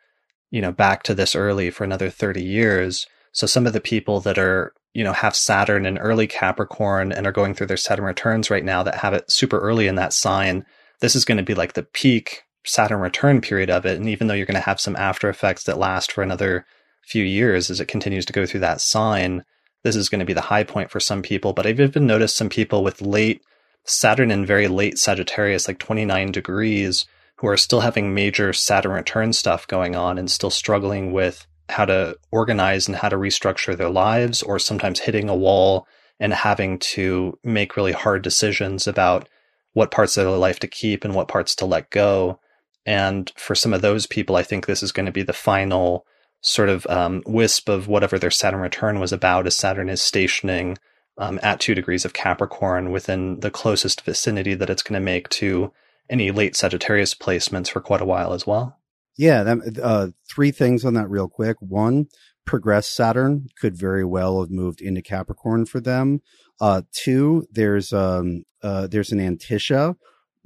you 0.49 0.61
know, 0.61 0.71
back 0.71 1.03
to 1.03 1.13
this 1.13 1.35
early 1.35 1.69
for 1.69 1.83
another 1.83 2.09
30 2.09 2.43
years. 2.43 3.05
So 3.31 3.45
some 3.45 3.67
of 3.67 3.73
the 3.73 3.81
people 3.81 4.19
that 4.21 4.39
are, 4.39 4.73
you 4.93 5.03
know, 5.03 5.13
have 5.13 5.35
Saturn 5.35 5.85
in 5.85 5.99
early 5.99 6.25
Capricorn 6.25 7.11
and 7.11 7.27
are 7.27 7.31
going 7.31 7.53
through 7.53 7.67
their 7.67 7.77
Saturn 7.77 8.05
returns 8.05 8.49
right 8.49 8.65
now 8.65 8.81
that 8.81 8.95
have 8.95 9.13
it 9.13 9.29
super 9.29 9.59
early 9.59 9.85
in 9.85 9.95
that 9.95 10.13
sign, 10.13 10.65
this 10.99 11.15
is 11.15 11.25
going 11.25 11.37
to 11.37 11.43
be 11.43 11.53
like 11.53 11.73
the 11.73 11.83
peak 11.83 12.44
Saturn 12.65 12.99
return 12.99 13.41
period 13.41 13.69
of 13.69 13.85
it. 13.85 13.97
And 13.97 14.09
even 14.09 14.27
though 14.27 14.33
you're 14.33 14.45
going 14.45 14.55
to 14.55 14.61
have 14.61 14.81
some 14.81 14.95
after 14.95 15.29
effects 15.29 15.63
that 15.63 15.77
last 15.77 16.11
for 16.11 16.23
another 16.23 16.65
few 17.07 17.23
years 17.23 17.69
as 17.69 17.79
it 17.79 17.87
continues 17.87 18.25
to 18.25 18.33
go 18.33 18.45
through 18.45 18.61
that 18.61 18.81
sign, 18.81 19.43
this 19.83 19.95
is 19.95 20.09
going 20.09 20.19
to 20.19 20.25
be 20.25 20.33
the 20.33 20.41
high 20.41 20.63
point 20.63 20.89
for 20.89 20.99
some 20.99 21.21
people. 21.21 21.53
But 21.53 21.67
I've 21.67 21.79
even 21.79 22.07
noticed 22.07 22.35
some 22.35 22.49
people 22.49 22.83
with 22.83 23.01
late 23.01 23.41
Saturn 23.83 24.31
and 24.31 24.47
very 24.47 24.67
late 24.67 24.97
Sagittarius, 24.97 25.67
like 25.67 25.77
29 25.77 26.31
degrees, 26.31 27.05
who 27.37 27.47
are 27.47 27.57
still 27.57 27.81
having 27.81 28.13
major 28.13 28.51
Saturn 28.51 28.93
return 28.93 29.31
stuff 29.31 29.67
going 29.67 29.95
on 29.95 30.17
and 30.17 30.31
still 30.31 30.49
struggling 30.49 31.11
with 31.11 31.45
how 31.69 31.85
to 31.85 32.17
organize 32.31 32.87
and 32.87 32.95
how 32.95 33.09
to 33.09 33.15
restructure 33.15 33.77
their 33.77 33.89
lives, 33.89 34.41
or 34.41 34.57
sometimes 34.57 34.99
hitting 34.99 35.29
a 35.29 35.35
wall 35.35 35.87
and 36.19 36.33
having 36.33 36.79
to 36.79 37.37
make 37.43 37.75
really 37.75 37.91
hard 37.91 38.21
decisions 38.21 38.87
about 38.87 39.27
what 39.73 39.91
parts 39.91 40.17
of 40.17 40.25
their 40.25 40.37
life 40.37 40.59
to 40.59 40.67
keep 40.67 41.03
and 41.03 41.13
what 41.13 41.27
parts 41.27 41.55
to 41.55 41.65
let 41.65 41.89
go. 41.89 42.39
And 42.85 43.31
for 43.35 43.55
some 43.55 43.73
of 43.73 43.81
those 43.81 44.05
people, 44.05 44.35
I 44.35 44.43
think 44.43 44.65
this 44.65 44.83
is 44.83 44.91
going 44.91 45.07
to 45.07 45.11
be 45.11 45.23
the 45.23 45.33
final 45.33 46.05
sort 46.41 46.69
of 46.69 46.85
um, 46.87 47.23
wisp 47.25 47.69
of 47.69 47.87
whatever 47.87 48.19
their 48.19 48.31
Saturn 48.31 48.61
return 48.61 48.99
was 48.99 49.11
about, 49.11 49.47
as 49.47 49.57
Saturn 49.57 49.89
is 49.89 50.01
stationing 50.01 50.77
um, 51.17 51.39
at 51.41 51.59
two 51.59 51.73
degrees 51.73 52.05
of 52.05 52.13
Capricorn 52.13 52.91
within 52.91 53.39
the 53.39 53.49
closest 53.49 54.01
vicinity 54.01 54.53
that 54.53 54.69
it's 54.69 54.83
going 54.83 54.99
to 54.99 55.03
make 55.03 55.29
to 55.29 55.71
any 56.09 56.29
late 56.29 56.55
Sagittarius 56.55 57.15
placements 57.15 57.69
for 57.69 57.81
quite 57.81 58.01
a 58.01 58.05
while 58.05 58.33
as 58.33 58.45
well. 58.45 58.77
Yeah, 59.17 59.43
that, 59.43 59.79
uh, 59.81 60.07
three 60.29 60.51
things 60.51 60.85
on 60.85 60.93
that 60.95 61.09
real 61.09 61.27
quick. 61.27 61.57
One, 61.59 62.07
progress 62.45 62.87
Saturn 62.87 63.47
could 63.59 63.75
very 63.75 64.05
well 64.05 64.41
have 64.41 64.51
moved 64.51 64.81
into 64.81 65.01
Capricorn 65.01 65.65
for 65.65 65.79
them. 65.79 66.21
Uh, 66.59 66.83
two, 66.91 67.47
there's 67.51 67.91
um, 67.91 68.43
uh, 68.61 68.87
there's 68.87 69.11
an 69.11 69.19
antiscia 69.19 69.95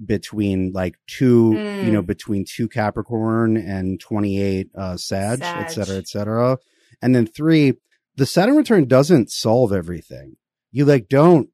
between 0.06 0.72
like 0.72 0.96
two, 1.08 1.52
mm. 1.52 1.86
you 1.86 1.92
know, 1.92 2.02
mm. 2.02 2.08
between 2.08 2.46
two 2.46 2.68
Capricorn 2.68 3.58
and 3.58 4.00
28 4.00 4.70
uh, 4.76 4.98
Sag, 4.98 5.40
Sag, 5.40 5.66
et 5.66 5.68
cetera, 5.68 5.96
et 5.98 6.08
cetera. 6.08 6.58
And 7.02 7.16
then 7.16 7.28
three, 7.28 7.74
the 8.16 8.26
Saturn 8.26 8.56
return 8.56 8.88
doesn't 8.88 9.32
solve 9.32 9.72
everything. 9.72 10.36
You 10.72 10.86
like 10.86 11.10
don't, 11.10 11.50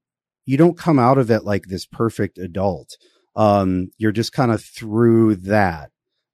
you 0.46 0.58
don't 0.58 0.78
come 0.78 1.00
out 1.00 1.18
of 1.18 1.32
it 1.32 1.43
like 1.43 1.66
this 1.66 1.86
perfect 1.86 2.38
adult. 2.38 2.97
Um, 3.36 3.89
you're 3.97 4.12
just 4.12 4.34
kind 4.34 4.51
of 4.51 4.63
through 4.63 5.38
that. 5.38 5.92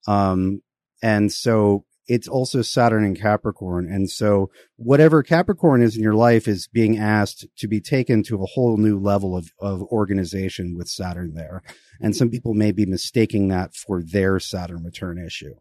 Um, 0.07 0.61
and 1.01 1.31
so 1.31 1.85
it's 2.11 2.27
also 2.27 2.61
Saturn 2.61 3.05
and 3.05 3.17
Capricorn. 3.17 3.89
And 3.89 4.09
so 4.09 4.51
whatever 4.75 5.23
Capricorn 5.23 5.81
is 5.81 5.95
in 5.95 6.03
your 6.03 6.13
life 6.13 6.45
is 6.45 6.67
being 6.67 6.97
asked 6.97 7.47
to 7.57 7.69
be 7.69 7.79
taken 7.79 8.21
to 8.23 8.43
a 8.43 8.45
whole 8.45 8.75
new 8.75 8.99
level 8.99 9.37
of, 9.37 9.49
of 9.61 9.81
organization 9.83 10.75
with 10.77 10.89
Saturn 10.89 11.35
there. 11.35 11.63
And 12.01 12.13
some 12.13 12.29
people 12.29 12.53
may 12.53 12.73
be 12.73 12.85
mistaking 12.85 13.47
that 13.47 13.73
for 13.73 14.03
their 14.03 14.41
Saturn 14.41 14.83
return 14.83 15.23
issue. 15.25 15.53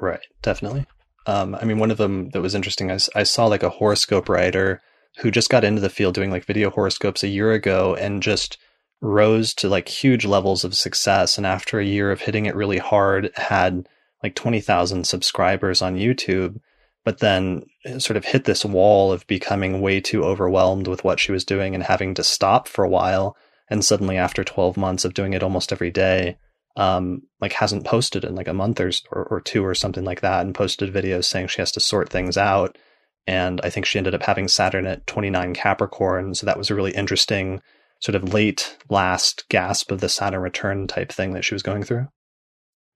Right. 0.00 0.20
Definitely. 0.42 0.86
Um, 1.26 1.56
I 1.56 1.64
mean, 1.64 1.78
one 1.78 1.90
of 1.90 1.98
them 1.98 2.28
that 2.30 2.40
was 2.40 2.54
interesting, 2.54 2.92
I, 2.92 2.98
I 3.16 3.24
saw 3.24 3.46
like 3.46 3.64
a 3.64 3.70
horoscope 3.70 4.28
writer 4.28 4.80
who 5.18 5.32
just 5.32 5.50
got 5.50 5.64
into 5.64 5.80
the 5.80 5.90
field 5.90 6.14
doing 6.14 6.30
like 6.30 6.44
video 6.44 6.70
horoscopes 6.70 7.24
a 7.24 7.28
year 7.28 7.50
ago 7.50 7.96
and 7.96 8.22
just 8.22 8.58
rose 9.00 9.54
to 9.54 9.68
like 9.68 9.88
huge 9.88 10.24
levels 10.24 10.62
of 10.62 10.76
success. 10.76 11.36
And 11.36 11.44
after 11.44 11.80
a 11.80 11.84
year 11.84 12.12
of 12.12 12.20
hitting 12.20 12.46
it 12.46 12.54
really 12.54 12.78
hard, 12.78 13.32
had 13.34 13.88
like 14.24 14.34
20,000 14.34 15.06
subscribers 15.06 15.82
on 15.82 15.96
YouTube, 15.96 16.58
but 17.04 17.18
then 17.18 17.66
sort 17.98 18.16
of 18.16 18.24
hit 18.24 18.44
this 18.44 18.64
wall 18.64 19.12
of 19.12 19.26
becoming 19.26 19.82
way 19.82 20.00
too 20.00 20.24
overwhelmed 20.24 20.88
with 20.88 21.04
what 21.04 21.20
she 21.20 21.30
was 21.30 21.44
doing 21.44 21.74
and 21.74 21.84
having 21.84 22.14
to 22.14 22.24
stop 22.24 22.66
for 22.66 22.82
a 22.82 22.88
while. 22.88 23.36
And 23.68 23.84
suddenly, 23.84 24.16
after 24.16 24.42
12 24.42 24.78
months 24.78 25.04
of 25.04 25.12
doing 25.12 25.34
it 25.34 25.42
almost 25.42 25.72
every 25.72 25.90
day, 25.90 26.38
um, 26.76 27.22
like 27.40 27.52
hasn't 27.52 27.84
posted 27.84 28.24
in 28.24 28.34
like 28.34 28.48
a 28.48 28.54
month 28.54 28.80
or, 28.80 28.90
or 29.12 29.42
two 29.42 29.64
or 29.64 29.74
something 29.74 30.04
like 30.04 30.22
that 30.22 30.40
and 30.40 30.54
posted 30.54 30.92
videos 30.92 31.26
saying 31.26 31.48
she 31.48 31.60
has 31.60 31.70
to 31.72 31.80
sort 31.80 32.08
things 32.08 32.38
out. 32.38 32.78
And 33.26 33.60
I 33.62 33.68
think 33.68 33.84
she 33.84 33.98
ended 33.98 34.14
up 34.14 34.22
having 34.22 34.48
Saturn 34.48 34.86
at 34.86 35.06
29 35.06 35.52
Capricorn. 35.52 36.34
So 36.34 36.46
that 36.46 36.58
was 36.58 36.70
a 36.70 36.74
really 36.74 36.92
interesting 36.92 37.60
sort 38.00 38.16
of 38.16 38.32
late 38.32 38.78
last 38.88 39.46
gasp 39.50 39.90
of 39.90 40.00
the 40.00 40.08
Saturn 40.08 40.40
return 40.40 40.86
type 40.86 41.12
thing 41.12 41.34
that 41.34 41.44
she 41.44 41.54
was 41.54 41.62
going 41.62 41.82
through. 41.82 42.08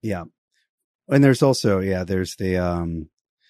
Yeah. 0.03 0.25
And 1.09 1.25
there's 1.25 1.43
also, 1.43 1.81
yeah, 1.81 2.05
there's 2.05 2.37
the, 2.37 2.59
um, 2.59 3.09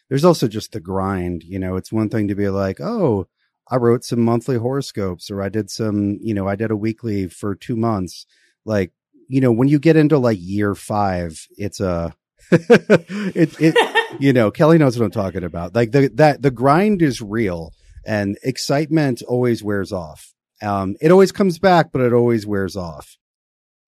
there's 0.08 0.24
also 0.24 0.48
just 0.48 0.72
the 0.72 0.80
grind. 0.80 1.42
You 1.44 1.58
know, 1.58 1.76
it's 1.76 1.92
one 1.92 2.08
thing 2.08 2.28
to 2.28 2.34
be 2.34 2.48
like, 2.48 2.80
oh, 2.80 3.26
I 3.70 3.76
wrote 3.76 4.04
some 4.04 4.20
monthly 4.20 4.56
horoscopes 4.56 5.30
or 5.30 5.42
I 5.42 5.48
did 5.48 5.70
some, 5.70 6.18
you 6.22 6.34
know, 6.34 6.48
I 6.48 6.56
did 6.56 6.70
a 6.70 6.76
weekly 6.76 7.28
for 7.28 7.54
two 7.54 7.76
months. 7.76 8.26
Like, 8.64 8.92
you 9.28 9.40
know, 9.40 9.52
when 9.52 9.68
you 9.68 9.78
get 9.78 9.96
into 9.96 10.18
like 10.18 10.38
year 10.40 10.74
five, 10.74 11.46
it's 11.56 11.80
a, 11.80 12.14
it, 12.50 13.54
it, 13.60 14.16
you 14.20 14.32
know, 14.32 14.50
Kelly 14.50 14.78
knows 14.78 14.98
what 14.98 15.04
I'm 15.04 15.10
talking 15.10 15.44
about. 15.44 15.74
Like 15.74 15.92
the, 15.92 16.08
that, 16.14 16.40
the 16.40 16.50
grind 16.50 17.02
is 17.02 17.20
real 17.20 17.72
and 18.06 18.38
excitement 18.42 19.22
always 19.22 19.62
wears 19.62 19.92
off. 19.92 20.32
Um, 20.62 20.96
it 21.00 21.12
always 21.12 21.30
comes 21.30 21.58
back, 21.58 21.92
but 21.92 22.00
it 22.00 22.12
always 22.12 22.46
wears 22.46 22.76
off. 22.76 23.16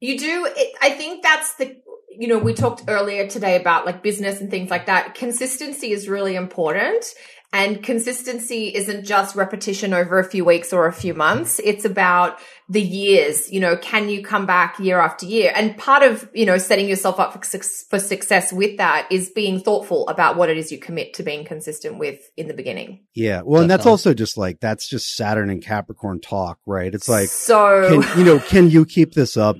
You 0.00 0.18
do. 0.18 0.48
It, 0.56 0.76
I 0.82 0.90
think 0.90 1.22
that's 1.22 1.54
the, 1.54 1.80
you 2.20 2.28
know, 2.28 2.38
we 2.38 2.52
talked 2.52 2.84
earlier 2.86 3.26
today 3.26 3.58
about 3.58 3.86
like 3.86 4.02
business 4.02 4.42
and 4.42 4.50
things 4.50 4.68
like 4.68 4.84
that. 4.86 5.14
Consistency 5.14 5.90
is 5.90 6.06
really 6.06 6.36
important. 6.36 7.02
And 7.50 7.82
consistency 7.82 8.68
isn't 8.74 9.06
just 9.06 9.34
repetition 9.34 9.94
over 9.94 10.18
a 10.18 10.24
few 10.24 10.44
weeks 10.44 10.70
or 10.70 10.86
a 10.86 10.92
few 10.92 11.14
months. 11.14 11.58
It's 11.64 11.86
about 11.86 12.38
the 12.68 12.82
years. 12.82 13.50
You 13.50 13.58
know, 13.60 13.74
can 13.78 14.10
you 14.10 14.22
come 14.22 14.44
back 14.44 14.78
year 14.78 15.00
after 15.00 15.24
year? 15.24 15.50
And 15.56 15.78
part 15.78 16.02
of, 16.02 16.28
you 16.34 16.44
know, 16.44 16.58
setting 16.58 16.90
yourself 16.90 17.18
up 17.18 17.32
for, 17.32 17.58
for 17.88 17.98
success 17.98 18.52
with 18.52 18.76
that 18.76 19.08
is 19.10 19.30
being 19.30 19.58
thoughtful 19.58 20.06
about 20.08 20.36
what 20.36 20.50
it 20.50 20.58
is 20.58 20.70
you 20.70 20.78
commit 20.78 21.14
to 21.14 21.22
being 21.22 21.46
consistent 21.46 21.98
with 21.98 22.20
in 22.36 22.48
the 22.48 22.54
beginning. 22.54 23.00
Yeah. 23.14 23.36
Well, 23.36 23.62
Definitely. 23.62 23.62
and 23.62 23.70
that's 23.70 23.86
also 23.86 24.12
just 24.12 24.36
like, 24.36 24.60
that's 24.60 24.86
just 24.86 25.16
Saturn 25.16 25.48
and 25.48 25.64
Capricorn 25.64 26.20
talk, 26.20 26.58
right? 26.66 26.94
It's 26.94 27.08
like, 27.08 27.30
so, 27.30 28.02
can, 28.02 28.18
you 28.18 28.24
know, 28.26 28.38
can 28.40 28.68
you 28.68 28.84
keep 28.84 29.14
this 29.14 29.38
up 29.38 29.56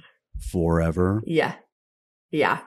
forever? 0.53 1.23
Yeah. 1.25 1.55
Yeah. 2.31 2.61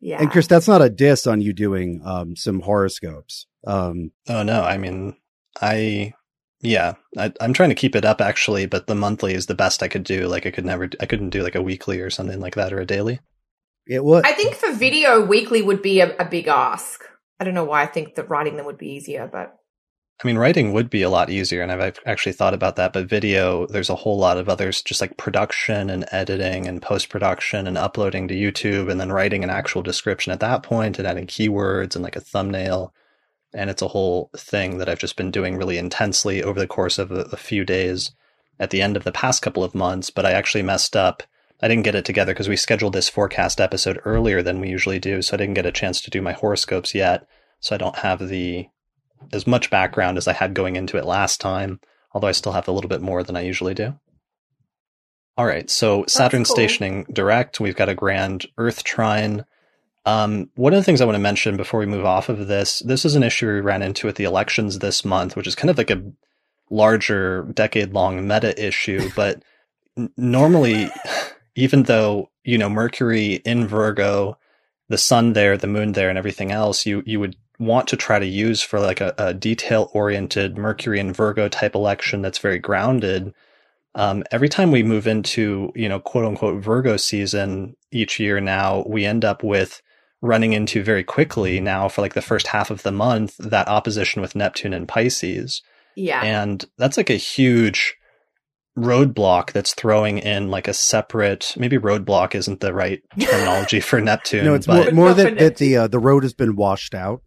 Yeah. 0.00 0.20
And 0.20 0.30
Chris, 0.30 0.46
that's 0.46 0.68
not 0.68 0.82
a 0.82 0.90
diss 0.90 1.26
on 1.26 1.40
you 1.40 1.52
doing 1.52 2.02
um, 2.04 2.36
some 2.36 2.60
horoscopes. 2.60 3.46
Um, 3.66 4.12
oh 4.28 4.42
no, 4.42 4.62
I 4.62 4.78
mean, 4.78 5.16
I 5.60 6.12
yeah, 6.60 6.94
I, 7.16 7.32
am 7.40 7.52
trying 7.52 7.68
to 7.68 7.74
keep 7.74 7.94
it 7.94 8.04
up 8.04 8.20
actually, 8.20 8.66
but 8.66 8.86
the 8.86 8.94
monthly 8.94 9.34
is 9.34 9.46
the 9.46 9.54
best 9.54 9.82
I 9.82 9.88
could 9.88 10.04
do. 10.04 10.26
Like 10.26 10.46
I 10.46 10.50
could 10.50 10.64
never, 10.64 10.88
I 11.00 11.06
couldn't 11.06 11.30
do 11.30 11.42
like 11.42 11.54
a 11.54 11.62
weekly 11.62 12.00
or 12.00 12.10
something 12.10 12.40
like 12.40 12.54
that 12.54 12.72
or 12.72 12.80
a 12.80 12.86
daily. 12.86 13.20
It 13.86 14.04
was. 14.04 14.24
I 14.24 14.32
think 14.32 14.54
for 14.54 14.72
video, 14.72 15.24
weekly 15.24 15.62
would 15.62 15.82
be 15.82 16.00
a, 16.00 16.16
a 16.16 16.24
big 16.24 16.48
ask. 16.48 17.04
I 17.38 17.44
don't 17.44 17.54
know 17.54 17.64
why 17.64 17.82
I 17.82 17.86
think 17.86 18.14
that 18.14 18.28
writing 18.28 18.56
them 18.56 18.66
would 18.66 18.78
be 18.78 18.92
easier, 18.94 19.28
but 19.30 19.56
I 20.22 20.26
mean, 20.26 20.38
writing 20.38 20.72
would 20.72 20.88
be 20.88 21.02
a 21.02 21.10
lot 21.10 21.28
easier, 21.28 21.60
and 21.60 21.70
I've 21.70 21.98
actually 22.06 22.32
thought 22.32 22.54
about 22.54 22.76
that. 22.76 22.94
But 22.94 23.06
video, 23.06 23.66
there's 23.66 23.90
a 23.90 23.96
whole 23.96 24.16
lot 24.16 24.38
of 24.38 24.48
others, 24.48 24.80
just 24.80 25.02
like 25.02 25.18
production 25.18 25.90
and 25.90 26.06
editing 26.10 26.66
and 26.66 26.80
post 26.80 27.10
production 27.10 27.66
and 27.66 27.76
uploading 27.76 28.26
to 28.28 28.34
YouTube, 28.34 28.90
and 28.90 28.98
then 28.98 29.12
writing 29.12 29.44
an 29.44 29.50
actual 29.50 29.82
description 29.82 30.32
at 30.32 30.40
that 30.40 30.62
point 30.62 30.98
and 30.98 31.06
adding 31.06 31.26
keywords 31.26 31.94
and 31.94 32.02
like 32.02 32.16
a 32.16 32.20
thumbnail. 32.20 32.94
And 33.52 33.68
it's 33.68 33.82
a 33.82 33.88
whole 33.88 34.30
thing 34.34 34.78
that 34.78 34.88
I've 34.88 34.98
just 34.98 35.16
been 35.16 35.30
doing 35.30 35.56
really 35.56 35.76
intensely 35.76 36.42
over 36.42 36.58
the 36.58 36.66
course 36.66 36.98
of 36.98 37.12
a, 37.12 37.20
a 37.32 37.36
few 37.36 37.64
days 37.66 38.12
at 38.58 38.70
the 38.70 38.80
end 38.80 38.96
of 38.96 39.04
the 39.04 39.12
past 39.12 39.42
couple 39.42 39.62
of 39.62 39.74
months. 39.74 40.08
But 40.08 40.24
I 40.24 40.32
actually 40.32 40.62
messed 40.62 40.96
up. 40.96 41.24
I 41.60 41.68
didn't 41.68 41.84
get 41.84 41.94
it 41.94 42.06
together 42.06 42.32
because 42.32 42.48
we 42.48 42.56
scheduled 42.56 42.94
this 42.94 43.10
forecast 43.10 43.60
episode 43.60 44.00
earlier 44.06 44.42
than 44.42 44.60
we 44.60 44.70
usually 44.70 44.98
do, 44.98 45.20
so 45.20 45.34
I 45.34 45.36
didn't 45.36 45.54
get 45.54 45.66
a 45.66 45.72
chance 45.72 46.00
to 46.02 46.10
do 46.10 46.22
my 46.22 46.32
horoscopes 46.32 46.94
yet. 46.94 47.28
So 47.60 47.74
I 47.74 47.78
don't 47.78 47.96
have 47.96 48.28
the 48.28 48.68
as 49.32 49.46
much 49.46 49.70
background 49.70 50.18
as 50.18 50.28
I 50.28 50.32
had 50.32 50.54
going 50.54 50.76
into 50.76 50.96
it 50.96 51.04
last 51.04 51.40
time, 51.40 51.80
although 52.12 52.28
I 52.28 52.32
still 52.32 52.52
have 52.52 52.68
a 52.68 52.72
little 52.72 52.88
bit 52.88 53.02
more 53.02 53.22
than 53.22 53.36
I 53.36 53.42
usually 53.42 53.74
do. 53.74 53.98
All 55.38 55.46
right, 55.46 55.68
so 55.68 56.04
Saturn 56.08 56.44
cool. 56.44 56.54
stationing 56.54 57.04
direct. 57.12 57.60
We've 57.60 57.76
got 57.76 57.90
a 57.90 57.94
grand 57.94 58.46
Earth 58.56 58.84
trine. 58.84 59.44
Um, 60.06 60.50
one 60.54 60.72
of 60.72 60.78
the 60.78 60.84
things 60.84 61.00
I 61.00 61.04
want 61.04 61.16
to 61.16 61.20
mention 61.20 61.56
before 61.56 61.80
we 61.80 61.86
move 61.86 62.06
off 62.06 62.28
of 62.28 62.46
this, 62.46 62.78
this 62.80 63.04
is 63.04 63.16
an 63.16 63.22
issue 63.22 63.46
we 63.46 63.60
ran 63.60 63.82
into 63.82 64.06
with 64.06 64.16
the 64.16 64.24
elections 64.24 64.78
this 64.78 65.04
month, 65.04 65.36
which 65.36 65.46
is 65.46 65.54
kind 65.54 65.68
of 65.68 65.76
like 65.76 65.90
a 65.90 66.02
larger 66.70 67.42
decade 67.52 67.92
long 67.92 68.26
meta 68.26 68.64
issue. 68.64 69.10
But 69.16 69.42
normally, 70.16 70.90
even 71.54 71.82
though, 71.82 72.30
you 72.44 72.56
know, 72.56 72.70
Mercury 72.70 73.34
in 73.34 73.66
Virgo, 73.66 74.38
the 74.88 74.98
sun 74.98 75.32
there, 75.34 75.58
the 75.58 75.66
moon 75.66 75.92
there, 75.92 76.08
and 76.08 76.16
everything 76.16 76.52
else, 76.52 76.86
you, 76.86 77.02
you 77.04 77.20
would 77.20 77.36
want 77.58 77.88
to 77.88 77.96
try 77.96 78.18
to 78.18 78.26
use 78.26 78.62
for 78.62 78.80
like 78.80 79.00
a, 79.00 79.14
a 79.18 79.34
detail 79.34 79.90
oriented 79.92 80.58
Mercury 80.58 81.00
and 81.00 81.16
Virgo 81.16 81.48
type 81.48 81.74
election 81.74 82.22
that's 82.22 82.38
very 82.38 82.58
grounded. 82.58 83.32
Um, 83.94 84.24
every 84.30 84.48
time 84.48 84.70
we 84.70 84.82
move 84.82 85.06
into, 85.06 85.72
you 85.74 85.88
know, 85.88 86.00
quote 86.00 86.26
unquote 86.26 86.62
Virgo 86.62 86.96
season 86.96 87.76
each 87.90 88.20
year 88.20 88.40
now, 88.40 88.84
we 88.86 89.06
end 89.06 89.24
up 89.24 89.42
with 89.42 89.80
running 90.22 90.52
into 90.52 90.82
very 90.82 91.04
quickly 91.04 91.60
now 91.60 91.88
for 91.88 92.02
like 92.02 92.14
the 92.14 92.22
first 92.22 92.48
half 92.48 92.70
of 92.70 92.82
the 92.82 92.92
month 92.92 93.36
that 93.38 93.68
opposition 93.68 94.20
with 94.20 94.34
Neptune 94.34 94.74
and 94.74 94.88
Pisces. 94.88 95.62
Yeah. 95.94 96.22
And 96.22 96.64
that's 96.76 96.96
like 96.96 97.10
a 97.10 97.14
huge 97.14 97.96
roadblock 98.76 99.52
that's 99.52 99.72
throwing 99.72 100.18
in 100.18 100.50
like 100.50 100.68
a 100.68 100.74
separate 100.74 101.54
maybe 101.56 101.78
roadblock 101.78 102.34
isn't 102.34 102.60
the 102.60 102.74
right 102.74 103.02
terminology 103.18 103.80
for 103.80 104.00
Neptune. 104.00 104.44
No, 104.44 104.54
it's 104.54 104.68
more, 104.68 104.90
more 104.92 105.14
that, 105.14 105.38
that 105.38 105.56
the 105.56 105.76
uh, 105.76 105.86
the 105.86 105.98
road 105.98 106.22
has 106.22 106.34
been 106.34 106.56
washed 106.56 106.94
out. 106.94 107.22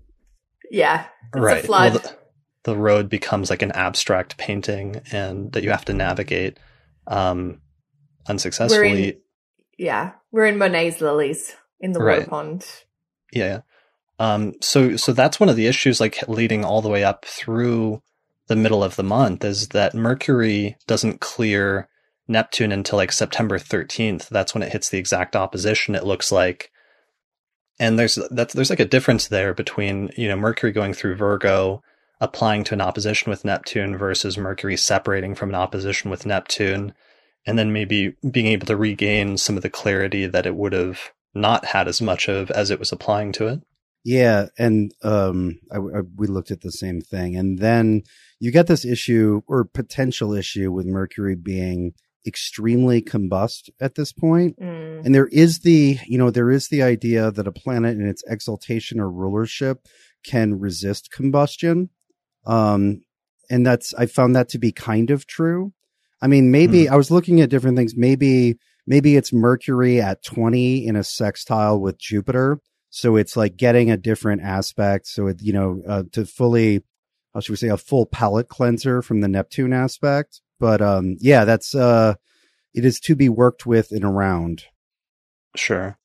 Yeah. 0.69 1.05
right. 1.33 1.67
Well, 1.67 1.91
the, 1.91 2.15
the, 2.63 2.75
road 2.75 3.09
becomes 3.09 3.49
like 3.49 3.61
an 3.61 3.71
abstract 3.71 4.37
painting 4.37 5.01
and 5.11 5.51
that 5.53 5.63
you 5.63 5.71
have 5.71 5.85
to 5.85 5.93
navigate 5.93 6.57
um, 7.07 7.61
unsuccessfully. 8.27 8.79
We're 8.79 8.95
in, 8.95 9.17
yeah. 9.77 10.11
We're 10.31 10.45
in 10.45 10.57
Monet's 10.57 11.01
lilies 11.01 11.55
in 11.79 11.93
the 11.93 11.99
right. 11.99 12.19
water 12.19 12.29
pond. 12.29 12.65
Yeah. 13.31 13.61
Um, 14.19 14.55
so, 14.61 14.97
so 14.97 15.13
that's 15.13 15.39
one 15.39 15.49
of 15.49 15.55
the 15.55 15.67
issues, 15.67 15.99
like 15.99 16.27
leading 16.27 16.65
all 16.65 16.81
the 16.81 16.89
way 16.89 17.03
up 17.03 17.25
through 17.25 18.01
the 18.47 18.55
middle 18.55 18.83
of 18.83 18.95
the 18.95 19.03
month 19.03 19.45
is 19.45 19.69
that 19.69 19.93
Mercury 19.93 20.75
doesn't 20.87 21.21
clear 21.21 21.87
Neptune 22.27 22.71
until 22.71 22.97
like 22.97 23.11
September 23.11 23.57
13th. 23.57 24.27
That's 24.27 24.53
when 24.53 24.63
it 24.63 24.71
hits 24.71 24.89
the 24.89 24.97
exact 24.97 25.35
opposition. 25.35 25.95
It 25.95 26.03
looks 26.03 26.31
like 26.31 26.71
and 27.79 27.97
there's 27.97 28.19
that's 28.31 28.53
there's 28.53 28.69
like 28.69 28.79
a 28.79 28.85
difference 28.85 29.27
there 29.27 29.53
between 29.53 30.09
you 30.17 30.27
know 30.27 30.35
Mercury 30.35 30.71
going 30.71 30.93
through 30.93 31.15
Virgo 31.15 31.81
applying 32.21 32.63
to 32.65 32.73
an 32.73 32.81
opposition 32.81 33.29
with 33.29 33.45
Neptune 33.45 33.97
versus 33.97 34.37
Mercury 34.37 34.75
separating 34.75 35.35
from 35.35 35.49
an 35.49 35.55
opposition 35.55 36.11
with 36.11 36.25
Neptune 36.25 36.93
and 37.45 37.57
then 37.57 37.71
maybe 37.71 38.15
being 38.29 38.47
able 38.47 38.67
to 38.67 38.75
regain 38.75 39.37
some 39.37 39.55
of 39.55 39.63
the 39.63 39.69
clarity 39.69 40.25
that 40.25 40.45
it 40.45 40.55
would 40.55 40.73
have 40.73 40.99
not 41.33 41.65
had 41.65 41.87
as 41.87 42.01
much 42.01 42.27
of 42.27 42.51
as 42.51 42.69
it 42.69 42.79
was 42.79 42.91
applying 42.91 43.31
to 43.31 43.47
it. 43.47 43.61
Yeah, 44.03 44.47
and 44.57 44.93
um, 45.03 45.59
I, 45.71 45.77
I, 45.77 46.01
we 46.15 46.27
looked 46.27 46.51
at 46.51 46.61
the 46.61 46.71
same 46.71 47.01
thing, 47.01 47.35
and 47.35 47.59
then 47.59 48.03
you 48.39 48.51
get 48.51 48.67
this 48.67 48.85
issue 48.85 49.41
or 49.47 49.65
potential 49.65 50.33
issue 50.33 50.71
with 50.71 50.85
Mercury 50.85 51.35
being 51.35 51.93
extremely 52.25 53.01
combust 53.01 53.69
at 53.79 53.95
this 53.95 54.11
point. 54.11 54.59
Mm. 54.59 55.05
And 55.05 55.15
there 55.15 55.27
is 55.27 55.59
the, 55.59 55.97
you 56.05 56.17
know, 56.17 56.29
there 56.29 56.51
is 56.51 56.67
the 56.67 56.83
idea 56.83 57.31
that 57.31 57.47
a 57.47 57.51
planet 57.51 57.97
in 57.97 58.07
its 58.07 58.23
exaltation 58.27 58.99
or 58.99 59.09
rulership 59.09 59.85
can 60.25 60.59
resist 60.59 61.11
combustion. 61.11 61.89
Um, 62.45 63.03
and 63.49 63.65
that's, 63.65 63.93
I 63.93 64.05
found 64.05 64.35
that 64.35 64.49
to 64.49 64.59
be 64.59 64.71
kind 64.71 65.09
of 65.09 65.25
true. 65.25 65.73
I 66.21 66.27
mean, 66.27 66.51
maybe 66.51 66.85
mm. 66.85 66.89
I 66.89 66.97
was 66.97 67.11
looking 67.11 67.41
at 67.41 67.49
different 67.49 67.77
things. 67.77 67.95
Maybe, 67.95 68.57
maybe 68.85 69.15
it's 69.15 69.33
Mercury 69.33 70.01
at 70.01 70.23
20 70.23 70.85
in 70.85 70.95
a 70.95 71.03
sextile 71.03 71.79
with 71.79 71.97
Jupiter. 71.97 72.59
So 72.89 73.15
it's 73.15 73.37
like 73.37 73.55
getting 73.55 73.91
a 73.91 73.97
different 73.97 74.41
aspect. 74.41 75.07
So 75.07 75.27
it, 75.27 75.41
you 75.41 75.53
know, 75.53 75.81
uh, 75.87 76.03
to 76.13 76.25
fully, 76.25 76.83
how 77.33 77.39
should 77.39 77.53
we 77.53 77.57
say, 77.57 77.69
a 77.69 77.77
full 77.77 78.05
palate 78.05 78.49
cleanser 78.49 79.01
from 79.01 79.21
the 79.21 79.27
Neptune 79.27 79.73
aspect. 79.73 80.41
But 80.59 80.81
um, 80.81 81.17
yeah, 81.19 81.45
that's 81.45 81.73
uh, 81.73 82.15
it 82.73 82.85
is 82.85 82.99
to 83.01 83.15
be 83.15 83.29
worked 83.29 83.65
with 83.65 83.91
and 83.91 84.03
around. 84.03 84.65
Sure. 85.55 85.97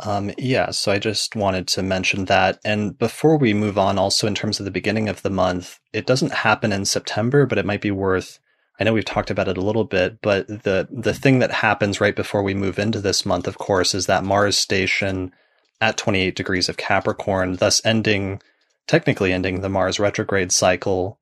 Um, 0.00 0.30
yeah, 0.36 0.70
so 0.70 0.92
I 0.92 0.98
just 0.98 1.34
wanted 1.34 1.66
to 1.68 1.82
mention 1.82 2.26
that. 2.26 2.58
And 2.64 2.98
before 2.98 3.38
we 3.38 3.54
move 3.54 3.78
on, 3.78 3.98
also 3.98 4.26
in 4.26 4.34
terms 4.34 4.58
of 4.60 4.64
the 4.64 4.70
beginning 4.70 5.08
of 5.08 5.22
the 5.22 5.30
month, 5.30 5.78
it 5.92 6.06
doesn't 6.06 6.32
happen 6.32 6.72
in 6.72 6.84
September, 6.84 7.46
but 7.46 7.58
it 7.58 7.64
might 7.64 7.80
be 7.80 7.90
worth. 7.90 8.38
I 8.78 8.84
know 8.84 8.92
we've 8.92 9.06
talked 9.06 9.30
about 9.30 9.48
it 9.48 9.56
a 9.56 9.62
little 9.62 9.84
bit, 9.84 10.20
but 10.20 10.46
the 10.48 10.86
the 10.90 11.14
thing 11.14 11.38
that 11.38 11.50
happens 11.50 12.00
right 12.00 12.14
before 12.14 12.42
we 12.42 12.52
move 12.52 12.78
into 12.78 13.00
this 13.00 13.24
month, 13.24 13.46
of 13.46 13.56
course, 13.56 13.94
is 13.94 14.04
that 14.06 14.24
Mars 14.24 14.58
station 14.58 15.32
at 15.80 15.96
28 15.96 16.36
degrees 16.36 16.68
of 16.68 16.76
Capricorn, 16.76 17.56
thus 17.56 17.84
ending, 17.84 18.42
technically 18.86 19.32
ending 19.32 19.60
the 19.62 19.70
Mars 19.70 19.98
retrograde 19.98 20.52
cycle 20.52 21.18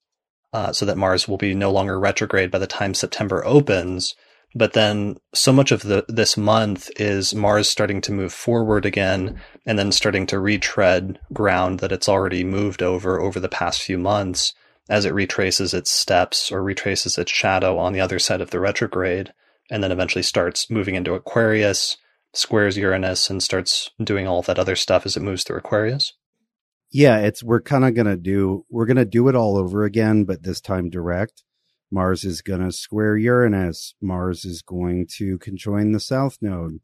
uh, 0.55 0.73
so 0.73 0.87
that 0.87 0.97
Mars 0.97 1.27
will 1.27 1.37
be 1.37 1.53
no 1.53 1.73
longer 1.73 1.99
retrograde 1.99 2.53
by 2.53 2.59
the 2.59 2.67
time 2.67 2.95
September 2.95 3.45
opens. 3.45 4.15
But 4.55 4.73
then 4.73 5.17
so 5.35 5.53
much 5.53 5.73
of 5.73 5.83
the 5.83 6.05
this 6.07 6.37
month 6.37 6.89
is 6.95 7.35
Mars 7.35 7.69
starting 7.69 8.01
to 8.03 8.13
move 8.13 8.33
forward 8.33 8.87
again 8.87 9.41
and 9.67 9.77
then 9.77 9.91
starting 9.91 10.27
to 10.29 10.39
retread 10.39 11.19
ground 11.33 11.81
that 11.81 11.91
it's 11.91 12.09
already 12.09 12.45
moved 12.45 12.85
over 12.85 13.21
over 13.21 13.41
the 13.41 13.49
past 13.49 13.83
few 13.83 13.99
months 13.99 14.55
as 14.89 15.05
it 15.05 15.13
retraces 15.13 15.75
its 15.75 15.91
steps 15.91 16.53
or 16.53 16.63
retraces 16.63 17.19
its 17.19 17.33
shadow 17.33 17.77
on 17.77 17.93
the 17.93 18.01
other 18.01 18.21
side 18.21 18.41
of 18.41 18.51
the 18.51 18.61
retrograde 18.61 19.33
and 19.73 19.83
then 19.83 19.91
eventually 19.91 20.23
starts 20.23 20.71
moving 20.71 20.95
into 20.95 21.15
Aquarius, 21.15 21.97
squares 22.33 22.77
Uranus 22.77 23.29
and 23.29 23.43
starts 23.43 23.91
doing 24.01 24.29
all 24.29 24.43
that 24.43 24.59
other 24.61 24.77
stuff 24.77 25.05
as 25.05 25.17
it 25.17 25.23
moves 25.23 25.43
through 25.43 25.57
Aquarius. 25.57 26.13
Yeah, 26.95 27.19
it's 27.19 27.43
we're 27.43 27.61
kind 27.61 27.85
of 27.85 27.95
gonna 27.95 28.17
do 28.17 28.65
we're 28.71 28.87
gonna 28.87 29.05
do 29.05 29.29
it 29.29 29.35
all 29.35 29.57
over 29.59 29.83
again, 29.85 30.25
but 30.25 30.45
this 30.45 30.61
time 30.61 30.89
direct. 30.91 31.43
Mars 31.91 32.25
is 32.25 32.41
gonna 32.41 32.71
square 32.73 33.17
Uranus. 33.17 33.95
Mars 34.01 34.45
is 34.45 34.63
going 34.63 35.07
to 35.17 35.37
conjoin 35.39 35.91
the 35.93 36.01
South 36.01 36.39
Node, 36.41 36.79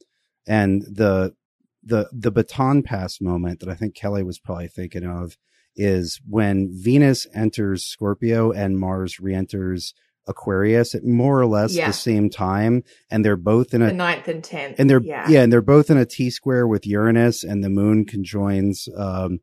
and 0.46 0.82
the 0.82 1.34
the 1.82 2.08
the 2.12 2.30
baton 2.32 2.82
pass 2.82 3.20
moment 3.20 3.60
that 3.60 3.68
I 3.68 3.74
think 3.74 3.94
Kelly 3.94 4.22
was 4.22 4.38
probably 4.38 4.68
thinking 4.68 5.04
of 5.06 5.36
is 5.76 6.20
when 6.28 6.68
Venus 6.72 7.26
enters 7.32 7.84
Scorpio 7.86 8.50
and 8.50 8.78
Mars 8.78 9.20
re-enters 9.20 9.94
Aquarius 10.26 10.94
at 10.94 11.04
more 11.04 11.40
or 11.40 11.46
less 11.46 11.74
Yeah. 11.74 11.86
the 11.86 11.92
same 11.92 12.28
time, 12.30 12.82
and 13.10 13.24
they're 13.24 13.36
both 13.36 13.72
in 13.72 13.80
The 13.80 13.88
a 13.88 13.92
ninth 13.92 14.26
and 14.28 14.42
tenth. 14.44 14.74
and 14.78 14.90
they're 14.90 15.00
yeah. 15.02 15.28
yeah. 15.30 15.42
and 15.42 15.52
they're 15.52 15.62
both 15.62 15.88
in 15.90 15.96
a 15.96 16.04
T 16.04 16.30
square 16.30 16.66
with 16.66 16.84
Uranus, 16.86 17.44
and 17.44 17.62
the 17.62 17.70
Moon 17.70 18.04
conjoins. 18.04 18.88
Um, 18.96 19.38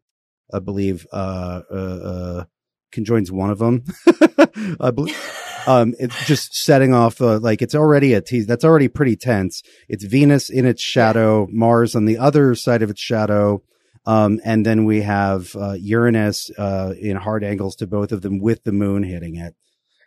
I 0.53 0.59
believe 0.59 1.05
uh, 1.11 1.61
uh, 1.71 1.75
uh 1.75 2.43
conjoins 2.91 3.31
one 3.31 3.49
of 3.49 3.59
them. 3.59 3.83
I 4.79 4.91
believe. 4.91 5.17
Um, 5.67 5.95
it's 5.99 6.25
just 6.25 6.55
setting 6.55 6.93
off 6.93 7.19
uh, 7.19 7.39
like 7.39 7.61
it's 7.61 7.75
already 7.75 8.13
a 8.13 8.21
tease. 8.21 8.47
That's 8.47 8.63
already 8.63 8.87
pretty 8.87 9.17
tense. 9.17 9.61
It's 9.89 10.05
Venus 10.05 10.49
in 10.49 10.65
its 10.65 10.81
shadow, 10.81 11.45
Mars 11.51 11.93
on 11.93 12.05
the 12.05 12.17
other 12.17 12.55
side 12.55 12.81
of 12.81 12.89
its 12.89 13.01
shadow, 13.01 13.61
um, 14.05 14.39
and 14.45 14.65
then 14.65 14.85
we 14.85 15.01
have 15.01 15.53
uh, 15.57 15.73
Uranus 15.73 16.49
uh, 16.57 16.93
in 16.97 17.17
hard 17.17 17.43
angles 17.43 17.75
to 17.75 17.87
both 17.87 18.13
of 18.13 18.21
them 18.21 18.39
with 18.39 18.63
the 18.63 18.71
Moon 18.71 19.03
hitting 19.03 19.35
it. 19.35 19.55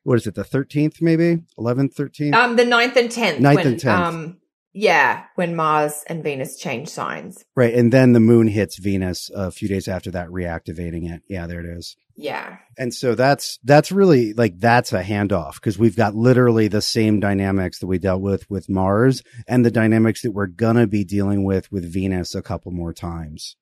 What 0.03 0.15
is 0.15 0.27
it? 0.27 0.35
The 0.35 0.45
thirteenth, 0.45 1.03
maybe 1.03 1.43
eleventh, 1.59 1.95
thirteenth. 1.95 2.35
Um, 2.35 2.57
the 2.57 2.65
ninth 2.65 2.97
and 2.97 3.11
tenth. 3.11 3.39
Ninth 3.39 3.59
when, 3.59 3.67
and 3.67 3.77
10th. 3.77 4.07
Um, 4.09 4.39
yeah, 4.73 5.25
when 5.35 5.57
Mars 5.57 6.05
and 6.07 6.23
Venus 6.23 6.57
change 6.57 6.89
signs. 6.89 7.45
Right, 7.57 7.75
and 7.75 7.93
then 7.93 8.13
the 8.13 8.21
moon 8.21 8.49
hits 8.49 8.79
Venus 8.79 9.31
a 9.35 9.51
few 9.51 9.69
days 9.69 9.89
after 9.89 10.11
that, 10.13 10.29
reactivating 10.29 11.11
it. 11.13 11.23
Yeah, 11.29 11.47
there 11.47 11.61
it 11.61 11.67
is. 11.67 11.97
Yeah. 12.17 12.59
And 12.77 12.93
so 12.93 13.15
that's 13.15 13.59
that's 13.65 13.91
really 13.91 14.35
like 14.35 14.59
that's 14.59 14.93
a 14.93 15.03
handoff 15.03 15.55
because 15.55 15.79
we've 15.79 15.97
got 15.97 16.15
literally 16.15 16.69
the 16.69 16.83
same 16.83 17.19
dynamics 17.19 17.79
that 17.79 17.87
we 17.87 17.99
dealt 17.99 18.21
with 18.21 18.49
with 18.51 18.69
Mars 18.69 19.23
and 19.49 19.65
the 19.65 19.71
dynamics 19.71 20.23
that 20.23 20.33
we're 20.33 20.47
gonna 20.47 20.87
be 20.87 21.03
dealing 21.03 21.45
with 21.45 21.73
with 21.73 21.91
Venus 21.91 22.35
a 22.35 22.43
couple 22.43 22.73
more 22.73 22.93
times. 22.93 23.57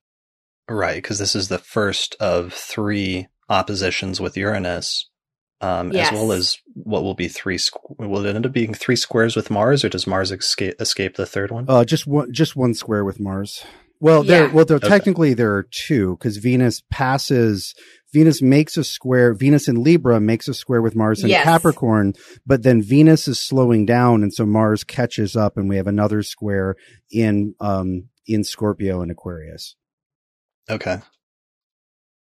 Right, 0.69 0.97
because 0.97 1.19
this 1.19 1.35
is 1.35 1.49
the 1.49 1.59
first 1.59 2.17
of 2.21 2.53
three 2.53 3.29
oppositions 3.49 4.21
with 4.21 4.37
Uranus, 4.37 5.08
um, 5.61 5.93
Yes. 5.93 6.09
as 6.09 6.13
well 6.15 6.33
as 6.33 6.59
what 6.75 7.03
will 7.03 7.15
be 7.15 7.29
three. 7.29 7.57
Squ- 7.59 7.97
will 7.99 8.25
it 8.25 8.35
end 8.35 8.47
up 8.47 8.53
being 8.53 8.75
three 8.75 8.97
squares 8.97 9.35
with 9.37 9.51
Mars, 9.51 9.85
or 9.85 9.89
does 9.89 10.07
Mars 10.07 10.31
escape, 10.33 10.75
escape 10.81 11.17
the 11.17 11.27
third 11.27 11.51
one? 11.51 11.67
Uh, 11.69 11.85
just 11.85 12.07
one 12.07 12.33
just 12.33 12.55
one 12.57 12.75
square 12.75 13.05
with 13.05 13.19
Mars. 13.21 13.65
Well, 14.01 14.23
there 14.23 14.49
well 14.51 14.65
there 14.65 14.77
Okay. 14.77 14.89
technically 14.89 15.35
there 15.35 15.53
are 15.55 15.65
two 15.65 16.17
because 16.17 16.37
Venus 16.37 16.83
passes. 16.91 17.75
Venus 18.13 18.41
makes 18.41 18.77
a 18.79 18.85
square. 18.85 19.35
Venus 19.35 19.69
in 19.69 19.83
Libra 19.83 20.19
makes 20.21 20.47
a 20.49 20.55
square 20.55 20.81
with 20.81 20.95
Mars 20.95 21.23
in 21.23 21.29
Yes. 21.29 21.45
Capricorn, 21.45 22.15
but 22.47 22.63
then 22.63 22.81
Venus 22.81 23.27
is 23.29 23.39
slowing 23.41 23.85
down, 23.85 24.23
and 24.23 24.33
so 24.33 24.47
Mars 24.47 24.83
catches 24.85 25.35
up, 25.37 25.57
and 25.59 25.69
we 25.69 25.77
have 25.77 25.89
another 25.89 26.23
square 26.23 26.77
in 27.11 27.55
um 27.61 28.05
in 28.27 28.45
Scorpio 28.45 29.01
and 29.03 29.11
Aquarius. 29.11 29.75
Okay. 30.71 30.99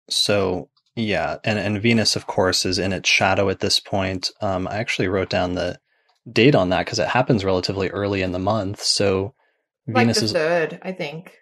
So 0.09 0.69
yeah, 0.95 1.37
and 1.43 1.59
and 1.59 1.81
Venus, 1.81 2.15
of 2.15 2.27
course, 2.27 2.65
is 2.65 2.79
in 2.79 2.93
its 2.93 3.09
shadow 3.09 3.49
at 3.49 3.59
this 3.59 3.79
point. 3.79 4.31
Um, 4.41 4.67
I 4.67 4.77
actually 4.77 5.07
wrote 5.07 5.29
down 5.29 5.53
the 5.53 5.79
date 6.31 6.55
on 6.55 6.69
that 6.69 6.85
because 6.85 6.99
it 6.99 7.09
happens 7.09 7.45
relatively 7.45 7.89
early 7.89 8.21
in 8.21 8.31
the 8.31 8.39
month. 8.39 8.81
So 8.81 9.33
Like 9.87 10.07
Venus 10.07 10.19
the 10.19 10.25
is 10.25 10.33
third, 10.33 10.79
I 10.83 10.91
think. 10.91 11.33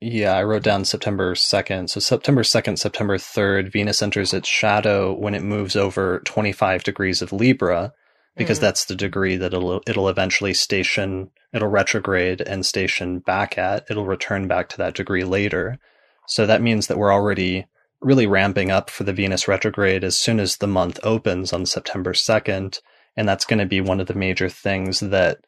Yeah, 0.00 0.32
I 0.34 0.42
wrote 0.42 0.64
down 0.64 0.84
September 0.84 1.34
2nd. 1.34 1.88
So 1.88 2.00
September 2.00 2.42
2nd, 2.42 2.78
September 2.78 3.18
3rd, 3.18 3.72
Venus 3.72 4.02
enters 4.02 4.34
its 4.34 4.48
shadow 4.48 5.12
when 5.12 5.34
it 5.34 5.42
moves 5.42 5.76
over 5.76 6.20
25 6.24 6.82
degrees 6.84 7.22
of 7.22 7.32
Libra 7.32 7.92
because 8.36 8.58
Mhm. 8.58 8.62
that's 8.62 8.84
the 8.86 8.96
degree 8.96 9.36
that 9.36 9.54
it'll 9.54 9.80
it'll 9.86 10.08
eventually 10.08 10.54
station 10.54 11.30
it'll 11.52 11.68
retrograde 11.68 12.40
and 12.40 12.66
station 12.66 13.20
back 13.20 13.56
at. 13.58 13.84
It'll 13.90 14.06
return 14.06 14.48
back 14.48 14.68
to 14.70 14.78
that 14.78 14.94
degree 14.94 15.24
later. 15.24 15.78
So 16.26 16.46
that 16.46 16.62
means 16.62 16.86
that 16.88 16.98
we're 16.98 17.12
already 17.12 17.66
really 18.02 18.26
ramping 18.26 18.70
up 18.70 18.90
for 18.90 19.04
the 19.04 19.12
Venus 19.12 19.48
retrograde 19.48 20.04
as 20.04 20.16
soon 20.16 20.40
as 20.40 20.56
the 20.56 20.66
month 20.66 20.98
opens 21.02 21.52
on 21.52 21.66
September 21.66 22.12
2nd, 22.12 22.80
and 23.16 23.28
that's 23.28 23.44
going 23.44 23.58
to 23.58 23.66
be 23.66 23.80
one 23.80 24.00
of 24.00 24.06
the 24.06 24.14
major 24.14 24.48
things 24.48 25.00
that 25.00 25.38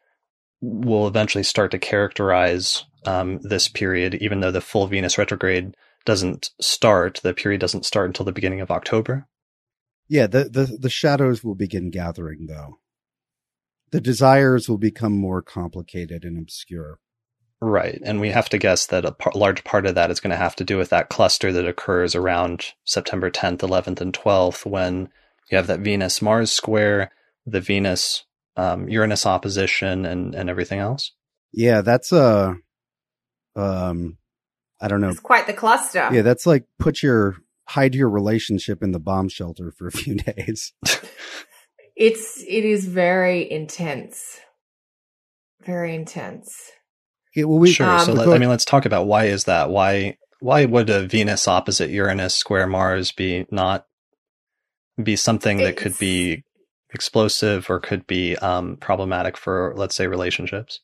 will 0.61 1.07
eventually 1.07 1.43
start 1.43 1.71
to 1.71 1.79
characterize 1.79 2.85
um, 3.05 3.39
this 3.43 3.67
period, 3.67 4.15
even 4.15 4.39
though 4.39 4.51
the 4.51 4.61
full 4.61 4.87
Venus 4.87 5.17
retrograde 5.17 5.75
doesn't 6.05 6.51
start. 6.61 7.19
The 7.23 7.33
period 7.33 7.61
doesn't 7.61 7.85
start 7.85 8.07
until 8.07 8.25
the 8.25 8.31
beginning 8.31 8.61
of 8.61 8.71
October. 8.71 9.27
Yeah, 10.07 10.27
the 10.27 10.45
the 10.45 10.77
the 10.79 10.89
shadows 10.89 11.43
will 11.43 11.55
begin 11.55 11.89
gathering 11.89 12.45
though. 12.47 12.79
The 13.91 14.01
desires 14.01 14.69
will 14.69 14.77
become 14.77 15.13
more 15.13 15.41
complicated 15.41 16.23
and 16.23 16.37
obscure. 16.37 16.99
Right. 17.61 17.99
And 18.03 18.19
we 18.19 18.29
have 18.29 18.49
to 18.49 18.57
guess 18.57 18.87
that 18.87 19.05
a 19.05 19.11
par- 19.11 19.33
large 19.35 19.63
part 19.63 19.85
of 19.85 19.95
that 19.95 20.11
is 20.11 20.19
going 20.19 20.31
to 20.31 20.37
have 20.37 20.55
to 20.57 20.63
do 20.63 20.77
with 20.77 20.89
that 20.89 21.09
cluster 21.09 21.51
that 21.53 21.67
occurs 21.67 22.13
around 22.13 22.65
September 22.83 23.31
10th, 23.31 23.59
11th, 23.59 24.01
and 24.01 24.13
12th 24.13 24.65
when 24.65 25.09
you 25.49 25.57
have 25.57 25.67
that 25.67 25.79
Venus 25.79 26.21
Mars 26.21 26.51
square, 26.51 27.11
the 27.45 27.61
Venus 27.61 28.25
um, 28.57 28.89
Uranus 28.89 29.25
opposition, 29.25 30.05
and, 30.05 30.35
and 30.35 30.49
everything 30.49 30.79
else. 30.79 31.11
Yeah, 31.51 31.81
that's 31.81 32.11
a 32.11 32.57
um 33.55 34.17
I 34.81 34.89
don't 34.89 34.99
know. 34.99 35.09
It's 35.09 35.19
quite 35.21 35.47
the 35.47 35.53
cluster. 35.53 36.09
Yeah, 36.11 36.21
that's 36.21 36.45
like 36.45 36.65
put 36.79 37.01
your 37.01 37.37
hide 37.67 37.95
your 37.95 38.09
relationship 38.09 38.83
in 38.83 38.91
the 38.91 38.99
bomb 38.99 39.29
shelter 39.29 39.71
for 39.71 39.87
a 39.87 39.91
few 39.91 40.15
days. 40.15 40.73
It's 41.95 42.43
it 42.45 42.65
is 42.65 42.85
very 42.85 43.49
intense. 43.49 44.39
Very 45.65 45.95
intense. 45.95 46.71
Yeah, 47.35 47.45
well, 47.45 47.59
we, 47.59 47.71
sure. 47.71 47.99
so 47.99 48.13
Um, 48.13 48.17
let, 48.17 48.29
I 48.29 48.37
mean, 48.37 48.49
let's 48.49 48.65
talk 48.65 48.85
about 48.85 49.07
why 49.07 49.25
is 49.25 49.43
that? 49.43 49.69
Why 49.69 50.17
why 50.39 50.65
would 50.65 50.89
a 50.89 51.05
Venus 51.05 51.47
opposite 51.47 51.89
Uranus 51.89 52.35
square 52.35 52.67
Mars 52.67 53.11
be 53.11 53.45
not 53.51 53.85
be 55.01 55.15
something 55.15 55.57
that 55.57 55.77
could 55.77 55.97
be 55.97 56.43
explosive 56.93 57.69
or 57.69 57.79
could 57.79 58.07
be 58.07 58.37
um, 58.37 58.77
problematic 58.77 59.37
for 59.37 59.73
let's 59.75 59.95
say 59.95 60.07
relationships? 60.07 60.79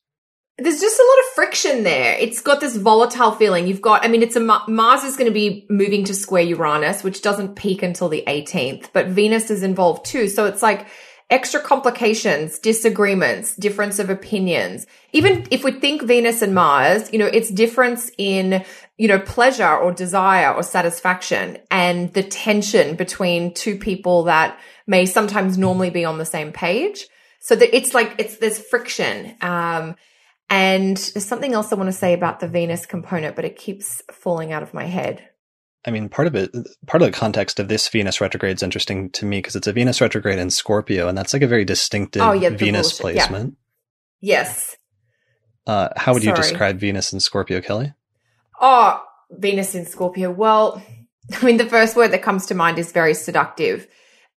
There's 0.57 0.81
just 0.81 0.99
a 0.99 1.03
lot 1.03 1.19
of 1.19 1.25
friction 1.33 1.83
there. 1.83 2.17
It's 2.19 2.41
got 2.41 2.59
this 2.59 2.75
volatile 2.75 3.31
feeling. 3.31 3.67
You've 3.67 3.81
got, 3.81 4.05
I 4.05 4.09
mean, 4.09 4.21
it's 4.21 4.35
a 4.35 4.39
Mars 4.39 5.03
is 5.03 5.15
going 5.15 5.29
to 5.29 5.33
be 5.33 5.65
moving 5.69 6.03
to 6.05 6.13
square 6.13 6.43
Uranus, 6.43 7.03
which 7.03 7.21
doesn't 7.21 7.55
peak 7.55 7.81
until 7.81 8.09
the 8.09 8.23
18th, 8.27 8.89
but 8.93 9.07
Venus 9.07 9.49
is 9.49 9.63
involved 9.63 10.05
too. 10.05 10.27
So 10.27 10.45
it's 10.45 10.61
like 10.61 10.87
extra 11.31 11.61
complications, 11.61 12.59
disagreements, 12.59 13.55
difference 13.55 13.97
of 13.99 14.09
opinions. 14.09 14.85
Even 15.13 15.47
if 15.49 15.63
we 15.63 15.71
think 15.71 16.03
Venus 16.03 16.41
and 16.41 16.53
Mars, 16.53 17.11
you 17.13 17.17
know, 17.17 17.25
it's 17.25 17.49
difference 17.49 18.11
in, 18.17 18.63
you 18.97 19.07
know, 19.07 19.17
pleasure 19.17 19.75
or 19.75 19.93
desire 19.93 20.53
or 20.53 20.61
satisfaction 20.61 21.57
and 21.71 22.13
the 22.13 22.21
tension 22.21 22.95
between 22.95 23.53
two 23.53 23.77
people 23.77 24.23
that 24.23 24.59
may 24.85 25.05
sometimes 25.05 25.57
normally 25.57 25.89
be 25.89 26.03
on 26.03 26.17
the 26.17 26.25
same 26.25 26.51
page. 26.51 27.07
So 27.39 27.55
that 27.55 27.75
it's 27.75 27.95
like, 27.95 28.13
it's, 28.19 28.37
there's 28.37 28.59
friction. 28.59 29.35
Um, 29.41 29.95
and 30.49 30.97
there's 30.97 31.25
something 31.25 31.53
else 31.53 31.71
I 31.71 31.75
want 31.75 31.87
to 31.87 31.93
say 31.93 32.13
about 32.13 32.41
the 32.41 32.47
Venus 32.47 32.85
component, 32.85 33.37
but 33.37 33.45
it 33.45 33.55
keeps 33.55 34.03
falling 34.11 34.51
out 34.51 34.63
of 34.63 34.73
my 34.73 34.83
head. 34.83 35.30
I 35.85 35.91
mean, 35.91 36.09
part 36.09 36.27
of 36.27 36.35
it, 36.35 36.51
part 36.85 37.01
of 37.01 37.07
the 37.11 37.17
context 37.17 37.59
of 37.59 37.67
this 37.67 37.87
Venus 37.89 38.21
retrograde 38.21 38.55
is 38.57 38.63
interesting 38.63 39.09
to 39.11 39.25
me 39.25 39.39
because 39.39 39.55
it's 39.55 39.67
a 39.67 39.73
Venus 39.73 39.99
retrograde 39.99 40.37
in 40.39 40.51
Scorpio, 40.51 41.07
and 41.07 41.17
that's 41.17 41.33
like 41.33 41.41
a 41.41 41.47
very 41.47 41.65
distinctive 41.65 42.21
Oh, 42.21 42.33
yeah, 42.33 42.49
Venus 42.49 42.99
bullshit, 42.99 43.15
yeah. 43.15 43.27
placement. 43.27 43.57
Yes. 44.19 44.77
Uh, 45.65 45.89
how 45.95 46.13
would 46.13 46.23
you 46.23 46.33
describe 46.35 46.77
Venus 46.79 47.13
in 47.13 47.19
Scorpio, 47.19 47.61
Kelly? 47.61 47.93
Oh, 48.59 49.03
Venus 49.31 49.73
in 49.73 49.85
Scorpio. 49.85 50.29
Well, 50.29 50.81
I 51.41 51.45
mean, 51.45 51.57
the 51.57 51.65
first 51.65 51.95
word 51.95 52.09
that 52.11 52.21
comes 52.21 52.45
to 52.47 52.55
mind 52.55 52.77
is 52.77 52.91
very 52.91 53.13
seductive. 53.13 53.87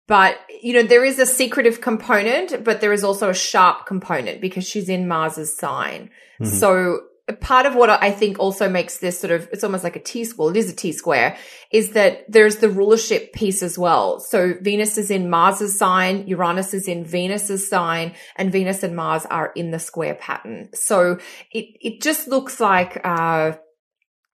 But, 0.06 0.38
you 0.62 0.74
know, 0.74 0.82
there 0.82 1.04
is 1.04 1.18
a 1.18 1.24
secretive 1.24 1.80
component, 1.80 2.62
but 2.62 2.82
there 2.82 2.92
is 2.92 3.02
also 3.04 3.30
a 3.30 3.34
sharp 3.34 3.86
component 3.86 4.40
because 4.42 4.66
she's 4.68 4.90
in 4.90 5.08
Mars's 5.08 5.56
sign. 5.56 6.10
Mhm. 6.42 6.46
So 6.46 7.00
part 7.40 7.64
of 7.64 7.74
what 7.74 7.88
I 7.88 8.10
think 8.10 8.38
also 8.38 8.68
makes 8.68 8.98
this 8.98 9.18
sort 9.18 9.30
of, 9.30 9.48
it's 9.50 9.64
almost 9.64 9.82
like 9.84 9.96
a 9.96 10.00
T 10.00 10.24
square, 10.24 10.50
it 10.50 10.56
is 10.56 10.70
a 10.70 10.76
T 10.76 10.92
square, 10.92 11.36
is 11.70 11.92
that 11.92 12.30
there's 12.30 12.56
the 12.56 12.68
rulership 12.68 13.32
piece 13.32 13.62
as 13.62 13.78
well. 13.78 14.20
So 14.20 14.54
Venus 14.60 14.98
is 14.98 15.10
in 15.10 15.30
Mars's 15.30 15.78
sign, 15.78 16.26
Uranus 16.26 16.74
is 16.74 16.86
in 16.86 17.04
Venus's 17.04 17.66
sign, 17.66 18.14
and 18.36 18.52
Venus 18.52 18.82
and 18.82 18.94
Mars 18.94 19.24
are 19.26 19.52
in 19.54 19.70
the 19.70 19.78
square 19.78 20.14
pattern. 20.14 20.68
So 20.74 21.18
it, 21.50 21.66
it 21.80 22.02
just 22.02 22.28
looks 22.28 22.60
like, 22.60 23.00
uh, 23.04 23.52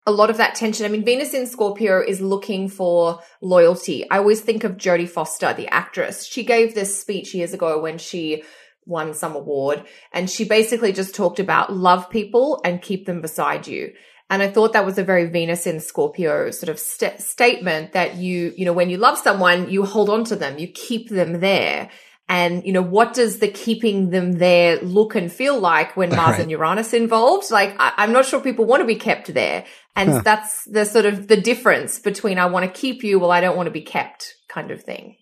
a 0.08 0.12
lot 0.12 0.32
of 0.32 0.38
that 0.38 0.56
tension. 0.56 0.88
I 0.88 0.90
mean, 0.90 1.06
Venus 1.06 1.36
in 1.36 1.46
Scorpio 1.46 2.02
is 2.02 2.20
looking 2.20 2.68
for 2.68 3.20
loyalty. 3.42 4.10
I 4.10 4.18
always 4.18 4.42
think 4.42 4.64
of 4.64 4.78
Jodie 4.78 5.08
Foster, 5.08 5.54
the 5.54 5.68
actress. 5.68 6.26
She 6.26 6.44
gave 6.44 6.74
this 6.74 7.00
speech 7.00 7.36
years 7.36 7.54
ago 7.54 7.80
when 7.80 8.00
she 8.00 8.42
won 8.90 9.14
some 9.14 9.36
award 9.36 9.84
and 10.12 10.30
she 10.30 10.44
basically 10.44 10.92
just 10.92 11.16
talked 11.16 11.40
about 11.40 11.72
love 11.72 12.10
people 12.10 12.60
and 12.66 12.82
keep 12.82 13.06
them 13.06 13.22
beside 13.22 13.68
you. 13.68 13.94
And 14.30 14.44
I 14.44 14.50
thought 14.50 14.74
that 14.74 14.86
was 14.86 14.98
a 14.98 15.04
very 15.04 15.28
Venus 15.28 15.66
in 15.66 15.80
Scorpio 15.80 16.52
sort 16.52 16.70
of 16.70 16.80
st- 16.80 17.20
statement 17.20 17.94
that 17.94 18.16
you, 18.16 18.54
you 18.56 18.66
know, 18.66 18.74
when 18.74 18.90
you 18.90 18.98
love 18.98 19.18
someone, 19.18 19.70
you 19.70 19.86
hold 19.86 20.10
on 20.10 20.24
to 20.26 20.36
them, 20.36 20.60
you 20.60 20.68
keep 20.68 21.10
them 21.10 21.40
there. 21.40 21.90
And, 22.28 22.64
you 22.64 22.72
know, 22.72 22.84
what 22.84 23.16
does 23.16 23.40
the 23.40 23.48
keeping 23.48 24.12
them 24.12 24.34
there 24.34 24.80
look 24.82 25.16
and 25.16 25.34
feel 25.34 25.60
like 25.60 25.98
when 25.98 26.10
Mars 26.16 26.34
right. 26.34 26.42
and 26.42 26.52
Uranus 26.52 26.94
involved? 26.94 27.50
Like, 27.50 27.76
I, 27.80 28.04
am 28.04 28.12
not 28.12 28.26
sure 28.26 28.40
people 28.40 28.66
want 28.66 28.82
to 28.82 28.86
be 28.88 28.96
kept 28.96 29.34
there. 29.34 29.66
And 29.96 30.12
huh. 30.12 30.22
that's 30.24 30.64
the 30.66 30.86
sort 30.86 31.08
of 31.08 31.28
the 31.28 31.42
difference 31.42 31.98
between 31.98 32.38
I 32.38 32.46
want 32.46 32.72
to 32.72 32.80
keep 32.80 33.04
you, 33.04 33.20
well, 33.20 33.32
I 33.32 33.42
don't 33.42 33.58
want 33.58 33.66
to 33.66 33.72
be 33.72 33.82
kept 33.82 34.36
kind 34.48 34.70
of 34.70 34.84
thing. 34.84 35.18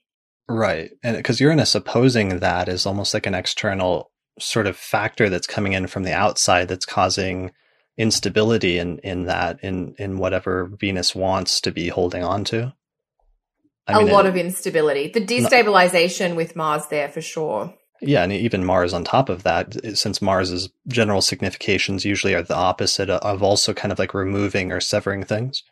Right. 0.50 0.92
And 1.04 1.18
because 1.18 1.42
Uranus 1.42 1.76
opposing 1.76 2.40
that 2.40 2.70
is 2.70 2.86
almost 2.86 3.14
like 3.14 3.26
an 3.26 3.36
external 3.36 4.12
sort 4.40 4.68
of 4.68 4.78
factor 4.78 5.30
that's 5.30 5.48
coming 5.48 5.74
in 5.74 5.88
from 5.88 6.04
the 6.04 6.14
outside 6.14 6.68
that's 6.68 6.86
causing 6.86 7.52
instability 7.98 8.78
in, 8.78 9.00
in 9.00 9.26
that, 9.26 9.60
in, 9.64 9.96
in 9.98 10.18
whatever 10.20 10.72
Venus 10.80 11.16
wants 11.16 11.60
to 11.62 11.72
be 11.72 11.90
holding 11.90 12.24
on 12.24 12.44
to. 12.46 12.74
I 13.88 13.94
a 13.94 14.04
mean, 14.04 14.14
lot 14.14 14.26
it, 14.26 14.30
of 14.30 14.36
instability. 14.36 15.10
The 15.10 15.26
destabilization 15.26 16.36
with 16.36 16.56
Mars 16.56 16.88
there 16.88 17.10
for 17.10 17.22
sure. 17.22 17.74
Yeah, 18.02 18.24
and 18.24 18.32
even 18.32 18.64
Mars 18.64 18.94
on 18.94 19.04
top 19.04 19.30
of 19.30 19.44
that, 19.44 19.98
since 19.98 20.22
Mars's 20.22 20.70
general 20.88 21.22
significations 21.22 22.06
usually 22.06 22.36
are 22.36 22.44
the 22.44 22.56
opposite 22.56 23.10
uh, 23.10 23.20
of 23.24 23.42
also 23.42 23.74
kind 23.74 23.92
of 23.92 23.98
like 23.98 24.14
removing 24.14 24.72
or 24.72 24.80
severing 24.80 25.24
things. 25.24 25.64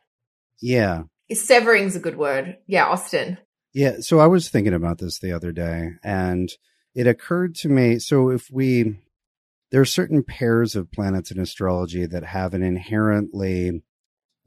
Yeah. 0.61 1.03
Severing's 1.31 1.95
a 1.95 1.99
good 1.99 2.18
word. 2.18 2.57
Yeah, 2.68 2.88
Austin. 2.88 3.38
Yeah, 3.76 3.97
so 3.99 4.19
I 4.19 4.27
was 4.27 4.47
thinking 4.47 4.73
about 4.73 4.99
this 4.99 5.19
the 5.19 5.34
other 5.34 5.52
day 5.52 5.89
and 6.02 6.49
it 6.95 7.07
occurred 7.07 7.56
to 7.56 7.68
me 7.68 7.99
so 7.99 8.30
if 8.30 8.49
we 8.49 8.95
there 9.69 9.81
are 9.81 9.85
certain 9.85 10.23
pairs 10.23 10.77
of 10.77 10.93
planets 10.93 11.30
in 11.30 11.41
astrology 11.41 12.06
that 12.06 12.23
have 12.23 12.53
an 12.53 12.64
inherently 12.64 13.84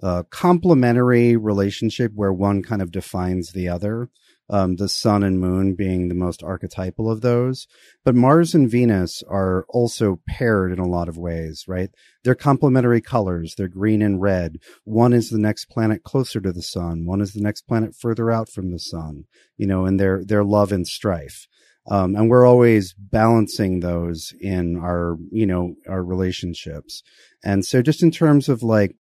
uh, 0.03 0.23
complementary 0.31 1.37
relationship 1.37 2.13
where 2.15 2.33
one 2.33 2.63
kind 2.63 2.81
of 2.81 2.91
defines 2.91 3.53
the 3.53 3.69
other. 3.69 4.09
Um, 4.51 4.77
the 4.77 4.89
sun 4.89 5.23
and 5.23 5.39
moon 5.39 5.75
being 5.75 6.09
the 6.09 6.15
most 6.15 6.43
archetypal 6.43 7.11
of 7.11 7.21
those. 7.21 7.67
But 8.05 8.15
Mars 8.15 8.55
and 8.55 8.71
Venus 8.71 9.23
are 9.29 9.67
also 9.69 10.21
paired 10.27 10.73
in 10.73 10.79
a 10.79 10.87
lot 10.87 11.09
of 11.09 11.19
ways, 11.19 11.65
right? 11.69 11.91
They're 12.25 12.35
complementary 12.35 13.01
colors. 13.03 13.55
They're 13.57 13.69
green 13.69 14.01
and 14.01 14.21
red. 14.21 14.57
One 14.85 15.13
is 15.13 15.29
the 15.29 15.39
next 15.39 15.67
planet 15.67 16.03
closer 16.03 16.41
to 16.41 16.53
the 16.53 16.63
sun. 16.63 17.05
One 17.05 17.21
is 17.21 17.35
the 17.35 17.43
next 17.43 17.63
planet 17.63 17.95
further 17.95 18.31
out 18.31 18.49
from 18.49 18.71
the 18.71 18.79
sun, 18.79 19.25
you 19.57 19.67
know, 19.67 19.85
and 19.85 20.01
they're, 20.01 20.45
love 20.45 20.73
and 20.73 20.87
strife. 20.87 21.47
Um, 21.91 22.17
and 22.17 22.31
we're 22.31 22.47
always 22.47 22.95
balancing 22.95 23.81
those 23.81 24.35
in 24.41 24.77
our, 24.77 25.17
you 25.31 25.47
know, 25.47 25.75
our 25.89 26.03
relationships. 26.03 27.03
And 27.45 27.65
so 27.65 27.83
just 27.83 28.03
in 28.03 28.11
terms 28.11 28.49
of 28.49 28.63
like 28.63 28.95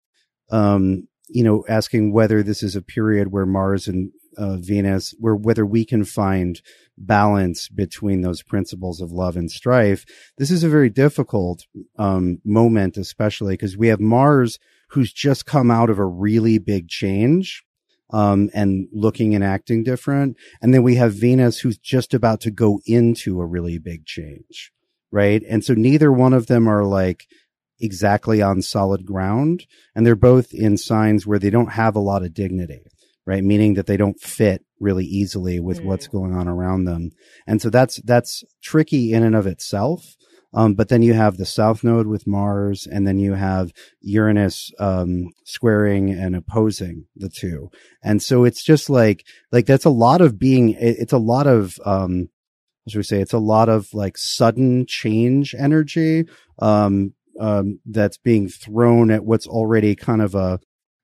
um, 0.52 1.08
you 1.28 1.44
know, 1.44 1.66
asking 1.68 2.14
whether 2.14 2.44
this 2.44 2.62
is 2.62 2.76
a 2.76 2.82
period 2.82 3.32
where 3.32 3.46
Mars 3.46 3.88
and 3.88 4.12
uh, 4.38 4.58
Venus, 4.58 5.14
where 5.20 5.36
whether 5.36 5.66
we 5.66 5.86
can 5.86 6.06
find 6.06 6.62
balance 6.98 7.70
between 7.70 8.22
those 8.22 8.42
principles 8.42 9.02
of 9.02 9.12
love 9.12 9.36
and 9.36 9.52
strife. 9.52 10.06
This 10.38 10.52
is 10.52 10.64
a 10.64 10.70
very 10.70 10.90
difficult 10.90 11.66
um, 11.98 12.40
moment, 12.46 12.98
especially 12.98 13.54
because 13.54 13.78
we 13.78 13.90
have 13.90 14.00
Mars 14.00 14.60
who's 14.90 15.12
just 15.12 15.46
come 15.46 15.72
out 15.72 15.90
of 15.90 16.00
a 16.00 16.06
really 16.06 16.58
big 16.58 16.88
change. 16.88 17.64
Um, 18.12 18.52
and 18.54 18.88
looking 18.94 19.34
and 19.34 19.44
acting 19.44 19.84
different. 19.84 20.38
And 20.62 20.76
then 20.76 20.84
we 20.84 20.96
have 20.96 21.16
Venus 21.16 21.58
who's 21.58 21.80
just 21.80 22.14
about 22.14 22.40
to 22.42 22.52
go 22.52 22.80
into 22.86 23.42
a 23.42 23.46
really 23.48 23.80
big 23.80 24.06
change. 24.06 24.72
Right. 25.12 25.42
And 25.50 25.66
so 25.66 25.74
neither 25.74 26.12
one 26.12 26.32
of 26.32 26.46
them 26.46 26.68
are 26.68 26.84
like, 26.86 27.26
exactly 27.80 28.42
on 28.42 28.62
solid 28.62 29.06
ground. 29.06 29.66
And 29.96 30.06
they're 30.06 30.16
both 30.16 30.54
in 30.54 30.78
signs 30.78 31.26
where 31.26 31.40
they 31.40 31.50
don't 31.50 31.74
have 31.74 31.96
a 31.96 32.00
lot 32.00 32.24
of 32.24 32.34
dignity, 32.34 32.84
right? 33.26 33.44
Meaning 33.44 33.76
that 33.76 33.88
they 33.88 33.98
don't 33.98 34.20
fit 34.20 34.64
really 34.80 35.06
easily 35.06 35.60
with 35.60 35.82
mm. 35.82 35.86
what's 35.86 36.08
going 36.08 36.34
on 36.34 36.48
around 36.48 36.86
them. 36.86 37.12
And 37.48 37.62
so 37.62 37.70
that's, 37.70 37.98
that's 38.04 38.44
tricky 38.62 39.14
in 39.14 39.24
and 39.24 39.36
of 39.36 39.48
itself. 39.48 40.16
Um, 40.56 40.74
but 40.74 40.88
then 40.88 41.02
you 41.02 41.14
have 41.14 41.36
the 41.36 41.46
south 41.46 41.84
node 41.84 42.08
with 42.08 42.26
Mars, 42.26 42.88
and 42.90 43.06
then 43.06 43.20
you 43.20 43.34
have 43.34 43.74
Uranus 44.00 44.72
um, 44.80 45.32
squaring 45.44 46.12
and 46.12 46.34
opposing 46.34 47.08
the 47.14 47.28
two. 47.28 47.70
And 48.02 48.24
so 48.24 48.46
it's 48.46 48.64
just 48.64 48.90
like 48.90 49.26
like 49.52 49.66
that's 49.66 49.84
a 49.84 49.90
lot 49.90 50.22
of 50.22 50.40
being. 50.40 50.70
It's 50.80 51.12
a 51.12 51.18
lot 51.18 51.46
of 51.46 51.78
um, 51.84 52.30
as 52.88 52.96
we 52.96 53.04
say, 53.04 53.20
it's 53.20 53.34
a 53.34 53.38
lot 53.38 53.68
of 53.68 53.94
like 53.94 54.18
sudden 54.18 54.86
change 54.88 55.54
energy. 55.54 56.26
Um, 56.60 57.14
um, 57.38 57.82
that's 57.86 58.18
being 58.18 58.48
thrown 58.48 59.12
at 59.12 59.26
what's 59.26 59.48
already 59.48 59.94
kind 59.94 60.22
of 60.22 60.36
a 60.36 60.62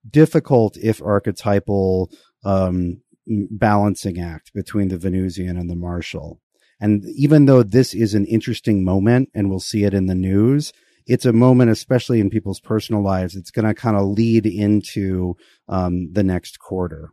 difficult, 0.10 0.78
if 0.78 1.02
archetypal, 1.02 2.12
um, 2.44 3.02
balancing 3.28 4.20
act 4.20 4.54
between 4.54 4.88
the 4.88 4.98
Venusian 4.98 5.58
and 5.58 5.70
the 5.70 5.76
Martial. 5.76 6.40
And 6.80 7.06
even 7.16 7.46
though 7.46 7.64
this 7.64 7.94
is 7.94 8.16
an 8.16 8.26
interesting 8.26 8.84
moment 8.84 9.30
and 9.36 9.50
we'll 9.50 9.60
see 9.60 9.84
it 9.84 9.94
in 9.94 10.08
the 10.08 10.16
news, 10.16 10.74
it's 11.06 11.26
a 11.26 11.34
moment, 11.34 11.70
especially 11.70 12.20
in 12.20 12.30
people's 12.30 12.60
personal 12.60 13.04
lives, 13.04 13.36
it's 13.36 13.52
going 13.52 13.68
to 13.68 13.74
kind 13.74 13.96
of 13.96 14.06
lead 14.06 14.46
into 14.46 15.36
um, 15.68 16.12
the 16.12 16.24
next 16.24 16.60
quarter. 16.60 17.10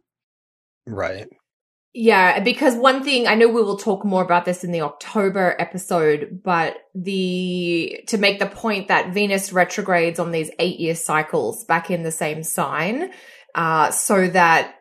Right. 0.86 1.28
Yeah, 1.94 2.40
because 2.40 2.76
one 2.76 3.02
thing 3.02 3.26
I 3.26 3.34
know 3.34 3.48
we 3.48 3.62
will 3.62 3.78
talk 3.78 4.04
more 4.04 4.22
about 4.22 4.44
this 4.44 4.62
in 4.62 4.72
the 4.72 4.82
October 4.82 5.56
episode, 5.58 6.40
but 6.44 6.76
the 6.94 8.04
to 8.08 8.18
make 8.18 8.38
the 8.38 8.46
point 8.46 8.88
that 8.88 9.14
Venus 9.14 9.52
retrogrades 9.52 10.18
on 10.18 10.30
these 10.30 10.50
eight 10.58 10.78
year 10.78 10.94
cycles 10.94 11.64
back 11.64 11.90
in 11.90 12.02
the 12.02 12.12
same 12.12 12.42
sign, 12.42 13.10
uh, 13.54 13.90
so 13.90 14.28
that 14.28 14.74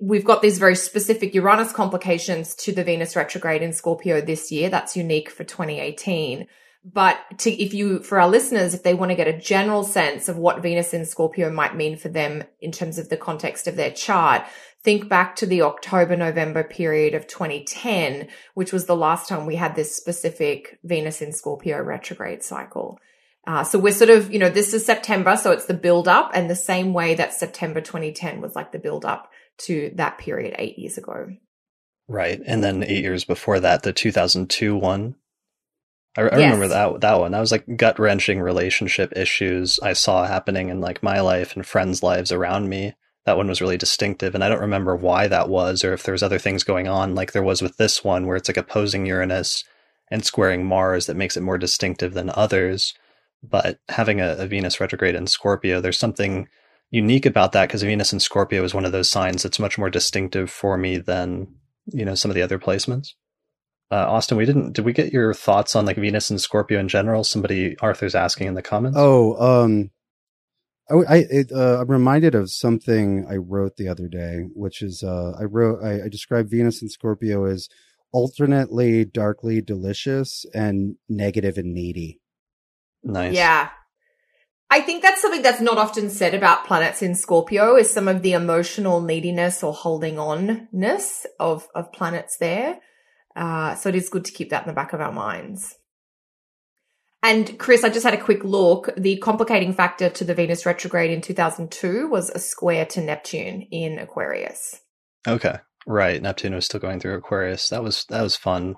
we've 0.00 0.24
got 0.24 0.42
these 0.42 0.58
very 0.58 0.74
specific 0.74 1.34
Uranus 1.34 1.72
complications 1.72 2.54
to 2.56 2.72
the 2.72 2.84
Venus 2.84 3.14
retrograde 3.14 3.62
in 3.62 3.72
Scorpio 3.72 4.20
this 4.20 4.50
year. 4.50 4.70
That's 4.70 4.96
unique 4.96 5.30
for 5.30 5.44
2018. 5.44 6.46
But 6.84 7.18
to, 7.38 7.50
if 7.50 7.74
you, 7.74 8.00
for 8.02 8.20
our 8.20 8.28
listeners, 8.28 8.72
if 8.72 8.82
they 8.82 8.94
want 8.94 9.10
to 9.10 9.16
get 9.16 9.26
a 9.26 9.38
general 9.38 9.82
sense 9.82 10.28
of 10.28 10.38
what 10.38 10.62
Venus 10.62 10.94
in 10.94 11.04
Scorpio 11.04 11.50
might 11.50 11.76
mean 11.76 11.96
for 11.96 12.08
them 12.08 12.44
in 12.60 12.72
terms 12.72 12.98
of 12.98 13.08
the 13.08 13.16
context 13.16 13.66
of 13.66 13.76
their 13.76 13.90
chart, 13.90 14.44
think 14.84 15.08
back 15.08 15.36
to 15.36 15.46
the 15.46 15.62
October, 15.62 16.16
November 16.16 16.62
period 16.62 17.14
of 17.14 17.26
2010, 17.26 18.28
which 18.54 18.72
was 18.72 18.86
the 18.86 18.96
last 18.96 19.28
time 19.28 19.46
we 19.46 19.56
had 19.56 19.74
this 19.74 19.94
specific 19.94 20.78
Venus 20.84 21.20
in 21.20 21.32
Scorpio 21.32 21.80
retrograde 21.82 22.42
cycle. 22.42 22.98
Uh, 23.46 23.64
so 23.64 23.78
we're 23.78 23.92
sort 23.92 24.10
of, 24.10 24.32
you 24.32 24.38
know, 24.38 24.50
this 24.50 24.74
is 24.74 24.84
September, 24.84 25.36
so 25.36 25.52
it's 25.52 25.66
the 25.66 25.74
build 25.74 26.06
up 26.06 26.30
and 26.34 26.50
the 26.50 26.56
same 26.56 26.92
way 26.92 27.14
that 27.14 27.32
September 27.32 27.80
2010 27.80 28.40
was 28.40 28.54
like 28.54 28.72
the 28.72 28.78
build 28.78 29.04
up 29.04 29.30
to 29.56 29.90
that 29.94 30.18
period 30.18 30.54
eight 30.58 30.78
years 30.78 30.98
ago. 30.98 31.28
Right. 32.06 32.40
And 32.44 32.62
then 32.62 32.82
eight 32.82 33.02
years 33.02 33.24
before 33.24 33.60
that, 33.60 33.82
the 33.82 33.92
2002 33.92 34.76
one. 34.76 35.16
I, 36.16 36.22
I 36.22 36.38
yes. 36.38 36.52
remember 36.52 36.68
that 36.68 37.00
that 37.02 37.20
one. 37.20 37.32
That 37.32 37.40
was 37.40 37.52
like 37.52 37.76
gut 37.76 37.98
wrenching 37.98 38.40
relationship 38.40 39.16
issues 39.16 39.78
I 39.80 39.92
saw 39.92 40.24
happening 40.24 40.68
in 40.68 40.80
like 40.80 41.02
my 41.02 41.20
life 41.20 41.54
and 41.54 41.66
friends' 41.66 42.02
lives 42.02 42.32
around 42.32 42.68
me 42.68 42.94
that 43.28 43.36
one 43.36 43.46
was 43.46 43.60
really 43.60 43.76
distinctive 43.76 44.34
and 44.34 44.42
i 44.42 44.48
don't 44.48 44.62
remember 44.62 44.96
why 44.96 45.28
that 45.28 45.50
was 45.50 45.84
or 45.84 45.92
if 45.92 46.02
there 46.02 46.12
was 46.12 46.22
other 46.22 46.38
things 46.38 46.64
going 46.64 46.88
on 46.88 47.14
like 47.14 47.32
there 47.32 47.42
was 47.42 47.60
with 47.60 47.76
this 47.76 48.02
one 48.02 48.26
where 48.26 48.36
it's 48.36 48.48
like 48.48 48.56
opposing 48.56 49.04
uranus 49.04 49.64
and 50.10 50.24
squaring 50.24 50.64
mars 50.64 51.04
that 51.04 51.14
makes 51.16 51.36
it 51.36 51.42
more 51.42 51.58
distinctive 51.58 52.14
than 52.14 52.30
others 52.30 52.94
but 53.42 53.80
having 53.90 54.18
a, 54.18 54.30
a 54.38 54.46
venus 54.46 54.80
retrograde 54.80 55.14
in 55.14 55.26
scorpio 55.26 55.78
there's 55.78 55.98
something 55.98 56.48
unique 56.90 57.26
about 57.26 57.52
that 57.52 57.68
because 57.68 57.82
venus 57.82 58.14
in 58.14 58.18
scorpio 58.18 58.64
is 58.64 58.72
one 58.72 58.86
of 58.86 58.92
those 58.92 59.10
signs 59.10 59.42
that's 59.42 59.58
much 59.58 59.76
more 59.76 59.90
distinctive 59.90 60.50
for 60.50 60.78
me 60.78 60.96
than 60.96 61.46
you 61.92 62.06
know 62.06 62.14
some 62.14 62.30
of 62.30 62.34
the 62.34 62.42
other 62.42 62.58
placements 62.58 63.12
uh, 63.90 64.04
Austin, 64.06 64.36
we 64.36 64.44
didn't. 64.44 64.74
Did 64.74 64.84
we 64.84 64.92
get 64.92 65.14
your 65.14 65.32
thoughts 65.32 65.74
on 65.74 65.86
like 65.86 65.96
Venus 65.96 66.28
and 66.28 66.38
Scorpio 66.38 66.78
in 66.78 66.88
general? 66.88 67.24
Somebody 67.24 67.74
Arthur's 67.78 68.14
asking 68.14 68.46
in 68.46 68.52
the 68.52 68.60
comments. 68.60 68.98
Oh, 69.00 69.64
um, 69.64 69.90
I, 70.90 70.94
I 70.94 71.16
it, 71.30 71.52
uh, 71.52 71.80
I'm 71.80 71.90
reminded 71.90 72.34
of 72.34 72.50
something 72.50 73.26
I 73.28 73.36
wrote 73.36 73.76
the 73.76 73.88
other 73.88 74.08
day, 74.08 74.46
which 74.54 74.82
is 74.82 75.02
uh, 75.02 75.36
I 75.38 75.44
wrote 75.44 75.82
I, 75.82 76.04
I 76.04 76.08
described 76.08 76.50
Venus 76.50 76.82
and 76.82 76.90
Scorpio 76.90 77.44
as 77.44 77.68
alternately 78.12 79.04
darkly 79.04 79.60
delicious 79.60 80.46
and 80.54 80.96
negative 81.08 81.58
and 81.58 81.74
needy. 81.74 82.20
Nice. 83.02 83.34
Yeah. 83.34 83.70
I 84.70 84.80
think 84.82 85.02
that's 85.02 85.22
something 85.22 85.42
that's 85.42 85.62
not 85.62 85.78
often 85.78 86.10
said 86.10 86.34
about 86.34 86.66
planets 86.66 87.00
in 87.00 87.14
Scorpio 87.14 87.76
is 87.76 87.90
some 87.90 88.06
of 88.06 88.20
the 88.20 88.34
emotional 88.34 89.00
neediness 89.00 89.62
or 89.62 89.72
holding 89.72 90.16
onness 90.16 91.24
of, 91.40 91.68
of 91.74 91.90
planets 91.92 92.36
there. 92.36 92.78
Uh, 93.34 93.74
so 93.76 93.88
it 93.88 93.94
is 93.94 94.10
good 94.10 94.26
to 94.26 94.32
keep 94.32 94.50
that 94.50 94.64
in 94.64 94.68
the 94.68 94.74
back 94.74 94.92
of 94.92 95.00
our 95.00 95.12
minds. 95.12 95.74
And 97.22 97.58
Chris, 97.58 97.82
I 97.82 97.88
just 97.88 98.04
had 98.04 98.14
a 98.14 98.22
quick 98.22 98.44
look. 98.44 98.90
The 98.96 99.16
complicating 99.18 99.72
factor 99.72 100.08
to 100.08 100.24
the 100.24 100.34
Venus 100.34 100.64
retrograde 100.64 101.10
in 101.10 101.20
2002 101.20 102.08
was 102.08 102.30
a 102.30 102.38
square 102.38 102.86
to 102.86 103.00
Neptune 103.00 103.62
in 103.70 103.98
Aquarius. 103.98 104.80
Okay. 105.26 105.56
Right. 105.86 106.22
Neptune 106.22 106.54
was 106.54 106.66
still 106.66 106.80
going 106.80 107.00
through 107.00 107.16
Aquarius. 107.16 107.68
That 107.70 107.82
was 107.82 108.04
that 108.08 108.22
was 108.22 108.36
fun. 108.36 108.76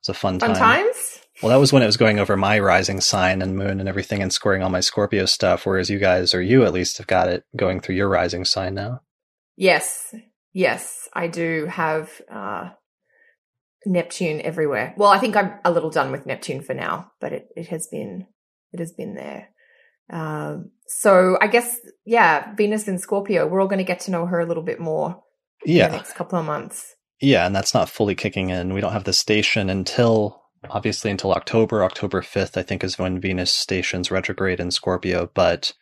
It's 0.00 0.08
a 0.10 0.14
fun 0.14 0.38
time. 0.38 0.50
Fun 0.50 0.58
times? 0.58 1.20
Well, 1.42 1.50
that 1.50 1.58
was 1.58 1.72
when 1.72 1.82
it 1.82 1.86
was 1.86 1.96
going 1.96 2.18
over 2.18 2.36
my 2.36 2.58
rising 2.58 3.00
sign 3.00 3.40
and 3.40 3.56
moon 3.56 3.80
and 3.80 3.88
everything 3.88 4.22
and 4.22 4.32
scoring 4.32 4.62
all 4.62 4.70
my 4.70 4.80
Scorpio 4.80 5.24
stuff, 5.24 5.66
whereas 5.66 5.90
you 5.90 5.98
guys, 5.98 6.34
or 6.34 6.42
you 6.42 6.64
at 6.64 6.72
least, 6.72 6.98
have 6.98 7.06
got 7.06 7.28
it 7.28 7.44
going 7.56 7.80
through 7.80 7.96
your 7.96 8.08
rising 8.08 8.44
sign 8.44 8.74
now. 8.74 9.00
Yes. 9.56 10.14
Yes, 10.52 11.08
I 11.12 11.26
do 11.26 11.66
have 11.66 12.12
uh, 12.30 12.70
Neptune 13.86 14.40
everywhere. 14.40 14.94
Well, 14.96 15.10
I 15.10 15.18
think 15.18 15.36
I'm 15.36 15.54
a 15.64 15.70
little 15.70 15.90
done 15.90 16.10
with 16.10 16.26
Neptune 16.26 16.62
for 16.62 16.74
now, 16.74 17.12
but 17.20 17.32
it, 17.32 17.48
it 17.56 17.68
has 17.68 17.86
been 17.86 18.26
it 18.72 18.80
has 18.80 18.92
been 18.92 19.14
there. 19.14 19.48
Um, 20.10 20.70
so 20.86 21.38
I 21.40 21.46
guess 21.46 21.78
yeah, 22.04 22.54
Venus 22.54 22.88
in 22.88 22.98
Scorpio. 22.98 23.46
We're 23.46 23.60
all 23.60 23.68
going 23.68 23.78
to 23.78 23.84
get 23.84 24.00
to 24.00 24.10
know 24.10 24.26
her 24.26 24.40
a 24.40 24.46
little 24.46 24.62
bit 24.62 24.80
more. 24.80 25.22
Yeah, 25.64 25.88
next 25.88 26.14
couple 26.14 26.38
of 26.38 26.44
months. 26.44 26.94
Yeah, 27.20 27.46
and 27.46 27.54
that's 27.54 27.74
not 27.74 27.88
fully 27.88 28.14
kicking 28.14 28.50
in. 28.50 28.74
We 28.74 28.80
don't 28.80 28.92
have 28.92 29.04
the 29.04 29.12
station 29.12 29.70
until 29.70 30.42
obviously 30.70 31.10
until 31.10 31.32
October. 31.32 31.84
October 31.84 32.22
fifth, 32.22 32.56
I 32.56 32.62
think, 32.62 32.84
is 32.84 32.98
when 32.98 33.20
Venus 33.20 33.52
stations 33.52 34.10
retrograde 34.10 34.60
in 34.60 34.70
Scorpio. 34.70 35.30
But 35.32 35.72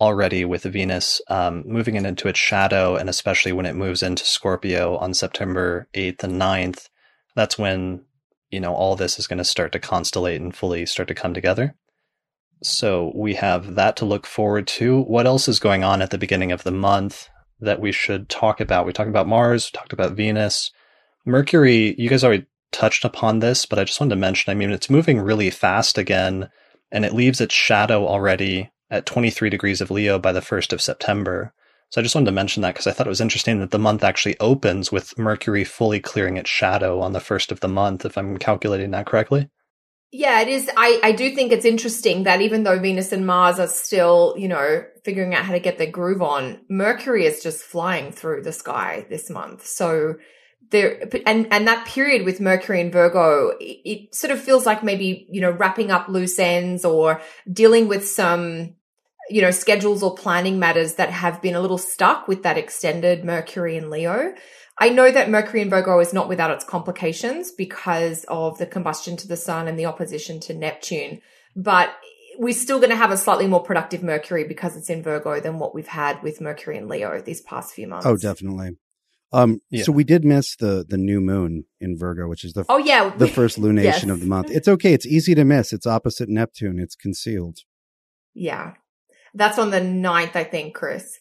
already 0.00 0.44
with 0.44 0.64
Venus 0.64 1.20
um, 1.28 1.62
moving 1.64 1.94
it 1.94 2.04
into 2.04 2.26
its 2.26 2.38
shadow, 2.38 2.96
and 2.96 3.08
especially 3.08 3.52
when 3.52 3.66
it 3.66 3.76
moves 3.76 4.02
into 4.02 4.24
Scorpio 4.24 4.96
on 4.96 5.14
September 5.14 5.88
8th 5.94 6.24
and 6.24 6.40
9th, 6.40 6.88
that's 7.34 7.58
when, 7.58 8.04
you 8.50 8.60
know, 8.60 8.74
all 8.74 8.96
this 8.96 9.18
is 9.18 9.26
going 9.26 9.38
to 9.38 9.44
start 9.44 9.72
to 9.72 9.80
constellate 9.80 10.36
and 10.36 10.54
fully 10.54 10.86
start 10.86 11.08
to 11.08 11.14
come 11.14 11.34
together. 11.34 11.74
So 12.62 13.12
we 13.14 13.34
have 13.34 13.74
that 13.74 13.96
to 13.96 14.04
look 14.04 14.26
forward 14.26 14.66
to. 14.68 15.02
What 15.02 15.26
else 15.26 15.48
is 15.48 15.58
going 15.58 15.82
on 15.82 16.00
at 16.00 16.10
the 16.10 16.18
beginning 16.18 16.52
of 16.52 16.62
the 16.62 16.70
month 16.70 17.28
that 17.60 17.80
we 17.80 17.92
should 17.92 18.28
talk 18.28 18.60
about? 18.60 18.86
We 18.86 18.92
talked 18.92 19.08
about 19.08 19.26
Mars, 19.26 19.70
we 19.72 19.78
talked 19.78 19.92
about 19.92 20.12
Venus. 20.12 20.70
Mercury, 21.24 21.94
you 21.98 22.08
guys 22.08 22.24
already 22.24 22.46
touched 22.72 23.04
upon 23.04 23.38
this, 23.40 23.66
but 23.66 23.78
I 23.78 23.84
just 23.84 24.00
wanted 24.00 24.14
to 24.14 24.20
mention, 24.20 24.50
I 24.50 24.54
mean, 24.54 24.70
it's 24.70 24.90
moving 24.90 25.20
really 25.20 25.50
fast 25.50 25.98
again, 25.98 26.48
and 26.90 27.04
it 27.04 27.14
leaves 27.14 27.40
its 27.40 27.54
shadow 27.54 28.06
already 28.06 28.70
at 28.90 29.06
23 29.06 29.50
degrees 29.50 29.80
of 29.80 29.90
Leo 29.90 30.18
by 30.18 30.32
the 30.32 30.40
1st 30.40 30.72
of 30.72 30.82
September. 30.82 31.52
So 31.92 32.00
I 32.00 32.04
just 32.04 32.14
wanted 32.14 32.30
to 32.30 32.32
mention 32.32 32.62
that 32.62 32.72
because 32.72 32.86
I 32.86 32.92
thought 32.92 33.06
it 33.06 33.10
was 33.10 33.20
interesting 33.20 33.60
that 33.60 33.70
the 33.70 33.78
month 33.78 34.02
actually 34.02 34.40
opens 34.40 34.90
with 34.90 35.18
Mercury 35.18 35.62
fully 35.62 36.00
clearing 36.00 36.38
its 36.38 36.48
shadow 36.48 37.00
on 37.00 37.12
the 37.12 37.20
first 37.20 37.52
of 37.52 37.60
the 37.60 37.68
month, 37.68 38.06
if 38.06 38.16
I'm 38.16 38.38
calculating 38.38 38.92
that 38.92 39.04
correctly. 39.04 39.50
Yeah, 40.10 40.40
it 40.40 40.48
is. 40.48 40.70
I, 40.74 41.00
I 41.02 41.12
do 41.12 41.34
think 41.34 41.52
it's 41.52 41.66
interesting 41.66 42.22
that 42.22 42.40
even 42.40 42.62
though 42.62 42.78
Venus 42.78 43.12
and 43.12 43.26
Mars 43.26 43.58
are 43.58 43.66
still, 43.66 44.34
you 44.38 44.48
know, 44.48 44.84
figuring 45.04 45.34
out 45.34 45.44
how 45.44 45.52
to 45.52 45.60
get 45.60 45.76
their 45.76 45.90
groove 45.90 46.22
on, 46.22 46.62
Mercury 46.70 47.26
is 47.26 47.42
just 47.42 47.62
flying 47.62 48.10
through 48.10 48.40
the 48.42 48.52
sky 48.52 49.04
this 49.10 49.28
month. 49.28 49.66
So 49.66 50.14
there, 50.70 51.10
and, 51.26 51.46
and 51.52 51.68
that 51.68 51.86
period 51.86 52.24
with 52.24 52.40
Mercury 52.40 52.80
and 52.80 52.90
Virgo, 52.90 53.50
it, 53.60 53.80
it 53.84 54.14
sort 54.14 54.30
of 54.30 54.40
feels 54.40 54.64
like 54.64 54.82
maybe, 54.82 55.26
you 55.30 55.42
know, 55.42 55.50
wrapping 55.50 55.90
up 55.90 56.08
loose 56.08 56.38
ends 56.38 56.86
or 56.86 57.20
dealing 57.52 57.86
with 57.86 58.08
some 58.08 58.76
you 59.30 59.42
know, 59.42 59.50
schedules 59.50 60.02
or 60.02 60.14
planning 60.14 60.58
matters 60.58 60.94
that 60.94 61.10
have 61.10 61.40
been 61.40 61.54
a 61.54 61.60
little 61.60 61.78
stuck 61.78 62.28
with 62.28 62.42
that 62.42 62.58
extended 62.58 63.24
Mercury 63.24 63.76
and 63.76 63.90
Leo. 63.90 64.34
I 64.78 64.88
know 64.88 65.10
that 65.10 65.30
Mercury 65.30 65.62
and 65.62 65.70
Virgo 65.70 65.98
is 66.00 66.12
not 66.12 66.28
without 66.28 66.50
its 66.50 66.64
complications 66.64 67.52
because 67.52 68.24
of 68.28 68.58
the 68.58 68.66
combustion 68.66 69.16
to 69.18 69.28
the 69.28 69.36
sun 69.36 69.68
and 69.68 69.78
the 69.78 69.86
opposition 69.86 70.40
to 70.40 70.54
Neptune, 70.54 71.20
but 71.54 71.90
we're 72.38 72.54
still 72.54 72.78
going 72.78 72.90
to 72.90 72.96
have 72.96 73.10
a 73.10 73.16
slightly 73.16 73.46
more 73.46 73.62
productive 73.62 74.02
Mercury 74.02 74.44
because 74.44 74.76
it's 74.76 74.90
in 74.90 75.02
Virgo 75.02 75.40
than 75.40 75.58
what 75.58 75.74
we've 75.74 75.86
had 75.86 76.22
with 76.22 76.40
Mercury 76.40 76.78
and 76.78 76.88
Leo 76.88 77.20
these 77.20 77.42
past 77.42 77.74
few 77.74 77.86
months. 77.86 78.06
Oh, 78.06 78.16
definitely. 78.16 78.76
Um, 79.34 79.60
yeah. 79.70 79.84
so 79.84 79.92
we 79.92 80.04
did 80.04 80.24
miss 80.24 80.56
the 80.56 80.84
the 80.86 80.98
new 80.98 81.20
moon 81.20 81.64
in 81.80 81.96
Virgo, 81.96 82.28
which 82.28 82.44
is 82.44 82.52
the 82.52 82.66
oh 82.68 82.76
yeah 82.76 83.08
the 83.16 83.26
first 83.26 83.58
lunation 83.58 83.84
yes. 83.84 84.02
of 84.04 84.20
the 84.20 84.26
month. 84.26 84.50
It's 84.50 84.68
okay. 84.68 84.92
It's 84.92 85.06
easy 85.06 85.34
to 85.34 85.44
miss. 85.44 85.72
It's 85.72 85.86
opposite 85.86 86.28
Neptune. 86.28 86.78
It's 86.78 86.94
concealed. 86.94 87.60
Yeah, 88.34 88.74
that's 89.34 89.58
on 89.58 89.70
the 89.70 89.80
9th, 89.80 90.36
I 90.36 90.44
think, 90.44 90.74
Chris. 90.74 91.18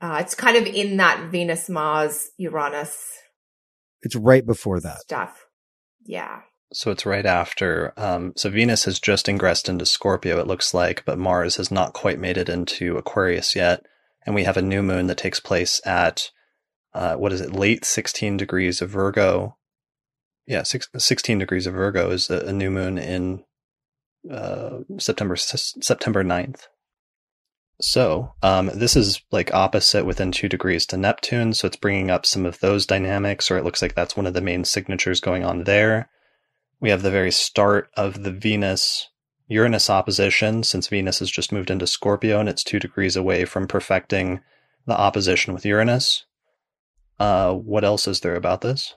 Uh, 0.00 0.18
it's 0.20 0.34
kind 0.34 0.56
of 0.56 0.66
in 0.66 0.96
that 0.96 1.30
Venus, 1.30 1.68
Mars, 1.68 2.30
Uranus. 2.38 3.06
It's 4.02 4.16
right 4.16 4.44
before 4.44 4.80
that 4.80 5.00
stuff. 5.00 5.46
Yeah. 6.04 6.40
So 6.72 6.90
it's 6.90 7.04
right 7.04 7.26
after. 7.26 7.92
Um, 7.96 8.32
so 8.36 8.48
Venus 8.48 8.84
has 8.84 8.98
just 8.98 9.28
ingressed 9.28 9.68
into 9.68 9.84
Scorpio, 9.84 10.38
it 10.38 10.46
looks 10.46 10.72
like, 10.72 11.04
but 11.04 11.18
Mars 11.18 11.56
has 11.56 11.70
not 11.70 11.92
quite 11.92 12.18
made 12.18 12.38
it 12.38 12.48
into 12.48 12.96
Aquarius 12.96 13.54
yet. 13.54 13.84
And 14.24 14.34
we 14.34 14.44
have 14.44 14.56
a 14.56 14.62
new 14.62 14.82
moon 14.82 15.06
that 15.08 15.18
takes 15.18 15.40
place 15.40 15.80
at, 15.84 16.30
uh, 16.94 17.16
what 17.16 17.32
is 17.32 17.40
it, 17.40 17.52
late 17.52 17.84
16 17.84 18.36
degrees 18.36 18.80
of 18.80 18.90
Virgo. 18.90 19.56
Yeah, 20.46 20.62
six, 20.62 20.88
16 20.96 21.38
degrees 21.38 21.66
of 21.66 21.74
Virgo 21.74 22.10
is 22.10 22.30
a, 22.30 22.46
a 22.46 22.52
new 22.52 22.70
moon 22.70 22.98
in 22.98 23.44
uh, 24.30 24.78
September 24.98 25.36
September 25.36 26.22
9th. 26.22 26.62
So, 27.80 28.34
um, 28.42 28.70
this 28.74 28.94
is 28.94 29.22
like 29.30 29.54
opposite 29.54 30.04
within 30.04 30.32
two 30.32 30.48
degrees 30.48 30.84
to 30.86 30.96
Neptune, 30.96 31.54
so 31.54 31.66
it's 31.66 31.76
bringing 31.76 32.10
up 32.10 32.26
some 32.26 32.44
of 32.44 32.60
those 32.60 32.84
dynamics, 32.84 33.50
or 33.50 33.56
it 33.56 33.64
looks 33.64 33.80
like 33.80 33.94
that's 33.94 34.16
one 34.16 34.26
of 34.26 34.34
the 34.34 34.42
main 34.42 34.64
signatures 34.64 35.20
going 35.20 35.44
on 35.44 35.64
there. 35.64 36.10
We 36.80 36.90
have 36.90 37.02
the 37.02 37.10
very 37.10 37.32
start 37.32 37.90
of 37.96 38.22
the 38.22 38.32
Venus 38.32 39.08
Uranus 39.50 39.90
opposition, 39.90 40.62
since 40.62 40.86
Venus 40.86 41.18
has 41.18 41.30
just 41.30 41.52
moved 41.52 41.70
into 41.70 41.86
Scorpio 41.86 42.38
and 42.38 42.48
it's 42.48 42.62
two 42.62 42.78
degrees 42.78 43.16
away 43.16 43.44
from 43.44 43.66
perfecting 43.66 44.40
the 44.86 44.96
opposition 44.96 45.52
with 45.52 45.66
Uranus. 45.66 46.24
Uh, 47.18 47.52
what 47.52 47.84
else 47.84 48.06
is 48.06 48.20
there 48.20 48.36
about 48.36 48.60
this? 48.60 48.94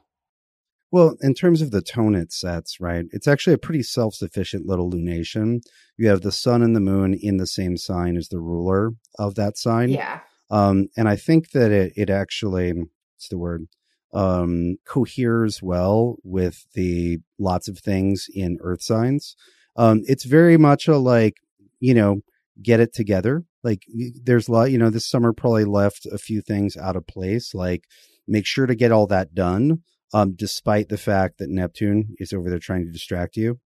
Well, 0.93 1.15
in 1.21 1.33
terms 1.33 1.63
of 1.63 1.71
the 1.71 1.81
tone 1.81 2.13
it 2.13 2.31
sets, 2.31 2.79
right, 2.79 3.05
it's 3.11 3.27
actually 3.27 3.53
a 3.53 3.57
pretty 3.57 3.81
self 3.81 4.13
sufficient 4.13 4.67
little 4.67 4.91
lunation. 4.91 5.61
You 5.97 6.09
have 6.09 6.21
the 6.21 6.31
sun 6.31 6.61
and 6.61 6.75
the 6.75 6.79
moon 6.79 7.15
in 7.19 7.37
the 7.37 7.47
same 7.47 7.77
sign 7.77 8.15
as 8.15 8.27
the 8.27 8.39
ruler 8.39 8.91
of 9.17 9.33
that 9.33 9.57
sign. 9.57 9.89
Yeah. 9.89 10.19
Um, 10.51 10.89
and 10.95 11.09
I 11.09 11.15
think 11.15 11.49
that 11.53 11.71
it, 11.71 11.93
it 11.95 12.11
actually, 12.11 12.73
what's 12.73 13.27
the 13.27 13.39
word, 13.39 13.65
um, 14.13 14.75
coheres 14.85 15.63
well 15.63 16.17
with 16.23 16.63
the 16.75 17.17
lots 17.39 17.67
of 17.67 17.79
things 17.79 18.27
in 18.31 18.59
earth 18.61 18.83
signs. 18.83 19.35
Um, 19.75 20.03
it's 20.05 20.25
very 20.25 20.57
much 20.57 20.87
a 20.87 20.97
like, 20.97 21.37
you 21.79 21.95
know, 21.95 22.21
get 22.61 22.79
it 22.79 22.93
together. 22.93 23.45
Like 23.63 23.81
there's 24.23 24.47
a 24.47 24.51
lot, 24.51 24.69
you 24.69 24.77
know, 24.77 24.91
this 24.91 25.09
summer 25.09 25.33
probably 25.33 25.65
left 25.65 26.05
a 26.05 26.19
few 26.19 26.43
things 26.43 26.77
out 26.77 26.95
of 26.95 27.07
place. 27.07 27.55
Like 27.55 27.85
make 28.27 28.45
sure 28.45 28.67
to 28.67 28.75
get 28.75 28.91
all 28.91 29.07
that 29.07 29.33
done 29.33 29.81
um, 30.13 30.33
despite 30.35 30.89
the 30.89 30.97
fact 30.97 31.39
that 31.39 31.49
Neptune 31.49 32.15
is 32.19 32.33
over 32.33 32.49
there 32.49 32.59
trying 32.59 32.85
to 32.85 32.91
distract 32.91 33.35
you. 33.35 33.59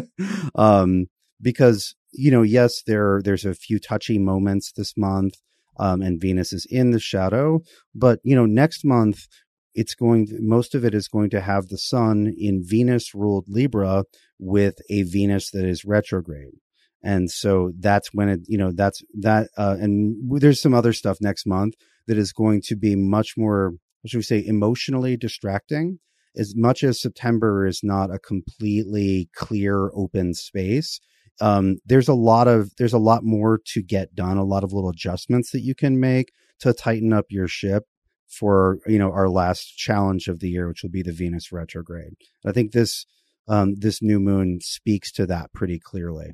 um, 0.54 1.06
because, 1.40 1.94
you 2.12 2.30
know, 2.30 2.42
yes, 2.42 2.82
there, 2.86 3.20
there's 3.22 3.44
a 3.44 3.54
few 3.54 3.78
touchy 3.78 4.18
moments 4.18 4.72
this 4.72 4.96
month. 4.96 5.34
Um, 5.76 6.02
and 6.02 6.20
Venus 6.20 6.52
is 6.52 6.68
in 6.70 6.92
the 6.92 7.00
shadow, 7.00 7.58
but 7.96 8.20
you 8.22 8.36
know, 8.36 8.46
next 8.46 8.84
month 8.84 9.26
it's 9.74 9.94
going 9.94 10.28
most 10.40 10.74
of 10.74 10.84
it 10.84 10.94
is 10.94 11.08
going 11.08 11.30
to 11.30 11.40
have 11.40 11.66
the 11.66 11.78
sun 11.78 12.32
in 12.38 12.62
Venus 12.64 13.14
ruled 13.14 13.46
Libra 13.48 14.04
with 14.38 14.76
a 14.88 15.02
Venus 15.02 15.50
that 15.50 15.64
is 15.64 15.84
retrograde. 15.84 16.54
And 17.02 17.30
so 17.30 17.72
that's 17.78 18.14
when 18.14 18.28
it, 18.28 18.40
you 18.46 18.56
know, 18.56 18.72
that's 18.72 19.02
that, 19.18 19.48
uh, 19.58 19.76
and 19.78 20.16
there's 20.40 20.60
some 20.60 20.74
other 20.74 20.92
stuff 20.92 21.18
next 21.20 21.44
month 21.46 21.74
that 22.06 22.16
is 22.16 22.32
going 22.32 22.62
to 22.66 22.76
be 22.76 22.96
much 22.96 23.34
more 23.36 23.74
should 24.06 24.18
we 24.18 24.22
say, 24.22 24.44
emotionally 24.44 25.16
distracting. 25.16 25.98
As 26.36 26.54
much 26.56 26.82
as 26.82 27.00
September 27.00 27.64
is 27.66 27.80
not 27.82 28.12
a 28.12 28.18
completely 28.18 29.28
clear, 29.34 29.90
open 29.94 30.34
space, 30.34 31.00
um, 31.40 31.78
there's 31.86 32.08
a 32.08 32.14
lot 32.14 32.48
of 32.48 32.70
there's 32.76 32.92
a 32.92 32.98
lot 32.98 33.24
more 33.24 33.60
to 33.72 33.82
get 33.82 34.14
done. 34.14 34.36
A 34.36 34.44
lot 34.44 34.64
of 34.64 34.72
little 34.72 34.90
adjustments 34.90 35.50
that 35.50 35.62
you 35.62 35.74
can 35.74 36.00
make 36.00 36.32
to 36.60 36.72
tighten 36.72 37.12
up 37.12 37.26
your 37.28 37.48
ship 37.48 37.84
for 38.28 38.78
you 38.86 38.98
know 38.98 39.12
our 39.12 39.28
last 39.28 39.76
challenge 39.76 40.28
of 40.28 40.40
the 40.40 40.48
year, 40.48 40.68
which 40.68 40.82
will 40.82 40.90
be 40.90 41.02
the 41.02 41.12
Venus 41.12 41.52
retrograde. 41.52 42.14
I 42.44 42.52
think 42.52 42.72
this 42.72 43.06
um, 43.48 43.74
this 43.76 44.02
new 44.02 44.20
moon 44.20 44.58
speaks 44.62 45.12
to 45.12 45.26
that 45.26 45.52
pretty 45.52 45.78
clearly. 45.78 46.32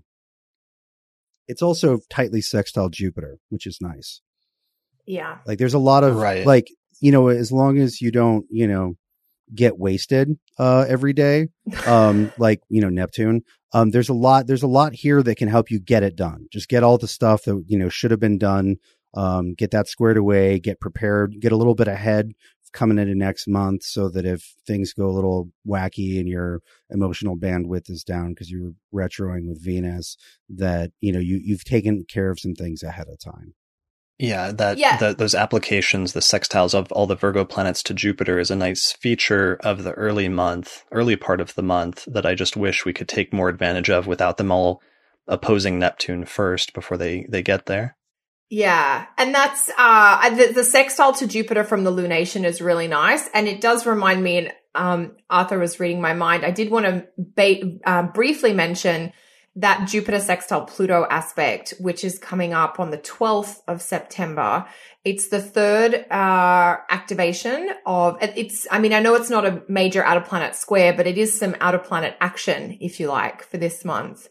It's 1.49 1.63
also 1.63 2.01
tightly 2.09 2.41
sextile 2.41 2.89
Jupiter, 2.89 3.39
which 3.49 3.67
is 3.67 3.79
nice. 3.81 4.21
Yeah. 5.07 5.39
Like 5.47 5.59
there's 5.59 5.75
a 5.75 5.79
lot 5.79 6.05
of 6.05 6.17
right. 6.17 6.47
like 6.47 6.69
you 7.01 7.13
know, 7.13 7.29
as 7.29 7.51
long 7.51 7.79
as 7.79 8.01
you 8.01 8.11
don't, 8.11 8.47
you 8.51 8.69
know, 8.69 8.95
get 9.55 9.79
wasted 9.79 10.39
uh, 10.59 10.85
every 10.89 11.13
day, 11.13 11.49
um, 11.87 12.33
like 12.39 12.61
you 12.69 12.81
know 12.81 12.89
Neptune. 12.89 13.43
Um, 13.73 13.91
there's 13.91 14.09
a 14.09 14.15
lot. 14.15 14.47
There's 14.47 14.63
a 14.63 14.69
lot 14.69 14.95
here 14.95 15.23
that 15.23 15.37
can 15.37 15.49
help 15.49 15.71
you 15.71 15.81
get 15.81 16.03
it 16.03 16.17
done. 16.17 16.47
Just 16.53 16.69
get 16.69 16.83
all 16.83 16.99
the 16.99 17.09
stuff 17.09 17.45
that 17.45 17.65
you 17.67 17.79
know 17.79 17.89
should 17.89 18.11
have 18.11 18.21
been 18.21 18.39
done. 18.39 18.77
Um, 19.15 19.55
get 19.55 19.73
that 19.73 19.89
squared 19.89 20.17
away. 20.17 20.61
Get 20.61 20.81
prepared. 20.81 21.41
Get 21.41 21.53
a 21.53 21.57
little 21.57 21.75
bit 21.75 21.89
ahead 21.89 22.33
coming 22.73 22.99
into 22.99 23.17
next 23.17 23.49
month, 23.49 23.83
so 23.83 24.09
that 24.09 24.25
if 24.25 24.55
things 24.67 24.93
go 24.93 25.07
a 25.07 25.11
little 25.11 25.51
wacky 25.67 26.21
and 26.21 26.29
your 26.29 26.61
emotional 26.89 27.37
bandwidth 27.37 27.91
is 27.91 28.05
down 28.05 28.31
because 28.31 28.51
you're 28.51 28.73
retroing 28.95 29.49
with 29.49 29.65
Venus, 29.65 30.17
that 30.49 30.93
you 31.01 31.13
know 31.13 31.19
you 31.19 31.41
you've 31.43 31.65
taken 31.65 32.05
care 32.09 32.31
of 32.31 32.39
some 32.39 32.55
things 32.55 32.83
ahead 32.83 33.09
of 33.09 33.19
time. 33.19 33.55
Yeah, 34.21 34.53
that 34.53 34.77
yeah. 34.77 34.99
The, 34.99 35.15
those 35.15 35.35
applications, 35.35 36.13
the 36.13 36.21
sextiles 36.21 36.75
of 36.75 36.93
all 36.93 37.07
the 37.07 37.17
Virgo 37.17 37.47
planets 37.47 37.83
to 37.85 37.95
Jupiter 37.95 38.39
is 38.39 38.51
a 38.51 38.57
nice 38.57 38.93
feature 38.93 39.59
of 39.65 39.83
the 39.83 39.93
early 39.93 40.29
month, 40.29 40.85
early 40.93 41.17
part 41.17 41.41
of 41.41 41.55
the 41.55 41.63
month 41.63 42.05
that 42.07 42.27
I 42.27 42.35
just 42.35 42.55
wish 42.55 42.85
we 42.85 42.93
could 42.93 43.09
take 43.09 43.33
more 43.33 43.49
advantage 43.49 43.89
of 43.89 44.07
without 44.07 44.37
them 44.37 44.53
all 44.53 44.83
opposing 45.27 45.79
Neptune 45.79 46.27
first 46.27 46.75
before 46.75 46.99
they 46.99 47.27
they 47.31 47.41
get 47.41 47.65
there. 47.65 47.97
Yeah, 48.51 49.07
and 49.17 49.35
that's 49.35 49.71
uh 49.79 50.29
the, 50.29 50.53
the 50.53 50.65
sextile 50.65 51.15
to 51.15 51.27
Jupiter 51.27 51.65
from 51.65 51.85
the 51.85 51.93
lunation 51.93 52.45
is 52.45 52.61
really 52.61 52.89
nice, 52.89 53.27
and 53.33 53.49
it 53.49 53.63
does 53.63 53.87
remind 53.87 54.23
me. 54.23 54.37
And 54.37 54.53
um, 54.75 55.17
Arthur 55.31 55.59
was 55.59 55.81
reading 55.81 56.03
my 56.03 56.13
mind. 56.13 56.45
I 56.45 56.51
did 56.51 56.71
want 56.71 56.85
to 56.85 57.07
ba- 57.17 57.79
uh, 57.87 58.03
briefly 58.03 58.53
mention 58.53 59.15
that 59.57 59.89
Jupiter 59.89 60.21
sextile 60.21 60.65
Pluto 60.65 61.07
aspect, 61.11 61.75
which 61.81 62.05
is 62.05 62.19
coming 62.19 62.53
up 62.53 62.79
on 62.79 62.91
the 62.91 62.99
12th 62.99 63.61
of 63.67 63.83
September. 63.83 64.65
It's 65.05 65.29
the 65.29 65.41
third 65.41 65.95
uh, 66.11 66.77
activation 66.89 67.71
of 67.87 68.17
it's. 68.23 68.67
I 68.71 68.79
mean, 68.79 68.93
I 68.93 69.01
know 69.01 69.15
it's 69.15 69.31
not 69.31 69.47
a 69.47 69.63
major 69.69 70.05
outer 70.05 70.21
planet 70.21 70.55
square, 70.55 70.93
but 70.93 71.07
it 71.07 71.19
is 71.19 71.37
some 71.37 71.57
outer 71.61 71.79
planet 71.79 72.17
action, 72.21 72.79
if 72.81 73.01
you 73.01 73.09
like, 73.09 73.43
for 73.43 73.57
this 73.57 73.85
month 73.85 74.29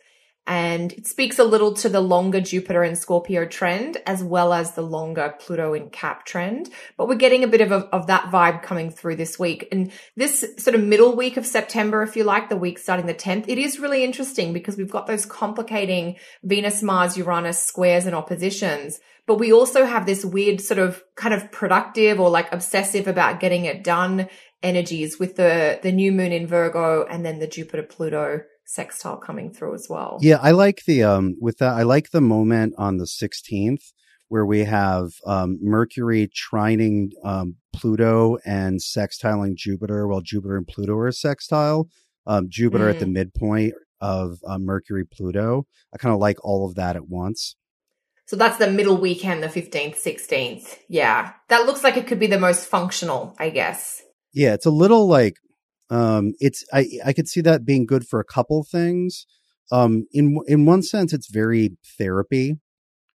and 0.48 0.94
it 0.94 1.06
speaks 1.06 1.38
a 1.38 1.44
little 1.44 1.74
to 1.76 1.90
the 1.90 2.00
longer 2.00 2.42
Jupiter 2.42 2.82
and 2.82 2.98
Scorpio 2.98 3.46
trend 3.46 3.98
as 4.08 4.24
well 4.24 4.52
as 4.52 4.72
the 4.72 4.82
longer 4.82 5.36
Pluto 5.40 5.76
in 5.76 5.92
Cap 5.92 6.26
trend. 6.26 6.70
But 6.98 7.08
we're 7.08 7.16
getting 7.16 7.44
a 7.44 7.48
bit 7.48 7.62
of, 7.62 7.72
a, 7.72 7.86
of 7.94 8.08
that 8.08 8.32
vibe 8.32 8.64
coming 8.64 8.90
through 8.90 9.18
this 9.18 9.38
week. 9.38 9.68
And 9.72 9.92
this 10.16 10.44
sort 10.58 10.76
of 10.76 10.84
middle 10.84 11.16
week 11.16 11.38
of 11.38 11.46
September, 11.46 12.02
if 12.02 12.16
you 12.16 12.24
like, 12.24 12.50
the 12.50 12.58
week 12.58 12.80
starting 12.80 13.06
the 13.06 13.14
10th, 13.14 13.46
it 13.48 13.60
is 13.60 13.80
really 13.80 14.04
interesting 14.04 14.52
because 14.52 14.76
we've 14.76 14.92
got 14.92 15.06
those 15.06 15.26
complicating 15.26 16.16
Venus, 16.44 16.82
Mars, 16.82 17.16
Uranus 17.16 17.64
squares 17.64 18.08
and 18.08 18.16
oppositions. 18.16 19.00
But 19.28 19.38
we 19.38 19.54
also 19.54 19.86
have 19.86 20.08
this 20.08 20.26
weird 20.26 20.62
sort 20.62 20.80
of 20.80 21.04
kind 21.16 21.36
of 21.36 21.52
productive 21.52 22.20
or 22.20 22.32
like 22.32 22.52
obsessive 22.52 23.08
about 23.08 23.40
getting 23.40 23.66
it 23.66 23.84
done 23.84 24.28
energies 24.64 25.20
with 25.20 25.36
the, 25.36 25.80
the 25.84 25.92
new 25.92 26.12
moon 26.12 26.32
in 26.32 26.48
Virgo 26.48 27.06
and 27.06 27.24
then 27.24 27.38
the 27.38 27.46
Jupiter 27.46 27.84
Pluto 27.84 28.42
sextile 28.70 29.18
coming 29.18 29.52
through 29.52 29.74
as 29.74 29.88
well. 29.90 30.20
Yeah, 30.22 30.38
I 30.42 30.52
like 30.52 30.84
the 30.86 31.04
um 31.04 31.36
with 31.40 31.58
that 31.58 31.74
I 31.74 31.84
like 31.84 32.12
the 32.12 32.22
moment 32.22 32.76
on 32.78 32.98
the 32.98 33.06
16th 33.06 33.92
where 34.30 34.46
we 34.46 34.60
have 34.60 35.10
um, 35.26 35.58
Mercury 35.60 36.30
trining 36.30 37.10
um, 37.24 37.56
Pluto 37.74 38.38
and 38.46 38.80
sextiling 38.80 39.56
Jupiter 39.56 40.08
while 40.08 40.22
Jupiter 40.22 40.56
and 40.56 40.68
Pluto 40.68 40.96
are 40.98 41.12
sextile. 41.12 41.90
Um, 42.28 42.46
Jupiter 42.48 42.86
mm. 42.86 42.90
at 42.92 43.00
the 43.00 43.08
mm. 43.08 43.14
midpoint 43.14 43.74
of 44.00 44.38
uh, 44.48 44.60
Mercury 44.60 45.04
Pluto. 45.04 45.66
I 45.94 45.98
kind 45.98 46.14
of 46.14 46.20
like 46.20 46.38
all 46.46 46.68
of 46.68 46.76
that 46.76 46.96
at 46.96 47.08
once. 47.08 47.56
So 48.28 48.36
that's 48.36 48.60
the 48.60 48.70
middle 48.70 48.98
weekend, 48.98 49.42
the 49.42 49.48
15th, 49.48 49.96
16th. 50.00 50.78
Yeah. 50.88 51.34
That 51.48 51.66
looks 51.66 51.84
like 51.84 51.98
it 51.98 52.06
could 52.06 52.20
be 52.20 52.28
the 52.28 52.40
most 52.40 52.68
functional, 52.68 53.36
I 53.40 53.50
guess. 53.50 54.04
Yeah, 54.32 54.54
it's 54.54 54.68
a 54.68 54.72
little 54.72 55.08
like 55.08 55.38
um, 55.90 56.34
it's 56.40 56.64
I 56.74 56.88
I 57.06 57.14
could 57.14 57.28
see 57.28 57.42
that 57.42 57.66
being 57.66 57.86
good 57.86 58.08
for 58.08 58.20
a 58.20 58.26
couple 58.26 58.64
things. 58.64 59.26
Um, 59.72 60.06
in 60.12 60.38
in 60.48 60.66
one 60.66 60.82
sense, 60.84 61.14
it's 61.14 61.30
very 61.32 61.78
therapy, 61.98 62.56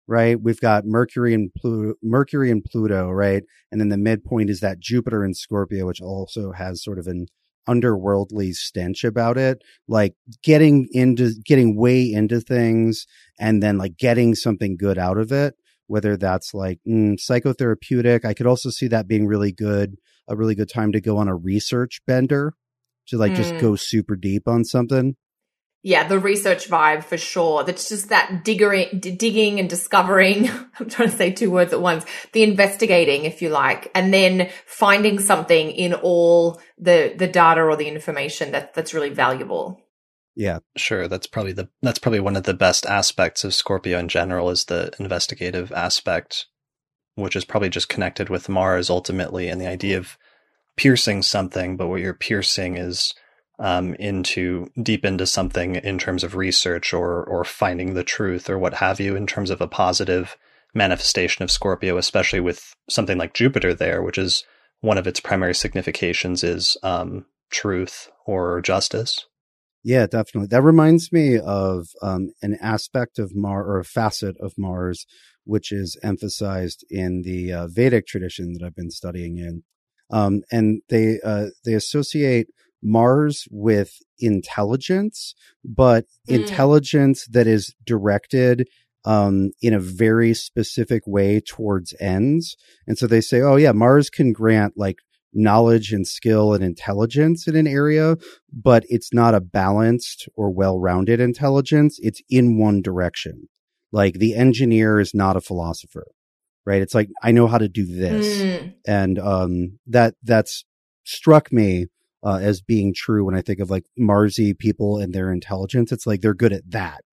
right? 0.07 0.39
We've 0.41 0.59
got 0.59 0.85
Mercury 0.85 1.33
and 1.33 1.51
Pluto, 1.53 1.95
Mercury 2.03 2.51
and 2.51 2.63
Pluto, 2.63 3.09
right? 3.09 3.43
And 3.71 3.79
then 3.79 3.89
the 3.89 3.97
midpoint 3.97 4.49
is 4.49 4.59
that 4.61 4.79
Jupiter 4.79 5.23
and 5.23 5.35
Scorpio, 5.35 5.85
which 5.87 6.01
also 6.01 6.51
has 6.51 6.83
sort 6.83 6.99
of 6.99 7.07
an 7.07 7.27
underworldly 7.67 8.53
stench 8.53 9.03
about 9.03 9.37
it 9.37 9.61
like 9.87 10.15
getting 10.43 10.87
into 10.91 11.31
getting 11.45 11.77
way 11.77 12.11
into 12.11 12.41
things 12.41 13.05
and 13.39 13.63
then 13.63 13.77
like 13.77 13.97
getting 13.97 14.35
something 14.35 14.75
good 14.75 14.97
out 14.97 15.17
of 15.17 15.31
it 15.31 15.55
whether 15.87 16.17
that's 16.17 16.53
like 16.53 16.79
mm, 16.85 17.17
psychotherapeutic 17.17 18.25
i 18.25 18.33
could 18.33 18.47
also 18.47 18.69
see 18.69 18.87
that 18.87 19.07
being 19.07 19.25
really 19.25 19.53
good 19.53 19.95
a 20.27 20.35
really 20.35 20.55
good 20.55 20.69
time 20.69 20.91
to 20.91 20.99
go 20.99 21.17
on 21.17 21.29
a 21.29 21.35
research 21.35 22.01
bender 22.05 22.53
to 23.07 23.17
like 23.17 23.33
mm. 23.33 23.37
just 23.37 23.57
go 23.59 23.75
super 23.75 24.15
deep 24.15 24.47
on 24.47 24.63
something. 24.63 25.15
Yeah, 25.85 26.07
the 26.07 26.17
research 26.17 26.69
vibe 26.69 27.03
for 27.03 27.17
sure. 27.17 27.65
That's 27.65 27.89
just 27.89 28.07
that 28.07 28.45
digging, 28.45 28.99
digging 28.99 29.59
and 29.59 29.69
discovering. 29.69 30.49
I'm 30.79 30.89
trying 30.89 31.09
to 31.09 31.15
say 31.15 31.31
two 31.31 31.51
words 31.51 31.73
at 31.73 31.81
once. 31.81 32.05
The 32.31 32.43
investigating, 32.43 33.25
if 33.25 33.41
you 33.41 33.49
like, 33.49 33.91
and 33.93 34.13
then 34.13 34.49
finding 34.65 35.19
something 35.19 35.71
in 35.71 35.93
all 35.93 36.61
the 36.77 37.13
the 37.17 37.27
data 37.27 37.61
or 37.61 37.75
the 37.75 37.89
information 37.89 38.51
that 38.53 38.73
that's 38.73 38.93
really 38.93 39.09
valuable. 39.09 39.81
Yeah, 40.35 40.59
sure. 40.77 41.09
That's 41.09 41.27
probably 41.27 41.51
the 41.51 41.69
that's 41.81 41.99
probably 41.99 42.21
one 42.21 42.37
of 42.37 42.43
the 42.43 42.53
best 42.53 42.85
aspects 42.85 43.43
of 43.43 43.53
Scorpio 43.53 43.99
in 43.99 44.07
general 44.07 44.49
is 44.49 44.65
the 44.65 44.93
investigative 44.99 45.73
aspect, 45.73 46.47
which 47.15 47.35
is 47.35 47.43
probably 47.43 47.69
just 47.69 47.89
connected 47.89 48.29
with 48.29 48.47
Mars 48.47 48.89
ultimately, 48.89 49.49
and 49.49 49.59
the 49.59 49.67
idea 49.67 49.97
of 49.97 50.17
piercing 50.75 51.21
something, 51.21 51.77
but 51.77 51.87
what 51.87 52.01
you're 52.01 52.13
piercing 52.13 52.77
is 52.77 53.13
um, 53.59 53.93
into 53.95 54.67
deep 54.81 55.05
into 55.05 55.25
something 55.25 55.75
in 55.75 55.99
terms 55.99 56.23
of 56.23 56.35
research 56.35 56.93
or 56.93 57.23
or 57.23 57.43
finding 57.43 57.93
the 57.93 58.03
truth 58.03 58.49
or 58.49 58.57
what 58.57 58.75
have 58.75 58.99
you 58.99 59.15
in 59.15 59.27
terms 59.27 59.49
of 59.49 59.61
a 59.61 59.67
positive 59.67 60.35
manifestation 60.73 61.43
of 61.43 61.51
Scorpio, 61.51 61.97
especially 61.97 62.39
with 62.39 62.75
something 62.89 63.17
like 63.17 63.33
Jupiter 63.33 63.73
there, 63.73 64.01
which 64.01 64.17
is 64.17 64.43
one 64.81 64.97
of 64.97 65.07
its 65.07 65.19
primary 65.19 65.53
significations 65.53 66.43
is 66.43 66.75
um, 66.83 67.25
truth 67.51 68.09
or 68.25 68.59
justice. 68.61 69.25
Yeah, 69.83 70.07
definitely. 70.07 70.47
That 70.47 70.61
reminds 70.61 71.11
me 71.11 71.37
of 71.37 71.87
um, 72.01 72.31
an 72.41 72.57
aspect 72.61 73.19
of 73.19 73.35
Mars 73.35 73.65
or 73.67 73.79
a 73.79 73.83
facet 73.83 74.35
of 74.39 74.53
Mars, 74.57 75.05
which 75.43 75.71
is 75.71 75.97
emphasized 76.01 76.85
in 76.89 77.21
the 77.23 77.51
uh, 77.51 77.67
Vedic 77.67 78.07
tradition 78.07 78.53
that 78.53 78.65
I've 78.65 78.75
been 78.75 78.91
studying 78.91 79.37
in, 79.37 79.63
um, 80.13 80.43
and 80.51 80.81
they 80.89 81.19
uh, 81.25 81.47
they 81.65 81.73
associate 81.73 82.47
Mars 82.83 83.47
with 83.49 83.97
intelligence, 84.19 85.33
but 85.65 86.05
mm. 86.29 86.35
intelligence 86.35 87.25
that 87.31 87.47
is 87.47 87.73
directed 87.83 88.67
um, 89.05 89.51
in 89.61 89.73
a 89.73 89.79
very 89.79 90.35
specific 90.35 91.01
way 91.07 91.41
towards 91.41 91.95
ends. 91.99 92.55
And 92.87 92.97
so 92.97 93.07
they 93.07 93.21
say, 93.21 93.41
oh 93.41 93.55
yeah, 93.55 93.71
Mars 93.71 94.11
can 94.11 94.33
grant 94.33 94.73
like 94.77 94.97
knowledge 95.33 95.91
and 95.91 96.05
skill 96.05 96.53
and 96.53 96.63
intelligence 96.63 97.47
in 97.47 97.55
an 97.55 97.65
area, 97.65 98.15
but 98.51 98.83
it's 98.89 99.11
not 99.13 99.33
a 99.33 99.41
balanced 99.41 100.29
or 100.35 100.51
well-rounded 100.51 101.19
intelligence. 101.19 101.97
It's 102.03 102.21
in 102.29 102.59
one 102.59 102.83
direction. 102.83 103.49
Like 103.91 104.19
the 104.19 104.35
engineer 104.35 104.99
is 104.99 105.15
not 105.15 105.35
a 105.35 105.41
philosopher 105.41 106.05
right? 106.65 106.81
It's 106.81 106.95
like 106.95 107.09
I 107.21 107.31
know 107.31 107.47
how 107.47 107.57
to 107.57 107.67
do 107.67 107.85
this, 107.85 108.41
mm. 108.41 108.73
and 108.87 109.19
um, 109.19 109.79
that 109.87 110.15
that's 110.23 110.65
struck 111.03 111.51
me 111.51 111.87
uh, 112.23 112.39
as 112.41 112.61
being 112.61 112.93
true 112.95 113.25
when 113.25 113.35
I 113.35 113.41
think 113.41 113.59
of 113.59 113.69
like 113.69 113.85
Marsy 113.97 114.53
people 114.53 114.97
and 114.97 115.13
their 115.13 115.31
intelligence. 115.31 115.91
It's 115.91 116.07
like 116.07 116.21
they're 116.21 116.33
good 116.33 116.53
at 116.53 116.69
that, 116.71 117.03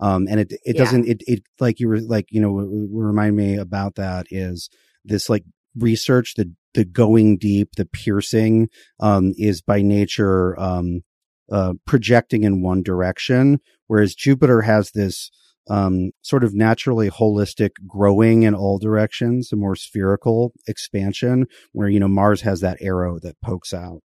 um, 0.00 0.26
and 0.28 0.40
it 0.40 0.52
it 0.52 0.76
yeah. 0.76 0.84
doesn't 0.84 1.06
it 1.06 1.22
it 1.26 1.42
like 1.60 1.80
you 1.80 1.88
were 1.88 2.00
like 2.00 2.26
you 2.30 2.40
know 2.40 2.52
remind 2.52 3.36
me 3.36 3.56
about 3.56 3.96
that 3.96 4.26
is 4.30 4.70
this 5.04 5.28
like 5.28 5.44
research 5.76 6.34
the 6.34 6.52
the 6.72 6.84
going 6.84 7.36
deep 7.36 7.70
the 7.76 7.86
piercing 7.86 8.68
um, 9.00 9.32
is 9.36 9.60
by 9.60 9.82
nature 9.82 10.58
um, 10.58 11.02
uh, 11.50 11.74
projecting 11.86 12.42
in 12.44 12.62
one 12.62 12.82
direction, 12.82 13.60
whereas 13.86 14.14
Jupiter 14.14 14.62
has 14.62 14.90
this 14.92 15.30
um, 15.68 16.10
sort 16.22 16.44
of 16.44 16.54
naturally 16.54 17.10
holistic 17.10 17.70
growing 17.86 18.42
in 18.42 18.54
all 18.54 18.78
directions, 18.78 19.50
a 19.52 19.56
more 19.56 19.76
spherical 19.76 20.52
expansion 20.66 21.46
where, 21.72 21.88
you 21.88 22.00
know, 22.00 22.08
Mars 22.08 22.42
has 22.42 22.60
that 22.60 22.78
arrow 22.80 23.18
that 23.20 23.40
pokes 23.40 23.72
out. 23.72 24.00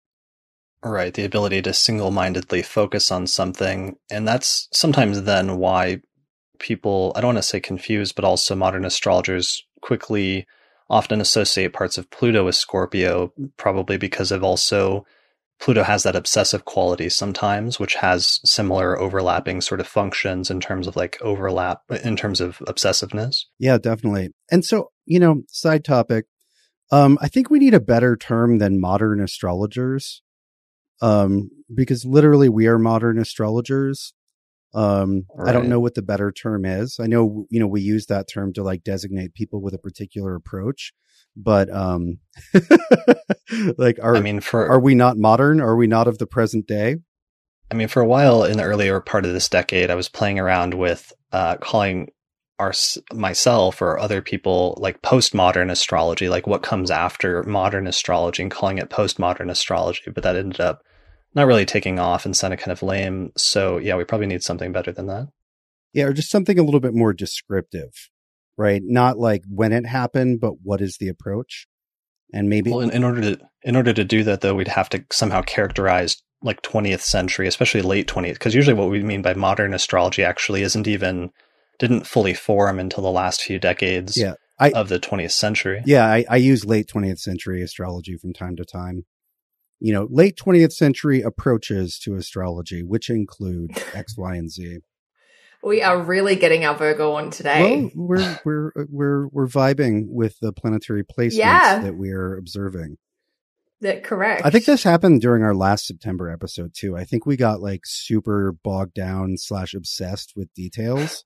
Right. 0.83 1.13
The 1.13 1.25
ability 1.25 1.63
to 1.63 1.73
single 1.73 2.11
mindedly 2.11 2.61
focus 2.61 3.09
on 3.11 3.25
something. 3.25 3.95
And 4.11 4.27
that's 4.27 4.67
sometimes 4.71 5.23
then 5.23 5.57
why 5.57 6.01
people, 6.59 7.11
I 7.15 7.21
don't 7.21 7.29
want 7.29 7.37
to 7.39 7.43
say 7.43 7.59
confused, 7.59 8.15
but 8.15 8.25
also 8.25 8.55
modern 8.55 8.85
astrologers 8.85 9.63
quickly 9.81 10.45
often 10.89 11.21
associate 11.21 11.73
parts 11.73 11.97
of 11.97 12.11
Pluto 12.11 12.45
with 12.45 12.55
Scorpio, 12.55 13.33
probably 13.57 13.97
because 13.97 14.31
of 14.31 14.43
also 14.43 15.05
Pluto 15.59 15.83
has 15.83 16.03
that 16.03 16.15
obsessive 16.15 16.65
quality 16.65 17.09
sometimes, 17.09 17.79
which 17.79 17.95
has 17.95 18.39
similar 18.45 18.99
overlapping 18.99 19.61
sort 19.61 19.79
of 19.79 19.87
functions 19.87 20.51
in 20.51 20.59
terms 20.59 20.85
of 20.85 20.95
like 20.95 21.17
overlap 21.21 21.79
in 22.03 22.15
terms 22.15 22.41
of 22.41 22.57
obsessiveness. 22.67 23.45
Yeah, 23.57 23.77
definitely. 23.77 24.31
And 24.51 24.65
so, 24.65 24.91
you 25.05 25.19
know, 25.19 25.43
side 25.49 25.85
topic, 25.85 26.25
um, 26.91 27.17
I 27.21 27.29
think 27.29 27.49
we 27.49 27.59
need 27.59 27.73
a 27.73 27.79
better 27.79 28.15
term 28.15 28.57
than 28.57 28.81
modern 28.81 29.21
astrologers. 29.21 30.21
Um, 31.01 31.49
because 31.73 32.05
literally 32.05 32.47
we 32.47 32.67
are 32.67 32.79
modern 32.79 33.19
astrologers. 33.19 34.13
Um, 34.73 35.25
right. 35.33 35.49
I 35.49 35.53
don't 35.53 35.69
know 35.69 35.79
what 35.79 35.95
the 35.95 36.01
better 36.01 36.31
term 36.31 36.65
is. 36.65 36.97
I 36.99 37.07
know, 37.07 37.45
you 37.49 37.59
know, 37.59 37.67
we 37.67 37.81
use 37.81 38.05
that 38.07 38.27
term 38.31 38.53
to 38.53 38.63
like 38.63 38.83
designate 38.83 39.33
people 39.33 39.61
with 39.61 39.73
a 39.73 39.79
particular 39.79 40.35
approach, 40.35 40.93
but 41.35 41.69
um 41.69 42.19
like 43.77 43.99
are 44.01 44.15
I 44.15 44.19
mean 44.21 44.39
for 44.39 44.67
are 44.67 44.79
we 44.79 44.95
not 44.95 45.17
modern? 45.17 45.61
Are 45.61 45.75
we 45.75 45.87
not 45.87 46.07
of 46.07 46.17
the 46.17 46.27
present 46.27 46.67
day? 46.67 46.97
I 47.71 47.75
mean, 47.75 47.87
for 47.87 48.01
a 48.01 48.07
while 48.07 48.43
in 48.43 48.57
the 48.57 48.63
earlier 48.63 48.99
part 48.99 49.25
of 49.25 49.33
this 49.33 49.49
decade, 49.49 49.89
I 49.89 49.95
was 49.95 50.09
playing 50.09 50.39
around 50.39 50.75
with 50.75 51.11
uh, 51.31 51.57
calling 51.57 52.09
our 52.59 52.73
myself 53.11 53.81
or 53.81 53.99
other 53.99 54.21
people 54.21 54.77
like 54.79 55.01
postmodern 55.01 55.71
astrology, 55.71 56.29
like 56.29 56.47
what 56.47 56.63
comes 56.63 56.91
after 56.91 57.43
modern 57.43 57.87
astrology, 57.87 58.43
and 58.43 58.51
calling 58.51 58.77
it 58.77 58.89
postmodern 58.89 59.49
astrology. 59.49 60.11
But 60.13 60.23
that 60.23 60.35
ended 60.35 60.61
up 60.61 60.83
not 61.33 61.47
really 61.47 61.65
taking 61.65 61.99
off 61.99 62.25
and 62.25 62.35
sounded 62.35 62.59
kind 62.59 62.71
of 62.71 62.83
lame. 62.83 63.31
So 63.35 63.77
yeah, 63.77 63.95
we 63.95 64.03
probably 64.03 64.27
need 64.27 64.43
something 64.43 64.71
better 64.71 64.91
than 64.91 65.07
that. 65.07 65.27
Yeah, 65.93 66.05
or 66.05 66.13
just 66.13 66.29
something 66.29 66.59
a 66.59 66.63
little 66.63 66.79
bit 66.79 66.93
more 66.93 67.13
descriptive, 67.13 68.09
right? 68.57 68.81
Not 68.83 69.17
like 69.17 69.43
when 69.49 69.71
it 69.71 69.85
happened, 69.85 70.39
but 70.39 70.53
what 70.63 70.81
is 70.81 70.97
the 70.97 71.07
approach? 71.07 71.67
And 72.33 72.49
maybe 72.49 72.71
well, 72.71 72.81
in, 72.81 72.91
in 72.91 73.03
order 73.03 73.21
to 73.21 73.39
in 73.63 73.75
order 73.75 73.93
to 73.93 74.03
do 74.03 74.23
that 74.23 74.41
though, 74.41 74.55
we'd 74.55 74.67
have 74.67 74.89
to 74.89 75.05
somehow 75.11 75.41
characterize 75.41 76.21
like 76.41 76.61
20th 76.61 77.01
century, 77.01 77.47
especially 77.47 77.81
late 77.81 78.07
20th, 78.07 78.33
because 78.33 78.55
usually 78.55 78.75
what 78.75 78.89
we 78.89 79.01
mean 79.01 79.21
by 79.21 79.33
modern 79.33 79.73
astrology 79.73 80.23
actually 80.23 80.61
isn't 80.61 80.87
even 80.87 81.31
didn't 81.79 82.07
fully 82.07 82.33
form 82.33 82.79
until 82.79 83.03
the 83.03 83.11
last 83.11 83.41
few 83.41 83.59
decades 83.59 84.15
yeah, 84.15 84.33
I, 84.59 84.71
of 84.71 84.89
the 84.89 84.99
20th 84.99 85.31
century. 85.31 85.81
Yeah, 85.85 86.05
I, 86.05 86.25
I 86.29 86.37
use 86.37 86.65
late 86.65 86.87
20th 86.87 87.19
century 87.19 87.61
astrology 87.61 88.15
from 88.17 88.33
time 88.33 88.55
to 88.57 88.65
time. 88.65 89.05
You 89.79 89.93
know, 89.93 90.07
late 90.09 90.37
20th 90.37 90.71
century 90.71 91.21
approaches 91.21 91.99
to 92.03 92.15
astrology, 92.15 92.81
which 92.81 93.09
include 93.09 93.71
X, 93.93 94.17
Y, 94.17 94.35
and 94.35 94.49
Z. 94.49 94.79
We 95.65 95.81
are 95.81 95.99
really 95.99 96.35
getting 96.35 96.63
our 96.63 96.75
Virgo 96.75 97.13
on 97.13 97.31
today. 97.31 97.89
Well, 97.95 98.07
we're 98.07 98.39
we're 98.45 98.67
uh, 98.67 98.85
we're 98.87 99.27
we're 99.29 99.47
vibing 99.47 100.03
with 100.09 100.37
the 100.39 100.53
planetary 100.53 101.03
placements 101.03 101.37
yeah. 101.37 101.79
that 101.79 101.95
we 101.95 102.11
are 102.11 102.37
observing. 102.37 102.97
That 103.81 104.03
correct. 104.03 104.45
I 104.45 104.51
think 104.51 104.65
this 104.65 104.83
happened 104.83 105.21
during 105.21 105.41
our 105.41 105.55
last 105.55 105.87
September 105.87 106.29
episode 106.29 106.75
too. 106.75 106.95
I 106.95 107.03
think 107.03 107.25
we 107.25 107.35
got 107.35 107.61
like 107.61 107.81
super 107.83 108.51
bogged 108.51 108.93
down 108.93 109.37
slash 109.37 109.73
obsessed 109.73 110.33
with 110.35 110.53
details 110.53 111.25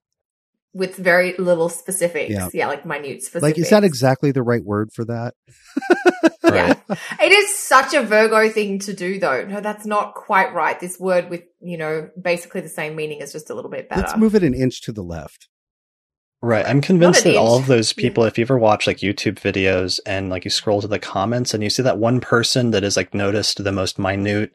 with 0.72 0.96
very 0.96 1.34
little 1.36 1.68
specifics. 1.68 2.32
Yeah. 2.32 2.48
yeah, 2.52 2.66
like 2.68 2.86
minute 2.86 3.22
specifics. 3.22 3.42
Like, 3.42 3.58
is 3.58 3.70
that 3.70 3.84
exactly 3.84 4.30
the 4.30 4.42
right 4.42 4.64
word 4.64 4.92
for 4.92 5.04
that? 5.06 5.34
yeah. 6.44 6.74
It 7.20 7.32
is 7.32 7.56
such 7.56 7.94
a 7.94 8.02
Virgo 8.02 8.48
thing 8.48 8.78
to 8.80 8.94
do, 8.94 9.18
though. 9.18 9.44
No, 9.44 9.60
that's 9.60 9.86
not 9.86 10.14
quite 10.14 10.54
right. 10.54 10.78
This 10.78 10.98
word 10.98 11.28
with, 11.28 11.42
you 11.60 11.76
know, 11.76 12.08
basically 12.20 12.60
the 12.60 12.68
same 12.68 12.94
meaning 12.94 13.20
is 13.20 13.32
just 13.32 13.50
a 13.50 13.54
little 13.54 13.70
bit 13.70 13.88
better. 13.88 14.02
Let's 14.02 14.16
move 14.16 14.34
it 14.34 14.44
an 14.44 14.54
inch 14.54 14.82
to 14.82 14.92
the 14.92 15.02
left. 15.02 15.48
Right. 16.42 16.64
I'm 16.64 16.80
convinced 16.80 17.24
that 17.24 17.30
inch. 17.30 17.38
all 17.38 17.58
of 17.58 17.66
those 17.66 17.92
people, 17.92 18.24
if 18.24 18.38
you 18.38 18.42
ever 18.42 18.58
watch 18.58 18.86
like 18.86 18.98
YouTube 18.98 19.34
videos 19.34 20.00
and 20.06 20.30
like 20.30 20.44
you 20.44 20.50
scroll 20.50 20.80
to 20.80 20.88
the 20.88 20.98
comments 20.98 21.52
and 21.52 21.62
you 21.62 21.68
see 21.68 21.82
that 21.82 21.98
one 21.98 22.20
person 22.20 22.70
that 22.70 22.84
is 22.84 22.96
like 22.96 23.12
noticed 23.12 23.62
the 23.62 23.72
most 23.72 23.98
minute 23.98 24.52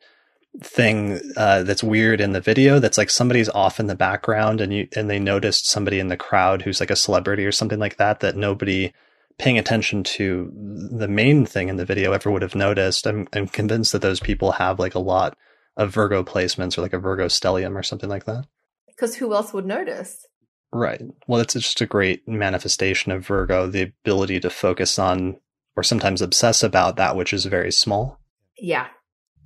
thing 0.61 1.19
uh, 1.35 1.63
that's 1.63 1.83
weird 1.83 2.21
in 2.21 2.31
the 2.31 2.41
video 2.41 2.79
that's 2.79 2.97
like 2.97 3.09
somebody's 3.09 3.49
off 3.49 3.79
in 3.79 3.87
the 3.87 3.95
background 3.95 4.61
and 4.61 4.73
you 4.73 4.87
and 4.95 5.09
they 5.09 5.19
noticed 5.19 5.67
somebody 5.67 5.99
in 5.99 6.07
the 6.07 6.17
crowd 6.17 6.61
who's 6.61 6.79
like 6.79 6.91
a 6.91 6.95
celebrity 6.95 7.45
or 7.45 7.51
something 7.51 7.79
like 7.79 7.97
that 7.97 8.21
that 8.21 8.37
nobody 8.37 8.93
paying 9.37 9.57
attention 9.57 10.03
to 10.03 10.51
the 10.53 11.07
main 11.07 11.45
thing 11.45 11.67
in 11.67 11.75
the 11.75 11.85
video 11.85 12.13
ever 12.13 12.31
would 12.31 12.41
have 12.41 12.55
noticed. 12.55 13.05
I'm, 13.05 13.27
I'm 13.33 13.47
convinced 13.47 13.91
that 13.91 14.01
those 14.01 14.19
people 14.19 14.53
have 14.53 14.79
like 14.79 14.95
a 14.95 14.99
lot 14.99 15.37
of 15.75 15.93
virgo 15.93 16.23
placements 16.23 16.77
or 16.77 16.81
like 16.81 16.93
a 16.93 16.99
virgo 16.99 17.25
stellium 17.25 17.75
or 17.75 17.83
something 17.83 18.09
like 18.09 18.25
that. 18.25 18.45
Because 18.87 19.15
who 19.15 19.33
else 19.33 19.51
would 19.51 19.65
notice? 19.65 20.25
Right. 20.71 21.01
Well 21.27 21.41
it's 21.41 21.53
just 21.53 21.81
a 21.81 21.85
great 21.85 22.27
manifestation 22.27 23.11
of 23.11 23.25
virgo 23.25 23.67
the 23.67 23.93
ability 24.03 24.39
to 24.41 24.49
focus 24.49 24.97
on 24.97 25.37
or 25.75 25.83
sometimes 25.83 26.21
obsess 26.21 26.63
about 26.63 26.95
that 26.95 27.17
which 27.17 27.33
is 27.33 27.45
very 27.45 27.71
small. 27.71 28.19
Yeah 28.57 28.87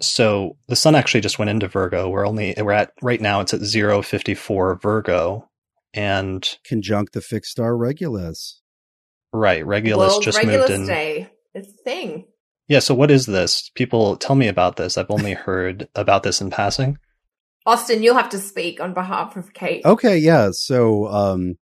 so 0.02 0.58
the 0.68 0.76
sun 0.76 0.96
actually 0.96 1.22
just 1.22 1.40
went 1.40 1.50
into 1.50 1.68
Virgo. 1.68 2.10
We're 2.10 2.28
only 2.28 2.54
we're 2.58 2.72
at 2.72 2.92
right 3.02 3.22
now 3.22 3.42
it's 3.42 3.54
at 3.54 3.62
054 3.62 4.76
Virgo 4.76 5.50
and 5.94 6.48
conjunct 6.66 7.14
the 7.14 7.22
fixed 7.22 7.52
star 7.52 7.76
Regulus. 7.76 8.62
Right, 9.32 9.66
Regulus 9.66 10.14
well, 10.14 10.22
just 10.22 10.38
Regulus 10.38 10.70
moved 10.70 10.82
in. 10.82 10.88
Day. 10.88 11.30
It's 11.54 11.70
a 11.70 11.84
thing. 11.84 12.26
Yeah, 12.68 12.80
so 12.80 12.94
what 12.94 13.12
is 13.12 13.26
this? 13.26 13.70
People 13.76 14.16
tell 14.16 14.36
me 14.36 14.48
about 14.48 14.76
this. 14.76 14.98
I've 14.98 15.12
only 15.12 15.34
heard 15.46 15.88
about 15.96 16.24
this 16.24 16.42
in 16.42 16.50
passing. 16.50 16.98
Austin, 17.66 18.02
you'll 18.02 18.16
have 18.16 18.30
to 18.30 18.40
speak 18.40 18.80
on 18.80 18.94
behalf 18.94 19.36
of 19.36 19.54
Kate. 19.54 19.86
Okay, 19.86 20.18
yeah. 20.18 20.50
So 20.52 21.08
um 21.08 21.56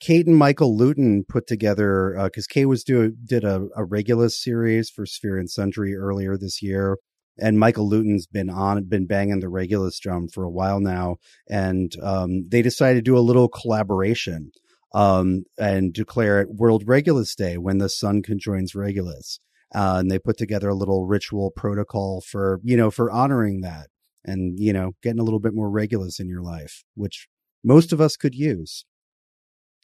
Kate 0.00 0.26
and 0.26 0.36
Michael 0.36 0.76
Lutin 0.76 1.26
put 1.26 1.46
together 1.46 2.16
because 2.24 2.46
uh, 2.46 2.52
Kate 2.52 2.66
was 2.66 2.84
do 2.84 3.10
did 3.24 3.44
a, 3.44 3.68
a 3.74 3.84
Regulus 3.84 4.40
series 4.40 4.90
for 4.90 5.06
Sphere 5.06 5.38
and 5.38 5.50
Sundry 5.50 5.96
earlier 5.96 6.36
this 6.36 6.62
year, 6.62 6.98
and 7.38 7.58
Michael 7.58 7.88
Lutin's 7.88 8.26
been 8.26 8.50
on, 8.50 8.84
been 8.84 9.06
banging 9.06 9.40
the 9.40 9.48
Regulus 9.48 9.98
drum 9.98 10.28
for 10.28 10.44
a 10.44 10.50
while 10.50 10.80
now, 10.80 11.16
and 11.48 11.92
um, 12.02 12.48
they 12.48 12.62
decided 12.62 12.98
to 12.98 13.10
do 13.10 13.16
a 13.16 13.20
little 13.20 13.48
collaboration 13.48 14.50
um, 14.92 15.44
and 15.58 15.92
declare 15.92 16.40
it 16.40 16.54
World 16.54 16.84
Regulus 16.86 17.34
Day 17.34 17.58
when 17.58 17.78
the 17.78 17.88
sun 17.88 18.22
conjoins 18.22 18.74
Regulus. 18.74 19.40
Uh, 19.74 19.96
and 19.98 20.10
they 20.10 20.18
put 20.18 20.38
together 20.38 20.70
a 20.70 20.74
little 20.74 21.06
ritual 21.06 21.50
protocol 21.50 22.22
for 22.22 22.58
you 22.64 22.74
know 22.74 22.90
for 22.90 23.10
honoring 23.10 23.60
that 23.60 23.88
and 24.24 24.58
you 24.58 24.72
know 24.72 24.92
getting 25.02 25.20
a 25.20 25.22
little 25.22 25.40
bit 25.40 25.54
more 25.54 25.70
Regulus 25.70 26.18
in 26.18 26.28
your 26.28 26.42
life, 26.42 26.84
which 26.94 27.28
most 27.62 27.92
of 27.92 28.00
us 28.00 28.16
could 28.16 28.34
use. 28.34 28.86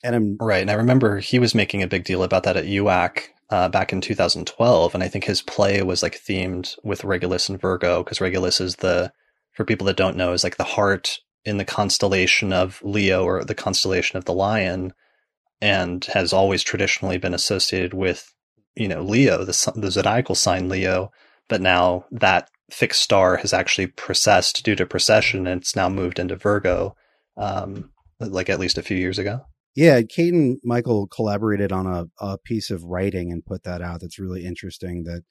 And 0.02 0.14
I'm 0.14 0.36
right. 0.40 0.62
And 0.62 0.70
I 0.70 0.74
remember 0.74 1.18
he 1.18 1.38
was 1.38 1.54
making 1.54 1.82
a 1.82 1.86
big 1.86 2.04
deal 2.04 2.22
about 2.22 2.44
that 2.44 2.56
at 2.56 2.64
UAC 2.64 3.28
uh, 3.50 3.68
back 3.68 3.92
in 3.92 4.00
2012, 4.00 4.94
and 4.94 5.02
I 5.02 5.08
think 5.08 5.24
his 5.24 5.42
play 5.42 5.82
was 5.82 6.02
like 6.02 6.20
themed 6.20 6.76
with 6.82 7.04
Regulus 7.04 7.48
and 7.48 7.60
Virgo 7.60 8.02
because 8.02 8.20
Regulus 8.20 8.60
is 8.60 8.76
the, 8.76 9.12
for 9.52 9.64
people 9.64 9.86
that 9.86 9.96
don't 9.96 10.16
know, 10.16 10.32
is 10.32 10.44
like 10.44 10.56
the 10.56 10.64
heart 10.64 11.18
in 11.44 11.58
the 11.58 11.64
constellation 11.64 12.52
of 12.52 12.80
Leo 12.82 13.24
or 13.24 13.44
the 13.44 13.54
constellation 13.54 14.16
of 14.16 14.24
the 14.24 14.32
Lion, 14.32 14.92
and 15.60 16.04
has 16.06 16.32
always 16.32 16.62
traditionally 16.62 17.18
been 17.18 17.34
associated 17.34 17.94
with 17.94 18.34
you 18.76 18.88
know 18.88 19.02
Leo, 19.02 19.44
the 19.44 19.72
the 19.76 19.90
zodiacal 19.90 20.34
sign 20.34 20.68
Leo, 20.68 21.12
but 21.48 21.60
now 21.60 22.06
that 22.10 22.50
fixed 22.70 23.02
star 23.02 23.36
has 23.36 23.52
actually 23.52 23.86
precessed 23.86 24.62
due 24.62 24.74
to 24.74 24.86
precession, 24.86 25.46
and 25.46 25.60
it's 25.60 25.76
now 25.76 25.88
moved 25.88 26.18
into 26.18 26.36
Virgo, 26.36 26.96
um, 27.36 27.90
like 28.18 28.48
at 28.48 28.58
least 28.58 28.78
a 28.78 28.82
few 28.82 28.96
years 28.96 29.18
ago. 29.18 29.42
Yeah, 29.74 30.02
Kate 30.02 30.32
and 30.32 30.58
Michael 30.62 31.06
collaborated 31.06 31.72
on 31.72 31.86
a, 31.86 32.06
a 32.20 32.38
piece 32.38 32.70
of 32.70 32.84
writing 32.84 33.32
and 33.32 33.44
put 33.44 33.64
that 33.64 33.82
out. 33.82 34.00
That's 34.00 34.18
really 34.18 34.44
interesting. 34.44 35.04
That 35.04 35.22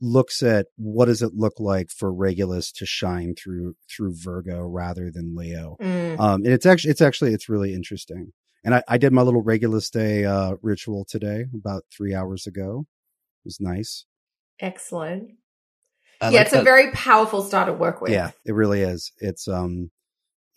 looks 0.00 0.42
at 0.42 0.66
what 0.76 1.06
does 1.06 1.22
it 1.22 1.34
look 1.34 1.54
like 1.58 1.90
for 1.90 2.12
Regulus 2.12 2.72
to 2.72 2.86
shine 2.86 3.34
through 3.34 3.76
through 3.90 4.14
Virgo 4.16 4.62
rather 4.62 5.10
than 5.10 5.34
Leo. 5.36 5.76
Mm. 5.80 6.18
Um, 6.18 6.44
and 6.44 6.52
it's 6.52 6.66
actually 6.66 6.90
it's 6.90 7.00
actually 7.00 7.32
it's 7.32 7.48
really 7.48 7.74
interesting. 7.74 8.32
And 8.64 8.74
I, 8.74 8.82
I 8.88 8.98
did 8.98 9.12
my 9.12 9.22
little 9.22 9.42
Regulus 9.42 9.88
Day 9.88 10.24
uh, 10.24 10.56
ritual 10.62 11.04
today 11.08 11.46
about 11.54 11.84
three 11.96 12.14
hours 12.14 12.46
ago. 12.46 12.86
It 13.44 13.46
was 13.46 13.60
nice. 13.60 14.04
Excellent. 14.60 15.30
I 16.20 16.30
yeah, 16.30 16.38
like 16.38 16.46
it's 16.46 16.50
that. 16.50 16.62
a 16.62 16.64
very 16.64 16.90
powerful 16.90 17.42
start 17.42 17.68
to 17.68 17.72
work 17.72 18.00
with. 18.00 18.10
Yeah, 18.10 18.32
it 18.44 18.52
really 18.52 18.82
is. 18.82 19.12
It's 19.18 19.46
um 19.46 19.90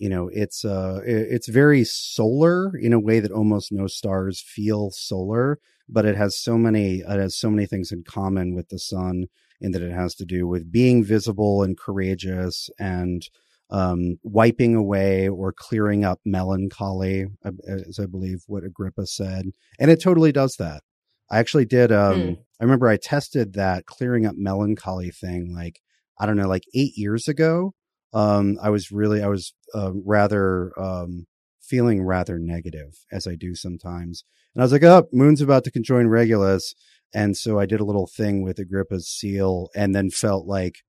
you 0.02 0.10
know 0.10 0.30
it's 0.34 0.66
uh 0.66 1.00
it's 1.06 1.48
very 1.48 1.84
solar 1.84 2.76
in 2.76 2.92
a 2.92 3.00
way 3.00 3.20
that 3.20 3.32
almost 3.32 3.72
no 3.72 3.86
stars 3.86 4.42
feel 4.42 4.90
solar 4.90 5.60
but 5.88 6.06
it 6.06 6.18
has 6.18 6.36
so 6.36 6.58
many 6.58 7.02
it 7.02 7.20
has 7.20 7.38
so 7.38 7.52
many 7.52 7.68
things 7.68 7.92
in 7.92 8.04
common 8.04 8.56
with 8.56 8.68
the 8.70 8.80
sun 8.80 9.26
in 9.62 9.72
that 9.74 9.84
it 9.84 9.94
has 9.94 10.16
to 10.16 10.26
do 10.26 10.48
with 10.48 10.72
being 10.72 11.04
visible 11.04 11.62
and 11.62 11.78
courageous 11.78 12.68
and 12.80 13.30
um, 13.70 14.18
wiping 14.24 14.76
away 14.76 15.30
or 15.30 15.54
clearing 15.54 16.04
up 16.04 16.20
melancholy, 16.26 17.28
as 17.66 18.00
I 18.00 18.06
believe 18.06 18.44
what 18.48 18.66
Agrippa 18.66 19.08
said. 19.08 19.46
And 19.80 19.90
it 19.90 20.02
totally 20.02 20.34
does 20.34 20.58
that. 20.58 20.82
I 21.30 21.40
actually 21.40 21.66
did. 21.66 21.90
Um, 21.90 22.20
mm. 22.20 22.38
I 22.60 22.64
remember 22.66 22.90
I 22.90 22.98
tested 22.98 23.54
that 23.54 23.86
clearing 23.86 24.26
up 24.26 24.36
melancholy 24.36 25.10
thing 25.10 25.54
like, 25.56 25.80
I 26.20 26.26
don't 26.26 26.36
know, 26.36 26.50
like 26.50 26.66
eight 26.74 26.98
years 26.98 27.30
ago 27.30 27.74
um, 28.14 28.58
I 28.62 28.70
was 28.70 28.92
really, 28.92 29.22
I 29.24 29.28
was 29.28 29.54
uh, 29.74 29.92
rather 29.94 30.72
um, 30.80 31.28
feeling 31.62 32.04
rather 32.04 32.38
negative 32.38 33.06
as 33.12 33.28
I 33.28 33.36
do 33.36 33.56
sometimes. 33.56 34.24
And 34.54 34.62
I 34.62 34.66
was 34.66 34.72
like, 34.72 34.84
oh, 34.84 35.08
Moon's 35.14 35.42
about 35.42 35.64
to 35.64 35.72
conjoin 35.72 36.08
Regulus. 36.08 36.74
And 37.14 37.36
so 37.38 37.60
I 37.60 37.66
did 37.66 37.80
a 37.80 37.86
little 37.86 38.08
thing 38.08 38.42
with 38.42 38.60
Agrippa's 38.60 39.08
seal 39.08 39.70
and 39.76 39.94
then 39.96 40.10
felt 40.10 40.48
like 40.48 40.80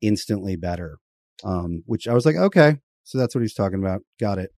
instantly 0.00 0.56
better. 0.56 0.98
Um, 1.42 1.82
which 1.86 2.06
I 2.06 2.12
was 2.12 2.26
like, 2.26 2.36
okay, 2.36 2.76
so 3.04 3.18
that's 3.18 3.34
what 3.34 3.40
he's 3.42 3.54
talking 3.54 3.78
about. 3.78 4.02
Got 4.18 4.38
it. 4.38 4.50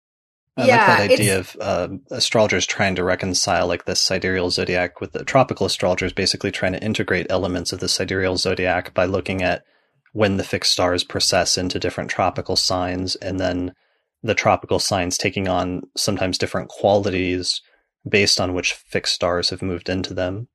I 0.57 0.66
yeah, 0.66 0.86
like 0.86 0.99
that 0.99 1.11
idea 1.12 1.39
of 1.39 1.57
uh, 1.61 1.89
astrologers 2.11 2.66
trying 2.66 2.97
to 2.97 3.05
reconcile 3.05 3.66
like 3.66 3.86
the 3.86 3.97
sidereal 3.97 4.51
zodiac 4.51 5.01
with 5.01 5.12
the 5.12 5.24
tropical 5.24 5.65
astrologers, 5.66 6.12
basically 6.12 6.51
trying 6.51 6.73
to 6.73 6.82
integrate 6.82 7.28
elements 7.31 7.73
of 7.73 7.81
the 7.81 7.89
sidereal 7.89 8.36
zodiac 8.36 8.93
by 8.93 9.07
looking 9.07 9.43
at 9.43 9.65
when 10.12 10.36
the 10.36 10.44
fixed 10.44 10.72
stars 10.72 11.05
precess 11.05 11.59
into 11.59 11.78
different 11.78 12.10
tropical 12.10 12.56
signs 12.56 13.16
and 13.16 13.40
then 13.40 13.74
the 14.22 14.34
tropical 14.34 14.78
signs 14.78 15.18
taking 15.18 15.48
on 15.48 15.82
sometimes 15.97 16.39
different 16.39 16.68
qualities 16.68 17.60
based 18.09 18.40
on 18.40 18.55
which 18.55 18.74
fixed 18.74 19.14
stars 19.14 19.51
have 19.51 19.62
moved 19.62 19.89
into 19.89 20.14
them. 20.14 20.48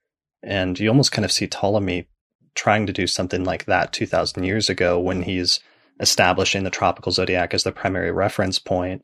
And 0.43 0.79
you 0.79 0.89
almost 0.89 1.11
kind 1.11 1.25
of 1.25 1.31
see 1.31 1.47
Ptolemy 1.47 2.07
trying 2.55 2.85
to 2.85 2.93
do 2.93 3.07
something 3.07 3.43
like 3.43 3.65
that 3.65 3.93
2000 3.93 4.43
years 4.43 4.69
ago 4.69 4.99
when 4.99 5.23
he's 5.23 5.59
establishing 5.99 6.63
the 6.63 6.69
tropical 6.69 7.11
zodiac 7.11 7.53
as 7.53 7.63
the 7.63 7.71
primary 7.71 8.11
reference 8.11 8.59
point. 8.59 9.03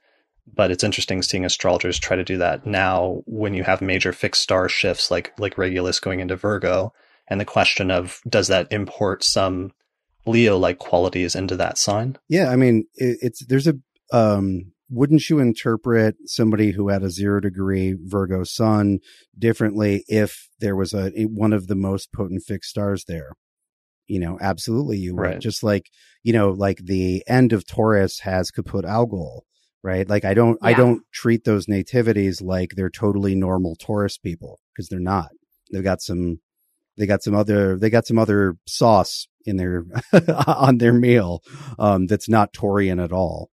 but 0.51 0.71
it's 0.71 0.83
interesting 0.83 1.21
seeing 1.21 1.45
astrologers 1.45 1.99
try 1.99 2.15
to 2.15 2.23
do 2.23 2.37
that 2.37 2.65
now 2.65 3.21
when 3.25 3.53
you 3.53 3.63
have 3.63 3.81
major 3.81 4.11
fixed 4.11 4.41
star 4.41 4.67
shifts 4.67 5.09
like 5.09 5.33
like 5.39 5.57
Regulus 5.57 5.99
going 5.99 6.19
into 6.19 6.35
Virgo, 6.35 6.93
and 7.27 7.39
the 7.39 7.45
question 7.45 7.89
of 7.89 8.21
does 8.27 8.47
that 8.47 8.71
import 8.71 9.23
some 9.23 9.71
Leo 10.25 10.57
like 10.57 10.79
qualities 10.79 11.35
into 11.35 11.55
that 11.57 11.77
sign? 11.77 12.17
Yeah, 12.29 12.49
I 12.49 12.55
mean, 12.55 12.85
it, 12.95 13.17
it's 13.21 13.45
there's 13.45 13.67
a 13.67 13.75
um 14.11 14.73
wouldn't 14.89 15.27
you 15.29 15.39
interpret 15.39 16.15
somebody 16.25 16.71
who 16.71 16.89
had 16.89 17.01
a 17.01 17.09
zero 17.09 17.39
degree 17.39 17.95
Virgo 17.99 18.43
sun 18.43 18.99
differently 19.37 20.03
if 20.07 20.49
there 20.59 20.75
was 20.75 20.93
a 20.93 21.09
one 21.25 21.51
of 21.51 21.67
the 21.67 21.75
most 21.75 22.13
potent 22.13 22.43
fixed 22.43 22.69
stars 22.69 23.05
there? 23.05 23.33
You 24.07 24.19
know, 24.19 24.37
absolutely 24.39 24.97
you 24.97 25.15
would. 25.15 25.21
Right. 25.21 25.39
Just 25.39 25.63
like, 25.63 25.89
you 26.21 26.33
know, 26.33 26.51
like 26.51 26.79
the 26.83 27.23
end 27.27 27.53
of 27.53 27.65
Taurus 27.65 28.19
has 28.19 28.51
Caput 28.51 28.85
Algol, 28.85 29.45
right? 29.81 30.07
Like 30.07 30.25
I 30.25 30.33
don't, 30.33 30.59
yeah. 30.61 30.69
I 30.69 30.73
don't 30.73 31.01
treat 31.11 31.45
those 31.45 31.67
nativities 31.67 32.41
like 32.41 32.71
they're 32.75 32.89
totally 32.89 33.33
normal 33.33 33.75
Taurus 33.75 34.17
people 34.17 34.59
because 34.73 34.89
they're 34.89 34.99
not. 34.99 35.29
They've 35.71 35.83
got 35.83 36.01
some, 36.01 36.39
they 36.97 37.07
got 37.07 37.23
some 37.23 37.33
other, 37.33 37.79
they 37.79 37.89
got 37.89 38.05
some 38.05 38.19
other 38.19 38.57
sauce 38.67 39.27
in 39.45 39.57
their, 39.57 39.85
on 40.47 40.77
their 40.77 40.93
meal, 40.93 41.41
um, 41.79 42.07
that's 42.07 42.29
not 42.29 42.53
Taurian 42.53 43.03
at 43.03 43.11
all. 43.11 43.49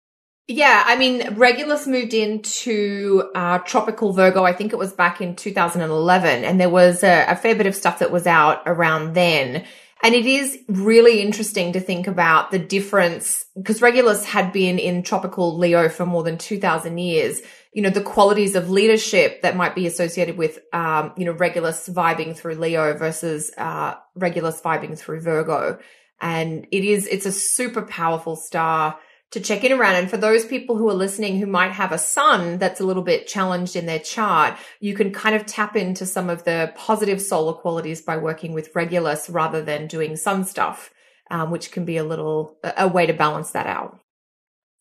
Yeah, 0.50 0.84
I 0.86 0.96
mean, 0.96 1.36
Regulus 1.36 1.88
moved 1.88 2.14
into 2.14 3.30
uh, 3.36 3.58
Tropical 3.60 4.14
Virgo. 4.14 4.46
I 4.46 4.54
think 4.54 4.72
it 4.72 4.80
was 4.80 4.94
back 4.94 5.20
in 5.20 5.36
2011, 5.36 6.46
and 6.46 6.60
there 6.60 6.70
was 6.70 7.04
a, 7.04 7.26
a 7.28 7.36
fair 7.36 7.54
bit 7.54 7.68
of 7.68 7.76
stuff 7.76 8.00
that 8.00 8.12
was 8.12 8.26
out 8.26 8.62
around 8.66 9.14
then. 9.14 9.66
And 10.04 10.16
it 10.16 10.26
is 10.26 10.58
really 10.70 11.22
interesting 11.22 11.74
to 11.74 11.82
think 11.82 12.08
about 12.08 12.52
the 12.52 12.60
difference 12.60 13.44
because 13.58 13.82
Regulus 13.82 14.24
had 14.24 14.54
been 14.54 14.80
in 14.80 15.04
tropical 15.04 15.58
Leo 15.58 15.90
for 15.90 16.06
more 16.06 16.24
than 16.24 16.38
2000 16.38 16.98
years. 16.98 17.42
You 17.78 17.84
know, 17.84 17.92
the 17.92 18.02
qualities 18.02 18.56
of 18.56 18.72
leadership 18.72 19.44
that 19.44 19.56
might 19.56 19.76
be 19.76 19.86
associated 19.86 20.36
with, 20.36 20.58
um, 20.74 21.14
you 21.16 21.26
know, 21.26 21.32
Regulus 21.34 21.88
vibing 21.88 22.36
through 22.36 22.56
Leo 22.56 22.98
versus, 22.98 23.52
uh, 23.56 23.94
Regulus 24.16 24.60
vibing 24.62 24.98
through 24.98 25.22
Virgo. 25.22 25.78
And 26.20 26.66
it 26.72 26.84
is, 26.84 27.06
it's 27.06 27.28
a 27.28 27.32
super 27.32 27.84
powerful 27.84 28.36
star 28.36 28.98
to 29.30 29.40
check 29.40 29.64
in 29.64 29.72
around. 29.72 29.94
And 29.94 30.10
for 30.10 30.18
those 30.18 30.44
people 30.44 30.76
who 30.76 30.90
are 30.90 30.96
listening 30.96 31.38
who 31.38 31.46
might 31.46 31.72
have 31.72 31.92
a 31.92 32.00
sun 32.00 32.58
that's 32.58 32.80
a 32.80 32.84
little 32.84 33.04
bit 33.04 33.28
challenged 33.28 33.76
in 33.76 33.86
their 33.86 34.00
chart, 34.00 34.58
you 34.80 34.96
can 34.96 35.14
kind 35.14 35.36
of 35.36 35.46
tap 35.46 35.76
into 35.76 36.08
some 36.08 36.32
of 36.32 36.46
the 36.46 36.74
positive 36.76 37.22
solar 37.22 37.54
qualities 37.54 38.02
by 38.02 38.18
working 38.18 38.54
with 38.54 38.74
Regulus 38.74 39.30
rather 39.30 39.62
than 39.62 39.86
doing 39.86 40.16
sun 40.16 40.46
stuff, 40.46 40.90
um, 41.30 41.52
which 41.52 41.72
can 41.72 41.86
be 41.86 41.98
a 41.98 42.04
little, 42.04 42.58
a 42.64 42.88
way 42.88 43.06
to 43.06 43.14
balance 43.14 43.52
that 43.52 43.68
out. 43.68 44.00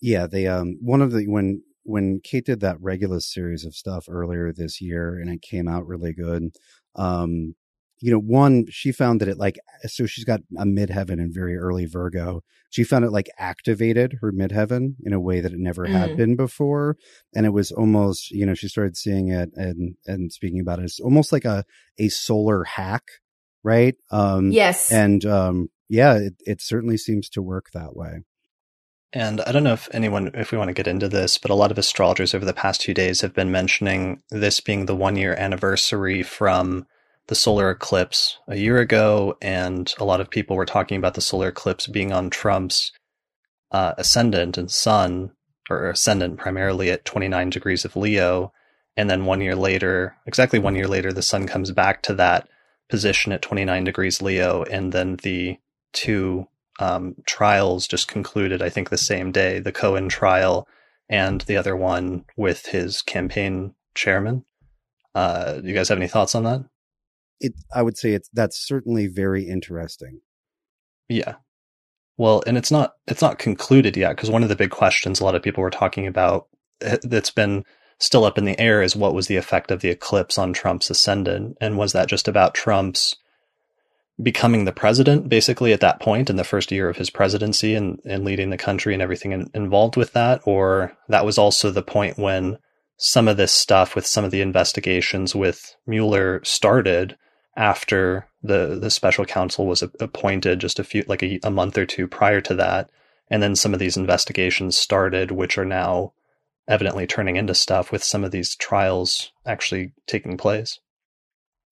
Yeah. 0.01 0.27
They, 0.27 0.47
um, 0.47 0.79
one 0.81 1.03
of 1.03 1.13
the, 1.13 1.27
when, 1.27 1.63
when 1.87 2.21
Kate 2.23 2.45
did 2.45 2.61
that 2.61 2.81
Regulus 2.81 3.33
series 3.33 3.65
of 3.65 3.75
stuff 3.75 4.07
earlier 4.09 4.53
this 4.53 4.81
year 4.81 5.19
and 5.19 5.31
it 5.31 5.43
came 5.43 5.69
out 5.69 5.87
really 5.87 6.13
good, 6.13 6.57
um, 6.97 7.55
you 7.99 8.11
know, 8.11 8.19
one, 8.19 8.67
she 8.69 8.93
found 8.93 9.21
that 9.21 9.29
it 9.29 9.39
like, 9.39 9.59
so 9.87 10.05
she's 10.05 10.25
got 10.25 10.41
a 10.59 10.65
midheaven 10.65 11.13
in 11.13 11.33
very 11.33 11.57
early 11.57 11.87
Virgo. 11.87 12.43
She 12.69 12.85
found 12.85 13.07
it 13.07 13.11
like 13.11 13.31
activated 13.39 14.19
her 14.21 14.33
midheaven 14.33 14.97
in 15.03 15.15
a 15.15 15.21
way 15.21 15.41
that 15.41 15.53
it 15.53 15.59
never 15.59 15.87
mm. 15.87 15.93
had 15.93 16.17
been 16.17 16.37
before. 16.37 16.99
And 17.35 17.47
it 17.47 17.55
was 17.55 17.73
almost, 17.73 18.31
you 18.31 18.45
know, 18.45 18.55
she 18.55 18.69
started 18.69 18.97
seeing 18.97 19.29
it 19.31 19.51
and, 19.55 19.97
and 20.07 20.31
speaking 20.31 20.61
about 20.61 20.81
it. 20.81 20.85
It's 20.85 21.01
almost 21.01 21.33
like 21.33 21.47
a, 21.47 21.65
a 21.99 22.09
solar 22.09 22.65
hack, 22.65 23.05
right? 23.63 23.95
Um, 24.11 24.51
yes. 24.51 24.93
And, 24.93 25.25
um, 25.25 25.69
yeah, 25.89 26.17
it, 26.17 26.35
it 26.41 26.61
certainly 26.61 26.99
seems 26.99 27.31
to 27.31 27.41
work 27.41 27.69
that 27.73 27.97
way. 27.97 28.25
And 29.17 29.41
I 29.41 29.53
don't 29.53 29.65
know 29.65 29.73
if 29.73 29.89
anyone, 29.95 30.31
if 30.35 30.53
we 30.53 30.59
want 30.59 30.69
to 30.69 30.75
get 30.75 30.87
into 30.87 31.09
this, 31.09 31.39
but 31.39 31.51
a 31.51 31.55
lot 31.55 31.71
of 31.71 31.79
astrologers 31.79 32.35
over 32.35 32.45
the 32.45 32.53
past 32.53 32.85
few 32.85 32.93
days 32.93 33.23
have 33.23 33.33
been 33.33 33.51
mentioning 33.51 34.23
this 34.29 34.61
being 34.61 34.85
the 34.85 34.95
one 34.95 35.17
year 35.17 35.35
anniversary 35.35 36.23
from 36.23 36.87
the 37.29 37.35
solar 37.35 37.71
eclipse 37.71 38.37
a 38.47 38.57
year 38.57 38.77
ago, 38.77 39.39
and 39.41 39.95
a 39.99 40.05
lot 40.05 40.21
of 40.21 40.29
people 40.29 40.55
were 40.55 40.67
talking 40.67 40.99
about 40.99 41.15
the 41.15 41.23
solar 41.23 41.49
eclipse 41.49 41.87
being 41.87 42.13
on 42.13 42.29
Trump's 42.29 42.93
uh, 43.71 43.95
ascendant 43.97 44.59
and 44.59 44.71
sun, 44.71 45.33
or 45.71 45.89
ascendant 45.89 46.37
primarily 46.37 46.91
at 46.91 47.07
29 47.07 47.49
degrees 47.49 47.87
of 47.87 47.97
Leo. 47.97 48.53
And 48.99 49.09
then 49.09 49.25
one 49.25 49.41
year 49.41 49.57
later, 49.57 50.15
exactly 50.27 50.59
one 50.59 50.77
year 50.77 50.89
later, 50.89 51.11
the 51.11 51.23
sun 51.23 51.47
comes 51.47 51.71
back 51.71 52.03
to 52.03 52.13
that 52.17 52.51
position 52.91 53.33
at 53.33 53.41
29 53.41 53.83
degrees 53.83 54.21
Leo. 54.21 54.65
And 54.65 54.93
then 54.93 55.17
the 55.23 55.57
two 55.95 56.49
um, 56.79 57.15
trials 57.27 57.87
just 57.87 58.09
concluded, 58.09 58.63
I 58.63 58.69
think, 58.69 58.91
the 58.91 58.99
same 58.99 59.33
day 59.33 59.59
the 59.59 59.73
Cohen 59.73 60.09
trial 60.09 60.69
and 61.09 61.41
the 61.43 61.57
other 61.57 61.77
one 61.77 62.25
with 62.37 62.67
his 62.67 63.03
campaign 63.03 63.75
chairman. 63.95 64.45
Uh, 65.15 65.61
do 65.61 65.69
you 65.69 65.75
guys 65.75 65.89
have 65.89 65.99
any 65.99 66.09
thoughts 66.09 66.35
on 66.35 66.45
that? 66.45 66.65
it 67.41 67.55
I 67.75 67.83
would 67.83 67.97
say 67.97 68.13
it's 68.13 68.29
that's 68.33 68.59
certainly 68.59 69.07
very 69.07 69.49
interesting. 69.49 70.21
Yeah. 71.09 71.37
Well, 72.17 72.43
and 72.47 72.57
it's 72.57 72.71
not 72.71 72.95
it's 73.07 73.23
not 73.23 73.39
concluded 73.39 73.97
yet 73.97 74.17
because 74.17 74.31
one 74.31 74.43
of 74.43 74.49
the 74.49 74.57
big 74.57 74.71
questions 74.71 75.21
a 75.21 75.25
lot 75.25 75.35
of 75.35 75.43
people 75.43 75.63
were 75.63 75.71
talking 75.71 76.07
about 76.07 76.49
eh, 76.81 76.97
that's 77.03 77.31
been 77.31 77.65
still 77.99 78.25
up 78.25 78.39
in 78.39 78.45
the 78.45 78.59
air 78.59 78.83
is 78.83 78.97
what 78.97 79.15
was 79.15 79.27
the 79.27 79.37
effect 79.37 79.71
of 79.71 79.81
the 79.81 79.89
eclipse 79.89 80.39
on 80.39 80.53
Trump's 80.53 80.91
ascendant 80.91 81.57
and 81.61 81.79
was 81.79 81.93
that 81.93 82.09
just 82.09 82.29
about 82.29 82.55
Trump's 82.55 83.17
becoming 84.23 84.65
the 84.65 84.73
president 84.73 85.29
basically 85.29 85.73
at 85.73 85.81
that 85.81 86.01
point 86.01 86.31
in 86.31 86.37
the 86.37 86.45
first 86.45 86.73
year 86.73 86.89
of 86.89 86.97
his 86.97 87.11
presidency 87.11 87.75
and, 87.75 88.01
and 88.05 88.25
leading 88.25 88.51
the 88.51 88.57
country 88.57 88.95
and 88.95 89.03
everything 89.03 89.33
in, 89.33 89.51
involved 89.55 89.97
with 89.97 90.13
that? 90.15 90.41
Or 90.45 90.97
that 91.09 91.25
was 91.25 91.39
also 91.39 91.71
the 91.71 91.83
point 91.83 92.19
when 92.19 92.59
some 92.97 93.29
of 93.29 93.37
this 93.37 93.53
stuff 93.53 93.95
with 93.95 94.07
some 94.07 94.25
of 94.25 94.31
the 94.31 94.41
investigations 94.41 95.35
with 95.35 95.77
Mueller 95.87 96.41
started 96.45 97.17
after 97.57 98.27
the 98.43 98.79
the 98.81 98.91
special 98.91 99.25
counsel 99.25 99.67
was 99.67 99.83
appointed 99.83 100.61
just 100.61 100.79
a 100.79 100.85
few 100.85 101.03
like 101.07 101.23
a, 101.23 101.39
a 101.43 101.51
month 101.51 101.77
or 101.77 101.87
two 101.87 102.07
prior 102.07 102.41
to 102.41 102.55
that. 102.55 102.91
And 103.29 103.43
then 103.43 103.57
some 103.57 103.75
of 103.75 103.81
these 103.81 103.97
investigations 103.97 104.79
started 104.79 105.31
which 105.31 105.59
are 105.59 105.65
now 105.65 106.13
evidently 106.69 107.07
turning 107.07 107.37
into 107.37 107.55
stuff 107.55 107.93
with 107.93 108.03
some 108.03 108.25
of 108.25 108.31
these 108.31 108.57
trials 108.57 109.33
actually 109.45 109.93
taking 110.07 110.37
place 110.37 110.81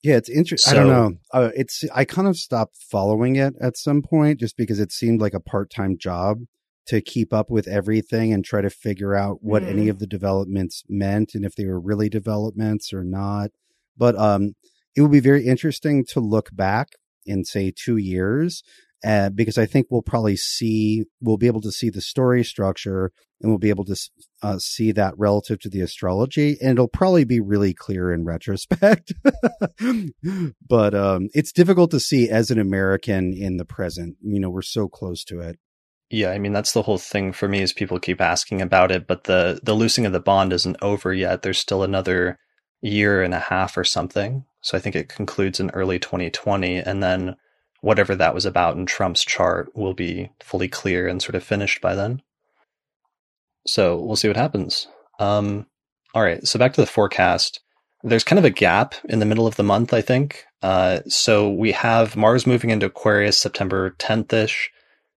yeah 0.04 0.16
it's 0.16 0.28
interesting 0.28 0.74
so, 0.74 0.76
i 0.76 0.80
don't 0.80 0.92
know 0.92 1.18
uh, 1.32 1.50
it's 1.56 1.82
i 1.94 2.04
kind 2.04 2.28
of 2.28 2.36
stopped 2.36 2.76
following 2.76 3.34
it 3.34 3.54
at 3.60 3.76
some 3.76 4.02
point 4.02 4.38
just 4.38 4.56
because 4.56 4.78
it 4.78 4.92
seemed 4.92 5.20
like 5.20 5.34
a 5.34 5.40
part-time 5.40 5.96
job 5.98 6.38
to 6.86 7.00
keep 7.00 7.32
up 7.32 7.50
with 7.50 7.66
everything 7.66 8.32
and 8.32 8.44
try 8.44 8.60
to 8.60 8.68
figure 8.68 9.14
out 9.14 9.38
what 9.40 9.62
mm. 9.62 9.68
any 9.68 9.88
of 9.88 9.98
the 9.98 10.06
developments 10.06 10.84
meant 10.88 11.34
and 11.34 11.44
if 11.44 11.56
they 11.56 11.64
were 11.64 11.80
really 11.80 12.08
developments 12.08 12.92
or 12.92 13.02
not 13.02 13.50
but 13.96 14.16
um 14.16 14.54
it 14.94 15.00
would 15.00 15.10
be 15.10 15.20
very 15.20 15.44
interesting 15.46 16.04
to 16.04 16.20
look 16.20 16.50
back 16.54 16.90
in 17.26 17.44
say 17.44 17.72
two 17.74 17.96
years 17.96 18.62
uh, 19.04 19.30
because 19.30 19.58
I 19.58 19.66
think 19.66 19.88
we'll 19.90 20.02
probably 20.02 20.36
see 20.36 21.04
we'll 21.20 21.36
be 21.36 21.46
able 21.46 21.60
to 21.62 21.72
see 21.72 21.90
the 21.90 22.00
story 22.00 22.44
structure 22.44 23.12
and 23.40 23.50
we'll 23.50 23.58
be 23.58 23.70
able 23.70 23.84
to 23.84 23.96
uh, 24.42 24.58
see 24.58 24.92
that 24.92 25.14
relative 25.18 25.58
to 25.60 25.68
the 25.68 25.80
astrology 25.80 26.56
and 26.60 26.72
it'll 26.72 26.88
probably 26.88 27.24
be 27.24 27.40
really 27.40 27.74
clear 27.74 28.12
in 28.12 28.24
retrospect. 28.24 29.12
But 30.66 30.94
um, 30.94 31.28
it's 31.34 31.52
difficult 31.52 31.90
to 31.90 32.00
see 32.00 32.28
as 32.28 32.50
an 32.50 32.58
american 32.58 33.32
in 33.32 33.56
the 33.56 33.64
present. 33.64 34.16
You 34.22 34.40
know 34.40 34.50
we're 34.50 34.62
so 34.62 34.88
close 34.88 35.24
to 35.24 35.40
it. 35.40 35.58
Yeah 36.10 36.30
i 36.30 36.38
mean 36.38 36.52
that's 36.52 36.72
the 36.72 36.82
whole 36.82 36.98
thing 36.98 37.32
for 37.32 37.48
me 37.48 37.60
is 37.60 37.72
people 37.72 37.98
keep 37.98 38.20
asking 38.20 38.60
about 38.60 38.92
it 38.92 39.06
but 39.06 39.24
the 39.24 39.58
the 39.62 39.74
loosing 39.74 40.06
of 40.06 40.12
the 40.12 40.20
bond 40.20 40.52
isn't 40.52 40.76
over 40.82 41.12
yet. 41.12 41.42
There's 41.42 41.58
still 41.58 41.82
another 41.82 42.38
year 42.84 43.22
and 43.22 43.34
a 43.34 43.40
half 43.40 43.76
or 43.76 43.84
something. 43.84 44.44
So 44.60 44.76
I 44.76 44.80
think 44.80 44.94
it 44.94 45.08
concludes 45.08 45.58
in 45.58 45.70
early 45.70 45.98
2020. 45.98 46.76
And 46.76 47.02
then 47.02 47.36
whatever 47.84 48.16
that 48.16 48.34
was 48.34 48.46
about 48.46 48.76
in 48.76 48.86
Trump's 48.86 49.22
chart 49.22 49.70
will 49.76 49.92
be 49.92 50.30
fully 50.42 50.68
clear 50.68 51.06
and 51.06 51.20
sort 51.20 51.34
of 51.34 51.44
finished 51.44 51.82
by 51.82 51.94
then. 51.94 52.22
So 53.66 54.00
we'll 54.00 54.16
see 54.16 54.28
what 54.28 54.38
happens. 54.38 54.88
Um, 55.20 55.66
all 56.14 56.22
right. 56.22 56.46
So 56.46 56.58
back 56.58 56.72
to 56.74 56.80
the 56.80 56.86
forecast. 56.86 57.60
There's 58.02 58.24
kind 58.24 58.38
of 58.38 58.44
a 58.46 58.50
gap 58.50 58.94
in 59.04 59.18
the 59.18 59.26
middle 59.26 59.46
of 59.46 59.56
the 59.56 59.62
month, 59.62 59.92
I 59.92 60.00
think. 60.00 60.44
Uh, 60.62 61.00
so 61.08 61.50
we 61.50 61.72
have 61.72 62.16
Mars 62.16 62.46
moving 62.46 62.70
into 62.70 62.86
Aquarius 62.86 63.38
September 63.38 63.90
10th 63.98 64.32
ish, 64.32 64.70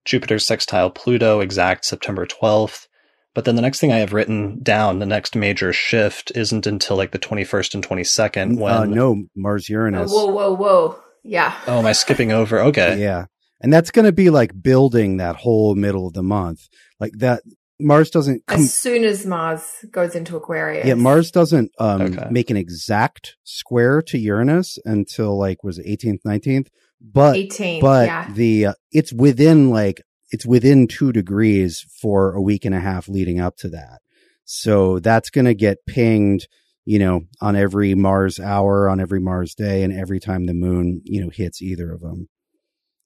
Jupiter 0.04 0.38
sextile 0.38 0.90
Pluto 0.90 1.40
exact 1.40 1.86
September 1.86 2.26
12th, 2.26 2.88
but 3.34 3.46
then 3.46 3.56
the 3.56 3.62
next 3.62 3.80
thing 3.80 3.94
I 3.94 4.00
have 4.00 4.14
written 4.14 4.62
down, 4.62 5.00
the 5.00 5.06
next 5.06 5.36
major 5.36 5.72
shift 5.72 6.32
isn't 6.36 6.66
until 6.68 6.98
like 6.98 7.12
the 7.12 7.20
21st 7.20 7.76
and 7.76 7.88
22nd 7.88 8.58
uh, 8.58 8.60
when. 8.60 8.74
Uh, 8.74 8.86
no, 8.86 9.24
Mars 9.36 9.70
Uranus. 9.70 10.12
whoa, 10.12 10.26
whoa, 10.26 10.54
whoa. 10.54 11.00
Yeah. 11.28 11.58
Oh, 11.68 11.80
am 11.80 11.86
I 11.86 11.92
skipping 11.92 12.32
over? 12.32 12.60
Okay. 12.60 13.00
Yeah. 13.00 13.26
And 13.62 13.74
that's 13.74 13.92
going 13.92 14.06
to 14.06 14.12
be 14.12 14.30
like 14.30 14.60
building 14.62 15.18
that 15.18 15.36
whole 15.36 15.76
middle 15.76 16.08
of 16.08 16.14
the 16.14 16.24
month. 16.24 16.68
Like 17.00 17.14
that, 17.18 17.42
Mars 17.80 18.10
doesn't. 18.10 18.46
Com- 18.48 18.62
as 18.62 18.74
soon 18.74 19.04
as 19.04 19.26
Mars 19.26 19.86
goes 19.92 20.16
into 20.16 20.36
Aquarius. 20.36 20.86
Yeah, 20.86 20.96
Mars 20.96 21.32
doesn't 21.32 21.72
um, 21.80 22.02
okay. 22.02 22.28
make 22.32 22.50
an 22.50 22.58
exact 22.58 23.36
square 23.44 24.02
to 24.04 24.18
Uranus 24.18 24.80
until 24.86 25.38
like 25.38 25.64
was 25.64 25.80
it 25.80 25.86
18th, 25.86 26.22
19th. 26.26 26.68
But 27.00 27.36
18th, 27.36 27.82
but 27.82 28.08
yeah. 28.08 28.32
the 28.32 28.66
uh, 28.68 28.74
it's 28.92 29.14
within 29.14 29.70
like 29.70 30.02
it's 30.32 30.46
within 30.46 30.88
two 30.88 31.12
degrees 31.12 31.86
for 32.02 32.34
a 32.34 32.42
week 32.42 32.66
and 32.66 32.74
a 32.74 32.80
half 32.80 33.08
leading 33.08 33.40
up 33.40 33.58
to 33.58 33.70
that. 33.70 34.00
So 34.46 35.00
that's 35.00 35.30
going 35.30 35.46
to 35.46 35.54
get 35.54 35.86
pinged, 35.86 36.48
you 36.88 37.00
know, 37.00 37.26
on 37.42 37.58
every 37.58 37.94
Mars 37.96 38.40
hour, 38.40 38.88
on 38.88 39.02
every 39.02 39.20
Mars 39.20 39.54
day, 39.54 39.84
and 39.84 39.92
every 39.92 40.22
time 40.22 40.46
the 40.46 40.54
moon, 40.54 41.02
you 41.04 41.22
know, 41.22 41.30
hits 41.30 41.62
either 41.62 41.92
of 41.92 42.00
them. 42.00 42.30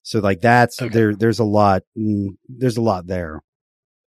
So 0.03 0.20
like 0.20 0.40
that's 0.41 0.80
okay. 0.80 0.94
there. 0.94 1.16
There's 1.16 1.40
a 1.40 1.44
lot. 1.44 1.82
Mm, 1.98 2.38
there's 2.48 2.78
a 2.78 2.82
lot 2.82 3.08
there. 3.08 3.41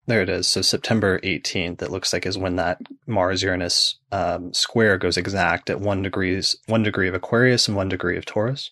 There 0.08 0.24
it 0.24 0.30
is. 0.30 0.48
So 0.48 0.64
September 0.64 1.20
18th, 1.20 1.84
it 1.84 1.92
looks 1.92 2.12
like 2.12 2.26
is 2.26 2.40
when 2.40 2.56
that 2.56 2.80
Mars 3.06 3.44
Uranus 3.44 4.00
um, 4.12 4.52
square 4.52 4.98
goes 4.98 5.16
exact 5.16 5.70
at 5.70 5.80
one 5.80 6.02
degrees, 6.02 6.58
one 6.66 6.82
degree 6.82 7.08
of 7.08 7.14
Aquarius 7.14 7.68
and 7.68 7.78
one 7.78 7.88
degree 7.88 8.18
of 8.18 8.26
Taurus. 8.26 8.72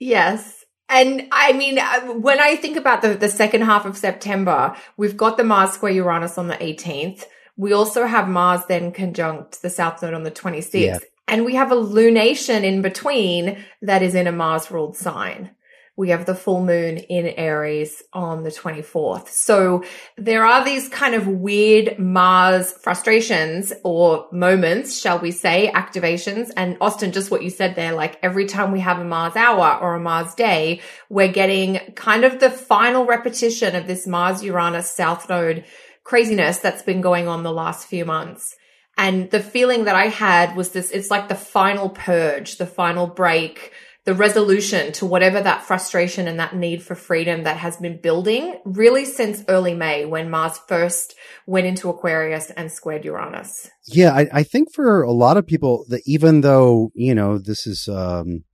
Yes. 0.00 0.64
And 0.88 1.28
I 1.30 1.52
mean, 1.52 1.78
uh, 1.78 2.00
when 2.14 2.40
I 2.40 2.56
think 2.56 2.76
about 2.76 3.02
the, 3.02 3.14
the 3.14 3.28
second 3.28 3.62
half 3.62 3.86
of 3.86 3.96
September, 3.96 4.76
we've 4.96 5.16
got 5.16 5.36
the 5.36 5.44
Mars 5.44 5.70
square 5.70 5.92
Uranus 5.92 6.38
on 6.38 6.48
the 6.48 6.56
18th. 6.56 7.24
We 7.56 7.72
also 7.72 8.06
have 8.06 8.28
Mars 8.28 8.62
then 8.68 8.92
conjunct 8.92 9.62
the 9.62 9.70
South 9.70 10.02
Node 10.02 10.14
on 10.14 10.24
the 10.24 10.30
26th. 10.30 10.72
Yeah. 10.74 10.98
And 11.26 11.44
we 11.44 11.54
have 11.54 11.72
a 11.72 11.76
lunation 11.76 12.64
in 12.64 12.82
between 12.82 13.64
that 13.82 14.02
is 14.02 14.14
in 14.14 14.26
a 14.26 14.32
Mars 14.32 14.70
ruled 14.70 14.96
sign 14.96 15.50
we 15.96 16.10
have 16.10 16.26
the 16.26 16.34
full 16.34 16.64
moon 16.64 16.98
in 16.98 17.26
Aries 17.28 18.02
on 18.12 18.42
the 18.42 18.50
24th. 18.50 19.28
So 19.28 19.84
there 20.16 20.44
are 20.44 20.64
these 20.64 20.88
kind 20.88 21.14
of 21.14 21.28
weird 21.28 21.98
Mars 22.00 22.72
frustrations 22.72 23.72
or 23.84 24.26
moments, 24.32 25.00
shall 25.00 25.20
we 25.20 25.30
say, 25.30 25.70
activations. 25.72 26.50
And 26.56 26.76
Austin, 26.80 27.12
just 27.12 27.30
what 27.30 27.44
you 27.44 27.50
said 27.50 27.76
there, 27.76 27.92
like 27.92 28.18
every 28.22 28.46
time 28.46 28.72
we 28.72 28.80
have 28.80 28.98
a 28.98 29.04
Mars 29.04 29.36
hour 29.36 29.78
or 29.80 29.94
a 29.94 30.00
Mars 30.00 30.34
day, 30.34 30.80
we're 31.08 31.28
getting 31.28 31.78
kind 31.94 32.24
of 32.24 32.40
the 32.40 32.50
final 32.50 33.06
repetition 33.06 33.76
of 33.76 33.86
this 33.86 34.04
Mars 34.04 34.42
Uranus 34.42 34.90
South 34.90 35.28
Node 35.28 35.64
craziness 36.04 36.58
that's 36.58 36.82
been 36.82 37.00
going 37.00 37.26
on 37.26 37.42
the 37.42 37.52
last 37.52 37.88
few 37.88 38.04
months. 38.04 38.54
And 38.96 39.30
the 39.30 39.40
feeling 39.40 39.84
that 39.84 39.96
I 39.96 40.06
had 40.06 40.54
was 40.56 40.70
this, 40.70 40.90
it's 40.92 41.10
like 41.10 41.28
the 41.28 41.34
final 41.34 41.88
purge, 41.88 42.56
the 42.58 42.66
final 42.66 43.08
break 43.08 43.72
the 44.04 44.14
resolution 44.14 44.92
to 44.92 45.06
whatever 45.06 45.40
that 45.40 45.64
frustration 45.64 46.28
and 46.28 46.38
that 46.38 46.54
need 46.54 46.82
for 46.82 46.94
freedom 46.94 47.44
that 47.44 47.56
has 47.56 47.78
been 47.78 47.96
building 47.96 48.60
really 48.64 49.04
since 49.04 49.42
early 49.48 49.74
May 49.74 50.04
when 50.04 50.28
Mars 50.28 50.58
first 50.68 51.14
went 51.46 51.66
into 51.66 51.88
Aquarius 51.88 52.50
and 52.50 52.70
squared 52.70 53.04
Uranus. 53.04 53.70
Yeah, 53.86 54.12
I, 54.12 54.28
I 54.32 54.42
think 54.42 54.72
for 54.72 55.02
a 55.02 55.12
lot 55.12 55.38
of 55.38 55.46
people 55.46 55.86
that 55.88 56.02
even 56.04 56.42
though, 56.42 56.90
you 56.94 57.14
know, 57.14 57.38
this 57.38 57.66
is 57.66 57.88
um 57.88 58.44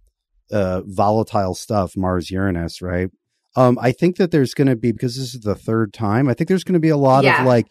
uh 0.52 0.82
volatile 0.84 1.54
stuff, 1.54 1.96
Mars 1.96 2.30
Uranus, 2.30 2.80
right? 2.80 3.10
Um, 3.56 3.78
I 3.80 3.92
think 3.92 4.16
that 4.16 4.30
there's 4.30 4.54
going 4.54 4.68
to 4.68 4.76
be 4.76 4.92
because 4.92 5.16
this 5.16 5.34
is 5.34 5.40
the 5.40 5.54
third 5.54 5.92
time. 5.92 6.28
I 6.28 6.34
think 6.34 6.48
there's 6.48 6.64
going 6.64 6.74
to 6.74 6.80
be 6.80 6.88
a 6.88 6.96
lot 6.96 7.24
yeah. 7.24 7.40
of 7.40 7.46
like 7.46 7.66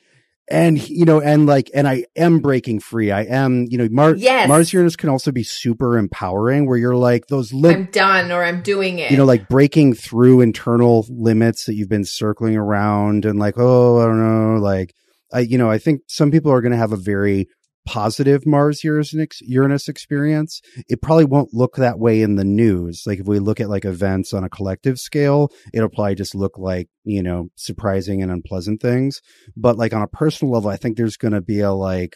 and 0.49 0.89
you 0.89 1.05
know 1.05 1.21
and 1.21 1.45
like 1.45 1.69
and 1.73 1.87
i 1.87 2.03
am 2.15 2.39
breaking 2.39 2.79
free 2.79 3.11
i 3.11 3.21
am 3.21 3.65
you 3.69 3.77
know 3.77 3.87
mars 3.91 4.19
yes. 4.21 4.47
mars 4.47 4.73
uranus 4.73 4.95
can 4.95 5.09
also 5.09 5.31
be 5.31 5.43
super 5.43 5.97
empowering 5.97 6.67
where 6.67 6.77
you're 6.77 6.95
like 6.95 7.27
those 7.27 7.53
li- 7.53 7.73
i'm 7.73 7.85
done 7.85 8.31
or 8.31 8.43
i'm 8.43 8.61
doing 8.61 8.99
it 8.99 9.11
you 9.11 9.17
know 9.17 9.25
like 9.25 9.47
breaking 9.47 9.93
through 9.93 10.41
internal 10.41 11.05
limits 11.09 11.65
that 11.65 11.75
you've 11.75 11.89
been 11.89 12.05
circling 12.05 12.57
around 12.57 13.25
and 13.25 13.37
like 13.37 13.55
oh 13.57 13.99
i 13.99 14.05
don't 14.05 14.19
know 14.19 14.59
like 14.59 14.93
i 15.31 15.39
you 15.39 15.57
know 15.57 15.69
i 15.69 15.77
think 15.77 16.01
some 16.07 16.31
people 16.31 16.51
are 16.51 16.61
going 16.61 16.71
to 16.71 16.77
have 16.77 16.93
a 16.93 16.97
very 16.97 17.47
positive 17.85 18.45
Mars 18.45 18.83
Uranus 18.83 19.87
experience, 19.87 20.61
it 20.87 21.01
probably 21.01 21.25
won't 21.25 21.53
look 21.53 21.75
that 21.75 21.99
way 21.99 22.21
in 22.21 22.35
the 22.35 22.43
news. 22.45 23.03
Like 23.07 23.19
if 23.19 23.27
we 23.27 23.39
look 23.39 23.59
at 23.59 23.69
like 23.69 23.85
events 23.85 24.33
on 24.33 24.43
a 24.43 24.49
collective 24.49 24.99
scale, 24.99 25.51
it'll 25.73 25.89
probably 25.89 26.15
just 26.15 26.35
look 26.35 26.57
like, 26.57 26.87
you 27.03 27.23
know, 27.23 27.49
surprising 27.55 28.21
and 28.21 28.31
unpleasant 28.31 28.81
things. 28.81 29.21
But 29.57 29.77
like 29.77 29.93
on 29.93 30.01
a 30.01 30.07
personal 30.07 30.53
level, 30.53 30.69
I 30.69 30.77
think 30.77 30.97
there's 30.97 31.17
going 31.17 31.33
to 31.33 31.41
be 31.41 31.61
a 31.61 31.71
like 31.71 32.15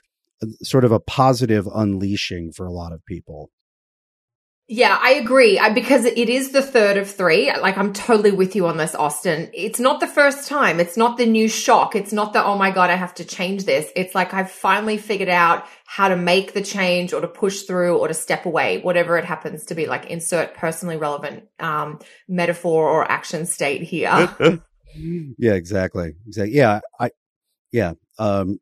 sort 0.61 0.85
of 0.85 0.91
a 0.91 0.99
positive 0.99 1.67
unleashing 1.73 2.51
for 2.51 2.65
a 2.65 2.71
lot 2.71 2.91
of 2.91 3.05
people. 3.05 3.49
Yeah, 4.69 4.97
I 5.01 5.15
agree. 5.15 5.59
I, 5.59 5.71
because 5.73 6.05
it 6.05 6.29
is 6.29 6.51
the 6.51 6.61
third 6.61 6.95
of 6.95 7.11
three. 7.11 7.51
Like, 7.51 7.77
I'm 7.77 7.91
totally 7.91 8.31
with 8.31 8.55
you 8.55 8.65
on 8.67 8.77
this, 8.77 8.95
Austin. 8.95 9.51
It's 9.53 9.79
not 9.79 9.99
the 9.99 10.07
first 10.07 10.47
time. 10.47 10.79
It's 10.79 10.95
not 10.95 11.17
the 11.17 11.25
new 11.25 11.49
shock. 11.49 11.97
It's 11.97 12.13
not 12.13 12.31
the, 12.31 12.41
oh 12.43 12.57
my 12.57 12.71
God, 12.71 12.89
I 12.89 12.95
have 12.95 13.13
to 13.15 13.25
change 13.25 13.65
this. 13.65 13.91
It's 13.93 14.15
like 14.15 14.33
I've 14.33 14.49
finally 14.49 14.97
figured 14.97 15.27
out 15.27 15.65
how 15.85 16.07
to 16.07 16.15
make 16.15 16.53
the 16.53 16.61
change 16.61 17.11
or 17.11 17.19
to 17.19 17.27
push 17.27 17.63
through 17.63 17.97
or 17.97 18.07
to 18.07 18.13
step 18.13 18.45
away, 18.45 18.79
whatever 18.79 19.17
it 19.17 19.25
happens 19.25 19.65
to 19.65 19.75
be. 19.75 19.85
Like, 19.85 20.05
insert 20.05 20.55
personally 20.55 20.95
relevant 20.95 21.43
um, 21.59 21.99
metaphor 22.29 22.89
or 22.89 23.11
action 23.11 23.45
state 23.45 23.81
here. 23.83 24.33
yeah, 25.37 25.53
exactly. 25.53 26.13
Exactly. 26.25 26.55
Yeah. 26.55 26.79
I, 26.97 27.11
yeah. 27.73 27.93
Um, 28.17 28.59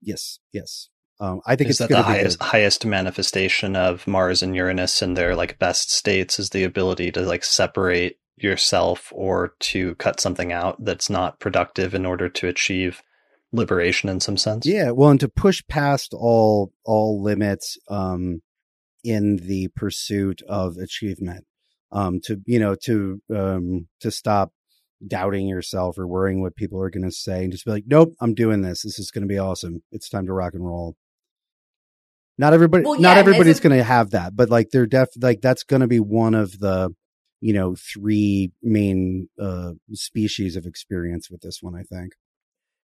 yes. 0.00 0.38
Yes. 0.52 0.88
Um, 1.20 1.42
I 1.44 1.54
think 1.54 1.68
is 1.68 1.80
it's 1.80 1.88
that 1.88 1.94
the 1.94 2.02
highest 2.02 2.42
highest 2.42 2.86
manifestation 2.86 3.76
of 3.76 4.06
Mars 4.06 4.42
and 4.42 4.56
Uranus 4.56 5.02
in 5.02 5.14
their 5.14 5.36
like 5.36 5.58
best 5.58 5.92
states 5.92 6.38
is 6.38 6.50
the 6.50 6.64
ability 6.64 7.12
to 7.12 7.20
like 7.20 7.44
separate 7.44 8.18
yourself 8.38 9.12
or 9.14 9.54
to 9.60 9.94
cut 9.96 10.18
something 10.18 10.50
out 10.50 10.82
that's 10.82 11.10
not 11.10 11.38
productive 11.38 11.94
in 11.94 12.06
order 12.06 12.30
to 12.30 12.48
achieve 12.48 13.02
liberation 13.52 14.08
in 14.08 14.18
some 14.20 14.38
sense. 14.38 14.64
Yeah, 14.64 14.92
well, 14.92 15.10
and 15.10 15.20
to 15.20 15.28
push 15.28 15.62
past 15.68 16.14
all 16.14 16.72
all 16.84 17.22
limits 17.22 17.76
um, 17.90 18.40
in 19.04 19.36
the 19.36 19.68
pursuit 19.76 20.40
of 20.48 20.76
achievement. 20.78 21.44
Um, 21.92 22.20
to 22.24 22.40
you 22.46 22.60
know 22.60 22.76
to 22.84 23.20
um, 23.34 23.88
to 24.00 24.10
stop 24.10 24.52
doubting 25.06 25.48
yourself 25.48 25.98
or 25.98 26.06
worrying 26.06 26.40
what 26.40 26.56
people 26.56 26.80
are 26.80 26.90
going 26.90 27.04
to 27.04 27.10
say 27.10 27.42
and 27.42 27.52
just 27.52 27.64
be 27.64 27.70
like, 27.70 27.84
nope, 27.86 28.14
I'm 28.20 28.34
doing 28.34 28.62
this. 28.62 28.82
This 28.82 28.98
is 28.98 29.10
going 29.10 29.22
to 29.22 29.28
be 29.28 29.38
awesome. 29.38 29.82
It's 29.90 30.08
time 30.08 30.26
to 30.26 30.32
rock 30.32 30.54
and 30.54 30.64
roll. 30.64 30.96
Not 32.40 32.54
everybody, 32.54 32.84
well, 32.84 32.96
yeah, 32.96 33.02
not 33.02 33.18
everybody's 33.18 33.60
going 33.60 33.76
to 33.76 33.84
have 33.84 34.12
that, 34.12 34.34
but 34.34 34.48
like 34.48 34.70
they're 34.70 34.86
def, 34.86 35.08
like 35.20 35.42
that's 35.42 35.62
going 35.62 35.82
to 35.82 35.86
be 35.86 36.00
one 36.00 36.34
of 36.34 36.58
the, 36.58 36.88
you 37.42 37.52
know, 37.52 37.74
three 37.76 38.50
main 38.62 39.28
uh 39.38 39.72
species 39.92 40.56
of 40.56 40.64
experience 40.64 41.30
with 41.30 41.42
this 41.42 41.58
one. 41.60 41.74
I 41.74 41.82
think. 41.82 42.14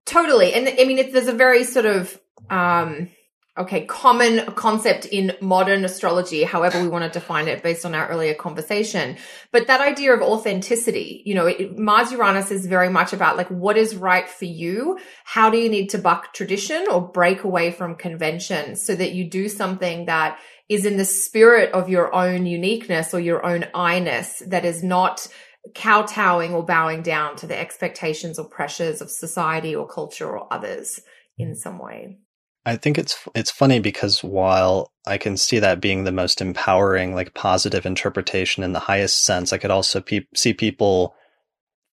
Totally, 0.06 0.54
and 0.54 0.70
I 0.70 0.86
mean, 0.86 1.12
there's 1.12 1.28
a 1.28 1.34
very 1.34 1.66
sort 1.66 1.86
of 1.86 2.18
um 2.50 3.10
okay, 3.56 3.86
common 3.86 4.52
concept 4.54 5.06
in 5.06 5.36
modern 5.40 5.86
astrology, 5.86 6.44
however 6.44 6.82
we 6.82 6.88
want 6.88 7.04
to 7.04 7.20
define 7.20 7.48
it 7.48 7.62
based 7.62 7.86
on 7.86 7.94
our 7.94 8.08
earlier 8.08 8.34
conversation. 8.34 9.16
But 9.52 9.68
that 9.68 9.80
idea 9.80 10.14
of 10.14 10.22
authenticity, 10.22 11.22
you 11.26 11.36
know, 11.36 11.46
it, 11.46 11.78
Mars 11.78 12.12
Uranus 12.12 12.50
is 12.50 12.66
very 12.66 12.90
much 12.90 13.14
about 13.14 13.38
like 13.38 13.50
what 13.50 13.78
is 13.78 13.96
right 13.96 14.28
for 14.28 14.46
you? 14.46 14.98
How 15.24 15.52
do 15.52 15.58
you 15.58 15.70
need 15.70 15.90
to 15.90 16.00
buck 16.00 16.34
tradition 16.34 16.88
or 16.90 17.00
break 17.00 17.44
away 17.44 17.72
from 17.72 17.96
convention 17.96 18.76
so 18.76 18.96
that 18.96 19.14
you 19.14 19.30
do 19.30 19.48
something 19.48 20.06
that 20.06 20.40
is 20.68 20.86
in 20.86 20.98
the 20.98 21.06
spirit 21.06 21.72
of 21.74 21.90
your 21.90 22.14
own 22.16 22.48
uniqueness 22.48 23.14
or 23.14 23.20
your 23.20 23.46
own 23.46 23.66
I-ness 23.76 24.42
that 24.48 24.66
is 24.66 24.84
not 24.84 25.28
kowtowing 25.76 26.54
or 26.54 26.66
bowing 26.66 27.04
down 27.04 27.36
to 27.38 27.48
the 27.48 27.58
expectations 27.58 28.40
or 28.40 28.46
pressures 28.46 29.00
of 29.00 29.12
society 29.12 29.76
or 29.76 29.88
culture 29.88 30.28
or 30.28 30.52
others 30.52 31.00
in 31.38 31.52
mm. 31.52 31.56
some 31.56 31.78
way. 31.78 32.18
I 32.66 32.78
think 32.78 32.98
it's 32.98 33.28
it's 33.36 33.52
funny 33.52 33.80
because 33.80 34.24
while 34.24 34.92
I 35.06 35.18
can 35.18 35.36
see 35.36 35.60
that 35.60 35.82
being 35.82 36.04
the 36.04 36.12
most 36.12 36.40
empowering, 36.40 37.14
like 37.14 37.34
positive 37.34 37.86
interpretation 37.86 38.64
in 38.64 38.74
the 38.74 38.80
highest 38.80 39.26
sense, 39.26 39.52
I 39.52 39.58
could 39.58 39.72
also 39.72 40.00
pe- 40.00 40.28
see 40.34 40.54
people 40.54 41.16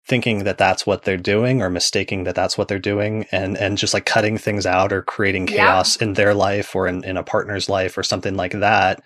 thinking 0.09 0.45
that 0.45 0.59
that's 0.59 0.87
what 0.87 1.03
they're 1.05 1.19
doing 1.19 1.61
or 1.63 1.69
mistaking 1.69 2.25
that 2.25 2.35
that's 2.35 2.57
what 2.57 2.67
they're 2.67 2.79
doing 2.79 3.27
and 3.31 3.57
and 3.59 3.77
just 3.77 3.93
like 3.93 4.07
cutting 4.07 4.39
things 4.39 4.65
out 4.65 4.93
or 4.93 5.03
creating 5.03 5.47
chaos 5.47 6.01
yeah. 6.01 6.09
in 6.09 6.15
their 6.15 6.35
life 6.35 6.75
or 6.75 6.89
in, 6.89 7.05
in 7.05 7.19
a 7.19 7.23
partner's 7.23 7.69
life 7.69 7.97
or 7.99 8.03
something 8.03 8.35
like 8.35 8.53
that 8.53 9.03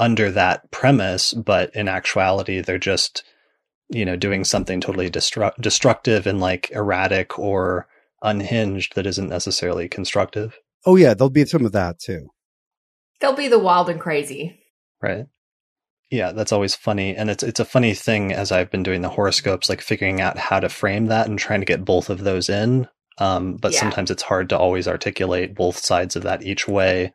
under 0.00 0.32
that 0.32 0.68
premise 0.72 1.32
but 1.32 1.74
in 1.76 1.86
actuality 1.86 2.60
they're 2.60 2.76
just 2.76 3.22
you 3.88 4.04
know 4.04 4.16
doing 4.16 4.42
something 4.42 4.80
totally 4.80 5.08
destru- 5.08 5.54
destructive 5.60 6.26
and 6.26 6.40
like 6.40 6.72
erratic 6.72 7.38
or 7.38 7.86
unhinged 8.22 8.96
that 8.96 9.06
isn't 9.06 9.28
necessarily 9.28 9.88
constructive 9.88 10.58
Oh 10.84 10.96
yeah, 10.96 11.14
there'll 11.14 11.30
be 11.30 11.44
some 11.44 11.64
of 11.64 11.72
that 11.72 11.98
too. 11.98 12.28
They'll 13.20 13.34
be 13.34 13.48
the 13.48 13.58
wild 13.58 13.88
and 13.88 14.00
crazy. 14.00 14.58
Right. 15.00 15.26
Yeah, 16.10 16.32
that's 16.32 16.52
always 16.52 16.74
funny. 16.74 17.16
And 17.16 17.30
it's 17.30 17.42
it's 17.42 17.60
a 17.60 17.64
funny 17.64 17.94
thing 17.94 18.32
as 18.32 18.52
I've 18.52 18.70
been 18.70 18.82
doing 18.82 19.00
the 19.00 19.08
horoscopes, 19.08 19.68
like 19.68 19.80
figuring 19.80 20.20
out 20.20 20.38
how 20.38 20.60
to 20.60 20.68
frame 20.68 21.06
that 21.06 21.28
and 21.28 21.38
trying 21.38 21.60
to 21.60 21.66
get 21.66 21.84
both 21.84 22.10
of 22.10 22.24
those 22.24 22.48
in. 22.48 22.88
Um, 23.18 23.56
but 23.56 23.72
yeah. 23.72 23.80
sometimes 23.80 24.10
it's 24.10 24.22
hard 24.22 24.48
to 24.50 24.58
always 24.58 24.88
articulate 24.88 25.54
both 25.54 25.78
sides 25.78 26.16
of 26.16 26.22
that 26.24 26.42
each 26.42 26.66
way 26.66 27.12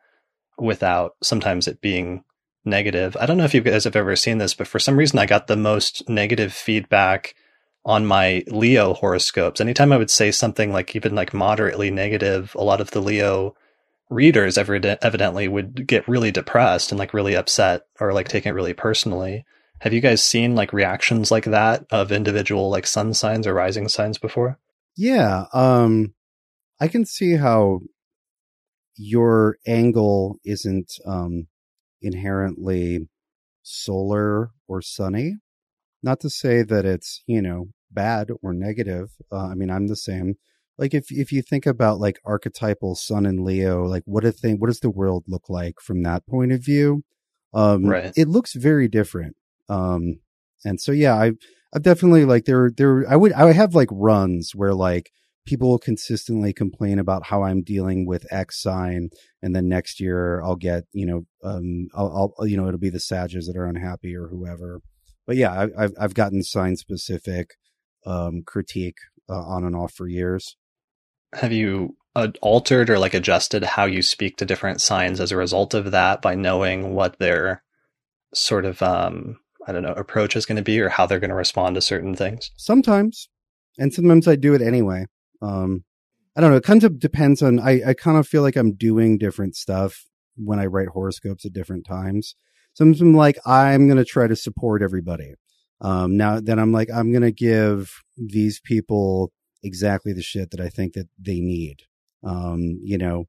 without 0.58 1.12
sometimes 1.22 1.68
it 1.68 1.80
being 1.80 2.24
negative. 2.64 3.16
I 3.20 3.26
don't 3.26 3.36
know 3.36 3.44
if 3.44 3.54
you 3.54 3.60
guys 3.60 3.84
have 3.84 3.96
ever 3.96 4.16
seen 4.16 4.38
this, 4.38 4.54
but 4.54 4.66
for 4.66 4.78
some 4.78 4.96
reason 4.96 5.18
I 5.18 5.26
got 5.26 5.46
the 5.46 5.56
most 5.56 6.08
negative 6.08 6.52
feedback 6.52 7.34
on 7.84 8.06
my 8.06 8.44
Leo 8.48 8.94
horoscopes. 8.94 9.60
Anytime 9.60 9.92
I 9.92 9.96
would 9.96 10.10
say 10.10 10.30
something 10.30 10.72
like 10.72 10.94
even 10.94 11.14
like 11.14 11.32
moderately 11.32 11.90
negative, 11.90 12.54
a 12.58 12.64
lot 12.64 12.80
of 12.80 12.90
the 12.90 13.00
Leo 13.00 13.54
readers 14.10 14.56
evidently 14.58 15.48
would 15.48 15.86
get 15.86 16.08
really 16.08 16.30
depressed 16.30 16.92
and 16.92 16.98
like 16.98 17.14
really 17.14 17.36
upset 17.36 17.82
or 18.00 18.12
like 18.12 18.28
taking 18.28 18.50
it 18.50 18.54
really 18.54 18.74
personally. 18.74 19.44
Have 19.80 19.92
you 19.92 20.00
guys 20.00 20.24
seen 20.24 20.54
like 20.54 20.72
reactions 20.72 21.30
like 21.30 21.44
that 21.44 21.86
of 21.90 22.10
individual 22.10 22.68
like 22.70 22.86
sun 22.86 23.14
signs 23.14 23.46
or 23.46 23.54
rising 23.54 23.88
signs 23.88 24.18
before? 24.18 24.58
Yeah, 24.96 25.44
um 25.52 26.14
I 26.80 26.88
can 26.88 27.04
see 27.04 27.36
how 27.36 27.80
your 28.96 29.58
angle 29.66 30.38
isn't 30.44 30.92
um, 31.06 31.46
inherently 32.02 33.08
solar 33.62 34.50
or 34.66 34.82
sunny. 34.82 35.36
Not 36.02 36.20
to 36.20 36.30
say 36.30 36.62
that 36.62 36.84
it's 36.84 37.22
you 37.26 37.42
know 37.42 37.68
bad 37.90 38.30
or 38.42 38.52
negative. 38.52 39.10
Uh, 39.32 39.48
I 39.48 39.54
mean, 39.54 39.70
I'm 39.70 39.88
the 39.88 39.96
same. 39.96 40.36
Like 40.78 40.94
if 40.94 41.10
if 41.10 41.32
you 41.32 41.42
think 41.42 41.66
about 41.66 41.98
like 41.98 42.20
archetypal 42.24 42.94
Sun 42.94 43.26
and 43.26 43.44
Leo, 43.44 43.84
like 43.84 44.04
what 44.06 44.24
a 44.24 44.32
thing, 44.32 44.58
what 44.58 44.68
does 44.68 44.80
the 44.80 44.90
world 44.90 45.24
look 45.26 45.48
like 45.48 45.80
from 45.80 46.02
that 46.04 46.26
point 46.26 46.52
of 46.52 46.64
view? 46.64 47.02
Um, 47.52 47.86
right. 47.86 48.12
It 48.16 48.28
looks 48.28 48.54
very 48.54 48.88
different. 48.88 49.36
Um, 49.68 50.20
and 50.64 50.80
so 50.80 50.92
yeah, 50.92 51.14
I 51.14 51.32
I've 51.74 51.82
definitely 51.82 52.24
like 52.24 52.44
there 52.44 52.70
there 52.74 53.04
I 53.08 53.16
would 53.16 53.32
I 53.32 53.52
have 53.52 53.74
like 53.74 53.88
runs 53.90 54.52
where 54.54 54.74
like 54.74 55.10
people 55.46 55.70
will 55.70 55.78
consistently 55.78 56.52
complain 56.52 56.98
about 56.98 57.26
how 57.26 57.42
I'm 57.42 57.62
dealing 57.62 58.06
with 58.06 58.26
X 58.30 58.62
sign, 58.62 59.10
and 59.42 59.56
then 59.56 59.68
next 59.68 59.98
year 59.98 60.42
I'll 60.42 60.56
get 60.56 60.84
you 60.92 61.06
know 61.06 61.26
um 61.42 61.88
I'll, 61.94 62.34
I'll 62.38 62.46
you 62.46 62.56
know 62.56 62.68
it'll 62.68 62.78
be 62.78 62.90
the 62.90 63.00
Sages 63.00 63.46
that 63.46 63.56
are 63.56 63.66
unhappy 63.66 64.14
or 64.16 64.28
whoever. 64.28 64.80
But 65.28 65.36
yeah, 65.36 65.68
I, 65.78 65.82
have 65.82 65.94
I've 66.00 66.14
gotten 66.14 66.42
sign 66.42 66.76
specific 66.76 67.56
um 68.04 68.42
critique 68.44 68.98
uh, 69.28 69.44
on 69.46 69.64
and 69.64 69.76
off 69.76 69.92
for 69.92 70.08
years. 70.08 70.56
Have 71.34 71.52
you 71.52 71.96
uh, 72.16 72.28
altered 72.40 72.90
or 72.90 72.98
like 72.98 73.14
adjusted 73.14 73.62
how 73.62 73.84
you 73.84 74.02
speak 74.02 74.38
to 74.38 74.46
different 74.46 74.80
signs 74.80 75.20
as 75.20 75.30
a 75.30 75.36
result 75.36 75.74
of 75.74 75.90
that 75.92 76.22
by 76.22 76.34
knowing 76.34 76.94
what 76.94 77.18
their 77.20 77.62
sort 78.34 78.64
of 78.64 78.82
um 78.82 79.38
I 79.66 79.72
don't 79.72 79.82
know, 79.82 79.92
approach 79.92 80.34
is 80.34 80.46
going 80.46 80.56
to 80.56 80.62
be 80.62 80.80
or 80.80 80.88
how 80.88 81.04
they're 81.04 81.20
going 81.20 81.28
to 81.28 81.36
respond 81.36 81.74
to 81.74 81.82
certain 81.82 82.14
things? 82.14 82.50
Sometimes. 82.56 83.28
And 83.78 83.92
sometimes 83.92 84.26
I 84.26 84.34
do 84.34 84.54
it 84.54 84.62
anyway. 84.62 85.04
Um, 85.42 85.84
I 86.34 86.40
don't 86.40 86.50
know. 86.50 86.56
It 86.56 86.64
kind 86.64 86.82
of 86.84 86.98
depends 86.98 87.42
on, 87.42 87.60
I, 87.60 87.82
I 87.88 87.94
kind 87.94 88.16
of 88.16 88.26
feel 88.26 88.40
like 88.40 88.56
I'm 88.56 88.72
doing 88.72 89.18
different 89.18 89.56
stuff 89.56 90.06
when 90.36 90.58
I 90.58 90.66
write 90.66 90.88
horoscopes 90.88 91.44
at 91.44 91.52
different 91.52 91.84
times. 91.86 92.34
Sometimes 92.78 93.00
I'm 93.00 93.12
like, 93.12 93.38
I'm 93.44 93.88
going 93.88 93.98
to 93.98 94.04
try 94.04 94.28
to 94.28 94.36
support 94.36 94.82
everybody. 94.82 95.34
Um, 95.80 96.16
now 96.16 96.38
then 96.38 96.60
I'm 96.60 96.70
like, 96.70 96.88
I'm 96.94 97.10
going 97.10 97.22
to 97.24 97.32
give 97.32 97.90
these 98.16 98.60
people 98.60 99.32
exactly 99.64 100.12
the 100.12 100.22
shit 100.22 100.52
that 100.52 100.60
I 100.60 100.68
think 100.68 100.92
that 100.92 101.08
they 101.18 101.40
need. 101.40 101.78
Um, 102.22 102.78
you 102.80 102.96
know, 102.96 103.24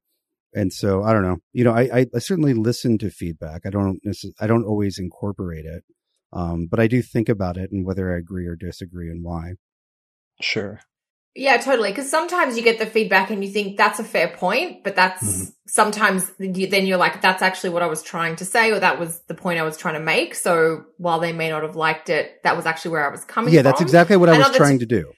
and 0.54 0.72
so 0.72 1.02
I 1.02 1.14
don't 1.14 1.24
know, 1.24 1.38
you 1.52 1.64
know, 1.64 1.74
I, 1.74 1.82
I, 1.82 2.06
I 2.14 2.20
certainly 2.20 2.54
listen 2.54 3.00
to 3.00 3.10
feedback. 3.10 3.62
I 3.66 3.72
don't, 3.72 4.00
I 4.40 4.46
don't 4.46 4.66
always 4.66 5.00
incorporate 5.00 5.66
it. 5.66 5.84
Um, 6.32 6.68
but 6.70 6.80
I 6.80 6.86
do 6.86 7.02
think 7.02 7.28
about 7.28 7.58
it 7.58 7.72
and 7.72 7.84
whether 7.84 8.14
I 8.14 8.20
agree 8.20 8.46
or 8.46 8.56
disagree 8.56 9.10
and 9.10 9.24
why. 9.24 9.54
Sure. 10.40 10.82
Yeah, 11.35 11.57
totally. 11.57 11.91
Because 11.91 12.10
sometimes 12.10 12.57
you 12.57 12.64
get 12.64 12.80
the 12.80 12.85
feedback 12.85 13.30
and 13.30 13.43
you 13.43 13.51
think 13.51 13.77
that's 13.77 13.99
a 13.99 14.03
fair 14.03 14.30
point, 14.30 14.84
but 14.84 14.95
that's 14.95 15.23
mm-hmm. 15.23 15.49
sometimes 15.68 16.30
you, 16.39 16.68
then 16.68 16.85
you're 16.85 16.97
like, 16.97 17.22
that's 17.22 17.41
actually 17.41 17.69
what 17.69 17.84
I 17.84 17.88
was 17.88 18.01
trying 18.01 18.35
to 18.38 18.45
say, 18.45 18.72
or 18.72 18.80
that 18.80 18.99
was 18.99 19.19
the 19.27 19.35
point 19.35 19.60
I 19.60 19.64
was 19.64 19.77
trying 19.77 19.93
to 19.93 19.99
make. 19.99 20.35
So 20.35 20.85
while 20.97 21.19
they 21.19 21.31
may 21.31 21.49
not 21.49 21.64
have 21.64 21.76
liked 21.76 22.10
it, 22.10 22.41
that 22.43 22.57
was 22.57 22.65
actually 22.65 22.91
where 22.91 23.07
I 23.07 23.11
was 23.11 23.23
coming 23.26 23.53
yeah, 23.53 23.61
from. 23.61 23.72
that's 23.72 23.81
exactly 23.81 24.18
what 24.18 24.30
I 24.30 24.38
was 24.38 24.56
trying 24.56 24.80
t- 24.80 24.85
to 24.85 25.01
do. 25.01 25.14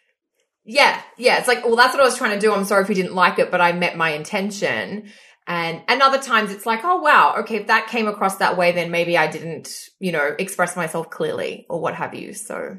Yeah, 0.63 1.01
yeah. 1.17 1.39
It's 1.39 1.47
like, 1.47 1.65
well, 1.65 1.75
that's 1.75 1.93
what 1.93 2.03
I 2.03 2.05
was 2.05 2.17
trying 2.17 2.39
to 2.39 2.39
do. 2.39 2.53
I'm 2.53 2.65
sorry 2.65 2.83
if 2.83 2.89
you 2.89 2.95
didn't 2.95 3.15
like 3.15 3.39
it, 3.39 3.49
but 3.49 3.61
I 3.61 3.71
met 3.71 3.97
my 3.97 4.11
intention. 4.11 5.09
And, 5.47 5.81
and 5.87 6.01
other 6.01 6.19
times 6.19 6.51
it's 6.51 6.67
like, 6.67 6.81
oh 6.83 6.97
wow, 6.97 7.37
okay, 7.39 7.55
if 7.55 7.67
that 7.67 7.87
came 7.87 8.07
across 8.07 8.37
that 8.37 8.57
way, 8.57 8.73
then 8.73 8.91
maybe 8.91 9.17
I 9.17 9.27
didn't, 9.27 9.89
you 9.99 10.11
know, 10.11 10.35
express 10.37 10.75
myself 10.75 11.09
clearly 11.09 11.65
or 11.67 11.79
what 11.79 11.95
have 11.95 12.13
you. 12.13 12.33
So 12.33 12.77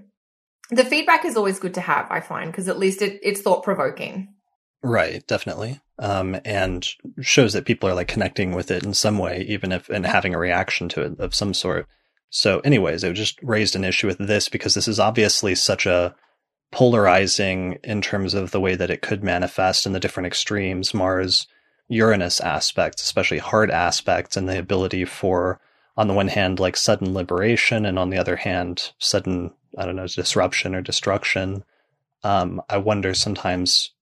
the 0.73 0.85
feedback 0.85 1.25
is 1.25 1.37
always 1.37 1.59
good 1.59 1.75
to 1.75 1.81
have, 1.81 2.07
I 2.11 2.21
find, 2.21 2.51
because 2.51 2.69
at 2.69 2.79
least 2.79 3.03
it, 3.03 3.21
it's 3.23 3.43
thought 3.43 3.63
provoking. 3.63 4.35
Right, 4.83 5.25
definitely. 5.27 5.81
Um, 5.99 6.41
and 6.45 6.89
shows 7.21 7.53
that 7.53 7.67
people 7.67 7.89
are 7.89 7.95
like 7.95 8.09
connecting 8.09 8.53
with 8.53 8.71
it 8.71 8.83
in 8.83 8.95
some 8.95 9.19
way, 9.19 9.45
even 9.49 9.71
if 9.71 9.89
and 9.89 10.05
having 10.05 10.35
a 10.35 10.39
reaction 10.39 10.89
to 10.91 11.03
it 11.03 11.21
of 11.21 11.35
some 11.35 11.55
sort. 11.55 11.87
So, 12.31 12.61
anyways, 12.61 13.05
it 13.05 13.13
just 13.13 13.39
raised 13.43 13.77
an 13.77 13.85
issue 13.85 14.07
with 14.07 14.19
this 14.19 14.49
because 14.49 14.75
this 14.75 14.89
is 14.89 14.99
obviously 14.99 15.55
such 15.55 15.87
a 15.87 16.15
polarizing 16.73 17.79
in 17.85 18.01
terms 18.01 18.33
of 18.33 18.51
the 18.51 18.61
way 18.61 18.75
that 18.75 18.91
it 18.91 19.03
could 19.03 19.23
manifest 19.23 19.85
in 19.85 19.93
the 19.93 20.01
different 20.01 20.27
extremes. 20.27 20.95
Mars 20.95 21.47
Uranus 21.89 22.41
aspects, 22.41 23.03
especially 23.03 23.39
hard 23.39 23.71
aspects, 23.71 24.37
and 24.37 24.49
the 24.49 24.59
ability 24.59 25.05
for, 25.05 25.61
on 25.97 26.09
the 26.09 26.15
one 26.15 26.29
hand, 26.29 26.59
like 26.59 26.77
sudden 26.77 27.13
liberation, 27.13 27.85
and 27.85 27.99
on 27.99 28.09
the 28.09 28.17
other 28.17 28.37
hand, 28.37 28.93
sudden, 28.99 29.53
I 29.79 29.87
don't 29.87 29.97
know, 29.97 30.07
disruption 30.07 30.75
or 30.75 30.81
destruction. 30.81 31.65
Um, 32.23 32.61
I 32.69 32.79
wonder 32.79 33.15
sometimes 33.15 33.93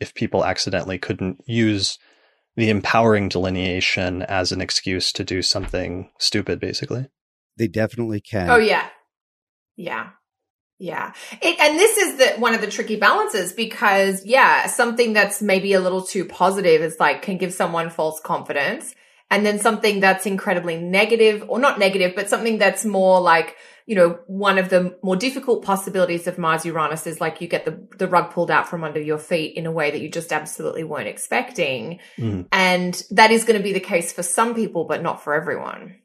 if 0.00 0.14
people 0.14 0.44
accidentally 0.44 0.98
couldn't 0.98 1.42
use 1.46 1.98
the 2.56 2.70
empowering 2.70 3.28
delineation 3.28 4.22
as 4.22 4.52
an 4.52 4.60
excuse 4.60 5.12
to 5.12 5.24
do 5.24 5.40
something 5.42 6.10
stupid, 6.18 6.60
basically. 6.60 7.06
They 7.56 7.68
definitely 7.68 8.20
can. 8.20 8.50
Oh, 8.50 8.58
yeah. 8.58 8.88
Yeah. 9.76 10.10
Yeah. 10.78 11.12
It, 11.42 11.60
and 11.60 11.78
this 11.78 11.96
is 11.96 12.16
the, 12.16 12.40
one 12.40 12.54
of 12.54 12.60
the 12.60 12.66
tricky 12.66 12.96
balances 12.96 13.52
because 13.52 14.24
yeah, 14.24 14.66
something 14.66 15.12
that's 15.12 15.42
maybe 15.42 15.74
a 15.74 15.80
little 15.80 16.02
too 16.02 16.24
positive 16.24 16.80
is 16.80 16.96
like 16.98 17.22
can 17.22 17.36
give 17.36 17.52
someone 17.52 17.90
false 17.90 18.20
confidence. 18.20 18.94
And 19.30 19.46
then 19.46 19.60
something 19.60 20.00
that's 20.00 20.26
incredibly 20.26 20.76
negative 20.76 21.44
or 21.48 21.60
not 21.60 21.78
negative, 21.78 22.14
but 22.16 22.28
something 22.28 22.58
that's 22.58 22.84
more 22.84 23.20
like, 23.20 23.54
you 23.90 23.96
know, 23.96 24.20
one 24.28 24.56
of 24.56 24.68
the 24.68 24.96
more 25.02 25.16
difficult 25.16 25.64
possibilities 25.64 26.28
of 26.28 26.38
Mars 26.38 26.64
Uranus 26.64 27.08
is 27.08 27.20
like 27.20 27.40
you 27.40 27.48
get 27.48 27.64
the, 27.64 27.76
the 27.98 28.06
rug 28.06 28.30
pulled 28.30 28.48
out 28.48 28.68
from 28.68 28.84
under 28.84 29.00
your 29.00 29.18
feet 29.18 29.56
in 29.56 29.66
a 29.66 29.72
way 29.72 29.90
that 29.90 30.00
you 30.00 30.08
just 30.08 30.32
absolutely 30.32 30.84
weren't 30.84 31.08
expecting. 31.08 31.98
Mm. 32.16 32.46
And 32.52 33.02
that 33.10 33.32
is 33.32 33.42
going 33.42 33.58
to 33.58 33.64
be 33.64 33.72
the 33.72 33.80
case 33.80 34.12
for 34.12 34.22
some 34.22 34.54
people, 34.54 34.84
but 34.84 35.02
not 35.02 35.24
for 35.24 35.34
everyone. 35.34 35.96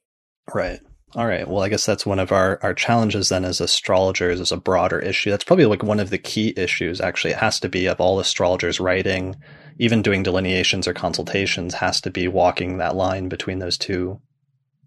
Right. 0.51 0.79
All 1.13 1.27
right. 1.27 1.47
Well, 1.47 1.61
I 1.61 1.69
guess 1.69 1.85
that's 1.85 2.07
one 2.07 2.17
of 2.17 2.31
our, 2.31 2.57
our 2.63 2.73
challenges 2.73 3.29
then 3.29 3.45
as 3.45 3.61
astrologers 3.61 4.39
is 4.39 4.51
a 4.51 4.57
broader 4.57 4.97
issue. 4.97 5.29
That's 5.29 5.43
probably 5.43 5.67
like 5.67 5.83
one 5.83 5.99
of 5.99 6.09
the 6.09 6.17
key 6.17 6.55
issues, 6.57 6.99
actually. 6.99 7.33
It 7.33 7.39
has 7.39 7.59
to 7.59 7.69
be 7.69 7.85
of 7.85 8.01
all 8.01 8.19
astrologers 8.19 8.79
writing, 8.79 9.35
even 9.77 10.01
doing 10.01 10.23
delineations 10.23 10.87
or 10.87 10.95
consultations, 10.95 11.75
has 11.75 12.01
to 12.01 12.09
be 12.09 12.27
walking 12.27 12.79
that 12.79 12.95
line 12.95 13.29
between 13.29 13.59
those 13.59 13.77
two 13.77 14.21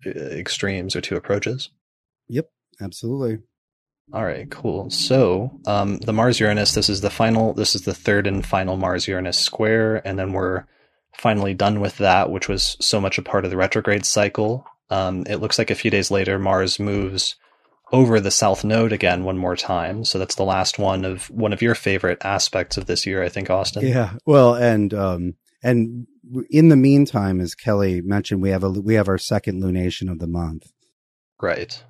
uh, 0.04 0.10
extremes 0.10 0.96
or 0.96 1.00
two 1.00 1.14
approaches. 1.14 1.70
Yep, 2.26 2.50
absolutely. 2.80 3.38
All 4.12 4.24
right, 4.24 4.50
cool. 4.50 4.88
So, 4.88 5.60
um, 5.66 5.98
the 5.98 6.14
Mars 6.14 6.40
Uranus, 6.40 6.72
this 6.72 6.88
is 6.88 7.02
the 7.02 7.10
final, 7.10 7.52
this 7.52 7.74
is 7.74 7.82
the 7.82 7.94
third 7.94 8.26
and 8.26 8.44
final 8.44 8.76
Mars 8.76 9.06
Uranus 9.06 9.38
square. 9.38 10.06
And 10.06 10.18
then 10.18 10.32
we're 10.32 10.64
finally 11.14 11.52
done 11.52 11.80
with 11.80 11.98
that, 11.98 12.30
which 12.30 12.48
was 12.48 12.76
so 12.80 13.00
much 13.00 13.18
a 13.18 13.22
part 13.22 13.44
of 13.44 13.50
the 13.50 13.56
retrograde 13.56 14.06
cycle. 14.06 14.66
Um, 14.88 15.24
it 15.28 15.36
looks 15.36 15.58
like 15.58 15.70
a 15.70 15.74
few 15.74 15.90
days 15.90 16.10
later, 16.10 16.38
Mars 16.38 16.78
moves 16.78 17.36
over 17.92 18.20
the 18.20 18.30
south 18.30 18.64
node 18.64 18.92
again 18.92 19.24
one 19.24 19.38
more 19.38 19.56
time. 19.56 20.04
So 20.04 20.18
that's 20.18 20.34
the 20.34 20.44
last 20.44 20.78
one 20.78 21.04
of 21.04 21.28
one 21.30 21.52
of 21.52 21.62
your 21.62 21.74
favorite 21.74 22.18
aspects 22.22 22.76
of 22.76 22.86
this 22.86 23.06
year, 23.06 23.22
I 23.22 23.28
think, 23.28 23.50
Austin. 23.50 23.86
Yeah. 23.86 24.14
Well, 24.26 24.54
and 24.54 24.92
um, 24.94 25.34
and 25.62 26.06
in 26.50 26.68
the 26.68 26.76
meantime, 26.76 27.40
as 27.40 27.54
Kelly 27.54 28.00
mentioned, 28.00 28.42
we 28.42 28.50
have 28.50 28.64
a 28.64 28.70
we 28.70 28.94
have 28.94 29.08
our 29.08 29.18
second 29.18 29.62
lunation 29.62 30.10
of 30.10 30.18
the 30.18 30.26
month. 30.26 30.70
Right. 31.40 31.82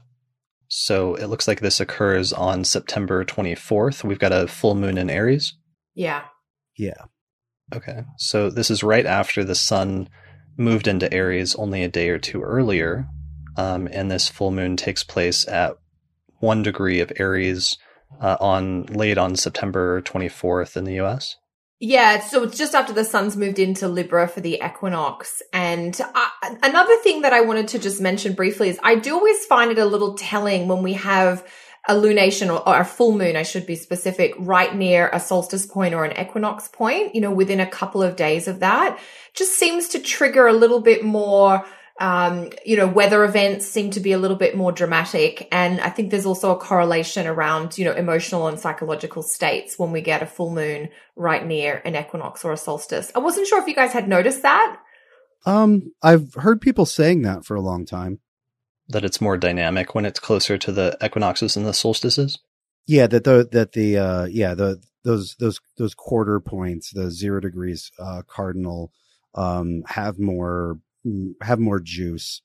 So 0.68 1.14
it 1.14 1.26
looks 1.26 1.48
like 1.48 1.60
this 1.60 1.80
occurs 1.80 2.32
on 2.32 2.64
September 2.64 3.24
24th. 3.24 4.04
We've 4.04 4.18
got 4.18 4.32
a 4.32 4.46
full 4.46 4.74
moon 4.74 4.98
in 4.98 5.08
Aries. 5.10 5.54
Yeah. 5.94 6.24
Yeah. 6.76 7.06
Okay. 7.74 8.04
So 8.18 8.50
this 8.50 8.70
is 8.70 8.82
right 8.82 9.06
after 9.06 9.44
the 9.44 9.54
sun 9.54 10.08
moved 10.56 10.86
into 10.86 11.12
Aries 11.12 11.54
only 11.54 11.82
a 11.82 11.88
day 11.88 12.10
or 12.10 12.18
two 12.18 12.42
earlier. 12.42 13.06
Um, 13.56 13.88
and 13.90 14.10
this 14.10 14.28
full 14.28 14.50
moon 14.50 14.76
takes 14.76 15.02
place 15.02 15.48
at 15.48 15.76
one 16.38 16.62
degree 16.62 17.00
of 17.00 17.12
Aries 17.16 17.78
uh, 18.20 18.36
on 18.40 18.84
late 18.84 19.18
on 19.18 19.36
September 19.36 20.00
24th 20.02 20.76
in 20.76 20.84
the 20.84 21.00
US. 21.00 21.36
Yeah, 21.80 22.20
so 22.20 22.42
it's 22.42 22.58
just 22.58 22.74
after 22.74 22.92
the 22.92 23.04
sun's 23.04 23.36
moved 23.36 23.60
into 23.60 23.86
Libra 23.86 24.26
for 24.26 24.40
the 24.40 24.60
equinox. 24.64 25.42
And 25.52 25.98
uh, 26.00 26.28
another 26.62 26.96
thing 26.98 27.22
that 27.22 27.32
I 27.32 27.42
wanted 27.42 27.68
to 27.68 27.78
just 27.78 28.00
mention 28.00 28.32
briefly 28.32 28.68
is 28.68 28.80
I 28.82 28.96
do 28.96 29.14
always 29.14 29.44
find 29.46 29.70
it 29.70 29.78
a 29.78 29.84
little 29.84 30.14
telling 30.14 30.66
when 30.66 30.82
we 30.82 30.94
have 30.94 31.46
a 31.86 31.94
lunation 31.94 32.48
or, 32.52 32.68
or, 32.68 32.80
a 32.80 32.84
full 32.84 33.16
moon, 33.16 33.36
I 33.36 33.44
should 33.44 33.64
be 33.64 33.76
specific, 33.76 34.34
right 34.38 34.74
near 34.74 35.08
a 35.12 35.20
solstice 35.20 35.66
point 35.66 35.94
or 35.94 36.04
an 36.04 36.20
equinox 36.20 36.68
point, 36.68 37.14
you 37.14 37.20
know, 37.20 37.30
within 37.30 37.60
a 37.60 37.66
couple 37.66 38.02
of 38.02 38.16
days 38.16 38.48
of 38.48 38.60
that, 38.60 38.98
just 39.32 39.52
seems 39.52 39.88
to 39.90 40.00
trigger 40.00 40.48
a 40.48 40.52
little 40.52 40.80
bit 40.80 41.04
more, 41.04 41.64
um, 41.98 42.50
you 42.64 42.76
know, 42.76 42.86
weather 42.86 43.24
events 43.24 43.66
seem 43.66 43.90
to 43.90 44.00
be 44.00 44.12
a 44.12 44.18
little 44.18 44.36
bit 44.36 44.56
more 44.56 44.70
dramatic. 44.70 45.48
And 45.50 45.80
I 45.80 45.90
think 45.90 46.10
there's 46.10 46.26
also 46.26 46.52
a 46.52 46.56
correlation 46.56 47.26
around, 47.26 47.76
you 47.76 47.84
know, 47.84 47.92
emotional 47.92 48.46
and 48.46 48.58
psychological 48.58 49.22
states 49.22 49.78
when 49.78 49.90
we 49.90 50.00
get 50.00 50.22
a 50.22 50.26
full 50.26 50.50
moon 50.50 50.90
right 51.16 51.44
near 51.44 51.82
an 51.84 51.96
equinox 51.96 52.44
or 52.44 52.52
a 52.52 52.56
solstice. 52.56 53.10
I 53.14 53.18
wasn't 53.18 53.48
sure 53.48 53.60
if 53.60 53.66
you 53.66 53.74
guys 53.74 53.92
had 53.92 54.08
noticed 54.08 54.42
that. 54.42 54.78
Um, 55.44 55.92
I've 56.02 56.34
heard 56.34 56.60
people 56.60 56.86
saying 56.86 57.22
that 57.22 57.44
for 57.44 57.56
a 57.56 57.60
long 57.60 57.84
time 57.84 58.20
that 58.88 59.04
it's 59.04 59.20
more 59.20 59.36
dynamic 59.36 59.94
when 59.94 60.06
it's 60.06 60.20
closer 60.20 60.56
to 60.56 60.72
the 60.72 60.96
equinoxes 61.02 61.56
and 61.56 61.66
the 61.66 61.74
solstices. 61.74 62.38
Yeah, 62.86 63.06
that 63.08 63.24
the 63.24 63.48
that 63.52 63.72
the 63.72 63.98
uh, 63.98 64.24
yeah 64.26 64.54
the 64.54 64.80
those 65.04 65.36
those 65.38 65.60
those 65.76 65.94
quarter 65.94 66.40
points, 66.40 66.90
the 66.90 67.10
zero 67.10 67.40
degrees 67.40 67.90
uh, 67.98 68.22
cardinal, 68.26 68.92
um, 69.34 69.82
have 69.86 70.18
more 70.18 70.78
have 71.42 71.58
more 71.58 71.80
juice. 71.80 72.42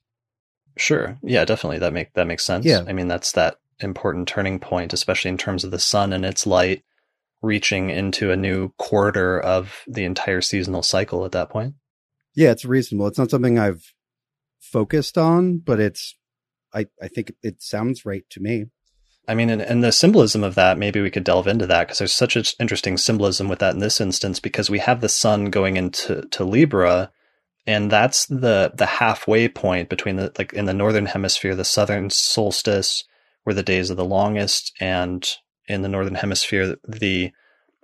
Sure. 0.78 1.18
Yeah, 1.22 1.46
definitely. 1.46 1.80
That 1.80 1.94
make 1.94 2.14
that 2.14 2.28
makes 2.28 2.44
sense. 2.44 2.66
Yeah. 2.66 2.84
I 2.88 2.94
mean, 2.94 3.08
that's 3.08 3.32
that 3.34 3.58
important 3.80 4.28
turning 4.28 4.60
point, 4.60 4.94
especially 4.94 5.30
in 5.30 5.38
terms 5.38 5.64
of 5.64 5.72
the 5.72 5.80
sun 5.80 6.14
and 6.14 6.26
its 6.26 6.48
light 6.48 6.84
reaching 7.42 7.90
into 7.90 8.32
a 8.32 8.38
new 8.38 8.70
quarter 8.78 9.40
of 9.40 9.84
the 9.88 10.06
entire 10.06 10.42
seasonal 10.42 10.82
cycle 10.82 11.26
at 11.26 11.34
that 11.34 11.50
point. 11.50 11.76
Yeah, 12.36 12.52
it's 12.52 12.66
reasonable. 12.66 13.08
It's 13.08 13.20
not 13.20 13.30
something 13.30 13.60
I've 13.60 13.94
focused 14.60 15.18
on, 15.18 15.60
but 15.60 15.80
it's 15.80 16.16
I, 16.74 16.88
I 17.02 17.08
think 17.08 17.34
it 17.44 17.62
sounds 17.62 18.06
right 18.06 18.24
to 18.32 18.40
me. 18.40 18.66
I 19.28 19.36
mean, 19.36 19.50
and, 19.50 19.62
and 19.62 19.84
the 19.84 19.92
symbolism 19.92 20.44
of 20.44 20.56
that, 20.56 20.78
maybe 20.78 21.00
we 21.00 21.12
could 21.12 21.24
delve 21.24 21.48
into 21.48 21.68
that 21.68 21.88
because 21.88 22.00
there's 22.00 22.14
such 22.14 22.36
an 22.36 22.44
interesting 22.60 22.98
symbolism 22.98 23.48
with 23.48 23.60
that 23.60 23.74
in 23.74 23.80
this 23.80 24.02
instance 24.02 24.40
because 24.40 24.70
we 24.70 24.80
have 24.80 25.00
the 25.00 25.08
sun 25.08 25.46
going 25.46 25.78
into 25.78 26.24
to 26.32 26.44
Libra, 26.44 27.12
and 27.66 27.90
that's 27.90 28.26
the 28.26 28.72
the 28.76 28.86
halfway 28.86 29.48
point 29.48 29.90
between 29.90 30.18
the 30.18 30.32
like 30.38 30.54
in 30.54 30.66
the 30.66 30.74
northern 30.74 31.06
hemisphere, 31.06 31.56
the 31.56 31.64
southern 31.64 32.10
solstice, 32.10 33.04
where 33.44 33.54
the 33.54 33.64
days 33.64 33.90
are 33.90 33.96
the 33.96 34.06
longest, 34.06 34.74
and 34.80 35.38
in 35.68 35.82
the 35.82 35.90
northern 35.90 36.16
hemisphere, 36.16 36.76
the 36.88 37.32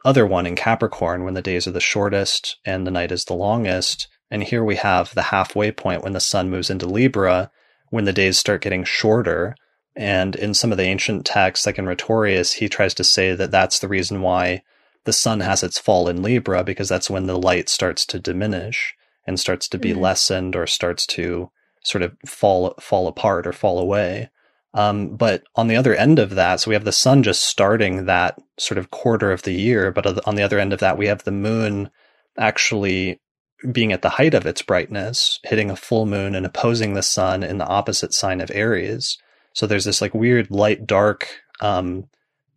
other 0.04 0.26
one 0.26 0.46
in 0.46 0.56
Capricorn, 0.56 1.24
when 1.24 1.34
the 1.34 1.42
days 1.42 1.68
are 1.68 1.72
the 1.72 1.80
shortest 1.80 2.58
and 2.66 2.86
the 2.86 2.92
night 2.92 3.12
is 3.12 3.26
the 3.26 3.34
longest. 3.34 4.08
And 4.32 4.44
here 4.44 4.64
we 4.64 4.76
have 4.76 5.14
the 5.16 5.24
halfway 5.24 5.72
point 5.72 6.04
when 6.04 6.14
the 6.14 6.20
sun 6.20 6.50
moves 6.50 6.70
into 6.70 6.86
Libra, 6.86 7.52
when 7.90 8.06
the 8.06 8.14
days 8.14 8.38
start 8.38 8.62
getting 8.62 8.84
shorter. 8.84 9.56
And 9.96 10.36
in 10.36 10.54
some 10.54 10.72
of 10.72 10.78
the 10.78 10.86
ancient 10.86 11.26
texts, 11.26 11.66
like 11.66 11.80
in 11.80 11.88
Rhetorius, 11.88 12.54
he 12.54 12.70
tries 12.70 12.94
to 12.96 13.04
say 13.04 13.34
that 13.34 13.52
that's 13.52 13.80
the 13.80 13.88
reason 13.88 14.22
why 14.22 14.62
the 15.06 15.14
sun 15.14 15.40
has 15.40 15.64
its 15.64 15.80
fall 15.80 16.08
in 16.08 16.22
Libra, 16.22 16.64
because 16.64 16.88
that's 16.88 17.10
when 17.10 17.26
the 17.26 17.38
light 17.38 17.70
starts 17.70 18.06
to 18.08 18.20
diminish 18.20 18.94
and 19.30 19.40
starts 19.40 19.70
to 19.70 19.78
be 19.78 19.92
mm-hmm. 19.92 20.02
lessened 20.02 20.56
or 20.56 20.68
starts 20.68 21.06
to 21.06 21.50
sort 21.84 22.02
of 22.02 22.18
fall 22.26 22.74
fall 22.82 23.08
apart 23.08 23.48
or 23.48 23.54
fall 23.54 23.80
away. 23.80 24.30
Um, 24.74 25.16
but 25.16 25.44
on 25.56 25.68
the 25.68 25.76
other 25.76 25.96
end 25.96 26.20
of 26.20 26.32
that, 26.32 26.60
so 26.60 26.70
we 26.70 26.76
have 26.76 26.84
the 26.84 26.92
sun 26.92 27.24
just 27.24 27.44
starting 27.44 28.06
that 28.06 28.38
sort 28.58 28.78
of 28.78 28.92
quarter 28.92 29.32
of 29.32 29.44
the 29.44 29.54
year, 29.54 29.92
but 29.92 30.28
on 30.28 30.36
the 30.36 30.44
other 30.44 30.60
end 30.60 30.74
of 30.74 30.80
that, 30.80 30.98
we 30.98 31.08
have 31.08 31.24
the 31.24 31.32
moon 31.32 31.90
actually 32.38 33.20
being 33.72 33.92
at 33.92 34.02
the 34.02 34.10
height 34.10 34.34
of 34.34 34.46
its 34.46 34.62
brightness, 34.62 35.40
hitting 35.44 35.70
a 35.70 35.76
full 35.76 36.06
moon 36.06 36.36
and 36.36 36.46
opposing 36.46 36.94
the 36.94 37.04
sun 37.04 37.44
in 37.44 37.58
the 37.58 37.68
opposite 37.68 38.14
sign 38.14 38.42
of 38.42 38.52
Aries. 38.52 39.18
So 39.54 39.68
there's 39.68 39.86
this 39.86 40.02
like 40.02 40.14
weird 40.14 40.50
light 40.52 40.86
dark 40.88 41.28
um, 41.62 42.06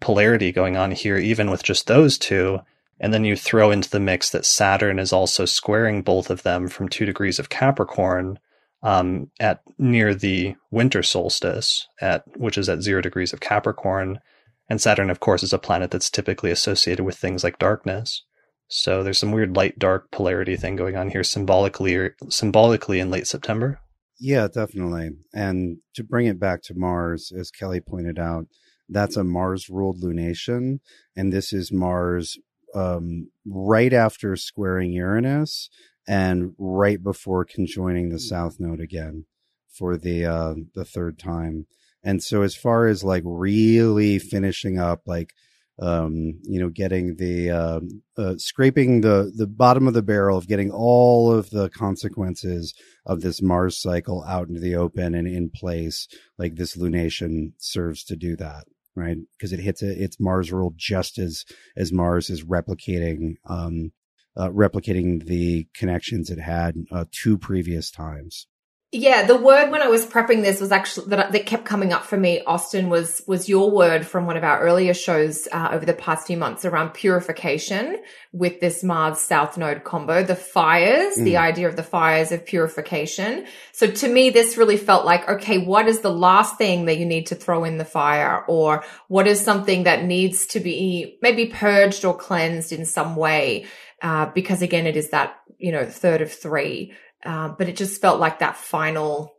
polarity 0.00 0.52
going 0.52 0.76
on 0.76 0.90
here, 0.90 1.18
even 1.18 1.50
with 1.50 1.62
just 1.62 1.86
those 1.86 2.18
two. 2.18 2.60
And 3.02 3.12
then 3.12 3.24
you 3.24 3.34
throw 3.34 3.72
into 3.72 3.90
the 3.90 4.00
mix 4.00 4.30
that 4.30 4.46
Saturn 4.46 5.00
is 5.00 5.12
also 5.12 5.44
squaring 5.44 6.02
both 6.02 6.30
of 6.30 6.44
them 6.44 6.68
from 6.68 6.88
two 6.88 7.04
degrees 7.04 7.40
of 7.40 7.48
Capricorn 7.48 8.38
um, 8.84 9.28
at 9.40 9.60
near 9.76 10.14
the 10.14 10.54
winter 10.70 11.02
solstice, 11.02 11.88
at 12.00 12.22
which 12.36 12.56
is 12.56 12.68
at 12.68 12.80
zero 12.80 13.00
degrees 13.00 13.32
of 13.32 13.40
Capricorn. 13.40 14.20
And 14.68 14.80
Saturn, 14.80 15.10
of 15.10 15.18
course, 15.18 15.42
is 15.42 15.52
a 15.52 15.58
planet 15.58 15.90
that's 15.90 16.10
typically 16.10 16.52
associated 16.52 17.04
with 17.04 17.18
things 17.18 17.42
like 17.42 17.58
darkness. 17.58 18.22
So 18.68 19.02
there's 19.02 19.18
some 19.18 19.32
weird 19.32 19.56
light 19.56 19.80
dark 19.80 20.12
polarity 20.12 20.56
thing 20.56 20.76
going 20.76 20.96
on 20.96 21.10
here 21.10 21.24
symbolically 21.24 21.96
or 21.96 22.16
symbolically 22.30 23.00
in 23.00 23.10
late 23.10 23.26
September. 23.26 23.80
Yeah, 24.20 24.46
definitely. 24.46 25.10
And 25.34 25.78
to 25.94 26.04
bring 26.04 26.26
it 26.26 26.38
back 26.38 26.62
to 26.62 26.74
Mars, 26.74 27.32
as 27.36 27.50
Kelly 27.50 27.80
pointed 27.80 28.20
out, 28.20 28.46
that's 28.88 29.16
a 29.16 29.24
Mars 29.24 29.68
ruled 29.68 30.00
lunation. 30.00 30.78
And 31.16 31.32
this 31.32 31.52
is 31.52 31.72
Mars 31.72 32.38
um, 32.74 33.30
right 33.46 33.92
after 33.92 34.36
squaring 34.36 34.92
Uranus 34.92 35.68
and 36.06 36.54
right 36.58 37.02
before 37.02 37.44
conjoining 37.44 38.08
the 38.08 38.18
south 38.18 38.56
node 38.58 38.80
again 38.80 39.24
for 39.72 39.96
the 39.96 40.24
uh 40.24 40.54
the 40.74 40.84
third 40.84 41.18
time. 41.18 41.66
And 42.04 42.22
so 42.22 42.42
as 42.42 42.54
far 42.54 42.88
as 42.88 43.04
like 43.04 43.22
really 43.24 44.18
finishing 44.18 44.78
up 44.78 45.02
like 45.06 45.32
um 45.78 46.34
you 46.42 46.60
know 46.60 46.68
getting 46.68 47.16
the 47.16 47.50
uh, 47.50 47.80
uh, 48.18 48.34
scraping 48.36 49.00
the 49.00 49.32
the 49.34 49.46
bottom 49.46 49.88
of 49.88 49.94
the 49.94 50.02
barrel 50.02 50.36
of 50.36 50.46
getting 50.46 50.70
all 50.70 51.32
of 51.32 51.50
the 51.50 51.70
consequences 51.70 52.74
of 53.06 53.22
this 53.22 53.40
mars 53.40 53.80
cycle 53.80 54.22
out 54.24 54.48
into 54.48 54.60
the 54.60 54.76
open 54.76 55.14
and 55.14 55.26
in 55.26 55.48
place 55.48 56.08
like 56.36 56.56
this 56.56 56.76
lunation 56.76 57.52
serves 57.56 58.04
to 58.04 58.16
do 58.16 58.36
that 58.36 58.64
right 58.94 59.16
because 59.36 59.52
it 59.52 59.60
hits 59.60 59.82
a, 59.82 60.02
it's 60.02 60.20
mars 60.20 60.52
rule 60.52 60.72
just 60.76 61.18
as 61.18 61.44
as 61.76 61.92
mars 61.92 62.30
is 62.30 62.44
replicating 62.44 63.36
um 63.46 63.92
uh, 64.36 64.48
replicating 64.48 65.24
the 65.26 65.66
connections 65.74 66.30
it 66.30 66.38
had 66.38 66.74
uh, 66.90 67.04
two 67.10 67.36
previous 67.36 67.90
times. 67.90 68.46
Yeah, 68.94 69.24
the 69.24 69.38
word 69.38 69.70
when 69.70 69.80
I 69.80 69.88
was 69.88 70.04
prepping 70.04 70.42
this 70.42 70.60
was 70.60 70.70
actually 70.70 71.06
that 71.06 71.32
that 71.32 71.46
kept 71.46 71.64
coming 71.64 71.94
up 71.94 72.04
for 72.04 72.18
me. 72.18 72.42
Austin 72.44 72.90
was 72.90 73.22
was 73.26 73.48
your 73.48 73.70
word 73.70 74.06
from 74.06 74.26
one 74.26 74.36
of 74.36 74.44
our 74.44 74.60
earlier 74.60 74.92
shows 74.92 75.48
uh, 75.50 75.70
over 75.72 75.86
the 75.86 75.94
past 75.94 76.26
few 76.26 76.36
months 76.36 76.66
around 76.66 76.90
purification 76.90 78.02
with 78.32 78.60
this 78.60 78.84
Mars 78.84 79.18
South 79.18 79.56
Node 79.56 79.82
combo, 79.82 80.22
the 80.22 80.36
fires, 80.36 81.16
mm. 81.16 81.24
the 81.24 81.38
idea 81.38 81.68
of 81.68 81.76
the 81.76 81.82
fires 81.82 82.32
of 82.32 82.44
purification. 82.44 83.46
So 83.72 83.86
to 83.86 84.08
me, 84.08 84.28
this 84.28 84.58
really 84.58 84.76
felt 84.76 85.06
like 85.06 85.26
okay, 85.26 85.56
what 85.56 85.88
is 85.88 86.00
the 86.00 86.12
last 86.12 86.58
thing 86.58 86.84
that 86.84 86.98
you 86.98 87.06
need 87.06 87.28
to 87.28 87.34
throw 87.34 87.64
in 87.64 87.78
the 87.78 87.86
fire, 87.86 88.44
or 88.46 88.84
what 89.08 89.26
is 89.26 89.40
something 89.40 89.84
that 89.84 90.04
needs 90.04 90.44
to 90.48 90.60
be 90.60 91.16
maybe 91.22 91.46
purged 91.46 92.04
or 92.04 92.14
cleansed 92.14 92.72
in 92.72 92.84
some 92.84 93.16
way? 93.16 93.64
Uh, 94.02 94.26
because 94.26 94.60
again, 94.60 94.86
it 94.86 94.96
is 94.96 95.10
that, 95.10 95.40
you 95.58 95.72
know, 95.72 95.86
third 95.86 96.20
of 96.20 96.30
three. 96.30 96.92
Uh, 97.24 97.48
but 97.48 97.68
it 97.68 97.76
just 97.76 98.00
felt 98.00 98.20
like 98.20 98.40
that 98.40 98.56
final, 98.56 99.32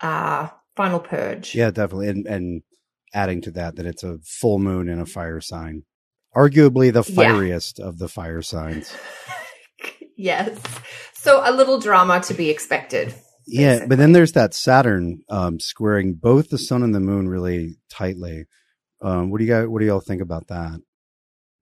uh, 0.00 0.48
final 0.76 1.00
purge. 1.00 1.54
Yeah, 1.54 1.70
definitely. 1.70 2.08
And, 2.08 2.26
and 2.26 2.62
adding 3.12 3.40
to 3.42 3.50
that, 3.52 3.76
that 3.76 3.86
it's 3.86 4.02
a 4.02 4.18
full 4.24 4.58
moon 4.58 4.88
and 4.88 5.00
a 5.00 5.06
fire 5.06 5.40
sign, 5.40 5.82
arguably 6.36 6.92
the 6.92 7.02
fieriest 7.02 7.78
yeah. 7.78 7.86
of 7.86 7.98
the 7.98 8.08
fire 8.08 8.42
signs. 8.42 8.94
yes. 10.16 10.58
So 11.14 11.42
a 11.44 11.52
little 11.52 11.78
drama 11.78 12.20
to 12.20 12.34
be 12.34 12.50
expected. 12.50 13.14
Yeah, 13.46 13.70
basically. 13.70 13.88
but 13.88 13.98
then 13.98 14.12
there's 14.12 14.32
that 14.32 14.54
Saturn 14.54 15.22
um, 15.28 15.58
squaring 15.58 16.14
both 16.14 16.50
the 16.50 16.58
sun 16.58 16.82
and 16.82 16.94
the 16.94 17.00
moon 17.00 17.28
really 17.28 17.76
tightly. 17.90 18.46
Um, 19.00 19.30
what 19.30 19.38
do 19.38 19.44
you 19.44 19.50
guys? 19.50 19.66
What 19.66 19.80
do 19.80 19.86
y'all 19.86 20.00
think 20.00 20.22
about 20.22 20.48
that? 20.48 20.80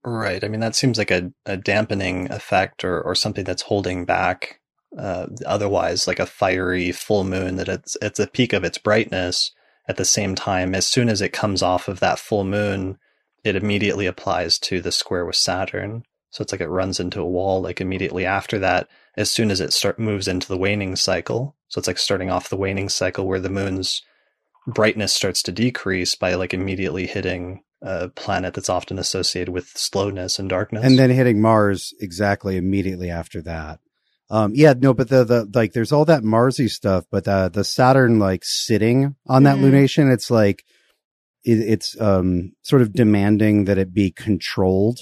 Right. 0.05 0.43
I 0.44 0.48
mean, 0.48 0.60
that 0.60 0.76
seems 0.76 0.98
like 0.98 1.10
a, 1.10 1.32
a 1.47 1.56
dampening 1.56 2.30
effect 2.30 2.84
or, 2.84 3.02
or 3.02 3.16
something 3.16 3.44
that's 3.44 3.62
holding 3.62 4.05
back 4.05 4.60
uh, 4.97 5.27
otherwise 5.45 6.07
like 6.07 6.19
a 6.19 6.27
fiery 6.27 6.93
full 6.93 7.25
moon 7.25 7.57
that 7.57 7.69
it's 7.69 7.97
it's 8.01 8.21
a 8.21 8.27
peak 8.27 8.53
of 8.53 8.65
its 8.65 8.79
brightness 8.79 9.53
at 9.89 9.97
the 9.97 10.05
same 10.05 10.35
time 10.35 10.75
as 10.75 10.87
soon 10.87 11.09
as 11.09 11.21
it 11.21 11.33
comes 11.33 11.63
off 11.63 11.89
of 11.89 12.01
that 12.01 12.19
full 12.19 12.45
moon 12.45 12.99
it 13.45 13.57
immediately 13.57 14.07
applies 14.07 14.59
to 14.59 14.81
the 14.81 14.93
square 14.93 15.25
with 15.25 15.37
saturn 15.37 16.03
so 16.31 16.43
it's 16.43 16.53
like 16.53 16.61
it 16.61 16.69
runs 16.69 16.99
into 16.99 17.21
a 17.21 17.29
wall 17.29 17.61
like 17.61 17.81
immediately 17.81 18.25
after 18.25 18.59
that 18.59 18.89
as 19.17 19.31
soon 19.31 19.51
as 19.51 19.61
it 19.61 19.73
start 19.73 19.99
moves 19.99 20.29
into 20.29 20.49
the 20.49 20.59
waning 20.59 20.97
cycle 20.97 21.55
so 21.69 21.79
it's 21.79 21.89
like 21.89 21.99
starting 21.99 22.31
off 22.31 22.49
the 22.49 22.57
waning 22.57 22.89
cycle 22.89 23.27
where 23.27 23.41
the 23.41 23.51
moon's 23.51 24.03
brightness 24.67 25.13
starts 25.13 25.43
to 25.43 25.53
decrease 25.53 26.15
by 26.15 26.35
like 26.35 26.53
immediately 26.53 27.07
hitting 27.07 27.63
a 27.83 28.09
planet 28.09 28.55
that's 28.55 28.69
often 28.69 28.99
associated 28.99 29.53
with 29.53 29.69
slowness 29.69 30.39
and 30.39 30.49
darkness. 30.49 30.85
And 30.85 30.99
then 30.99 31.11
hitting 31.11 31.41
Mars 31.41 31.95
exactly 32.01 32.57
immediately 32.57 33.11
after 33.11 33.43
that. 33.43 33.81
Um, 34.28 34.53
yeah, 34.55 34.74
no, 34.77 34.93
but 34.93 35.09
the, 35.09 35.23
the, 35.24 35.51
like, 35.55 35.73
there's 35.73 35.93
all 35.93 36.05
that 36.07 36.24
Marsy 36.24 36.69
stuff, 36.69 37.05
but 37.12 37.24
the, 37.24 37.48
the 37.53 37.62
Saturn, 37.62 38.19
like, 38.19 38.43
sitting 38.44 39.15
on 39.27 39.44
that 39.44 39.59
mm. 39.59 39.70
lunation, 39.70 40.12
it's 40.12 40.31
like, 40.31 40.65
it, 41.44 41.59
it's, 41.59 42.01
um, 42.01 42.53
sort 42.62 42.82
of 42.82 42.93
demanding 42.93 43.66
that 43.66 43.78
it 43.78 43.94
be 43.94 44.11
controlled 44.11 44.98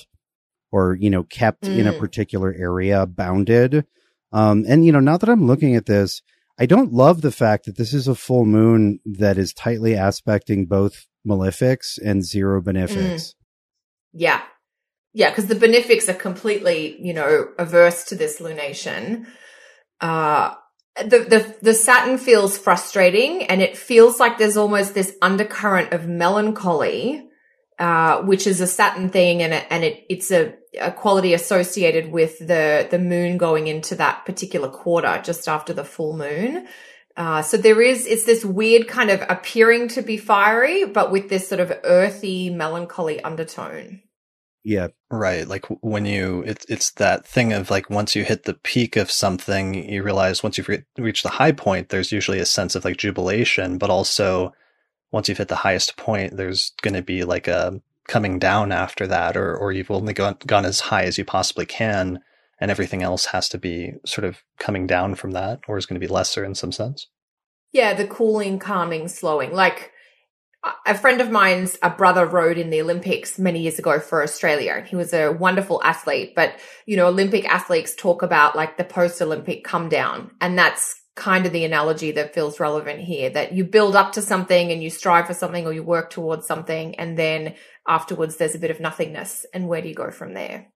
or, 0.70 0.96
you 1.01 1.09
know, 1.09 1.22
kept 1.22 1.62
mm. 1.62 1.78
in 1.78 1.86
a 1.86 1.92
mm. 1.92 1.98
particular 1.98 2.55
area, 2.56 3.06
bounded. 3.06 3.86
Um, 4.30 4.64
and, 4.68 4.84
you 4.84 4.92
know, 4.92 5.01
now 5.01 5.16
that 5.16 5.30
I'm 5.30 5.46
looking 5.46 5.74
at 5.74 5.86
this, 5.86 6.20
I 6.59 6.66
don't 6.66 6.92
love 6.92 7.22
the 7.22 7.32
fact 7.32 7.64
that 7.64 7.78
this 7.78 7.94
is 7.94 8.06
a 8.06 8.14
full 8.14 8.44
moon 8.44 9.01
that 9.06 9.38
is 9.38 9.55
tightly 9.55 9.94
aspecting 9.94 10.66
both 10.66 11.06
malefics 11.26 11.98
and 12.05 12.22
zero 12.22 12.60
benefics. 12.60 13.30
Mm. 13.30 13.34
Yeah. 14.12 14.42
Yeah, 15.16 15.30
because 15.30 15.46
the 15.46 15.54
benefics 15.54 16.08
are 16.08 16.14
completely, 16.14 17.00
you 17.00 17.14
know, 17.14 17.48
averse 17.56 18.04
to 18.06 18.16
this 18.16 18.40
lunation. 18.40 19.26
Uh, 20.00 20.54
the, 20.96 21.20
the, 21.20 21.56
the 21.62 21.74
Saturn 21.74 22.18
feels 22.18 22.58
frustrating 22.58 23.44
and 23.44 23.62
it 23.62 23.76
feels 23.76 24.18
like 24.18 24.38
there's 24.38 24.56
almost 24.56 24.92
this 24.94 25.16
undercurrent 25.22 25.92
of 25.92 26.08
melancholy, 26.08 27.28
uh, 27.78 28.22
which 28.22 28.46
is 28.48 28.60
a 28.60 28.66
Saturn 28.66 29.08
thing 29.08 29.40
and, 29.42 29.54
and 29.54 29.84
it, 29.84 30.04
it's 30.08 30.32
a, 30.32 30.54
a 30.80 30.90
quality 30.90 31.32
associated 31.32 32.10
with 32.10 32.38
the, 32.40 32.88
the 32.90 32.98
moon 32.98 33.38
going 33.38 33.68
into 33.68 33.94
that 33.94 34.24
particular 34.26 34.68
quarter 34.68 35.20
just 35.24 35.48
after 35.48 35.72
the 35.72 35.84
full 35.84 36.16
moon. 36.16 36.66
Uh, 37.16 37.42
so 37.42 37.56
there 37.56 37.80
is, 37.80 38.06
it's 38.06 38.24
this 38.24 38.44
weird 38.44 38.88
kind 38.88 39.10
of 39.10 39.22
appearing 39.28 39.86
to 39.86 40.02
be 40.02 40.16
fiery, 40.16 40.84
but 40.84 41.12
with 41.12 41.28
this 41.28 41.46
sort 41.48 41.60
of 41.60 41.72
earthy, 41.84 42.50
melancholy 42.50 43.22
undertone. 43.22 44.00
Yeah. 44.64 44.88
Right. 45.10 45.46
Like 45.46 45.66
when 45.82 46.06
you, 46.06 46.42
it's, 46.46 46.64
it's 46.70 46.90
that 46.92 47.26
thing 47.26 47.52
of 47.52 47.70
like 47.70 47.90
once 47.90 48.16
you 48.16 48.24
hit 48.24 48.44
the 48.44 48.54
peak 48.54 48.96
of 48.96 49.10
something, 49.10 49.74
you 49.74 50.02
realize 50.02 50.42
once 50.42 50.56
you've 50.56 50.70
re- 50.70 50.84
reached 50.96 51.22
the 51.22 51.28
high 51.28 51.52
point, 51.52 51.90
there's 51.90 52.10
usually 52.10 52.38
a 52.38 52.46
sense 52.46 52.74
of 52.74 52.84
like 52.84 52.96
jubilation, 52.96 53.76
but 53.76 53.90
also 53.90 54.54
once 55.12 55.28
you've 55.28 55.38
hit 55.38 55.48
the 55.48 55.56
highest 55.56 55.98
point, 55.98 56.38
there's 56.38 56.72
going 56.80 56.94
to 56.94 57.02
be 57.02 57.24
like 57.24 57.46
a 57.46 57.80
coming 58.08 58.38
down 58.38 58.72
after 58.72 59.06
that, 59.06 59.36
or, 59.36 59.54
or 59.54 59.70
you've 59.70 59.90
only 59.90 60.14
gone, 60.14 60.36
gone 60.46 60.64
as 60.64 60.80
high 60.80 61.04
as 61.04 61.18
you 61.18 61.24
possibly 61.24 61.66
can. 61.66 62.20
And 62.58 62.70
everything 62.70 63.02
else 63.02 63.26
has 63.26 63.48
to 63.50 63.58
be 63.58 63.92
sort 64.06 64.24
of 64.24 64.42
coming 64.58 64.86
down 64.86 65.16
from 65.16 65.32
that, 65.32 65.60
or 65.68 65.76
is 65.76 65.84
going 65.86 66.00
to 66.00 66.06
be 66.06 66.12
lesser 66.12 66.42
in 66.42 66.54
some 66.54 66.72
sense. 66.72 67.08
Yeah. 67.72 67.92
The 67.92 68.06
cooling, 68.06 68.58
calming, 68.58 69.08
slowing. 69.08 69.52
Like, 69.52 69.90
a 70.86 70.96
friend 70.96 71.20
of 71.20 71.30
mine's 71.30 71.78
a 71.82 71.90
brother 71.90 72.26
rode 72.26 72.58
in 72.58 72.70
the 72.70 72.80
Olympics 72.80 73.38
many 73.38 73.60
years 73.60 73.78
ago 73.78 74.00
for 74.00 74.22
Australia. 74.22 74.74
and 74.76 74.86
He 74.86 74.96
was 74.96 75.12
a 75.12 75.30
wonderful 75.30 75.82
athlete, 75.82 76.34
but 76.34 76.54
you 76.86 76.96
know, 76.96 77.08
Olympic 77.08 77.48
athletes 77.48 77.94
talk 77.94 78.22
about 78.22 78.56
like 78.56 78.76
the 78.76 78.84
post 78.84 79.20
Olympic 79.20 79.64
come 79.64 79.88
down. 79.88 80.30
And 80.40 80.58
that's 80.58 81.00
kind 81.16 81.46
of 81.46 81.52
the 81.52 81.64
analogy 81.64 82.10
that 82.12 82.34
feels 82.34 82.58
relevant 82.58 83.00
here 83.00 83.30
that 83.30 83.52
you 83.52 83.64
build 83.64 83.94
up 83.94 84.12
to 84.12 84.22
something 84.22 84.72
and 84.72 84.82
you 84.82 84.90
strive 84.90 85.26
for 85.26 85.34
something 85.34 85.66
or 85.66 85.72
you 85.72 85.82
work 85.82 86.10
towards 86.10 86.46
something. 86.46 86.94
And 86.96 87.16
then 87.16 87.54
afterwards, 87.86 88.36
there's 88.36 88.54
a 88.54 88.58
bit 88.58 88.72
of 88.72 88.80
nothingness. 88.80 89.46
And 89.54 89.68
where 89.68 89.80
do 89.80 89.88
you 89.88 89.94
go 89.94 90.10
from 90.10 90.34
there? 90.34 90.66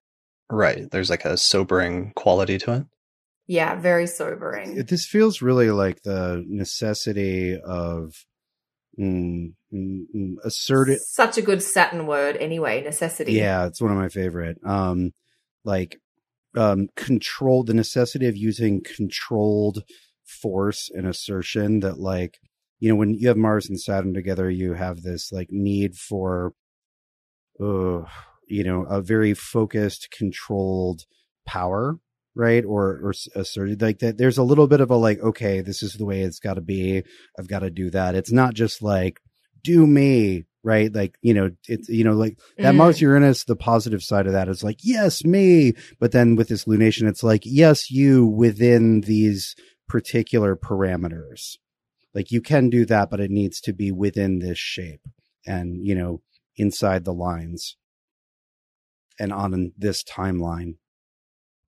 Right. 0.50 0.88
There's 0.90 1.10
like 1.10 1.24
a 1.24 1.36
sobering 1.36 2.12
quality 2.14 2.58
to 2.58 2.72
it. 2.74 2.82
Yeah, 3.48 3.80
very 3.80 4.06
sobering. 4.06 4.84
This 4.84 5.06
feels 5.06 5.42
really 5.42 5.70
like 5.70 6.02
the 6.02 6.44
necessity 6.46 7.58
of 7.58 8.14
mm, 8.98 9.52
mm, 9.72 10.02
mm, 10.14 10.34
assertive. 10.44 11.00
Such 11.00 11.38
a 11.38 11.42
good 11.42 11.62
Saturn 11.62 12.06
word, 12.06 12.36
anyway. 12.36 12.82
Necessity. 12.82 13.32
Yeah, 13.32 13.66
it's 13.66 13.80
one 13.80 13.90
of 13.90 13.98
my 13.98 14.08
favorite. 14.08 14.58
Um, 14.64 15.12
like 15.64 16.00
um, 16.56 16.88
control 16.96 17.64
the 17.64 17.74
necessity 17.74 18.26
of 18.26 18.36
using 18.36 18.82
controlled 18.82 19.82
force 20.24 20.90
and 20.92 21.06
assertion. 21.06 21.80
That 21.80 21.98
like 21.98 22.38
you 22.80 22.88
know 22.88 22.96
when 22.96 23.14
you 23.14 23.28
have 23.28 23.36
Mars 23.36 23.68
and 23.68 23.80
Saturn 23.80 24.14
together, 24.14 24.50
you 24.50 24.74
have 24.74 25.02
this 25.02 25.30
like 25.32 25.48
need 25.50 25.96
for, 25.96 26.54
uh, 27.60 28.02
you 28.46 28.64
know, 28.64 28.84
a 28.88 29.00
very 29.00 29.34
focused, 29.34 30.10
controlled 30.10 31.04
power 31.46 31.98
right? 32.38 32.64
Or 32.64 33.00
or 33.02 33.14
asserted 33.34 33.82
like 33.82 33.98
that 33.98 34.16
there's 34.16 34.38
a 34.38 34.44
little 34.44 34.68
bit 34.68 34.80
of 34.80 34.90
a 34.90 34.96
like 34.96 35.20
okay 35.20 35.60
this 35.60 35.82
is 35.82 35.94
the 35.94 36.06
way 36.06 36.22
it's 36.22 36.38
got 36.38 36.54
to 36.54 36.60
be. 36.60 37.02
I've 37.38 37.48
got 37.48 37.60
to 37.60 37.70
do 37.70 37.90
that. 37.90 38.14
It's 38.14 38.32
not 38.32 38.54
just 38.54 38.80
like 38.80 39.20
do 39.62 39.86
me 39.86 40.44
right? 40.64 40.92
Like 40.94 41.16
you 41.20 41.34
know 41.34 41.50
it's 41.66 41.88
you 41.88 42.04
know 42.04 42.12
like 42.12 42.38
that 42.58 42.74
mm. 42.74 42.76
mars 42.76 43.00
uranus 43.00 43.44
the 43.44 43.56
positive 43.56 44.02
side 44.02 44.26
of 44.26 44.32
that 44.32 44.48
is 44.48 44.62
like 44.62 44.78
yes 44.82 45.24
me. 45.24 45.74
But 45.98 46.12
then 46.12 46.36
with 46.36 46.48
this 46.48 46.64
lunation 46.64 47.08
it's 47.08 47.22
like 47.22 47.42
yes 47.44 47.90
you 47.90 48.26
within 48.26 49.02
these 49.02 49.56
particular 49.88 50.56
parameters. 50.56 51.56
Like 52.14 52.30
you 52.30 52.40
can 52.40 52.70
do 52.70 52.86
that 52.86 53.10
but 53.10 53.20
it 53.20 53.30
needs 53.30 53.60
to 53.62 53.72
be 53.72 53.90
within 53.90 54.38
this 54.38 54.58
shape 54.58 55.02
and 55.46 55.84
you 55.84 55.94
know 55.94 56.22
inside 56.56 57.04
the 57.04 57.12
lines 57.12 57.76
and 59.18 59.32
on 59.32 59.72
this 59.76 60.04
timeline 60.04 60.74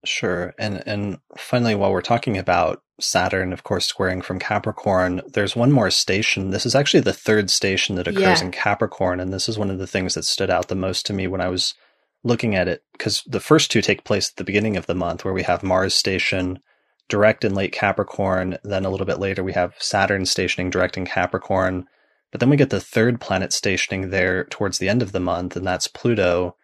Sure. 0.04 0.54
And 0.58 0.82
and 0.86 1.18
finally, 1.36 1.74
while 1.74 1.92
we're 1.92 2.00
talking 2.00 2.38
about 2.38 2.82
Saturn, 3.00 3.52
of 3.52 3.64
course, 3.64 3.86
squaring 3.86 4.22
from 4.22 4.38
Capricorn, 4.38 5.20
there's 5.32 5.56
one 5.56 5.72
more 5.72 5.90
station. 5.90 6.50
This 6.50 6.64
is 6.64 6.74
actually 6.74 7.00
the 7.00 7.12
third 7.12 7.50
station 7.50 7.96
that 7.96 8.08
occurs 8.08 8.40
yeah. 8.40 8.44
in 8.44 8.50
Capricorn, 8.50 9.20
and 9.20 9.32
this 9.32 9.48
is 9.48 9.58
one 9.58 9.70
of 9.70 9.78
the 9.78 9.86
things 9.86 10.14
that 10.14 10.24
stood 10.24 10.50
out 10.50 10.68
the 10.68 10.74
most 10.74 11.06
to 11.06 11.12
me 11.12 11.26
when 11.26 11.40
I 11.40 11.48
was 11.48 11.74
looking 12.22 12.54
at 12.54 12.68
it, 12.68 12.82
because 12.92 13.22
the 13.26 13.40
first 13.40 13.70
two 13.70 13.82
take 13.82 14.04
place 14.04 14.30
at 14.30 14.36
the 14.36 14.44
beginning 14.44 14.76
of 14.76 14.86
the 14.86 14.94
month, 14.94 15.24
where 15.24 15.34
we 15.34 15.42
have 15.42 15.62
Mars 15.62 15.94
station 15.94 16.60
direct 17.08 17.44
in 17.44 17.54
late 17.54 17.72
Capricorn. 17.72 18.56
Then 18.62 18.84
a 18.84 18.90
little 18.90 19.06
bit 19.06 19.18
later, 19.18 19.42
we 19.42 19.52
have 19.52 19.74
Saturn 19.78 20.24
stationing 20.24 20.70
direct 20.70 20.96
in 20.96 21.04
Capricorn. 21.04 21.86
But 22.30 22.40
then 22.40 22.48
we 22.48 22.56
get 22.56 22.70
the 22.70 22.80
third 22.80 23.20
planet 23.20 23.52
stationing 23.52 24.10
there 24.10 24.44
towards 24.44 24.78
the 24.78 24.88
end 24.88 25.02
of 25.02 25.12
the 25.12 25.20
month, 25.20 25.56
and 25.56 25.66
that's 25.66 25.88
Pluto 25.88 26.56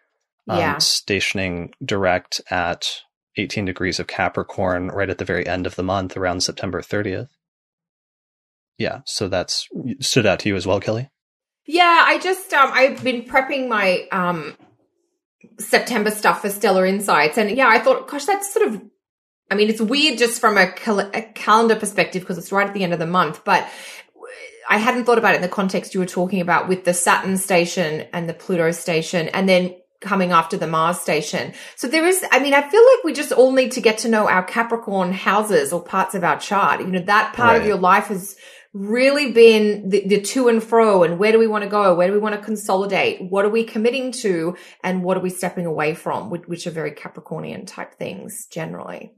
um, 0.47 0.59
yeah. 0.59 0.77
stationing 0.77 1.73
direct 1.83 2.41
at 2.49 3.01
18 3.37 3.65
degrees 3.65 3.99
of 3.99 4.07
Capricorn 4.07 4.87
right 4.89 5.09
at 5.09 5.17
the 5.17 5.25
very 5.25 5.47
end 5.47 5.65
of 5.65 5.75
the 5.75 5.83
month 5.83 6.17
around 6.17 6.41
September 6.41 6.81
30th. 6.81 7.29
Yeah, 8.77 9.01
so 9.05 9.27
that's 9.27 9.67
stood 9.99 10.25
out 10.25 10.39
to 10.39 10.49
you 10.49 10.55
as 10.55 10.67
well, 10.67 10.79
Kelly? 10.79 11.09
Yeah, 11.65 12.03
I 12.05 12.19
just 12.19 12.53
um 12.53 12.71
I've 12.73 13.03
been 13.03 13.23
prepping 13.23 13.67
my 13.67 14.07
um 14.11 14.55
September 15.59 16.11
stuff 16.11 16.41
for 16.41 16.49
Stellar 16.49 16.85
Insights 16.85 17.37
and 17.37 17.55
yeah, 17.57 17.67
I 17.67 17.79
thought 17.79 18.07
gosh, 18.07 18.25
that's 18.25 18.53
sort 18.53 18.67
of 18.67 18.81
I 19.49 19.55
mean, 19.55 19.69
it's 19.69 19.81
weird 19.81 20.17
just 20.17 20.41
from 20.41 20.57
a, 20.57 20.69
cal- 20.69 20.99
a 20.99 21.21
calendar 21.21 21.75
perspective 21.75 22.21
because 22.21 22.37
it's 22.37 22.51
right 22.51 22.67
at 22.67 22.73
the 22.73 22.83
end 22.83 22.91
of 22.91 22.99
the 22.99 23.07
month, 23.07 23.45
but 23.45 23.67
I 24.69 24.77
hadn't 24.77 25.05
thought 25.05 25.17
about 25.17 25.33
it 25.33 25.37
in 25.37 25.41
the 25.41 25.47
context 25.47 25.93
you 25.93 26.01
were 26.01 26.05
talking 26.05 26.41
about 26.41 26.67
with 26.67 26.83
the 26.83 26.93
Saturn 26.93 27.37
station 27.37 28.05
and 28.11 28.27
the 28.27 28.33
Pluto 28.33 28.71
station 28.71 29.29
and 29.29 29.47
then 29.47 29.75
coming 29.99 30.31
after 30.31 30.57
the 30.57 30.67
Mars 30.67 30.99
station. 30.99 31.53
So 31.75 31.87
there 31.87 32.05
is, 32.05 32.23
I 32.31 32.39
mean, 32.39 32.53
I 32.53 32.67
feel 32.67 32.81
like 32.81 33.03
we 33.03 33.13
just 33.13 33.31
all 33.31 33.51
need 33.51 33.71
to 33.73 33.81
get 33.81 33.99
to 33.99 34.09
know 34.09 34.27
our 34.27 34.43
Capricorn 34.43 35.11
houses 35.11 35.73
or 35.73 35.83
parts 35.83 36.15
of 36.15 36.23
our 36.23 36.39
chart. 36.39 36.81
You 36.81 36.87
know, 36.87 37.01
that 37.01 37.33
part 37.33 37.53
right. 37.53 37.61
of 37.61 37.67
your 37.67 37.77
life 37.77 38.07
has 38.07 38.35
really 38.73 39.31
been 39.31 39.89
the, 39.89 40.07
the, 40.07 40.21
to 40.21 40.49
and 40.49 40.63
fro 40.63 41.03
and 41.03 41.17
where 41.17 41.31
do 41.31 41.39
we 41.39 41.47
want 41.47 41.63
to 41.63 41.69
go? 41.69 41.95
Where 41.95 42.07
do 42.07 42.13
we 42.13 42.19
want 42.19 42.35
to 42.35 42.41
consolidate? 42.41 43.21
What 43.31 43.45
are 43.45 43.49
we 43.49 43.63
committing 43.63 44.11
to? 44.13 44.55
And 44.83 45.03
what 45.03 45.17
are 45.17 45.21
we 45.21 45.29
stepping 45.29 45.65
away 45.65 45.95
from? 45.95 46.29
Which, 46.29 46.43
which 46.47 46.67
are 46.67 46.71
very 46.71 46.91
Capricornian 46.91 47.65
type 47.65 47.95
things 47.95 48.45
generally. 48.51 49.13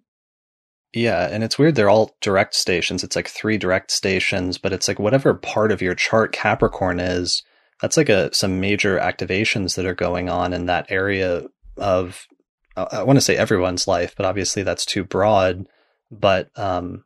Yeah, 0.93 1.27
and 1.27 1.43
it's 1.43 1.59
weird. 1.59 1.75
They're 1.75 1.89
all 1.89 2.15
direct 2.19 2.55
stations. 2.55 3.03
It's 3.03 3.15
like 3.15 3.27
three 3.27 3.57
direct 3.57 3.91
stations, 3.91 4.57
but 4.57 4.73
it's 4.73 4.87
like 4.87 4.97
whatever 4.97 5.33
part 5.35 5.71
of 5.71 5.81
your 5.81 5.93
chart 5.93 6.31
Capricorn 6.31 6.99
is, 6.99 7.43
that's 7.81 7.97
like 7.97 8.09
a 8.09 8.33
some 8.33 8.59
major 8.59 8.99
activations 8.99 9.75
that 9.75 9.85
are 9.85 9.95
going 9.95 10.29
on 10.29 10.53
in 10.53 10.65
that 10.65 10.87
area 10.89 11.43
of 11.77 12.27
I 12.75 13.03
want 13.03 13.17
to 13.17 13.21
say 13.21 13.35
everyone's 13.35 13.87
life, 13.87 14.13
but 14.15 14.25
obviously 14.25 14.63
that's 14.63 14.85
too 14.85 15.03
broad. 15.03 15.67
But 16.11 16.49
um, 16.57 17.03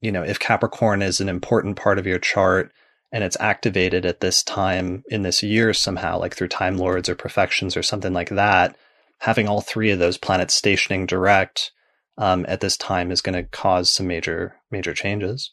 you 0.00 0.12
know, 0.12 0.22
if 0.22 0.38
Capricorn 0.38 1.02
is 1.02 1.20
an 1.20 1.28
important 1.28 1.76
part 1.76 1.98
of 1.98 2.06
your 2.06 2.18
chart 2.18 2.72
and 3.12 3.24
it's 3.24 3.36
activated 3.40 4.06
at 4.06 4.20
this 4.20 4.42
time 4.42 5.02
in 5.08 5.22
this 5.22 5.42
year 5.42 5.74
somehow, 5.74 6.18
like 6.18 6.34
through 6.34 6.48
Time 6.48 6.76
Lords 6.76 7.08
or 7.08 7.14
Perfections 7.14 7.76
or 7.76 7.82
something 7.82 8.12
like 8.12 8.30
that, 8.30 8.76
having 9.18 9.48
all 9.48 9.60
three 9.60 9.90
of 9.90 9.98
those 9.98 10.16
planets 10.16 10.54
stationing 10.54 11.06
direct 11.06 11.72
um, 12.18 12.44
at 12.48 12.60
this 12.60 12.76
time 12.76 13.10
is 13.10 13.22
going 13.22 13.34
to 13.34 13.50
cause 13.50 13.90
some 13.90 14.06
major 14.06 14.56
major 14.70 14.94
changes. 14.94 15.52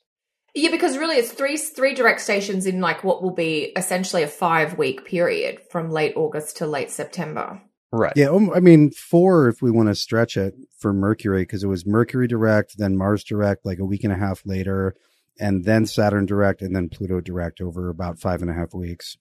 Yeah, 0.58 0.72
because 0.72 0.98
really 0.98 1.18
it's 1.18 1.32
three 1.32 1.56
three 1.56 1.94
direct 1.94 2.20
stations 2.20 2.66
in 2.66 2.82
like 2.82 3.04
what 3.04 3.22
will 3.22 3.34
be 3.34 3.72
essentially 3.78 4.24
a 4.24 4.28
five 4.28 4.76
week 4.76 5.06
period 5.06 5.60
from 5.70 5.92
late 5.92 6.14
August 6.16 6.58
to 6.58 6.66
late 6.66 6.90
September. 6.90 7.62
Right. 7.92 8.14
Yeah. 8.16 8.30
Um, 8.30 8.50
I 8.50 8.60
mean, 8.60 8.90
four 8.90 9.50
if 9.50 9.62
we 9.62 9.70
want 9.70 9.90
to 9.90 9.96
stretch 9.96 10.36
it 10.36 10.56
for 10.80 10.94
Mercury, 10.94 11.44
because 11.44 11.64
it 11.64 11.68
was 11.68 11.86
Mercury 11.86 12.28
direct, 12.28 12.80
then 12.80 12.98
Mars 12.98 13.24
direct, 13.24 13.68
like 13.68 13.78
a 13.78 13.86
week 13.86 14.04
and 14.04 14.12
a 14.12 14.18
half 14.18 14.42
later, 14.48 14.96
and 15.40 15.64
then 15.64 15.86
Saturn 15.86 16.26
direct, 16.26 16.64
and 16.64 16.76
then 16.76 16.90
Pluto 16.90 17.22
direct 17.22 17.62
over 17.62 17.90
about 17.90 18.18
five 18.18 18.42
and 18.42 18.50
a 18.50 18.56
half 18.56 18.74
weeks. 18.74 19.16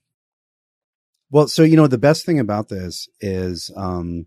Well, 1.30 1.48
so 1.48 1.64
you 1.64 1.76
know, 1.76 1.86
the 1.86 1.98
best 1.98 2.24
thing 2.24 2.40
about 2.40 2.68
this 2.68 3.10
is 3.20 3.70
um, 3.76 4.26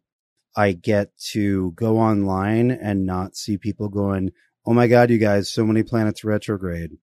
I 0.55 0.73
get 0.73 1.17
to 1.31 1.71
go 1.71 1.97
online 1.97 2.69
and 2.69 3.07
not 3.07 3.35
see 3.35 3.57
people 3.57 3.89
going, 3.89 4.31
oh 4.65 4.73
my 4.73 4.87
god, 4.87 5.09
you 5.09 5.17
guys, 5.17 5.49
so 5.49 5.65
many 5.65 5.83
planets 5.83 6.23
retrograde. 6.23 6.97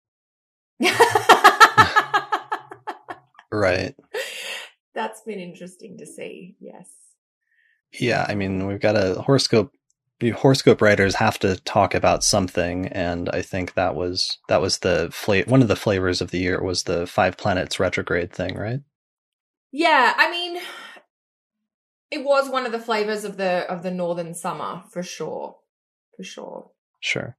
right. 3.53 3.95
That's 4.95 5.23
been 5.23 5.39
interesting 5.39 5.99
to 5.99 6.07
see. 6.07 6.57
Yes. 6.61 6.91
Yeah, 7.99 8.27
I 8.29 8.35
mean, 8.35 8.66
we've 8.66 8.81
got 8.81 8.97
a 8.97 9.20
horoscope 9.20 9.73
horoscope 10.31 10.81
writers 10.81 11.16
have 11.16 11.39
to 11.41 11.57
talk 11.62 11.95
about 11.95 12.23
something 12.23 12.87
and 12.87 13.29
i 13.31 13.43
think 13.43 13.74
that 13.74 13.97
was 13.97 14.39
that 14.49 14.61
was 14.61 14.79
the 14.79 15.09
fla- 15.11 15.43
one 15.47 15.62
of 15.62 15.66
the 15.69 15.74
flavors 15.74 16.20
of 16.20 16.31
the 16.31 16.39
year 16.39 16.62
was 16.62 16.85
the 16.85 17.07
five 17.09 17.37
planets 17.37 17.81
retrograde 17.81 18.33
thing 18.33 18.57
right 18.57 18.81
yeah 19.73 20.15
i 20.16 20.31
mean 20.31 20.62
it 22.12 22.24
was 22.24 22.49
one 22.49 22.65
of 22.66 22.70
the 22.70 22.79
flavors 22.79 23.24
of 23.24 23.37
the 23.37 23.69
of 23.69 23.83
the 23.83 23.91
northern 23.91 24.33
summer 24.33 24.85
for 24.93 25.03
sure 25.03 25.57
for 26.16 26.23
sure 26.23 26.70
sure 27.01 27.37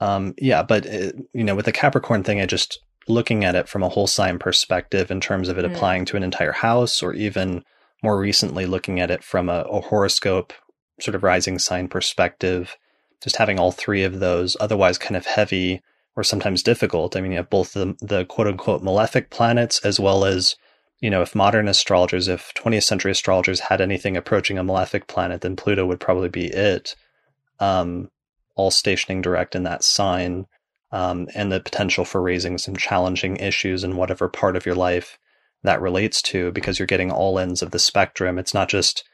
um, 0.00 0.34
yeah, 0.38 0.62
but 0.62 0.86
it, 0.86 1.14
uh, 1.14 1.22
you 1.32 1.44
know, 1.44 1.54
with 1.54 1.64
the 1.64 1.72
Capricorn 1.72 2.22
thing, 2.22 2.40
I 2.40 2.46
just 2.46 2.80
looking 3.08 3.44
at 3.44 3.54
it 3.54 3.68
from 3.68 3.82
a 3.82 3.88
whole 3.88 4.06
sign 4.06 4.38
perspective 4.38 5.10
in 5.10 5.20
terms 5.20 5.48
of 5.48 5.58
it 5.58 5.64
mm. 5.64 5.72
applying 5.72 6.04
to 6.06 6.16
an 6.16 6.22
entire 6.22 6.52
house, 6.52 7.02
or 7.02 7.12
even 7.14 7.64
more 8.02 8.18
recently 8.18 8.66
looking 8.66 9.00
at 9.00 9.10
it 9.10 9.24
from 9.24 9.48
a, 9.48 9.62
a 9.62 9.80
horoscope 9.80 10.52
sort 11.00 11.14
of 11.14 11.22
rising 11.22 11.58
sign 11.58 11.88
perspective. 11.88 12.76
Just 13.22 13.36
having 13.36 13.58
all 13.58 13.72
three 13.72 14.04
of 14.04 14.20
those, 14.20 14.56
otherwise 14.60 14.98
kind 14.98 15.16
of 15.16 15.26
heavy 15.26 15.80
or 16.16 16.22
sometimes 16.22 16.62
difficult. 16.62 17.16
I 17.16 17.20
mean, 17.20 17.32
you 17.32 17.38
have 17.38 17.50
both 17.50 17.72
the, 17.72 17.96
the 18.00 18.24
quote 18.26 18.46
unquote 18.46 18.82
malefic 18.82 19.30
planets 19.30 19.80
as 19.84 19.98
well 19.98 20.24
as 20.24 20.56
you 21.00 21.10
know, 21.10 21.22
if 21.22 21.34
modern 21.34 21.68
astrologers, 21.68 22.28
if 22.28 22.54
20th 22.54 22.84
century 22.84 23.10
astrologers 23.10 23.60
had 23.60 23.80
anything 23.80 24.16
approaching 24.16 24.58
a 24.58 24.64
malefic 24.64 25.06
planet, 25.06 25.42
then 25.42 25.56
Pluto 25.56 25.84
would 25.84 26.00
probably 26.00 26.30
be 26.30 26.46
it. 26.46 26.96
Um, 27.60 28.08
all 28.56 28.70
stationing 28.70 29.22
direct 29.22 29.54
in 29.54 29.62
that 29.62 29.84
sign, 29.84 30.46
um, 30.90 31.28
and 31.34 31.52
the 31.52 31.60
potential 31.60 32.04
for 32.04 32.20
raising 32.20 32.58
some 32.58 32.76
challenging 32.76 33.36
issues 33.36 33.84
in 33.84 33.96
whatever 33.96 34.28
part 34.28 34.56
of 34.56 34.66
your 34.66 34.74
life 34.74 35.18
that 35.62 35.80
relates 35.80 36.20
to, 36.22 36.50
because 36.52 36.78
you're 36.78 36.86
getting 36.86 37.10
all 37.10 37.38
ends 37.38 37.62
of 37.62 37.70
the 37.70 37.78
spectrum. 37.78 38.38
It's 38.38 38.54
not 38.54 38.68
just, 38.68 39.04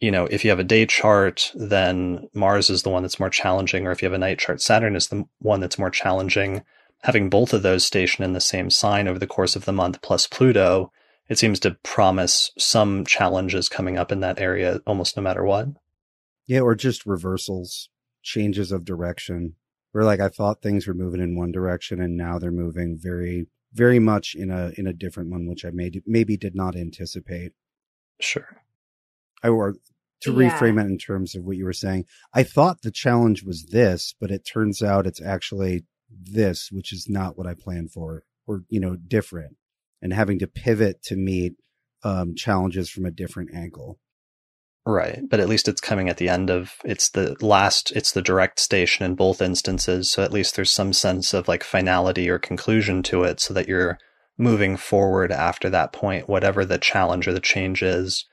you 0.00 0.10
know, 0.10 0.26
if 0.26 0.44
you 0.44 0.50
have 0.50 0.60
a 0.60 0.64
day 0.64 0.86
chart, 0.86 1.52
then 1.54 2.28
Mars 2.34 2.70
is 2.70 2.82
the 2.82 2.90
one 2.90 3.02
that's 3.02 3.20
more 3.20 3.30
challenging, 3.30 3.86
or 3.86 3.92
if 3.92 4.02
you 4.02 4.06
have 4.06 4.14
a 4.14 4.18
night 4.18 4.38
chart, 4.38 4.60
Saturn 4.60 4.96
is 4.96 5.08
the 5.08 5.24
one 5.38 5.60
that's 5.60 5.78
more 5.78 5.90
challenging. 5.90 6.62
Having 7.02 7.30
both 7.30 7.52
of 7.52 7.62
those 7.62 7.86
stationed 7.86 8.24
in 8.24 8.34
the 8.34 8.40
same 8.40 8.70
sign 8.70 9.08
over 9.08 9.18
the 9.18 9.26
course 9.26 9.56
of 9.56 9.64
the 9.64 9.72
month 9.72 10.02
plus 10.02 10.26
Pluto 10.26 10.92
it 11.30 11.38
seems 11.38 11.60
to 11.60 11.76
promise 11.84 12.50
some 12.58 13.06
challenges 13.06 13.68
coming 13.68 13.96
up 13.96 14.10
in 14.10 14.18
that 14.20 14.40
area 14.40 14.80
almost 14.84 15.16
no 15.16 15.22
matter 15.22 15.44
what. 15.44 15.68
Yeah, 16.46 16.60
or 16.60 16.74
just 16.74 17.06
reversals, 17.06 17.88
changes 18.22 18.72
of 18.72 18.84
direction. 18.84 19.54
Where 19.92 20.04
like 20.04 20.20
I 20.20 20.28
thought 20.28 20.62
things 20.62 20.86
were 20.86 20.94
moving 20.94 21.20
in 21.20 21.36
one 21.36 21.50
direction 21.50 22.00
and 22.00 22.16
now 22.16 22.38
they're 22.38 22.52
moving 22.52 22.96
very 23.00 23.46
very 23.72 23.98
much 23.98 24.34
in 24.34 24.50
a 24.50 24.72
in 24.76 24.86
a 24.86 24.92
different 24.92 25.30
one 25.30 25.48
which 25.48 25.64
I 25.64 25.70
maybe 25.72 26.02
maybe 26.06 26.36
did 26.36 26.54
not 26.54 26.76
anticipate. 26.76 27.52
Sure. 28.20 28.62
I 29.42 29.48
or 29.48 29.74
to 30.22 30.32
yeah. 30.32 30.50
reframe 30.50 30.80
it 30.80 30.86
in 30.86 30.98
terms 30.98 31.34
of 31.34 31.44
what 31.44 31.56
you 31.56 31.64
were 31.64 31.72
saying, 31.72 32.04
I 32.34 32.42
thought 32.42 32.82
the 32.82 32.90
challenge 32.90 33.42
was 33.42 33.66
this, 33.70 34.14
but 34.20 34.30
it 34.30 34.44
turns 34.44 34.82
out 34.82 35.06
it's 35.06 35.22
actually 35.22 35.84
this, 36.10 36.70
which 36.70 36.92
is 36.92 37.08
not 37.08 37.38
what 37.38 37.46
I 37.46 37.54
planned 37.54 37.92
for, 37.92 38.24
or 38.46 38.64
you 38.68 38.80
know, 38.80 38.96
different 38.96 39.56
and 40.02 40.12
having 40.12 40.38
to 40.40 40.46
pivot 40.46 41.02
to 41.04 41.16
meet 41.16 41.54
um, 42.02 42.34
challenges 42.34 42.90
from 42.90 43.06
a 43.06 43.10
different 43.10 43.54
angle. 43.54 43.98
Right, 44.86 45.20
but 45.28 45.40
at 45.40 45.48
least 45.48 45.68
it's 45.68 45.80
coming 45.80 46.08
at 46.08 46.16
the 46.16 46.28
end 46.28 46.48
of 46.48 46.76
it's 46.84 47.10
the 47.10 47.36
last 47.40 47.92
it's 47.92 48.12
the 48.12 48.22
direct 48.22 48.58
station 48.58 49.04
in 49.04 49.14
both 49.14 49.42
instances, 49.42 50.10
so 50.10 50.22
at 50.22 50.32
least 50.32 50.56
there's 50.56 50.72
some 50.72 50.92
sense 50.92 51.34
of 51.34 51.48
like 51.48 51.62
finality 51.62 52.30
or 52.30 52.38
conclusion 52.38 53.02
to 53.04 53.24
it 53.24 53.40
so 53.40 53.52
that 53.54 53.68
you're 53.68 53.98
moving 54.38 54.76
forward 54.78 55.30
after 55.30 55.68
that 55.68 55.92
point 55.92 56.30
whatever 56.30 56.64
the 56.64 56.78
challenge 56.78 57.28
or 57.28 57.32
the 57.34 57.40
change 57.40 57.82
is 57.82 58.24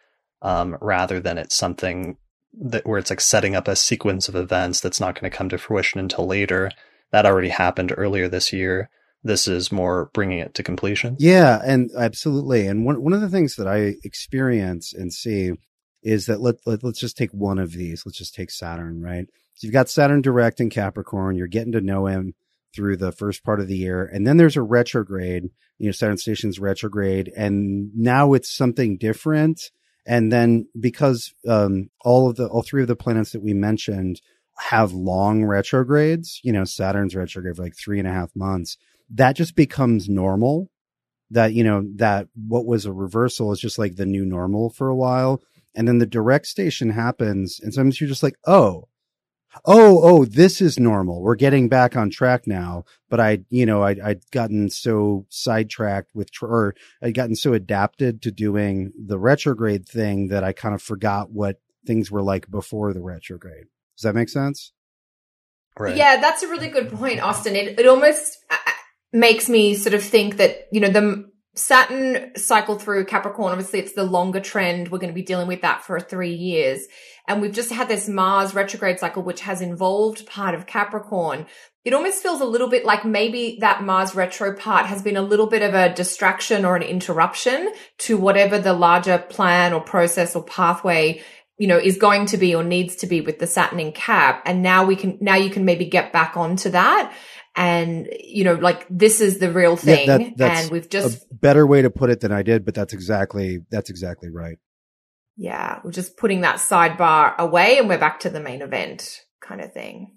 um, 0.42 0.78
rather 0.80 1.20
than 1.20 1.38
it's 1.38 1.56
something 1.56 2.16
that 2.54 2.88
where 2.88 2.98
it's 2.98 3.10
like 3.10 3.20
setting 3.20 3.54
up 3.54 3.68
a 3.68 3.76
sequence 3.76 4.30
of 4.30 4.36
events 4.36 4.80
that's 4.80 5.02
not 5.02 5.20
going 5.20 5.30
to 5.30 5.38
come 5.38 5.50
to 5.50 5.58
fruition 5.58 6.00
until 6.00 6.26
later. 6.26 6.72
That 7.12 7.26
already 7.26 7.50
happened 7.50 7.94
earlier 7.96 8.28
this 8.28 8.54
year 8.54 8.90
this 9.24 9.48
is 9.48 9.72
more 9.72 10.10
bringing 10.14 10.40
it 10.40 10.54
to 10.56 10.64
completion. 10.64 11.16
Yeah, 11.20 11.60
and 11.64 11.90
absolutely. 11.98 12.68
And 12.68 12.86
one 12.86 13.04
one 13.04 13.14
of 13.14 13.22
the 13.22 13.30
things 13.30 13.56
that 13.56 13.68
I 13.68 13.96
experience 14.04 14.94
and 14.94 15.14
see 15.14 15.54
is 16.04 16.26
that 16.28 16.42
let, 16.42 16.56
let 16.66 16.84
let's 16.84 17.00
just 17.00 17.18
take 17.18 17.32
one 17.32 17.60
of 17.60 17.72
these. 17.72 18.04
Let's 18.06 18.18
just 18.18 18.36
take 18.36 18.52
Saturn, 18.52 19.02
right? 19.02 19.26
So 19.56 19.66
you've 19.66 19.74
got 19.74 19.90
Saturn 19.90 20.22
direct 20.22 20.60
in 20.60 20.70
Capricorn. 20.70 21.36
You're 21.36 21.48
getting 21.48 21.72
to 21.74 21.82
know 21.82 22.08
him 22.08 22.36
through 22.76 22.98
the 22.98 23.12
first 23.12 23.44
part 23.44 23.60
of 23.60 23.68
the 23.68 23.78
year, 23.78 24.06
and 24.06 24.26
then 24.26 24.38
there's 24.38 24.58
a 24.58 24.62
retrograde. 24.62 25.50
You 25.80 25.88
know, 25.88 25.92
Saturn 25.92 26.18
station's 26.18 26.60
retrograde, 26.60 27.32
and 27.36 27.92
now 27.96 28.34
it's 28.34 28.56
something 28.56 28.98
different. 28.98 29.72
And 30.06 30.32
then 30.32 30.68
because 30.80 31.34
um, 31.48 31.90
all 32.02 32.30
of 32.30 32.38
the 32.38 32.48
all 32.48 32.64
three 32.64 32.82
of 32.82 32.88
the 32.88 32.96
planets 32.96 33.32
that 33.32 33.44
we 33.44 33.54
mentioned 33.54 34.22
have 34.58 34.94
long 34.94 35.44
retrogrades, 35.44 36.40
you 36.44 36.52
know, 36.52 36.64
Saturn's 36.64 37.16
retrograde 37.16 37.58
for 37.58 37.64
like 37.64 37.76
three 37.76 38.00
and 38.00 38.08
a 38.08 38.14
half 38.14 38.36
months 38.36 38.78
that 39.10 39.36
just 39.36 39.56
becomes 39.56 40.10
normal 40.10 40.70
that 41.32 41.54
you 41.54 41.64
know 41.64 41.84
that 41.96 42.28
what 42.48 42.66
was 42.66 42.86
a 42.86 42.92
reversal 42.92 43.52
is 43.52 43.60
just 43.60 43.78
like 43.78 43.96
the 43.96 44.06
new 44.06 44.26
normal 44.26 44.70
for 44.70 44.88
a 44.88 44.96
while 44.96 45.42
and 45.78 45.88
then 45.88 46.00
the 46.00 46.06
direct 46.06 46.48
station 46.48 46.90
happens 46.90 47.60
and 47.62 47.74
sometimes 47.74 48.02
you're 48.02 48.10
just 48.10 48.24
like 48.24 48.36
oh 48.46 48.90
oh 49.66 50.02
oh 50.04 50.26
this 50.26 50.62
is 50.62 50.80
normal. 50.80 51.22
We're 51.22 51.36
getting 51.36 51.70
back 51.70 51.96
on 51.96 52.10
track 52.10 52.48
now. 52.48 52.84
But 53.10 53.20
i 53.20 53.40
you 53.50 53.66
know 53.66 53.84
I, 53.84 53.96
i'd 54.04 54.30
gotten 54.32 54.70
so 54.70 55.26
sidetracked 55.30 56.12
with 56.14 56.30
or 56.42 56.76
i'd 57.02 57.14
gotten 57.14 57.36
so 57.36 57.54
adapted 57.54 58.22
to 58.24 58.32
doing 58.32 58.92
the 58.98 59.18
retrograde 59.18 59.88
thing 59.88 60.28
that 60.28 60.44
i 60.44 60.52
kind 60.52 60.76
of 60.76 60.82
forgot 60.82 61.32
what 61.32 61.62
things 61.86 62.12
were 62.12 62.22
like 62.22 62.52
before 62.52 62.94
the 62.94 63.02
retrograde. 63.02 63.68
Does 63.96 64.04
that 64.04 64.16
make 64.16 64.30
sense? 64.30 64.74
Right. 65.80 65.96
Yeah 65.96 66.20
that's 66.20 66.44
a 66.44 66.48
really 66.48 66.68
good 66.68 66.92
point 66.92 67.22
austin. 67.22 67.56
It, 67.56 67.80
it 67.80 67.88
almost 67.88 68.40
uh, 68.50 68.58
uh, 68.66 68.72
makes 69.14 69.48
me 69.48 69.74
sort 69.74 69.94
of 69.94 70.04
think 70.04 70.38
that, 70.38 70.68
you 70.72 70.82
know, 70.82 70.90
the 70.90 71.27
Saturn 71.58 72.32
cycle 72.38 72.78
through 72.78 73.06
Capricorn, 73.06 73.52
obviously 73.52 73.80
it's 73.80 73.94
the 73.94 74.04
longer 74.04 74.40
trend. 74.40 74.90
We're 74.90 75.00
going 75.00 75.12
to 75.12 75.16
be 75.16 75.24
dealing 75.24 75.48
with 75.48 75.62
that 75.62 75.84
for 75.84 76.00
three 76.00 76.34
years. 76.34 76.86
And 77.28 77.42
we've 77.42 77.54
just 77.54 77.72
had 77.72 77.90
this 77.90 78.08
Mars 78.08 78.54
retrograde 78.54 79.00
cycle, 79.00 79.24
which 79.24 79.42
has 79.42 79.62
involved 79.62 80.28
part 80.28 80.56
of 80.56 80.68
Capricorn. 80.68 81.46
It 81.84 81.94
almost 81.94 82.22
feels 82.22 82.42
a 82.42 82.46
little 82.46 82.70
bit 82.70 82.86
like 82.86 83.06
maybe 83.06 83.58
that 83.62 83.84
Mars 83.84 84.16
retro 84.16 84.54
part 84.54 84.86
has 84.86 85.02
been 85.02 85.18
a 85.18 85.22
little 85.22 85.48
bit 85.48 85.62
of 85.62 85.74
a 85.74 85.94
distraction 85.94 86.64
or 86.64 86.76
an 86.76 86.84
interruption 86.84 87.72
to 88.00 88.18
whatever 88.18 88.60
the 88.60 88.74
larger 88.74 89.18
plan 89.18 89.74
or 89.74 89.82
process 89.82 90.36
or 90.36 90.44
pathway 90.44 91.22
you 91.58 91.66
know, 91.66 91.78
is 91.78 91.98
going 91.98 92.28
to 92.28 92.38
be 92.38 92.54
or 92.54 92.64
needs 92.64 92.98
to 92.98 93.08
be 93.08 93.22
with 93.22 93.40
the 93.40 93.48
Saturn 93.48 93.80
in 93.80 93.92
Cap. 93.92 94.44
And 94.46 94.62
now 94.62 94.86
we 94.86 94.96
can, 94.96 95.18
now 95.20 95.36
you 95.36 95.50
can 95.50 95.66
maybe 95.66 95.86
get 95.86 96.14
back 96.14 96.38
onto 96.38 96.70
that 96.70 97.12
and 97.58 98.08
you 98.24 98.44
know 98.44 98.54
like 98.54 98.86
this 98.90 99.20
is 99.20 99.40
the 99.40 99.52
real 99.52 99.76
thing 99.76 100.08
yeah, 100.08 100.30
that, 100.38 100.64
and 100.64 100.72
we've 100.72 100.90
just 100.90 101.24
a 101.24 101.36
better 101.36 101.66
way 101.66 101.82
to 101.82 101.90
put 101.90 102.10
it 102.10 102.22
than 102.22 102.32
i 102.32 102.44
did 102.44 102.64
but 102.64 102.76
that's 102.76 102.94
exactly 102.94 103.60
that's 103.72 103.90
exactly 103.90 104.30
right. 104.30 104.58
Yeah 105.36 105.80
we're 105.84 105.92
just 105.92 106.18
putting 106.18 106.42
that 106.42 106.58
sidebar 106.58 107.36
away 107.38 107.78
and 107.78 107.90
we're 107.90 107.98
back 107.98 108.22
to 108.22 108.30
the 108.30 108.40
main 108.40 108.62
event 108.62 109.22
kind 109.42 109.62
of 109.62 109.74
thing. 109.74 110.14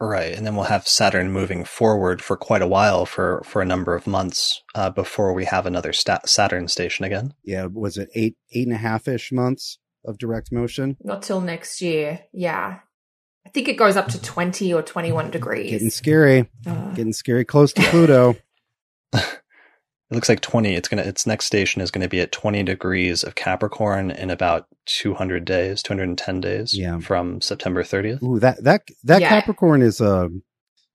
Right 0.00 0.34
and 0.36 0.46
then 0.46 0.54
we'll 0.54 0.64
have 0.64 0.86
saturn 0.86 1.32
moving 1.32 1.64
forward 1.64 2.22
for 2.22 2.36
quite 2.36 2.62
a 2.62 2.66
while 2.66 3.06
for 3.06 3.42
for 3.44 3.62
a 3.62 3.66
number 3.66 3.94
of 3.94 4.06
months 4.06 4.62
uh, 4.74 4.90
before 4.90 5.32
we 5.32 5.46
have 5.46 5.66
another 5.66 5.92
stat- 5.92 6.28
saturn 6.28 6.68
station 6.68 7.04
again. 7.04 7.34
Yeah 7.44 7.66
was 7.66 7.96
it 7.96 8.08
eight 8.14 8.36
eight 8.52 8.66
and 8.66 8.76
a 8.76 8.78
half 8.78 9.08
ish 9.08 9.32
months 9.32 9.78
of 10.04 10.18
direct 10.18 10.52
motion? 10.52 10.96
Not 11.02 11.22
till 11.22 11.40
next 11.40 11.80
year 11.80 12.20
yeah 12.32 12.80
I 13.46 13.48
think 13.50 13.68
it 13.68 13.74
goes 13.74 13.96
up 13.96 14.08
to 14.08 14.20
20 14.20 14.74
or 14.74 14.82
21 14.82 15.30
degrees. 15.30 15.70
Getting 15.70 15.90
scary. 15.90 16.50
Uh, 16.66 16.90
Getting 16.94 17.12
scary 17.12 17.44
close 17.44 17.72
to 17.74 17.82
Pluto. 17.82 18.34
it 19.12 19.24
looks 20.10 20.28
like 20.28 20.40
20. 20.40 20.74
It's 20.74 20.88
going 20.88 21.00
to, 21.00 21.08
its 21.08 21.28
next 21.28 21.46
station 21.46 21.80
is 21.80 21.92
going 21.92 22.02
to 22.02 22.08
be 22.08 22.20
at 22.20 22.32
20 22.32 22.64
degrees 22.64 23.22
of 23.22 23.36
Capricorn 23.36 24.10
in 24.10 24.30
about 24.30 24.66
200 24.86 25.44
days, 25.44 25.80
210 25.84 26.40
days 26.40 26.76
yeah. 26.76 26.98
from 26.98 27.40
September 27.40 27.84
30th. 27.84 28.20
Ooh, 28.24 28.40
that, 28.40 28.64
that, 28.64 28.82
that 29.04 29.20
yeah. 29.20 29.28
Capricorn 29.28 29.80
is 29.80 30.00
a, 30.00 30.28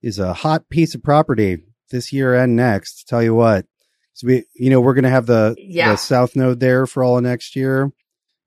is 0.02 0.18
a 0.18 0.34
hot 0.34 0.68
piece 0.68 0.94
of 0.94 1.02
property 1.02 1.56
this 1.90 2.12
year 2.12 2.34
and 2.34 2.54
next. 2.54 3.08
Tell 3.08 3.22
you 3.22 3.34
what. 3.34 3.64
So 4.12 4.26
we, 4.26 4.44
you 4.54 4.68
know, 4.68 4.82
we're 4.82 4.94
going 4.94 5.04
to 5.04 5.10
have 5.10 5.24
the, 5.24 5.56
yeah. 5.58 5.92
the 5.92 5.96
South 5.96 6.36
Node 6.36 6.60
there 6.60 6.86
for 6.86 7.02
all 7.02 7.16
of 7.16 7.24
next 7.24 7.56
year. 7.56 7.90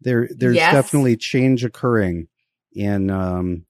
There, 0.01 0.29
there's 0.31 0.57
yes. 0.57 0.73
definitely 0.73 1.17
change 1.17 1.65
occurring 1.65 2.27
in, 2.71 3.09
um, 3.09 3.65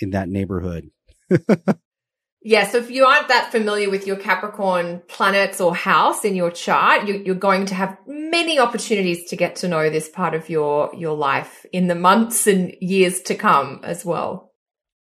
in 0.00 0.10
that 0.10 0.28
neighborhood. 0.28 0.90
yeah. 2.42 2.66
So 2.66 2.78
if 2.78 2.90
you 2.90 3.04
aren't 3.04 3.28
that 3.28 3.50
familiar 3.50 3.90
with 3.90 4.06
your 4.06 4.16
Capricorn 4.16 5.02
planets 5.08 5.60
or 5.60 5.74
house 5.74 6.24
in 6.24 6.34
your 6.34 6.50
chart, 6.50 7.06
you, 7.06 7.32
are 7.32 7.36
going 7.36 7.66
to 7.66 7.74
have 7.74 7.96
many 8.06 8.58
opportunities 8.58 9.28
to 9.30 9.36
get 9.36 9.56
to 9.56 9.68
know 9.68 9.90
this 9.90 10.08
part 10.08 10.34
of 10.34 10.48
your, 10.48 10.90
your 10.94 11.16
life 11.16 11.64
in 11.72 11.86
the 11.86 11.94
months 11.94 12.46
and 12.46 12.74
years 12.80 13.20
to 13.22 13.34
come 13.34 13.80
as 13.82 14.04
well. 14.04 14.52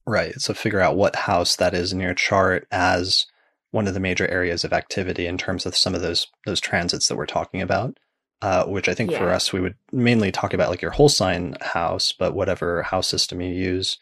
Right. 0.07 0.35
So 0.41 0.55
figure 0.55 0.81
out 0.81 0.97
what 0.97 1.15
house 1.15 1.57
that 1.57 1.75
is 1.75 1.93
in 1.93 2.01
your 2.01 2.15
chart 2.15 2.67
as 2.71 3.27
one 3.71 3.87
of 3.87 3.95
the 3.95 4.01
major 4.01 4.27
areas 4.29 4.65
of 4.65 4.73
activity 4.73 5.27
in 5.27 5.39
terms 5.39 5.67
of 5.67 5.77
some 5.77 5.95
of 5.95 6.03
those 6.03 6.27
those 6.47 6.61
transits 6.61 7.09
that 7.09 7.17
we're 7.17 7.27
talking 7.27 7.63
about. 7.63 7.97
Uh, 8.43 8.65
which 8.65 8.89
I 8.89 8.95
think 8.95 9.11
yeah. 9.11 9.19
for 9.19 9.29
us 9.29 9.53
we 9.53 9.61
would 9.61 9.75
mainly 9.93 10.33
talk 10.33 10.55
about 10.55 10.71
like 10.71 10.81
your 10.81 10.93
whole 10.93 11.11
sign 11.11 11.59
house, 11.61 12.15
but 12.19 12.35
whatever 12.35 12.83
house 12.83 13.07
system 13.07 13.43
you 13.43 13.53
use, 13.53 13.99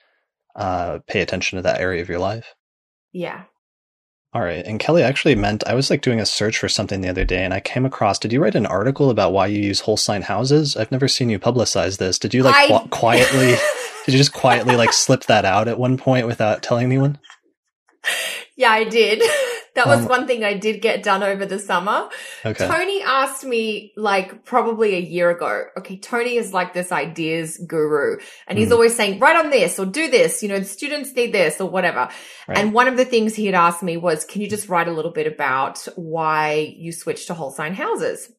uh, 0.56 0.98
pay 1.06 1.20
attention 1.20 1.56
to 1.56 1.62
that 1.62 1.80
area 1.80 2.02
of 2.02 2.08
your 2.08 2.18
life. 2.18 2.54
Yeah. 3.12 3.44
All 4.34 4.42
right. 4.42 4.64
And 4.64 4.78
Kelly 4.78 5.02
actually 5.02 5.34
meant 5.34 5.66
I 5.66 5.74
was 5.74 5.88
like 5.88 6.02
doing 6.02 6.20
a 6.20 6.26
search 6.26 6.58
for 6.58 6.68
something 6.68 7.00
the 7.00 7.08
other 7.08 7.24
day 7.24 7.44
and 7.44 7.54
I 7.54 7.60
came 7.60 7.86
across 7.86 8.18
did 8.18 8.32
you 8.32 8.42
write 8.42 8.54
an 8.54 8.66
article 8.66 9.08
about 9.08 9.32
why 9.32 9.46
you 9.46 9.60
use 9.60 9.80
whole 9.80 9.96
sign 9.96 10.22
houses? 10.22 10.76
I've 10.76 10.92
never 10.92 11.08
seen 11.08 11.30
you 11.30 11.38
publicize 11.38 11.96
this. 11.96 12.18
Did 12.18 12.34
you 12.34 12.42
like 12.42 12.54
I... 12.54 12.78
qu- 12.78 12.88
quietly 12.88 13.56
did 14.04 14.12
you 14.12 14.18
just 14.18 14.34
quietly 14.34 14.76
like 14.76 14.92
slip 14.92 15.24
that 15.24 15.46
out 15.46 15.66
at 15.66 15.78
one 15.78 15.96
point 15.96 16.26
without 16.26 16.62
telling 16.62 16.84
anyone? 16.84 17.18
Yeah, 18.56 18.72
I 18.72 18.82
did. 18.82 19.22
That 19.74 19.86
was 19.86 20.00
um, 20.00 20.08
one 20.08 20.26
thing 20.26 20.44
I 20.44 20.54
did 20.54 20.82
get 20.82 21.02
done 21.02 21.22
over 21.22 21.46
the 21.46 21.58
summer. 21.58 22.08
Okay. 22.44 22.66
Tony 22.66 23.02
asked 23.02 23.44
me 23.44 23.92
like 23.96 24.44
probably 24.44 24.94
a 24.94 25.00
year 25.00 25.30
ago. 25.30 25.64
Okay, 25.78 25.98
Tony 25.98 26.36
is 26.36 26.52
like 26.52 26.72
this 26.72 26.92
ideas 26.92 27.58
guru 27.58 28.18
and 28.46 28.58
he's 28.58 28.68
mm. 28.68 28.72
always 28.72 28.96
saying, 28.96 29.18
write 29.20 29.36
on 29.36 29.50
this 29.50 29.78
or 29.78 29.86
do 29.86 30.10
this, 30.10 30.42
you 30.42 30.48
know, 30.48 30.58
the 30.58 30.64
students 30.64 31.14
need 31.14 31.32
this 31.32 31.60
or 31.60 31.68
whatever. 31.68 32.08
Right. 32.46 32.58
And 32.58 32.72
one 32.72 32.88
of 32.88 32.96
the 32.96 33.04
things 33.04 33.34
he 33.34 33.46
had 33.46 33.54
asked 33.54 33.82
me 33.82 33.96
was, 33.96 34.24
can 34.24 34.42
you 34.42 34.48
just 34.48 34.68
write 34.68 34.88
a 34.88 34.92
little 34.92 35.12
bit 35.12 35.26
about 35.26 35.86
why 35.96 36.74
you 36.76 36.92
switched 36.92 37.28
to 37.28 37.34
whole 37.34 37.50
sign 37.50 37.74
houses? 37.74 38.30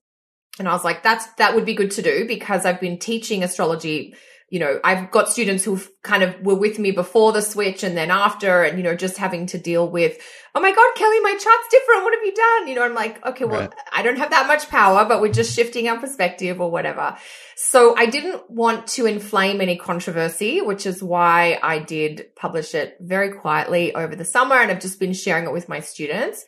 And 0.57 0.67
I 0.67 0.73
was 0.73 0.83
like, 0.83 1.03
that's, 1.03 1.25
that 1.35 1.55
would 1.55 1.65
be 1.65 1.73
good 1.73 1.91
to 1.91 2.01
do 2.01 2.27
because 2.27 2.65
I've 2.65 2.81
been 2.81 2.99
teaching 2.99 3.43
astrology. 3.43 4.15
You 4.49 4.59
know, 4.59 4.79
I've 4.83 5.11
got 5.11 5.29
students 5.29 5.63
who 5.63 5.79
kind 6.03 6.23
of 6.23 6.39
were 6.41 6.55
with 6.55 6.79
me 6.79 6.91
before 6.91 7.31
the 7.31 7.41
switch 7.41 7.83
and 7.83 7.95
then 7.95 8.09
after 8.09 8.63
and, 8.63 8.77
you 8.77 8.83
know, 8.83 8.95
just 8.95 9.17
having 9.17 9.45
to 9.47 9.57
deal 9.57 9.87
with, 9.87 10.17
oh 10.55 10.59
my 10.59 10.71
God, 10.71 10.95
Kelly, 10.95 11.19
my 11.19 11.31
chart's 11.31 11.67
different. 11.69 12.03
What 12.03 12.13
have 12.13 12.25
you 12.25 12.33
done? 12.33 12.67
You 12.67 12.75
know, 12.75 12.83
I'm 12.83 12.95
like, 12.95 13.25
okay, 13.25 13.45
well, 13.45 13.61
right. 13.61 13.73
I 13.91 14.01
don't 14.01 14.17
have 14.17 14.31
that 14.31 14.47
much 14.47 14.69
power, 14.69 15.05
but 15.05 15.21
we're 15.21 15.31
just 15.31 15.55
shifting 15.55 15.87
our 15.87 15.99
perspective 15.99 16.59
or 16.59 16.71
whatever. 16.71 17.17
So 17.55 17.95
I 17.95 18.07
didn't 18.07 18.49
want 18.49 18.87
to 18.87 19.05
inflame 19.05 19.61
any 19.61 19.77
controversy, 19.77 20.61
which 20.61 20.85
is 20.85 21.03
why 21.03 21.59
I 21.61 21.79
did 21.79 22.35
publish 22.35 22.73
it 22.73 22.97
very 22.99 23.33
quietly 23.33 23.93
over 23.93 24.15
the 24.15 24.25
summer 24.25 24.55
and 24.55 24.71
I've 24.71 24.81
just 24.81 24.99
been 24.99 25.13
sharing 25.13 25.45
it 25.45 25.53
with 25.53 25.69
my 25.69 25.79
students. 25.79 26.45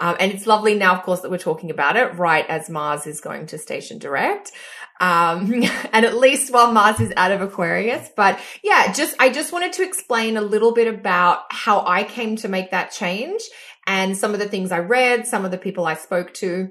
Um, 0.00 0.16
and 0.18 0.32
it's 0.32 0.46
lovely 0.46 0.74
now, 0.74 0.96
of 0.96 1.02
course, 1.02 1.20
that 1.20 1.30
we're 1.30 1.38
talking 1.38 1.70
about 1.70 1.96
it 1.96 2.16
right 2.16 2.44
as 2.48 2.70
Mars 2.70 3.06
is 3.06 3.20
going 3.20 3.46
to 3.46 3.58
station 3.58 3.98
direct. 3.98 4.50
Um, 5.02 5.52
and 5.92 6.06
at 6.06 6.16
least 6.16 6.52
while 6.52 6.72
Mars 6.72 7.00
is 7.00 7.12
out 7.16 7.32
of 7.32 7.42
Aquarius. 7.42 8.08
But 8.16 8.40
yeah, 8.62 8.92
just, 8.92 9.14
I 9.18 9.28
just 9.28 9.52
wanted 9.52 9.74
to 9.74 9.82
explain 9.82 10.36
a 10.36 10.40
little 10.40 10.72
bit 10.72 10.86
about 10.86 11.40
how 11.50 11.84
I 11.84 12.04
came 12.04 12.36
to 12.36 12.48
make 12.48 12.70
that 12.70 12.92
change 12.92 13.42
and 13.86 14.16
some 14.16 14.32
of 14.32 14.38
the 14.38 14.48
things 14.48 14.70
I 14.72 14.78
read, 14.78 15.26
some 15.26 15.44
of 15.44 15.50
the 15.50 15.58
people 15.58 15.86
I 15.86 15.94
spoke 15.94 16.32
to. 16.34 16.68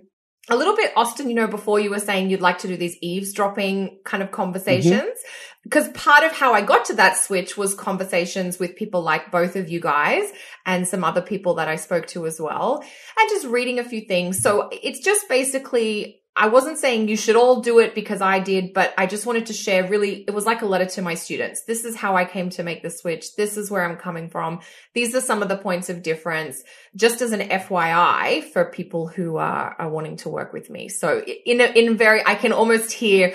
A 0.50 0.56
little 0.56 0.76
bit, 0.76 0.92
Austin, 0.96 1.30
you 1.30 1.36
know, 1.36 1.48
before 1.48 1.80
you 1.80 1.92
were 1.92 2.00
saying 2.00 2.30
you'd 2.30 2.42
like 2.42 2.60
to 2.60 2.68
do 2.68 2.76
these 2.76 2.98
eavesdropping 3.02 4.00
kind 4.06 4.24
of 4.24 4.32
conversations. 4.32 4.94
Mm-hmm 4.94 5.52
because 5.64 5.90
part 5.90 6.24
of 6.24 6.32
how 6.32 6.54
I 6.54 6.62
got 6.62 6.86
to 6.86 6.96
that 6.96 7.18
switch 7.18 7.56
was 7.56 7.76
conversations 7.76 8.58
with 8.58 8.76
people 8.76 9.02
like 9.02 9.32
both 9.32 9.56
of 9.56 9.70
you 9.70 9.80
guys 9.80 10.24
and 10.66 10.88
some 10.88 11.04
other 11.04 11.22
people 11.22 11.56
that 11.56 11.68
I 11.68 11.76
spoke 11.76 12.08
to 12.08 12.26
as 12.26 12.42
well 12.42 12.84
and 13.18 13.30
just 13.30 13.46
reading 13.46 13.78
a 13.78 13.84
few 13.84 14.02
things. 14.02 14.42
So 14.42 14.70
it's 14.72 15.00
just 15.00 15.30
basically 15.30 16.21
I 16.34 16.48
wasn't 16.48 16.78
saying 16.78 17.10
you 17.10 17.18
should 17.18 17.36
all 17.36 17.60
do 17.60 17.80
it 17.80 17.94
because 17.94 18.22
I 18.22 18.40
did, 18.40 18.74
but 18.74 18.94
I 18.98 19.06
just 19.06 19.26
wanted 19.26 19.48
to 19.48 19.54
share 19.54 19.88
really, 19.88 20.24
it 20.26 20.34
was 20.34 20.46
like 20.46 20.62
a 20.62 20.66
letter 20.66 20.86
to 20.86 21.02
my 21.02 21.16
students. 21.16 21.66
This 21.66 21.84
is 21.84 21.96
how 21.96 22.16
I 22.16 22.24
came 22.24 22.50
to 22.52 22.64
make 22.64 22.84
the 22.84 22.90
switch. 22.90 23.36
This 23.36 23.58
is 23.58 23.70
where 23.70 23.84
I'm 23.84 23.98
coming 23.98 24.30
from. 24.30 24.62
These 24.94 25.14
are 25.14 25.20
some 25.20 25.42
of 25.42 25.50
the 25.50 25.58
points 25.58 25.90
of 25.90 26.02
difference, 26.02 26.64
just 26.96 27.22
as 27.22 27.34
an 27.34 27.42
FYI 27.50 28.46
for 28.46 28.66
people 28.66 29.08
who 29.08 29.38
are, 29.38 29.76
are 29.78 29.90
wanting 29.90 30.18
to 30.18 30.30
work 30.30 30.54
with 30.54 30.70
me. 30.70 30.88
So 30.88 31.22
in 31.22 31.60
a, 31.60 31.66
in 31.66 31.98
very, 31.98 32.26
I 32.26 32.36
can 32.36 32.54
almost 32.54 32.94
hear 32.94 33.34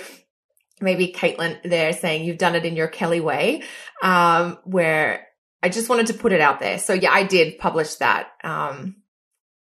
maybe 0.80 1.12
Caitlin 1.12 1.62
there 1.64 1.92
saying 1.92 2.24
you've 2.24 2.38
done 2.38 2.54
it 2.54 2.64
in 2.64 2.76
your 2.76 2.88
Kelly 2.88 3.20
way, 3.20 3.62
um, 4.02 4.58
where 4.64 5.26
I 5.62 5.68
just 5.68 5.90
wanted 5.90 6.08
to 6.08 6.14
put 6.14 6.32
it 6.32 6.40
out 6.40 6.60
there. 6.60 6.78
So 6.78 6.94
yeah, 6.94 7.12
I 7.12 7.24
did 7.24 7.58
publish 7.58 7.96
that. 7.96 8.28
Um, 8.42 8.96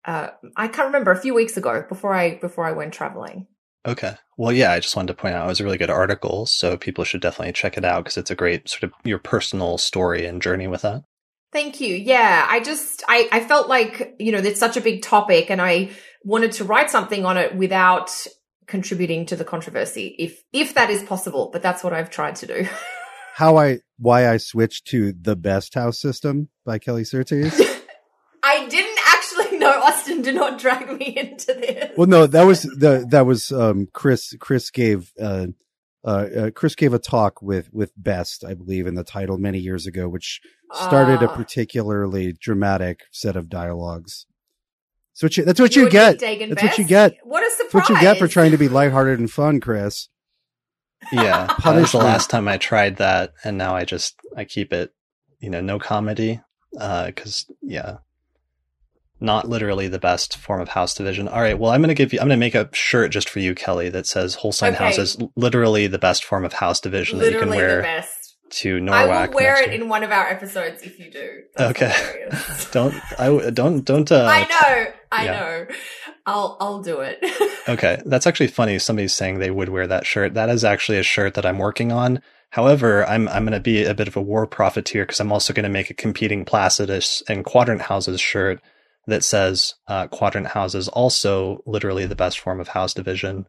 uh, 0.06 0.30
I 0.56 0.68
can't 0.68 0.88
remember 0.88 1.12
a 1.12 1.20
few 1.20 1.34
weeks 1.34 1.58
ago 1.58 1.86
before 1.88 2.14
I 2.14 2.36
before 2.36 2.66
I 2.66 2.72
went 2.72 2.94
traveling. 2.94 3.48
Okay. 3.86 4.16
Well, 4.38 4.52
yeah, 4.52 4.72
I 4.72 4.80
just 4.80 4.96
wanted 4.96 5.10
to 5.16 5.22
point 5.22 5.36
out 5.36 5.46
it 5.46 5.50
was 5.50 5.60
a 5.60 5.64
really 5.64 5.78
good 5.78 5.92
article, 5.92 6.46
so 6.46 6.76
people 6.76 7.04
should 7.04 7.22
definitely 7.22 7.54
check 7.54 7.78
it 7.78 7.86
out 7.86 8.04
because 8.04 8.18
it's 8.18 8.32
a 8.32 8.36
great 8.36 8.68
sort 8.68 8.84
of 8.84 8.94
your 9.04 9.20
personal 9.20 9.78
story 9.78 10.26
and 10.26 10.42
journey 10.42 10.68
with 10.68 10.82
that. 10.82 11.04
Thank 11.54 11.80
you. 11.80 11.96
Yeah, 11.96 12.46
I 12.50 12.60
just 12.60 13.04
I 13.08 13.30
I 13.32 13.40
felt 13.42 13.70
like 13.70 14.16
you 14.20 14.32
know 14.32 14.40
it's 14.40 14.60
such 14.60 14.78
a 14.78 14.82
big 14.82 15.02
topic, 15.02 15.50
and 15.50 15.62
I 15.62 15.92
wanted 16.24 16.54
to 16.54 16.64
write 16.64 16.90
something 16.90 17.26
on 17.26 17.38
it 17.38 17.56
without 17.56 18.28
contributing 18.68 19.26
to 19.28 19.36
the 19.36 19.46
controversy 19.46 20.16
if 20.18 20.44
if 20.52 20.74
that 20.74 20.90
is 20.90 21.04
possible 21.04 21.50
but 21.52 21.62
that's 21.62 21.84
what 21.84 21.94
i've 21.94 22.10
tried 22.10 22.36
to 22.36 22.48
do 22.48 22.68
how 23.36 23.58
i 23.58 23.80
why 23.98 24.28
i 24.28 24.38
switched 24.38 24.86
to 24.86 25.14
the 25.14 25.36
best 25.36 25.76
house 25.76 26.00
system 26.00 26.50
by 26.66 26.80
kelly 26.80 27.04
surtees 27.04 27.54
i 28.44 28.68
didn't 28.68 28.85
actually 29.66 29.80
know 29.80 29.86
austin 29.86 30.22
do 30.22 30.32
not 30.32 30.60
drag 30.60 30.92
me 30.98 31.18
into 31.18 31.54
this 31.54 31.92
well 31.98 32.08
no 32.08 32.28
that 32.28 32.44
was 32.44 32.64
the 32.64 33.06
that 33.10 33.26
was 33.26 33.52
um 33.52 33.88
chris 33.94 34.34
chris 34.40 34.70
gave 34.70 35.12
uh 35.22 35.48
uh, 36.06 36.28
uh, 36.38 36.52
Chris 36.52 36.76
gave 36.76 36.94
a 36.94 37.00
talk 37.00 37.42
with 37.42 37.74
with 37.74 37.92
Best, 37.98 38.46
I 38.46 38.54
believe, 38.54 38.86
in 38.86 38.94
the 38.94 39.04
title 39.04 39.40
many 39.40 39.58
years 39.58 39.88
ago, 39.88 40.08
which 40.08 40.40
started 40.72 41.24
uh, 41.24 41.28
a 41.28 41.30
ah. 41.32 41.36
particularly 41.36 42.32
dramatic 42.32 43.06
set 43.10 43.36
of 43.36 43.50
dialogues. 43.50 44.28
That's 45.14 45.24
what 45.24 45.38
you, 45.38 45.46
that's 45.46 45.60
what 45.60 45.76
you, 45.76 45.86
you 45.86 45.90
get. 45.90 46.20
That's 46.20 46.54
Best? 46.54 46.64
what 46.64 46.78
you 46.78 46.84
get. 46.84 47.16
What 47.24 47.42
a 47.42 47.50
surprise. 47.50 47.72
That's 47.72 47.90
what 47.90 47.96
you 47.96 48.02
get 48.02 48.20
for 48.20 48.28
trying 48.28 48.52
to 48.52 48.58
be 48.58 48.68
lighthearted 48.68 49.18
and 49.18 49.32
fun, 49.32 49.60
Chris. 49.60 50.10
Yeah. 51.12 51.48
that 51.64 51.76
was 51.76 51.92
the 51.92 52.00
last 52.00 52.30
time 52.30 52.48
I 52.48 52.58
tried 52.58 52.98
that. 52.98 53.34
And 53.44 53.58
now 53.58 53.76
I 53.76 53.86
just, 53.86 54.16
I 54.36 54.44
keep 54.44 54.74
it, 54.74 54.94
you 55.40 55.50
know, 55.50 55.62
no 55.62 55.80
comedy. 55.80 56.42
Uh, 56.78 57.12
cause 57.16 57.46
yeah, 57.62 57.98
not 59.26 59.50
literally 59.50 59.88
the 59.88 60.00
best 60.00 60.38
form 60.38 60.62
of 60.62 60.70
house 60.70 60.94
division. 60.94 61.28
All 61.28 61.42
right. 61.42 61.58
Well, 61.58 61.72
I'm 61.72 61.82
going 61.82 61.90
to 61.90 61.96
give 61.96 62.14
you, 62.14 62.20
I'm 62.20 62.28
going 62.28 62.38
to 62.38 62.40
make 62.40 62.56
a 62.56 62.70
shirt 62.74 63.12
just 63.12 63.28
for 63.28 63.40
you, 63.40 63.54
Kelly, 63.56 63.90
that 63.90 64.08
says 64.08 64.36
whole 64.36 64.52
sign 64.52 64.74
okay. 64.74 64.86
house 64.86 64.98
is 64.98 65.18
literally 65.36 65.88
the 65.88 66.00
best 66.00 66.24
form 66.24 66.46
of 66.46 66.54
house 66.54 66.80
division 66.80 67.20
literally 67.20 67.34
that 67.34 67.46
you 67.46 67.52
can 67.52 67.58
wear. 67.58 67.76
The 67.78 67.82
best 67.82 68.26
to 68.50 68.80
NORWAC. 68.80 68.92
I 68.94 69.28
will 69.28 69.34
wear 69.34 69.62
it 69.62 69.72
year. 69.72 69.82
in 69.82 69.90
one 69.90 70.04
of 70.04 70.12
our 70.12 70.28
episodes 70.28 70.84
if 70.84 71.00
you 71.00 71.12
do. 71.12 71.42
That's 71.56 71.82
okay. 71.82 72.68
don't 72.72 72.96
I 73.20 73.50
don't 73.50 73.84
don't. 73.84 74.12
Uh, 74.12 74.26
I 74.26 74.44
know. 74.44 74.94
I 75.12 75.26
yeah. 75.26 75.32
know. 75.32 75.68
I'll 76.26 76.58
I'll 76.60 76.82
do 76.82 77.02
it. 77.02 77.20
okay, 77.70 78.02
that's 78.06 78.28
actually 78.28 78.48
funny. 78.48 78.80
Somebody's 78.80 79.14
saying 79.14 79.40
they 79.40 79.52
would 79.52 79.70
wear 79.70 79.88
that 79.88 80.06
shirt. 80.06 80.36
That 80.36 80.50
is 80.50 80.64
actually 80.64 81.00
a 81.00 81.04
shirt 81.04 81.34
that 81.34 81.46
I'm 81.46 81.58
working 81.58 81.92
on. 81.92 82.22
However, 82.50 83.06
I'm 83.06 83.28
I'm 83.28 83.44
going 83.44 83.54
to 83.54 83.60
be 83.60 83.84
a 83.84 83.94
bit 83.94 84.08
of 84.08 84.16
a 84.16 84.22
war 84.22 84.48
profiteer 84.48 85.04
because 85.04 85.20
I'm 85.20 85.32
also 85.32 85.54
going 85.54 85.64
to 85.64 85.70
make 85.70 85.90
a 85.90 85.96
competing 85.96 86.46
Placidus 86.46 87.24
and 87.28 87.44
Quadrant 87.44 87.82
Houses 87.82 88.22
shirt 88.22 88.62
that 89.08 89.24
says 89.24 89.76
uh, 89.88 90.08
Quadrant 90.08 90.48
Houses 90.48 90.88
also 90.88 91.62
literally 91.66 92.06
the 92.06 92.16
best 92.16 92.40
form 92.40 92.60
of 92.60 92.70
house 92.70 92.94
division 92.94 93.48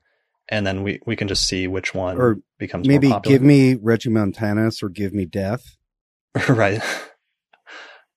and 0.49 0.67
then 0.67 0.83
we, 0.83 1.01
we 1.07 1.17
can 1.17 1.29
just 1.29 1.47
see 1.47 1.67
which 1.67 1.95
one 1.95 2.19
or 2.19 2.39
becomes 2.59 2.87
maybe 2.87 3.13
give 3.23 3.43
me 3.43 3.75
Reggie 3.75 4.09
Regiomontanus 4.09 4.83
or 4.83 4.89
give 4.89 5.13
me 5.13 5.25
death. 5.25 5.77
right. 6.49 6.81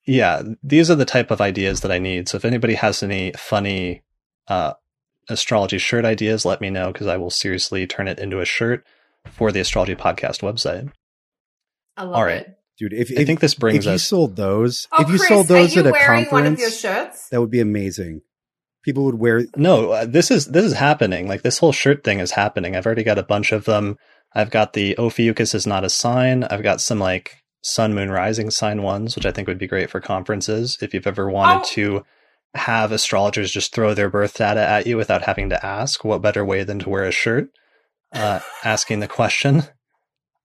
yeah, 0.06 0.44
these 0.62 0.92
are 0.92 0.96
the 0.96 1.06
type 1.06 1.32
of 1.32 1.42
ideas 1.42 1.82
that 1.82 1.92
I 1.92 2.00
need. 2.00 2.30
So 2.30 2.38
if 2.38 2.46
anybody 2.46 2.76
has 2.76 3.02
any 3.02 3.32
funny 3.34 4.04
uh, 4.48 4.74
astrology 5.28 5.78
shirt 5.78 6.06
ideas, 6.06 6.46
let 6.46 6.62
me 6.62 6.70
know 6.70 6.92
because 6.92 7.08
I 7.08 7.18
will 7.18 7.30
seriously 7.30 7.88
turn 7.88 8.08
it 8.08 8.20
into 8.20 8.42
a 8.42 8.46
shirt 8.46 8.86
for 9.26 9.52
the 9.52 9.60
astrology 9.60 9.96
podcast 9.96 10.42
website. 10.42 10.92
I 11.98 12.04
love 12.04 12.16
All 12.16 12.26
right. 12.26 12.42
it. 12.42 12.59
Dude, 12.80 12.94
if, 12.94 13.12
I 13.12 13.22
if, 13.22 13.28
think 13.28 13.42
this 13.42 13.56
brings 13.56 13.86
if 13.86 13.90
us. 13.90 13.94
you 13.94 13.98
sold 14.00 14.36
those, 14.38 14.88
oh, 14.94 15.04
if 15.04 15.10
you 15.10 15.18
Chris, 15.18 15.28
sold 15.28 15.48
those 15.48 15.76
you 15.76 15.82
at 15.82 15.88
a 15.88 15.92
conference, 15.92 16.82
that 16.82 17.40
would 17.42 17.52
be 17.52 17.60
amazing 17.60 18.22
people 18.84 19.06
would 19.06 19.20
wear. 19.20 19.46
No, 19.56 19.92
uh, 19.92 20.06
this 20.06 20.32
is 20.32 20.48
this 20.48 20.66
is 20.66 20.74
happening. 20.74 21.28
Like 21.28 21.42
this 21.42 21.60
whole 21.60 21.72
shirt 21.72 22.04
thing 22.04 22.20
is 22.20 22.32
happening. 22.32 22.76
I've 22.76 22.86
already 22.86 23.04
got 23.04 23.18
a 23.18 23.24
bunch 23.24 23.52
of 23.52 23.66
them. 23.66 23.98
I've 24.34 24.52
got 24.52 24.74
the 24.74 24.96
Ophiuchus 24.98 25.56
is 25.56 25.68
not 25.68 25.84
a 25.84 25.90
sign. 25.90 26.44
I've 26.44 26.64
got 26.64 26.82
some 26.82 27.00
like 27.00 27.38
sun, 27.62 27.94
moon, 27.94 28.10
rising 28.10 28.52
sign 28.52 28.84
ones, 28.84 29.16
which 29.16 29.26
I 29.26 29.32
think 29.32 29.48
would 29.48 29.58
be 29.58 29.68
great 29.68 29.90
for 29.90 30.00
conferences. 30.00 30.78
If 30.82 30.94
you've 30.94 31.08
ever 31.08 31.30
wanted 31.30 31.64
oh. 31.64 31.70
to 31.74 32.06
have 32.56 32.92
astrologers 32.92 33.52
just 33.52 33.74
throw 33.74 33.94
their 33.94 34.10
birth 34.10 34.36
data 34.38 34.62
at 34.62 34.88
you 34.88 34.98
without 34.98 35.24
having 35.24 35.50
to 35.50 35.66
ask, 35.66 36.04
what 36.04 36.22
better 36.22 36.44
way 36.44 36.64
than 36.64 36.80
to 36.80 36.90
wear 36.90 37.04
a 37.04 37.12
shirt? 37.12 37.50
Uh, 38.12 38.40
asking 38.64 39.02
the 39.02 39.08
question. 39.08 39.64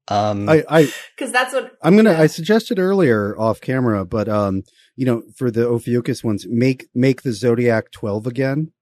Um, 0.09 0.49
I, 0.49 0.65
I, 0.69 0.93
because 1.17 1.33
that's 1.33 1.55
what 1.55 1.73
I'm 1.83 1.97
gonna. 1.97 2.13
Yeah. 2.13 2.21
I 2.21 2.27
suggested 2.27 2.79
earlier 2.79 3.39
off 3.39 3.61
camera, 3.61 4.05
but 4.05 4.29
um, 4.29 4.63
you 4.97 5.07
know, 5.07 5.23
for 5.37 5.51
the 5.51 5.67
Ophiuchus 5.67 6.23
ones, 6.23 6.47
make 6.49 6.89
make 6.95 7.23
the 7.23 7.33
Zodiac 7.33 7.91
twelve 7.91 8.27
again. 8.27 8.73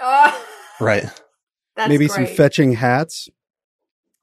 oh, 0.00 0.46
right. 0.80 1.04
Maybe 1.76 2.06
great. 2.06 2.10
some 2.10 2.26
fetching 2.26 2.74
hats. 2.74 3.28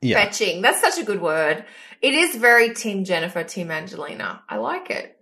Yeah. 0.02 0.24
Fetching. 0.24 0.62
That's 0.62 0.80
such 0.80 0.98
a 0.98 1.06
good 1.06 1.22
word. 1.22 1.66
It 2.02 2.14
is 2.14 2.36
very 2.36 2.74
Team 2.74 3.04
Jennifer, 3.04 3.44
Team 3.44 3.70
Angelina. 3.70 4.42
I 4.50 4.58
like 4.58 4.90
it. 4.90 5.18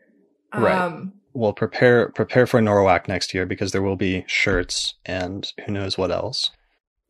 Right. 0.53 0.73
Um, 0.73 1.13
well, 1.33 1.53
prepare 1.53 2.09
prepare 2.09 2.45
for 2.45 2.59
NORWAC 2.59 3.07
next 3.07 3.33
year 3.33 3.45
because 3.45 3.71
there 3.71 3.81
will 3.81 3.95
be 3.95 4.23
shirts 4.27 4.95
and 5.05 5.51
who 5.65 5.73
knows 5.73 5.97
what 5.97 6.11
else. 6.11 6.51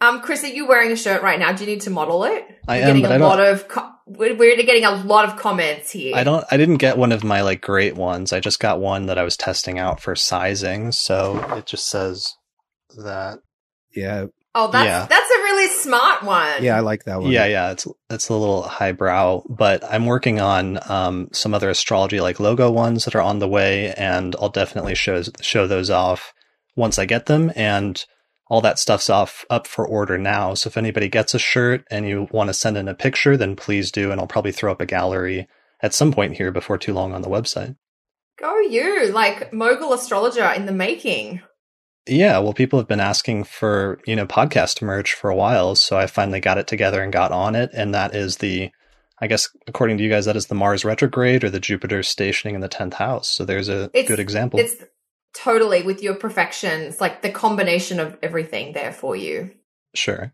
Um, 0.01 0.21
Chris, 0.21 0.43
are 0.43 0.47
you 0.47 0.65
wearing 0.65 0.91
a 0.91 0.95
shirt 0.95 1.21
right 1.21 1.37
now? 1.37 1.51
Do 1.51 1.65
you 1.65 1.69
need 1.69 1.81
to 1.81 1.89
model 1.89 2.23
it? 2.23 2.45
I 2.67 2.79
You're 2.79 2.87
am. 2.87 3.01
Getting 3.01 3.21
a 3.21 3.25
I 3.25 3.27
lot 3.27 3.39
of 3.39 3.67
co- 3.67 3.89
we're 4.05 4.55
getting 4.55 4.85
a 4.85 4.95
lot 5.03 5.27
of 5.27 5.37
comments 5.37 5.91
here. 5.91 6.15
I 6.15 6.23
don't. 6.23 6.45
I 6.49 6.57
didn't 6.57 6.77
get 6.77 6.97
one 6.97 7.11
of 7.11 7.23
my 7.23 7.41
like 7.41 7.61
great 7.61 7.95
ones. 7.95 8.33
I 8.33 8.39
just 8.39 8.59
got 8.59 8.79
one 8.79 9.07
that 9.07 9.17
I 9.17 9.23
was 9.23 9.37
testing 9.37 9.77
out 9.77 9.99
for 10.01 10.15
sizing. 10.15 10.91
So 10.91 11.39
it 11.57 11.65
just 11.65 11.87
says 11.87 12.33
that. 12.97 13.39
Yeah. 13.93 14.27
Oh, 14.55 14.71
that's 14.71 14.85
yeah. 14.85 15.05
that's 15.05 15.29
a 15.29 15.37
really 15.43 15.67
smart 15.67 16.23
one. 16.23 16.63
Yeah, 16.63 16.75
I 16.75 16.79
like 16.79 17.03
that 17.03 17.21
one. 17.21 17.31
Yeah, 17.31 17.45
yeah, 17.45 17.71
it's 17.71 17.87
it's 18.09 18.29
a 18.29 18.33
little 18.33 18.63
highbrow, 18.63 19.43
but 19.47 19.83
I'm 19.83 20.05
working 20.05 20.39
on 20.39 20.79
um, 20.89 21.27
some 21.33 21.53
other 21.53 21.69
astrology 21.69 22.19
like 22.19 22.39
logo 22.39 22.71
ones 22.71 23.05
that 23.05 23.15
are 23.15 23.21
on 23.21 23.39
the 23.39 23.47
way, 23.47 23.93
and 23.93 24.35
I'll 24.41 24.49
definitely 24.49 24.95
show 24.95 25.21
show 25.41 25.67
those 25.67 25.89
off 25.91 26.33
once 26.75 26.97
I 26.97 27.05
get 27.05 27.27
them. 27.27 27.51
And 27.55 28.03
all 28.49 28.61
that 28.61 28.79
stuff's 28.79 29.09
off 29.09 29.45
up 29.49 29.67
for 29.67 29.87
order 29.87 30.17
now. 30.17 30.53
So 30.55 30.67
if 30.67 30.75
anybody 30.77 31.07
gets 31.07 31.33
a 31.33 31.39
shirt 31.39 31.85
and 31.89 32.07
you 32.07 32.27
want 32.31 32.47
to 32.49 32.53
send 32.53 32.77
in 32.77 32.87
a 32.87 32.95
picture, 32.95 33.37
then 33.37 33.55
please 33.55 33.91
do, 33.91 34.11
and 34.11 34.19
I'll 34.19 34.27
probably 34.27 34.51
throw 34.51 34.71
up 34.71 34.81
a 34.81 34.85
gallery 34.85 35.47
at 35.81 35.93
some 35.93 36.11
point 36.11 36.35
here 36.37 36.51
before 36.51 36.77
too 36.77 36.93
long 36.93 37.13
on 37.13 37.21
the 37.21 37.29
website. 37.29 37.75
Go 38.41 38.59
you, 38.61 39.11
like 39.11 39.53
mogul 39.53 39.93
astrologer 39.93 40.45
in 40.51 40.65
the 40.65 40.71
making. 40.71 41.41
Yeah, 42.07 42.39
well, 42.39 42.53
people 42.53 42.79
have 42.79 42.87
been 42.87 42.99
asking 42.99 43.43
for, 43.43 43.99
you 44.07 44.15
know, 44.15 44.25
podcast 44.25 44.81
merch 44.81 45.13
for 45.13 45.29
a 45.29 45.35
while. 45.35 45.75
So 45.75 45.97
I 45.97 46.07
finally 46.07 46.39
got 46.39 46.57
it 46.57 46.65
together 46.65 47.03
and 47.03 47.13
got 47.13 47.31
on 47.31 47.53
it. 47.55 47.69
And 47.73 47.93
that 47.93 48.15
is 48.15 48.37
the, 48.37 48.71
I 49.21 49.27
guess, 49.27 49.47
according 49.67 49.97
to 49.97 50.03
you 50.03 50.09
guys, 50.09 50.25
that 50.25 50.37
is 50.37 50.47
the 50.47 50.55
Mars 50.55 50.83
retrograde 50.83 51.43
or 51.43 51.49
the 51.51 51.59
Jupiter 51.59 52.01
stationing 52.01 52.55
in 52.55 52.61
the 52.61 52.69
10th 52.69 52.95
house. 52.95 53.29
So 53.29 53.45
there's 53.45 53.69
a 53.69 53.91
It's- 53.93 54.07
good 54.07 54.19
example. 54.19 54.59
It's 54.59 54.75
totally 55.33 55.83
with 55.83 56.01
your 56.01 56.15
perfection. 56.15 56.81
It's 56.81 57.01
like 57.01 57.21
the 57.21 57.31
combination 57.31 57.99
of 57.99 58.17
everything 58.21 58.73
there 58.73 58.91
for 58.91 59.15
you. 59.15 59.51
Sure. 59.95 60.33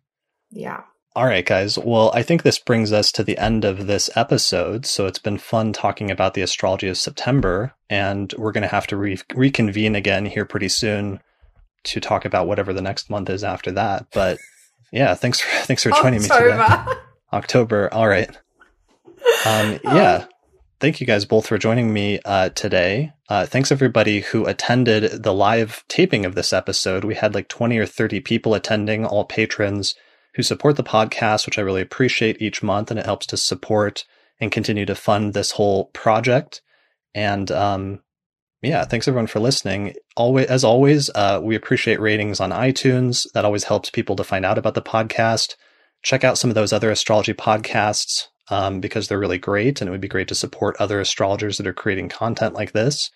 Yeah. 0.51 0.83
All 1.15 1.25
right, 1.25 1.45
guys. 1.45 1.77
Well, 1.77 2.11
I 2.13 2.23
think 2.23 2.43
this 2.43 2.59
brings 2.59 2.91
us 2.91 3.09
to 3.13 3.23
the 3.23 3.37
end 3.37 3.63
of 3.63 3.87
this 3.87 4.09
episode. 4.15 4.85
So 4.85 5.05
it's 5.05 5.19
been 5.19 5.37
fun 5.37 5.71
talking 5.71 6.11
about 6.11 6.33
the 6.33 6.41
astrology 6.41 6.89
of 6.89 6.97
September, 6.97 7.73
and 7.89 8.33
we're 8.37 8.51
going 8.51 8.63
to 8.63 8.67
have 8.67 8.85
to 8.87 8.97
re- 8.97 9.21
reconvene 9.33 9.95
again 9.95 10.25
here 10.25 10.43
pretty 10.43 10.67
soon 10.67 11.21
to 11.85 12.01
talk 12.01 12.25
about 12.25 12.47
whatever 12.47 12.73
the 12.73 12.81
next 12.81 13.09
month 13.09 13.29
is 13.29 13.45
after 13.45 13.71
that. 13.71 14.07
But 14.11 14.39
yeah, 14.91 15.13
thanks 15.15 15.39
for 15.39 15.47
thanks 15.65 15.83
for 15.83 15.91
joining 15.91 16.21
me 16.21 16.27
today. 16.27 16.51
October. 16.51 17.01
October. 17.33 17.93
All 17.93 18.07
right. 18.09 18.29
Um, 19.45 19.79
yeah. 19.85 20.25
Thank 20.79 20.99
you 20.99 21.07
guys 21.07 21.23
both 21.23 21.47
for 21.47 21.57
joining 21.57 21.93
me 21.93 22.19
uh, 22.25 22.49
today. 22.49 23.13
Uh, 23.29 23.45
thanks 23.45 23.71
everybody 23.71 24.19
who 24.19 24.45
attended 24.45 25.23
the 25.23 25.33
live 25.33 25.85
taping 25.87 26.25
of 26.25 26.35
this 26.35 26.51
episode. 26.51 27.05
We 27.05 27.15
had 27.15 27.33
like 27.33 27.47
20 27.47 27.77
or 27.77 27.85
30 27.85 28.19
people 28.19 28.53
attending, 28.53 29.05
all 29.05 29.23
patrons 29.23 29.95
who 30.35 30.43
support 30.43 30.75
the 30.75 30.83
podcast, 30.83 31.45
which 31.45 31.57
I 31.57 31.61
really 31.61 31.81
appreciate 31.81 32.41
each 32.41 32.61
month, 32.61 32.91
and 32.91 32.99
it 32.99 33.05
helps 33.05 33.25
to 33.27 33.37
support 33.37 34.03
and 34.41 34.51
continue 34.51 34.85
to 34.85 34.95
fund 34.95 35.33
this 35.33 35.51
whole 35.51 35.85
project. 35.85 36.61
And 37.13 37.49
um, 37.51 38.01
yeah, 38.61 38.83
thanks 38.83 39.07
everyone 39.07 39.27
for 39.27 39.39
listening. 39.39 39.93
Always, 40.17 40.47
as 40.47 40.65
always, 40.65 41.09
uh, 41.15 41.39
we 41.41 41.55
appreciate 41.55 42.01
ratings 42.01 42.41
on 42.41 42.51
iTunes. 42.51 43.25
That 43.31 43.45
always 43.45 43.63
helps 43.63 43.89
people 43.89 44.17
to 44.17 44.25
find 44.25 44.43
out 44.43 44.57
about 44.57 44.73
the 44.73 44.81
podcast. 44.81 45.55
Check 46.03 46.25
out 46.25 46.37
some 46.37 46.51
of 46.51 46.55
those 46.55 46.73
other 46.73 46.91
astrology 46.91 47.33
podcasts 47.33 48.27
um, 48.49 48.79
because 48.79 49.07
they're 49.07 49.19
really 49.19 49.37
great, 49.39 49.81
and 49.81 49.87
it 49.87 49.91
would 49.91 50.01
be 50.01 50.07
great 50.07 50.27
to 50.29 50.35
support 50.35 50.75
other 50.79 50.99
astrologers 50.99 51.57
that 51.57 51.67
are 51.67 51.73
creating 51.73 52.09
content 52.09 52.53
like 52.53 52.71
this. 52.71 53.09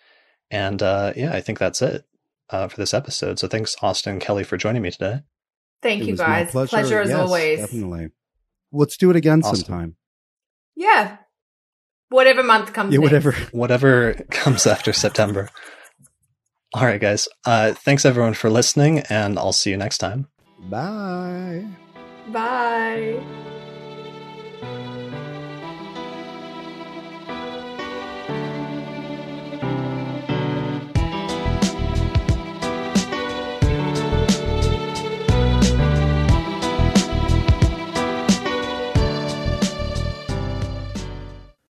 And 0.52 0.82
uh, 0.82 1.14
yeah, 1.16 1.34
I 1.34 1.42
think 1.42 1.60
that's 1.60 1.82
it 1.82 2.04
uh, 2.50 2.68
for 2.68 2.78
this 2.78 2.94
episode. 2.94 3.40
So 3.40 3.48
thanks, 3.48 3.76
Austin 3.82 4.14
and 4.14 4.22
Kelly, 4.22 4.44
for 4.44 4.58
joining 4.58 4.82
me 4.82 4.92
today. 4.92 5.22
Thank 5.82 6.02
It 6.02 6.08
you 6.08 6.18
guys. 6.18 6.52
Pleasure, 6.52 7.02
as 7.02 7.10
Yes, 7.10 7.20
always. 7.20 7.60
Definitely. 7.60 8.10
Let's 8.72 8.98
do 8.98 9.10
it 9.10 9.16
again 9.16 9.42
Awesome. 9.44 9.56
sometime. 9.66 9.96
Yeah. 10.76 11.18
Whatever 12.10 12.42
month 12.44 12.74
comes 12.74 12.94
Yeah, 12.94 13.00
next. 13.00 13.12
whatever. 13.12 13.32
Whatever 13.52 14.14
comes 14.32 14.66
after 14.66 14.92
September. 14.94 15.50
All 16.74 16.84
right, 16.86 17.00
guys. 17.02 17.28
Uh, 17.46 17.74
thanks 17.74 18.06
everyone 18.06 18.34
for 18.34 18.50
listening, 18.50 19.00
and 19.10 19.38
I'll 19.40 19.54
see 19.54 19.70
you 19.72 19.78
next 19.78 20.00
time. 20.00 20.28
Bye. 20.70 21.66
Bye. 22.32 23.49